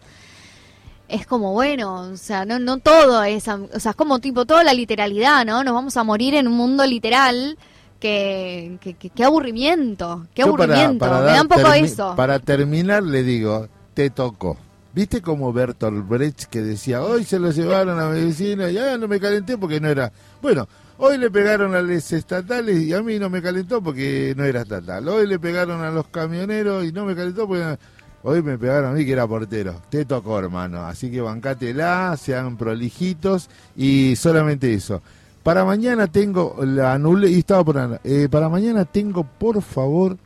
es 1.09 1.27
como, 1.27 1.53
bueno, 1.53 2.13
o 2.13 2.17
sea, 2.17 2.47
no, 2.47 2.59
no 2.59 2.79
todo 2.79 3.25
es, 3.25 3.47
o 3.49 3.79
sea, 3.79 3.91
es 3.91 3.97
como 3.97 4.21
tipo 4.21 4.47
toda 4.47 4.65
la 4.65 4.73
literalidad, 4.73 5.45
¿no? 5.45 5.63
Nos 5.65 5.75
vamos 5.75 5.97
a 5.99 6.05
morir 6.05 6.35
en 6.35 6.49
un 6.49 6.55
mundo 6.55 6.87
literal. 6.87 7.59
Que- 8.01 8.79
qué 9.15 9.25
aburrimiento, 9.25 10.27
qué 10.35 10.43
Yo 10.43 10.49
aburrimiento. 10.49 10.99
para 10.99 11.21
Me 11.21 11.33
da 11.33 11.43
un 11.43 11.49
poco 11.49 11.73
eso. 11.73 12.15
Para 12.17 12.39
terminar, 12.39 13.03
le 13.03 13.23
digo, 13.23 13.69
te 13.95 14.11
tocó. 14.11 14.57
¿Viste 14.95 15.21
como 15.21 15.53
Bertolt 15.53 16.09
Brecht 16.09 16.45
que 16.45 16.63
decía, 16.63 17.03
hoy 17.03 17.25
se 17.25 17.39
lo 17.39 17.51
llevaron 17.51 18.01
a 18.01 18.09
medicina 18.09 18.71
y 18.71 18.79
ah, 18.79 18.97
no 18.97 19.09
me 19.09 19.21
calenté 19.21 19.59
porque 19.59 19.79
no 19.79 19.89
era... 19.89 20.11
Bueno, 20.41 20.67
hoy 20.97 21.19
le 21.19 21.31
pegaron 21.31 21.75
a 21.75 21.83
los 21.83 22.13
estatales 22.13 22.79
y 22.79 22.95
a 22.95 23.03
mí 23.03 23.19
no 23.19 23.29
me 23.29 23.43
calentó 23.43 23.83
porque 23.83 24.33
no 24.37 24.45
era 24.45 24.63
estatal. 24.63 25.07
Hoy 25.09 25.27
le 25.27 25.39
pegaron 25.39 25.83
a 25.83 25.91
los 25.91 26.07
camioneros 26.09 26.85
y 26.85 26.93
no 26.93 27.05
me 27.05 27.15
calentó 27.15 27.47
porque... 27.47 27.77
Hoy 28.23 28.43
me 28.43 28.59
pegaron 28.59 28.91
a 28.91 28.95
mí 28.95 29.05
que 29.05 29.13
era 29.13 29.27
portero. 29.27 29.81
Te 29.89 30.05
tocó, 30.05 30.39
hermano. 30.39 30.85
Así 30.85 31.11
que 31.11 31.21
bancátela, 31.21 32.17
sean 32.17 32.57
prolijitos 32.57 33.49
y 33.77 34.17
solamente 34.17 34.73
eso. 34.75 35.01
Para 35.47 35.65
mañana 35.65 36.09
tengo 36.09 36.57
la 36.65 36.93
anulé 36.95 37.31
y 37.31 37.39
estaba 37.39 37.63
por 37.65 38.01
eh, 38.03 38.29
para 38.29 38.49
mañana 38.49 38.85
tengo 38.85 39.23
por 39.23 39.63
favor 39.63 40.17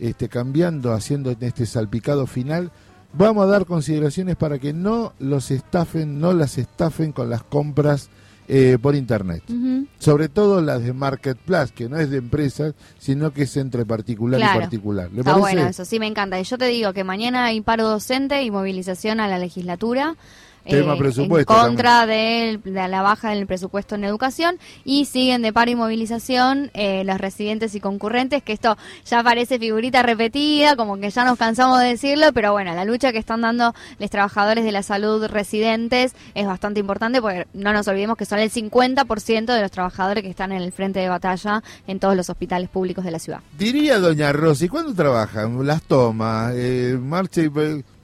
este 0.00 0.28
cambiando 0.28 0.92
haciendo 0.92 1.30
este 1.38 1.64
salpicado 1.66 2.26
final 2.26 2.72
vamos 3.12 3.44
a 3.44 3.46
dar 3.46 3.64
consideraciones 3.64 4.34
para 4.34 4.58
que 4.58 4.72
no 4.72 5.12
los 5.20 5.52
estafen 5.52 6.18
no 6.18 6.32
las 6.32 6.58
estafen 6.58 7.12
con 7.12 7.30
las 7.30 7.44
compras 7.44 8.10
eh, 8.48 8.76
por 8.82 8.96
internet 8.96 9.44
sobre 10.00 10.28
todo 10.28 10.60
las 10.60 10.82
de 10.82 10.92
marketplace 10.92 11.72
que 11.72 11.88
no 11.88 11.96
es 11.98 12.10
de 12.10 12.16
empresas 12.18 12.74
sino 12.98 13.32
que 13.32 13.42
es 13.44 13.56
entre 13.56 13.86
particular 13.86 14.40
Claro. 14.40 14.58
y 14.58 14.60
particular 14.62 15.10
¿Le 15.12 15.20
Está 15.20 15.30
parece? 15.34 15.40
bueno, 15.54 15.68
eso 15.70 15.84
sí 15.84 16.00
me 16.00 16.08
encanta. 16.08 16.40
Y 16.40 16.42
yo 16.44 16.58
te 16.58 16.66
digo 16.66 16.92
que 16.92 17.04
mañana 17.04 17.44
hay 17.44 17.60
paro 17.60 17.88
docente 17.88 18.42
y 18.42 18.50
movilización 18.50 19.20
a 19.20 19.28
la 19.28 19.38
legislatura. 19.38 20.16
Eh, 20.66 20.80
Tema 20.80 20.96
presupuesto 20.96 21.52
En 21.52 21.60
contra 21.60 22.06
de 22.06 22.60
la 22.64 23.02
baja 23.02 23.30
del 23.30 23.46
presupuesto 23.46 23.94
en 23.94 24.04
educación 24.04 24.58
y 24.84 25.04
siguen 25.04 25.42
de 25.42 25.52
paro 25.52 25.70
y 25.70 25.76
movilización 25.76 26.70
eh, 26.74 27.04
los 27.04 27.18
residentes 27.18 27.74
y 27.74 27.80
concurrentes, 27.80 28.42
que 28.42 28.52
esto 28.52 28.76
ya 29.04 29.22
parece 29.22 29.58
figurita 29.58 30.02
repetida, 30.02 30.76
como 30.76 30.98
que 30.98 31.10
ya 31.10 31.24
nos 31.24 31.38
cansamos 31.38 31.80
de 31.80 31.86
decirlo, 31.86 32.32
pero 32.32 32.52
bueno, 32.52 32.74
la 32.74 32.84
lucha 32.84 33.12
que 33.12 33.18
están 33.18 33.42
dando 33.42 33.74
los 33.98 34.10
trabajadores 34.10 34.64
de 34.64 34.72
la 34.72 34.82
salud 34.82 35.24
residentes 35.26 36.14
es 36.34 36.46
bastante 36.46 36.80
importante 36.80 37.22
porque 37.22 37.46
no 37.54 37.72
nos 37.72 37.86
olvidemos 37.88 38.16
que 38.16 38.24
son 38.24 38.40
el 38.40 38.50
50% 38.50 39.46
de 39.46 39.60
los 39.60 39.70
trabajadores 39.70 40.22
que 40.22 40.30
están 40.30 40.52
en 40.52 40.62
el 40.62 40.72
frente 40.72 41.00
de 41.00 41.08
batalla 41.08 41.62
en 41.86 42.00
todos 42.00 42.16
los 42.16 42.28
hospitales 42.28 42.68
públicos 42.68 43.04
de 43.04 43.10
la 43.12 43.18
ciudad. 43.18 43.40
Diría 43.56 43.98
doña 43.98 44.32
Rosy, 44.32 44.68
¿cuándo 44.68 44.94
trabajan? 44.94 45.64
Las 45.66 45.82
tomas, 45.82 46.52
eh, 46.56 46.98
marcha 47.00 47.42
y... 47.42 47.50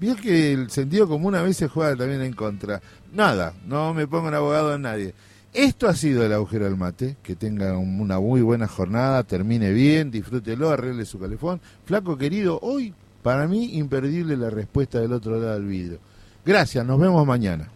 Vio 0.02 0.16
que 0.16 0.52
el 0.52 0.68
sentido 0.68 1.06
común 1.06 1.36
a 1.36 1.42
veces 1.42 1.70
juega 1.70 1.94
también 1.94 2.22
en 2.22 2.32
contra. 2.32 2.82
Nada, 3.14 3.54
no 3.68 3.94
me 3.94 4.08
pongo 4.08 4.26
abogado 4.34 4.72
a 4.72 4.78
nadie. 4.78 5.14
Esto 5.54 5.86
ha 5.86 5.94
sido 5.94 6.26
el 6.26 6.32
agujero 6.32 6.64
del 6.64 6.76
mate. 6.76 7.18
Que 7.22 7.36
tenga 7.36 7.78
un- 7.78 8.00
una 8.00 8.18
muy 8.18 8.40
buena 8.42 8.66
jornada, 8.66 9.22
termine 9.22 9.70
bien, 9.72 10.10
disfrútelo, 10.10 10.70
arregle 10.70 11.04
su 11.04 11.20
calefón. 11.20 11.60
Flaco 11.84 12.18
querido, 12.18 12.58
hoy 12.62 12.92
para 13.22 13.46
mí 13.46 13.76
imperdible 13.78 14.36
la 14.36 14.50
respuesta 14.50 14.98
del 14.98 15.12
otro 15.12 15.38
lado 15.40 15.54
del 15.54 15.66
vidrio. 15.66 15.98
Gracias, 16.44 16.84
nos 16.84 16.98
vemos 16.98 17.24
mañana. 17.24 17.70